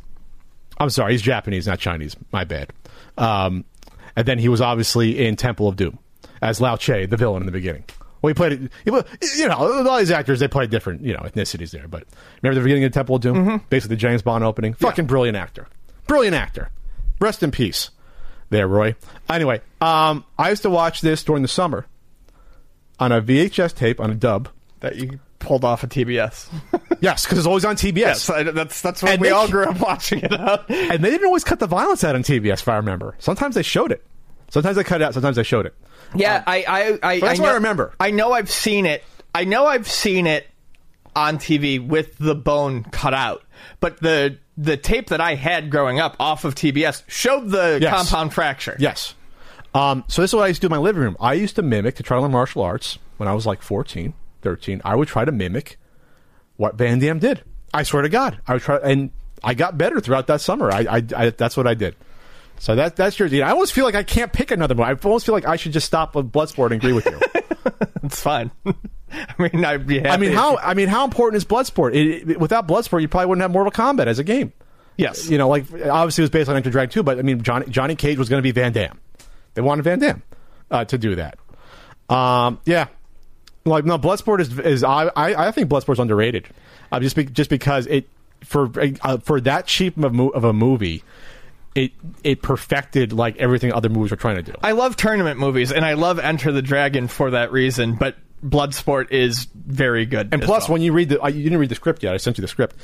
I'm 0.78 0.90
sorry, 0.90 1.12
he's 1.14 1.22
Japanese, 1.22 1.68
not 1.68 1.80
Chinese. 1.80 2.16
My 2.32 2.44
bad. 2.44 2.72
Um, 3.18 3.64
and 4.16 4.26
then 4.28 4.40
he 4.40 4.48
was 4.50 4.60
obviously 4.62 5.26
in 5.26 5.36
Temple 5.36 5.68
of 5.68 5.76
Doom 5.76 6.00
as 6.44 6.62
Lao 6.62 6.76
Che, 6.76 7.06
the 7.08 7.18
villain 7.18 7.42
in 7.42 7.46
the 7.48 7.52
beginning. 7.52 7.84
Well, 8.22 8.30
he 8.30 8.34
played 8.36 8.52
it. 8.54 8.72
You 8.86 9.48
know, 9.48 9.56
all 9.56 9.98
these 9.98 10.12
actors 10.12 10.40
they 10.40 10.48
play 10.48 10.68
different, 10.68 11.02
you 11.02 11.14
know, 11.14 11.20
ethnicities 11.22 11.72
there. 11.72 11.88
But 11.88 12.04
remember 12.42 12.60
the 12.62 12.64
beginning 12.64 12.84
of 12.86 12.92
Temple 12.92 13.16
of 13.16 13.22
Doom, 13.22 13.36
Mm-hmm. 13.36 13.66
basically 13.70 13.96
the 13.96 14.00
James 14.00 14.22
Bond 14.22 14.44
opening. 14.44 14.74
Fucking 14.76 15.06
brilliant 15.08 15.36
actor, 15.38 15.68
brilliant 16.08 16.36
actor. 16.36 16.70
Rest 17.20 17.44
in 17.44 17.52
peace, 17.52 17.90
there, 18.50 18.68
Roy. 18.68 18.96
Anyway, 19.30 19.62
um, 19.82 20.24
I 20.38 20.50
used 20.52 20.62
to 20.64 20.70
watch 20.70 21.02
this 21.02 21.24
during 21.24 21.42
the 21.42 21.48
summer 21.48 21.86
on 23.00 23.12
a 23.12 23.22
VHS 23.22 23.74
tape 23.76 24.00
on 24.00 24.10
a 24.12 24.16
dub. 24.16 24.50
that 24.82 24.96
you 24.98 25.20
pulled 25.40 25.64
off 25.66 25.84
of 25.84 25.90
TBS. 25.90 26.48
Yes, 27.02 27.26
because 27.26 27.38
it's 27.40 27.48
always 27.48 27.66
on 27.66 27.76
TBS. 27.76 27.96
yes, 27.98 28.30
I, 28.30 28.44
that's 28.44 28.80
that's 28.82 29.04
what 29.04 29.12
And 29.12 29.20
we 29.22 29.28
they- 29.28 29.34
all 29.34 29.50
grew 29.50 29.66
up 29.66 29.78
watching 29.82 30.20
it 30.22 30.32
on. 30.32 30.60
And 30.70 31.04
they 31.04 31.10
didn't 31.10 31.26
always 31.26 31.44
cut 31.44 31.60
the 31.60 31.68
violence 31.68 32.02
out 32.06 32.16
on 32.16 32.24
TBS, 32.24 32.62
if 32.62 32.70
I 32.70 32.78
remember. 32.78 33.16
Sometimes 33.20 33.56
they 33.56 33.62
showed 33.62 33.92
it. 33.92 34.06
Sometimes 34.50 34.78
they 34.78 34.86
cut 34.86 35.02
it 35.02 35.04
out. 35.04 35.14
Sometimes 35.14 35.36
they 35.36 35.44
showed 35.44 35.66
it. 35.66 35.76
Yeah, 36.16 36.44
I, 36.46 36.64
I, 36.68 37.00
I, 37.14 37.20
that's 37.20 37.40
I 37.40 37.44
what 37.44 37.52
I 37.52 37.56
remember. 37.56 37.94
I 38.00 38.12
know 38.12 38.32
I've 38.34 38.50
seen 38.52 38.86
it. 38.86 39.04
I 39.34 39.46
know 39.46 39.66
I've 39.66 39.90
seen 39.90 40.28
it 40.28 40.48
on 41.16 41.38
TV 41.38 41.86
with 41.86 42.18
the 42.18 42.36
bone 42.36 42.84
cut 42.84 43.14
out, 43.14 43.44
but 43.80 44.00
the 44.00 44.38
the 44.58 44.78
tape 44.78 45.10
that 45.10 45.20
I 45.22 45.34
had 45.36 45.72
growing 45.72 46.00
up 46.00 46.16
off 46.20 46.46
of 46.46 46.54
TBS 46.54 47.04
showed 47.08 47.50
the 47.50 47.80
Yes. 47.82 47.96
compound 47.96 48.34
fracture. 48.34 48.76
Yes. 48.80 49.16
Um, 49.74 50.04
so 50.08 50.22
this 50.22 50.30
is 50.30 50.36
what 50.36 50.44
I 50.44 50.48
used 50.48 50.62
to 50.62 50.68
do 50.68 50.74
in 50.76 50.78
my 50.80 50.84
living 50.84 51.02
room. 51.02 51.18
I 51.20 51.34
used 51.34 51.56
to 51.56 51.64
mimic 51.64 51.96
to 51.96 52.04
try 52.04 52.18
to 52.18 52.22
learn 52.22 52.32
martial 52.32 52.62
arts 52.62 53.00
when 53.18 53.28
I 53.28 53.34
was 53.34 53.48
like 53.48 53.64
14, 53.64 54.14
13. 54.44 54.82
I 54.86 54.96
would 54.96 55.08
try 55.08 55.26
to 55.26 55.32
mimic 55.32 55.78
what 56.58 56.76
Van 56.76 57.00
Damme 57.00 57.18
did. 57.18 57.44
I 57.74 57.82
swear 57.82 58.04
to 58.04 58.10
God, 58.10 58.40
I 58.48 58.54
would 58.54 58.62
try, 58.62 58.78
and 58.78 59.10
I 59.44 59.56
got 59.56 59.76
better 59.76 60.00
throughout 60.00 60.28
that 60.28 60.42
summer. 60.42 60.72
I, 60.72 60.86
I, 60.88 61.04
I 61.16 61.30
that's 61.32 61.58
what 61.58 61.66
I 61.66 61.74
did. 61.74 61.96
So 62.64 62.76
that 62.76 62.96
that's 62.96 63.20
your. 63.20 63.28
I 63.46 63.52
almost 63.52 63.74
feel 63.74 63.84
like 63.84 63.94
I 63.94 64.04
can't 64.04 64.32
pick 64.32 64.50
another 64.50 64.74
one. 64.74 64.88
I 64.88 64.94
almost 65.04 65.26
feel 65.26 65.36
like 65.36 65.46
I 65.46 65.58
should 65.58 65.74
just 65.74 65.86
stop 65.86 66.16
with 66.16 66.32
Bloodsport 66.32 66.68
and 66.68 66.76
agree 66.76 66.94
with 66.94 67.06
you. 67.06 67.20
It's 68.04 68.22
fine. 68.22 68.52
I 68.66 68.76
mean, 69.38 69.64
I'd 69.64 69.88
be 69.88 70.00
happy. 70.00 70.10
I 70.10 70.18
mean, 70.18 70.34
how 70.34 70.58
I 70.58 70.74
mean, 70.74 70.90
how 70.90 71.06
important 71.06 71.38
is 71.38 71.46
Bloodsport? 71.46 71.94
It, 71.94 72.32
it, 72.32 72.40
without 72.40 72.68
Bloodsport, 72.68 73.02
you 73.02 73.08
probably 73.08 73.28
wouldn't 73.28 73.42
have 73.42 73.52
Mortal 73.52 73.72
Kombat 73.72 74.08
as 74.08 74.20
a 74.20 74.24
game. 74.24 74.52
Yes. 74.98 75.30
you 75.30 75.38
know, 75.38 75.48
like 75.48 75.64
obviously 75.72 76.22
it 76.22 76.26
was 76.26 76.30
based 76.30 76.50
on 76.50 76.58
Enter 76.58 76.70
Dragon 76.70 76.92
2, 76.92 77.04
but 77.04 77.20
I 77.20 77.22
mean, 77.22 77.42
Johnny, 77.42 77.66
Johnny 77.68 77.96
Cage 77.96 78.18
was 78.18 78.28
going 78.28 78.40
to 78.40 78.44
be 78.44 78.52
Van 78.52 78.74
Damme. 78.74 79.00
They 79.54 79.62
wanted 79.62 79.84
Van 79.84 80.00
Damme 80.00 80.22
uh, 80.70 80.84
to 80.86 80.98
do 80.98 81.16
that. 81.16 81.38
Um, 82.10 82.60
yeah, 82.66 82.88
like 83.66 83.86
no, 83.86 83.98
Bloodsport 83.98 84.42
is 84.42 84.60
is 84.60 84.84
I 84.84 85.10
I, 85.16 85.48
I 85.48 85.52
think 85.52 85.70
Bloodsport's 85.70 86.00
underrated. 86.00 86.48
Uh, 86.92 87.00
just 87.00 87.16
be, 87.16 87.26
just 87.26 87.50
because 87.50 87.88
it 87.88 88.10
for 88.44 88.70
uh, 89.02 89.18
for 89.20 89.40
that 89.42 89.66
cheap 89.66 89.98
of 89.98 90.44
a 90.44 90.54
movie, 90.54 91.04
it 91.76 91.92
it 92.24 92.42
perfected 92.42 93.14
like 93.14 93.38
everything 93.38 93.74
other 93.74 93.90
movies 93.90 94.12
were 94.12 94.18
trying 94.18 94.38
to 94.38 94.44
do. 94.44 94.54
I 94.62 94.74
love 94.74 94.96
tournament 94.96 95.40
movies, 95.40 95.72
and 95.72 95.86
I 95.86 95.94
love 95.94 96.20
Enter 96.20 96.52
the 96.52 96.62
Dragon 96.62 97.08
for 97.08 97.32
that 97.32 97.52
reason. 97.52 97.96
But 97.96 98.16
Bloodsport 98.44 99.12
is 99.12 99.48
very 99.54 100.06
good. 100.06 100.30
And 100.32 100.42
plus, 100.42 100.68
well. 100.68 100.74
when 100.74 100.82
you 100.82 100.94
read 100.94 101.10
the, 101.10 101.22
uh, 101.22 101.28
you 101.28 101.44
didn't 101.44 101.60
read 101.60 101.70
the 101.70 101.76
script 101.76 102.04
yet. 102.04 102.14
I 102.14 102.18
sent 102.18 102.38
you 102.38 102.42
the 102.42 102.48
script. 102.48 102.76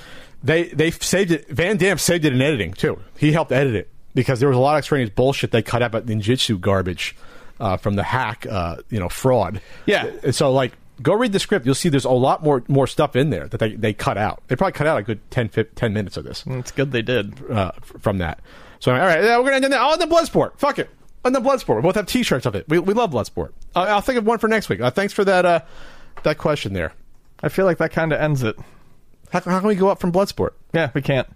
They 0.44 0.70
they 0.70 0.92
saved 0.92 1.32
it. 1.32 1.48
Van 1.50 1.78
Damme 1.78 1.98
saved 1.98 2.26
it 2.26 2.34
in 2.34 2.42
editing 2.42 2.74
too. 2.74 3.00
He 3.18 3.32
helped 3.32 3.52
edit 3.52 3.76
it 3.76 3.90
because 4.16 4.40
there 4.40 4.50
was 4.50 4.58
a 4.58 4.62
lot 4.62 4.76
of 4.76 4.80
extraneous 4.80 5.10
bullshit 5.10 5.52
they 5.52 5.62
cut 5.62 5.82
out 5.82 5.88
about 5.88 6.06
ninjutsu 6.06 6.60
garbage 6.60 7.16
uh, 7.60 7.78
from 7.78 7.96
the 7.96 8.04
hack, 8.04 8.46
uh, 8.50 8.78
you 8.90 9.00
know, 9.00 9.10
fraud. 9.10 9.62
Yeah. 9.86 10.10
And 10.24 10.34
so 10.34 10.52
like, 10.52 10.74
go 11.02 11.14
read 11.14 11.32
the 11.32 11.40
script. 11.40 11.66
You'll 11.66 11.76
see 11.76 11.90
there's 11.90 12.06
a 12.06 12.10
lot 12.10 12.44
more 12.44 12.64
more 12.68 12.88
stuff 12.88 13.16
in 13.16 13.30
there 13.30 13.48
that 13.48 13.60
they, 13.60 13.76
they 13.76 13.94
cut 13.94 14.18
out. 14.18 14.42
They 14.48 14.56
probably 14.56 14.74
cut 14.74 14.88
out 14.88 15.00
a 15.00 15.04
good 15.04 15.20
10, 15.32 15.50
15, 15.50 15.76
10 15.76 15.94
minutes 15.94 16.18
of 16.18 16.24
this 16.24 16.44
it's 16.48 16.72
good 16.72 16.92
they 16.92 17.02
did. 17.02 17.50
uh, 17.52 17.72
from 17.82 18.18
that. 18.20 18.40
So 18.80 18.92
all 18.92 18.98
right, 18.98 19.24
yeah, 19.24 19.38
we're 19.38 19.46
gonna 19.46 19.58
end 19.58 19.66
on 19.66 19.72
that. 19.72 19.82
Oh, 19.82 19.98
the 19.98 20.06
Bloodsport. 20.06 20.58
Fuck 20.58 20.80
it. 20.80 20.90
On 21.26 21.34
the 21.34 21.42
Bloodsport. 21.42 21.78
We 21.78 21.82
both 21.82 21.96
have 21.96 22.06
T-shirts 22.06 22.46
of 22.46 22.56
it. 22.56 22.68
We, 22.70 22.80
we 22.80 22.94
love 22.94 23.12
Bloodsport. 23.12 23.52
Uh, 23.76 23.82
I'll 23.82 24.02
think 24.02 24.18
of 24.18 24.26
one 24.26 24.40
for 24.40 24.48
next 24.48 24.70
week. 24.70 24.80
Uh, 24.80 24.90
thanks 24.90 25.14
for 25.14 25.26
that 25.26 25.46
uh, 25.46 25.62
that 26.24 26.38
question 26.38 26.74
there. 26.74 26.94
I 27.42 27.50
feel 27.50 27.66
like 27.66 27.78
that 27.78 27.92
kind 27.92 28.14
of 28.14 28.20
ends 28.20 28.44
it. 28.44 28.56
How, 29.32 29.42
how 29.42 29.60
can 29.60 29.68
we 29.68 29.76
go 29.76 29.90
up 29.90 30.00
from 30.00 30.12
Bloodsport? 30.12 30.52
Yeah, 30.74 30.92
we 30.94 31.02
can't. 31.02 31.28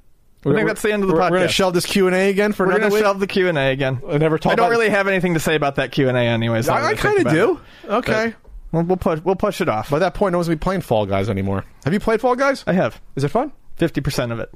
I 0.46 0.54
think 0.56 0.68
that's 0.68 0.82
the 0.82 0.92
end 0.92 1.04
of 1.04 1.08
the 1.08 1.16
we're, 1.16 1.22
podcast. 1.22 1.32
We're 1.32 1.38
going 1.38 1.48
to 1.48 1.54
shelve 1.54 1.74
this 1.74 1.86
Q 1.86 2.08
and 2.08 2.16
A 2.16 2.30
again 2.30 2.52
for 2.52 2.66
We're 2.66 2.74
another 2.74 2.90
going 2.90 3.02
to 3.02 3.06
shelve 3.06 3.20
the 3.20 3.28
Q 3.28 3.48
and 3.48 3.58
A 3.58 3.72
again. 3.72 4.02
I 4.08 4.18
never 4.18 4.38
talk 4.38 4.52
I 4.52 4.56
don't 4.56 4.70
really 4.70 4.90
have 4.90 5.08
anything 5.08 5.36
to 5.36 5.40
say 5.40 5.56
about 5.56 5.76
that 5.76 5.94
Q 5.94 6.10
and 6.10 6.18
A, 6.18 6.22
anyways. 6.22 6.68
I, 6.68 6.90
I 6.90 6.96
kind 6.96 7.26
of 7.26 7.32
do. 7.32 7.62
it. 7.84 7.90
Okay. 7.90 8.34
We'll, 8.74 8.84
we'll 8.84 8.98
push. 8.98 9.20
We'll 9.24 9.36
push 9.36 9.62
it 9.62 9.70
off. 9.70 9.90
By 9.90 10.00
that 10.00 10.14
point, 10.16 10.34
no 10.34 10.40
one's 10.40 10.48
going 10.48 10.58
to 10.58 10.60
be 10.60 10.64
playing 10.64 10.82
Fall 10.82 11.06
Guys 11.06 11.30
anymore. 11.30 11.64
Have 11.86 11.94
you 11.94 12.00
played 12.02 12.20
Fall 12.20 12.36
Guys? 12.36 12.64
I 12.68 12.74
have 12.74 13.00
Is 13.16 13.24
it 13.24 13.30
fun? 13.30 13.54
fifty 13.78 14.02
percent 14.02 14.32
of 14.34 14.40
it. 14.40 14.50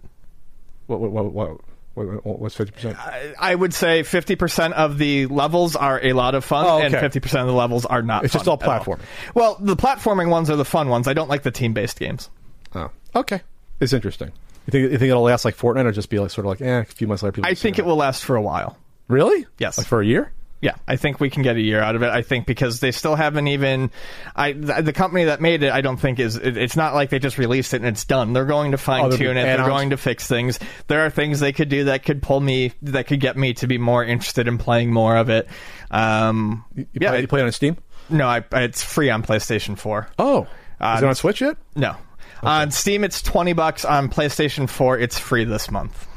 What, 0.87 0.99
what, 0.99 1.11
what, 1.11 1.31
what, 1.31 1.61
What, 1.93 2.25
what- 2.25 2.39
what's 2.39 2.55
fifty 2.55 2.73
percent? 2.73 2.97
I 3.39 3.53
would 3.55 3.73
say 3.73 4.01
50% 4.03 4.73
of 4.73 4.97
the 4.97 5.25
levels 5.27 5.75
are 5.75 5.99
a 6.03 6.13
lot 6.13 6.35
of 6.35 6.43
fun, 6.45 6.65
Oh, 6.67 6.79
and 6.79 6.93
okay. 6.93 7.07
50% 7.19 7.41
of 7.41 7.47
the 7.47 7.53
levels 7.53 7.85
are 7.85 8.01
not 8.01 8.23
It's 8.25 8.33
fun 8.33 8.39
just 8.39 8.47
all 8.47 8.55
at 8.61 8.81
platforming. 8.83 9.01
Well, 9.35 9.57
the 9.59 9.75
platforming 9.75 10.29
ones 10.29 10.49
are 10.49 10.55
the 10.55 10.65
fun 10.65 10.89
ones. 10.89 11.07
I 11.07 11.13
don't 11.13 11.29
like 11.29 11.43
the 11.43 11.51
team 11.51 11.73
based 11.73 11.99
games. 11.99 12.29
Oh, 12.75 12.89
okay. 13.15 13.41
It's 13.79 13.93
interesting. 13.93 14.31
You 14.67 14.71
think 14.71 14.91
you 14.91 14.97
think 14.97 15.09
it'll 15.11 15.23
last 15.23 15.45
like 15.45 15.55
Fortnite, 15.55 15.85
or 15.85 15.91
just 15.91 16.09
be 16.09 16.19
like 16.19 16.29
sort 16.31 16.45
of 16.45 16.49
like, 16.49 16.61
eh, 16.61 16.79
a 16.81 16.85
few 16.85 17.07
months 17.07 17.23
later? 17.23 17.31
People 17.33 17.47
I 17.47 17.51
will 17.51 17.55
think 17.55 17.79
it 17.79 17.85
will 17.85 17.95
last 17.95 18.23
for 18.25 18.35
a 18.35 18.41
while. 18.41 18.77
Really? 19.07 19.45
Yes. 19.59 19.77
Like 19.77 19.87
for 19.87 20.01
a 20.01 20.05
year? 20.05 20.31
Yeah, 20.59 20.73
I 20.87 20.95
think 20.95 21.19
we 21.19 21.29
can 21.29 21.43
get 21.43 21.55
a 21.55 21.61
year 21.61 21.79
out 21.79 21.95
of 21.95 22.01
it. 22.01 22.09
I 22.09 22.23
think 22.23 22.47
because 22.47 22.79
they 22.79 22.91
still 22.91 23.15
haven't 23.15 23.47
even, 23.47 23.91
I 24.35 24.53
the, 24.53 24.81
the 24.81 24.93
company 24.93 25.25
that 25.25 25.39
made 25.39 25.61
it, 25.61 25.71
I 25.71 25.81
don't 25.81 25.97
think 25.97 26.19
is. 26.19 26.35
It, 26.35 26.57
it's 26.57 26.75
not 26.75 26.95
like 26.95 27.11
they 27.11 27.19
just 27.19 27.37
released 27.37 27.75
it 27.75 27.77
and 27.77 27.85
it's 27.85 28.05
done. 28.05 28.33
They're 28.33 28.43
going 28.45 28.71
to 28.71 28.77
fine 28.79 29.05
Oh, 29.05 29.11
tune 29.15 29.37
it. 29.37 29.43
They're 29.43 29.57
going 29.67 29.91
to 29.91 29.97
fix 29.97 30.25
things. 30.27 30.57
There 30.87 31.05
are 31.05 31.11
things 31.11 31.39
they 31.39 31.53
could 31.53 31.69
do 31.69 31.83
that 31.85 32.03
could 32.03 32.23
pull 32.23 32.39
me, 32.39 32.73
that 32.81 33.05
could 33.05 33.19
get 33.19 33.37
me 33.37 33.53
to 33.55 33.67
be 33.67 33.77
more 33.77 34.03
interested 34.03 34.47
in 34.47 34.57
playing 34.57 34.91
more 34.91 35.15
of 35.15 35.29
it. 35.29 35.47
Um, 35.91 36.65
You 36.75 36.87
yeah, 36.93 37.09
play, 37.11 37.21
you 37.21 37.27
play 37.27 37.41
it 37.41 37.45
on 37.45 37.51
Steam? 37.51 37.77
no, 38.09 38.27
I, 38.27 38.43
it's 38.53 38.81
free 38.83 39.09
on 39.11 39.21
PlayStation 39.21 39.77
Four. 39.77 40.07
Oh, 40.17 40.47
Uh, 40.81 40.95
is 40.97 41.03
it 41.03 41.07
on 41.07 41.15
Switch 41.15 41.41
yet? 41.41 41.57
No. 41.75 41.95
On 42.43 42.71
Steam, 42.71 43.03
it's 43.03 43.21
twenty 43.21 43.53
bucks. 43.53 43.83
On 43.85 44.09
PlayStation 44.09 44.69
Four, 44.69 44.97
it's 44.97 45.17
free 45.19 45.43
this 45.43 45.69
month. 45.71 46.07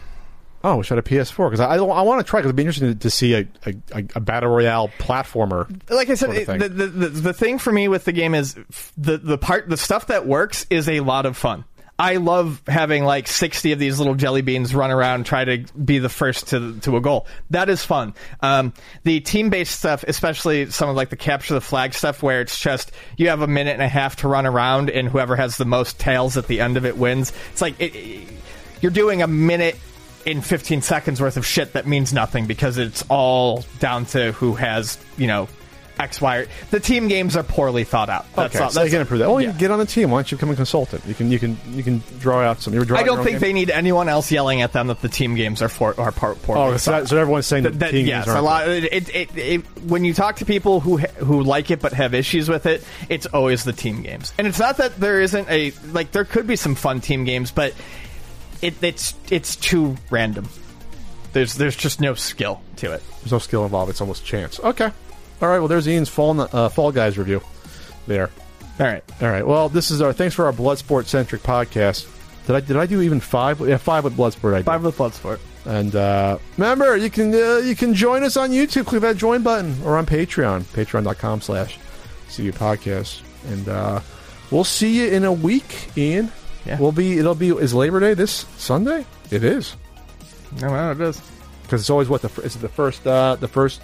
Oh, 0.63 0.77
we 0.77 0.85
should 0.85 0.99
have 0.99 1.05
PS4 1.07 1.49
because 1.51 1.61
I, 1.61 1.77
I, 1.77 1.77
I 1.77 2.03
want 2.03 2.25
to 2.25 2.29
try 2.29 2.41
because 2.41 2.49
it'd 2.51 2.57
be 2.57 2.63
interesting 2.63 2.99
to 2.99 3.11
see 3.11 3.35
a, 3.35 3.49
a, 3.65 4.05
a, 4.15 4.21
battle 4.21 4.51
royale 4.51 4.89
platformer. 4.99 5.67
like 5.91 6.11
I 6.11 6.15
said, 6.15 6.27
sort 6.27 6.37
of 6.37 6.47
thing. 6.47 6.59
the, 6.59 6.69
the, 6.69 6.87
the 6.87 7.09
the 7.09 7.33
thing 7.33 7.59
for 7.59 7.73
me 7.73 7.89
with 7.89 8.05
the 8.05 8.13
game 8.13 8.35
is 8.35 8.57
the 8.99 9.17
the 9.17 9.39
part 9.39 9.69
the 9.71 9.79
stuff 9.79 10.09
that 10.09 10.27
works 10.27 10.67
is 10.69 10.89
a 10.89 11.01
lot 11.01 11.25
of 11.25 11.37
fun. 11.37 11.65
I 11.99 12.17
love 12.17 12.63
having 12.67 13.05
like 13.05 13.27
sixty 13.29 13.73
of 13.73 13.79
these 13.79 13.99
little 13.99 14.15
jelly 14.15 14.41
beans 14.43 14.75
run 14.75 14.91
around 14.91 15.17
and 15.17 15.27
try 15.27 15.45
to 15.45 15.59
be 15.73 15.99
the 15.99 16.09
first 16.09 16.49
to 16.49 16.79
to 16.81 16.97
a 16.97 17.01
goal. 17.01 17.27
That 17.51 17.69
is 17.69 17.85
fun. 17.85 18.15
Um, 18.41 18.73
the 19.05 19.21
team 19.21 19.51
based 19.51 19.79
stuff, 19.79 20.03
especially 20.09 20.71
some 20.71 20.89
of 20.89 20.97
like 20.97 21.11
the 21.11 21.17
capture 21.17 21.55
the 21.55 21.61
flag 21.61 21.93
stuff, 21.95 22.23
where 22.23 22.41
it's 22.41 22.59
just 22.59 22.93
you 23.19 23.29
have 23.29 23.43
a 23.43 23.47
minute 23.47 23.73
and 23.73 23.83
a 23.83 23.89
half 23.89 24.17
to 24.17 24.29
run 24.29 24.47
around, 24.47 24.89
and 24.91 25.09
whoever 25.09 25.37
has 25.37 25.57
the 25.59 25.67
most 25.67 25.99
tails 25.99 26.37
at 26.39 26.47
the 26.47 26.61
end 26.61 26.77
of 26.79 26.87
it 26.87 26.97
wins. 26.97 27.33
It's 27.53 27.61
like 27.63 27.79
it, 27.81 27.95
it- 27.95 28.29
you're 28.81 28.91
doing 28.91 29.21
a 29.21 29.27
minute 29.27 29.77
in 30.27 30.41
15 30.41 30.83
seconds 30.83 31.21
worth 31.21 31.37
of 31.37 31.47
shit 31.47 31.73
that 31.73 31.87
means 31.87 32.13
nothing 32.13 32.47
because 32.47 32.79
it's 32.79 33.05
all 33.09 33.65
down 33.79 34.07
to 34.07 34.33
who 34.33 34.55
has, 34.55 34.99
you 35.17 35.27
know, 35.27 35.49
X, 36.01 36.21
Y. 36.21 36.37
Or, 36.39 36.47
the 36.71 36.81
team 36.81 37.09
games 37.09 37.37
are 37.37 37.43
poorly 37.43 37.85
thought 37.85 38.09
out. 38.09 38.25
That's 38.35 38.55
okay, 38.55 38.65
all. 38.65 38.71
so 38.71 38.81
That's, 38.81 38.91
can 38.91 39.03
improve 39.03 39.21
that. 39.21 39.29
Well, 39.29 39.41
yeah. 39.41 39.53
you 39.53 39.59
get 39.59 39.71
on 39.71 39.79
the 39.79 39.87
team. 39.87 40.11
Why 40.11 40.19
don't 40.19 40.31
you 40.31 40.37
become 40.39 40.51
a 40.51 40.57
consultant? 40.57 41.05
You 41.07 41.15
can 41.15 41.31
you 41.31 41.39
can 41.39 41.59
you 41.73 41.83
can 41.83 42.03
draw 42.19 42.41
out 42.41 42.61
some. 42.61 42.75
I 42.75 43.03
don't 43.03 43.19
think 43.19 43.33
game? 43.33 43.41
they 43.41 43.53
need 43.53 43.71
anyone 43.71 44.09
else 44.09 44.33
yelling 44.33 44.63
at 44.63 44.73
them 44.73 44.87
that 44.89 45.03
the 45.03 45.09
team 45.09 45.35
games 45.35 45.63
are 45.63 45.69
for 45.69 45.99
are 46.01 46.13
part 46.13 46.43
poorly. 46.43 46.75
Oh, 46.75 46.77
so, 46.79 46.93
that, 46.93 47.09
so 47.09 47.19
everyone's 47.19 47.47
saying 47.47 47.65
that, 47.65 47.79
that, 47.79 47.91
team 47.91 48.07
yes, 48.07 48.25
games 48.25 48.29
a 48.29 48.31
aren't 48.31 48.45
lot. 48.45 48.69
It, 48.69 48.85
it, 48.85 49.15
it, 49.15 49.37
it, 49.37 49.61
when 49.83 50.05
you 50.05 50.15
talk 50.15 50.37
to 50.37 50.45
people 50.45 50.81
who 50.81 50.97
who 50.99 51.43
like 51.43 51.71
it 51.71 51.81
but 51.81 51.93
have 51.93 52.15
issues 52.15 52.49
with 52.49 52.67
it, 52.67 52.83
it's 53.09 53.27
always 53.27 53.65
the 53.65 53.73
team 53.73 54.03
games. 54.03 54.33
And 54.39 54.47
it's 54.47 54.59
not 54.59 54.79
that 54.79 54.97
there 54.97 55.21
isn't 55.21 55.49
a 55.51 55.73
like 55.93 56.13
there 56.13 56.25
could 56.25 56.47
be 56.47 56.57
some 56.57 56.75
fun 56.75 57.01
team 57.01 57.25
games, 57.25 57.51
but 57.51 57.75
it, 58.63 58.83
it's 58.83 59.15
it's 59.31 59.57
too 59.57 59.97
random. 60.11 60.49
There's 61.33 61.55
there's 61.55 61.77
just 61.77 62.01
no 62.01 62.15
skill 62.15 62.61
to 62.77 62.93
it. 62.93 63.03
There's 63.21 63.33
no 63.33 63.39
skill 63.39 63.65
involved. 63.65 63.91
It's 63.91 64.01
almost 64.01 64.25
chance. 64.25 64.59
Okay. 64.61 64.91
All 65.43 65.49
right. 65.49 65.59
Well, 65.59 65.69
there's 65.69 65.89
Ian's 65.89 66.09
Fall 66.09 66.41
uh, 66.41 66.69
Fall 66.69 66.93
Guys 66.93 67.17
review. 67.19 67.41
There. 68.07 68.31
All 68.79 68.87
right. 68.87 69.05
All 69.21 69.29
right. 69.29 69.47
Well, 69.47 69.69
this 69.69 69.91
is 69.91 70.01
our 70.03 70.13
thanks 70.13 70.35
for 70.35 70.47
our 70.47 70.53
Bloodsport 70.53 71.07
centric 71.07 71.43
podcast. 71.43 72.09
Did 72.47 72.57
I 72.57 72.61
did 72.61 72.77
I 72.77 72.87
do 72.87 73.01
even 73.03 73.21
five? 73.21 73.61
Yeah, 73.61 73.77
five 73.77 74.05
with 74.05 74.17
Bloodsport. 74.17 74.55
I 74.55 74.59
did. 74.59 74.67
Five 74.67 74.83
with 74.83 74.97
Bloodsport. 74.97 75.39
And 75.67 75.95
uh, 75.95 76.39
remember, 76.57 76.97
you 76.97 77.11
can 77.11 77.35
uh, 77.35 77.59
you 77.59 77.77
can 77.77 77.95
join 77.95 78.23
us 78.23 78.37
on 78.37 78.51
YouTube. 78.51 78.87
Click 78.87 79.03
that 79.03 79.17
join 79.17 79.43
button, 79.43 79.77
or 79.85 79.97
on 79.99 80.07
Patreon, 80.07 80.63
patreon.com 80.63 81.43
slash 81.43 81.79
CU 82.35 82.53
Podcast. 82.53 83.23
And 83.47 83.69
uh, 83.69 84.01
we'll 84.51 84.65
see 84.65 84.99
you 84.99 85.11
in 85.11 85.25
a 85.25 85.33
week, 85.33 85.97
Ian. 85.97 86.33
Yeah. 86.67 86.79
We'll 86.79 86.93
be. 86.93 87.19
It'll 87.19 87.35
be. 87.35 87.49
Is 87.51 87.73
Labor 87.75 88.01
Day 88.01 88.15
this 88.15 88.47
Sunday? 88.57 89.07
It 89.31 89.45
is 89.45 89.77
No, 90.61 90.69
no, 90.69 90.91
it 90.93 91.01
is. 91.01 91.21
because 91.63 91.81
it's 91.81 91.91
always 91.91 92.09
what 92.09 92.23
the 92.23 92.43
is 92.43 92.57
it 92.57 92.61
the 92.61 92.69
first 92.69 93.07
uh, 93.07 93.37
the 93.37 93.49
first. 93.49 93.81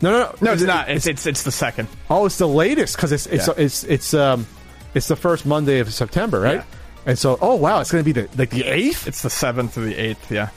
No, 0.00 0.10
no, 0.12 0.18
no, 0.18 0.34
No, 0.40 0.52
it's 0.52 0.62
it- 0.62 0.66
not. 0.66 0.88
It's 0.88 1.06
it's 1.06 1.26
it's 1.26 1.42
the 1.42 1.50
second. 1.52 1.88
Oh, 2.08 2.24
it's 2.26 2.38
the 2.38 2.48
latest 2.48 2.96
because 2.96 3.12
it's 3.12 3.26
it's, 3.26 3.46
Yeah. 3.48 3.54
it's 3.58 3.84
it's 3.84 4.14
um 4.14 4.46
it's 4.94 5.08
the 5.08 5.16
first 5.16 5.44
Monday 5.44 5.80
of 5.80 5.92
September, 5.92 6.40
right? 6.40 6.54
Yeah. 6.56 6.64
And 7.06 7.18
so, 7.18 7.38
oh 7.40 7.56
wow, 7.56 7.80
it's 7.80 7.90
going 7.92 8.04
to 8.04 8.12
be 8.12 8.18
the 8.20 8.28
like 8.38 8.50
the 8.50 8.64
eighth. 8.64 9.06
It's 9.06 9.22
the 9.22 9.30
seventh 9.30 9.76
or 9.76 9.82
the 9.82 9.94
eighth. 9.96 10.30
Yeah. 10.30 10.50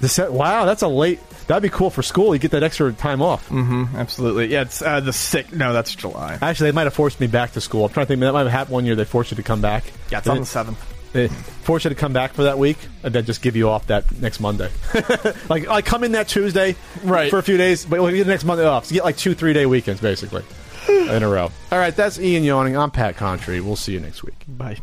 The 0.00 0.08
set. 0.08 0.32
Wow, 0.32 0.64
that's 0.64 0.82
a 0.82 0.88
late. 0.88 1.20
That'd 1.50 1.64
be 1.64 1.68
cool 1.76 1.90
for 1.90 2.02
school. 2.02 2.32
You 2.32 2.38
get 2.38 2.52
that 2.52 2.62
extra 2.62 2.92
time 2.92 3.20
off. 3.20 3.48
Mm-hmm. 3.48 3.96
Absolutely. 3.96 4.46
Yeah. 4.46 4.62
It's 4.62 4.82
uh, 4.82 5.00
the 5.00 5.12
sixth. 5.12 5.52
No, 5.52 5.72
that's 5.72 5.92
July. 5.92 6.38
Actually, 6.40 6.68
they 6.70 6.74
might 6.76 6.84
have 6.84 6.94
forced 6.94 7.18
me 7.18 7.26
back 7.26 7.50
to 7.54 7.60
school. 7.60 7.84
I'm 7.86 7.90
trying 7.92 8.06
to 8.06 8.08
think. 8.08 8.20
That 8.20 8.32
might 8.32 8.42
have 8.42 8.52
happened 8.52 8.74
one 8.74 8.86
year. 8.86 8.94
They 8.94 9.04
forced 9.04 9.32
you 9.32 9.36
to 9.36 9.42
come 9.42 9.60
back. 9.60 9.82
Yeah, 10.12 10.18
it's 10.18 10.26
They- 10.26 10.30
on 10.32 10.38
the 10.40 10.46
seventh. 10.46 10.96
They 11.12 11.26
force 11.26 11.82
you 11.82 11.88
to 11.90 11.96
come 11.96 12.12
back 12.12 12.34
for 12.34 12.44
that 12.44 12.56
week, 12.56 12.78
and 13.02 13.12
then 13.12 13.24
just 13.24 13.42
give 13.42 13.56
you 13.56 13.68
off 13.68 13.88
that 13.88 14.12
next 14.20 14.38
Monday. 14.38 14.70
like, 15.48 15.66
like 15.66 15.84
come 15.84 16.04
in 16.04 16.12
that 16.12 16.28
Tuesday, 16.28 16.76
Right. 17.02 17.30
for 17.30 17.40
a 17.40 17.42
few 17.42 17.56
days, 17.56 17.84
but 17.84 18.00
we'll 18.00 18.12
get 18.12 18.22
the 18.26 18.30
next 18.30 18.44
Monday 18.44 18.64
off. 18.64 18.84
So 18.84 18.90
you 18.94 19.00
get 19.00 19.04
like 19.06 19.16
two, 19.16 19.34
three 19.34 19.52
day 19.52 19.66
weekends 19.66 20.00
basically 20.00 20.44
in 20.88 21.24
a 21.24 21.28
row. 21.28 21.50
All 21.72 21.78
right, 21.80 21.96
that's 21.96 22.16
Ian 22.20 22.44
yawning. 22.44 22.76
I'm 22.76 22.92
Pat 22.92 23.16
Contri. 23.16 23.60
We'll 23.60 23.74
see 23.74 23.92
you 23.92 23.98
next 23.98 24.22
week. 24.22 24.36
Bye. 24.46 24.76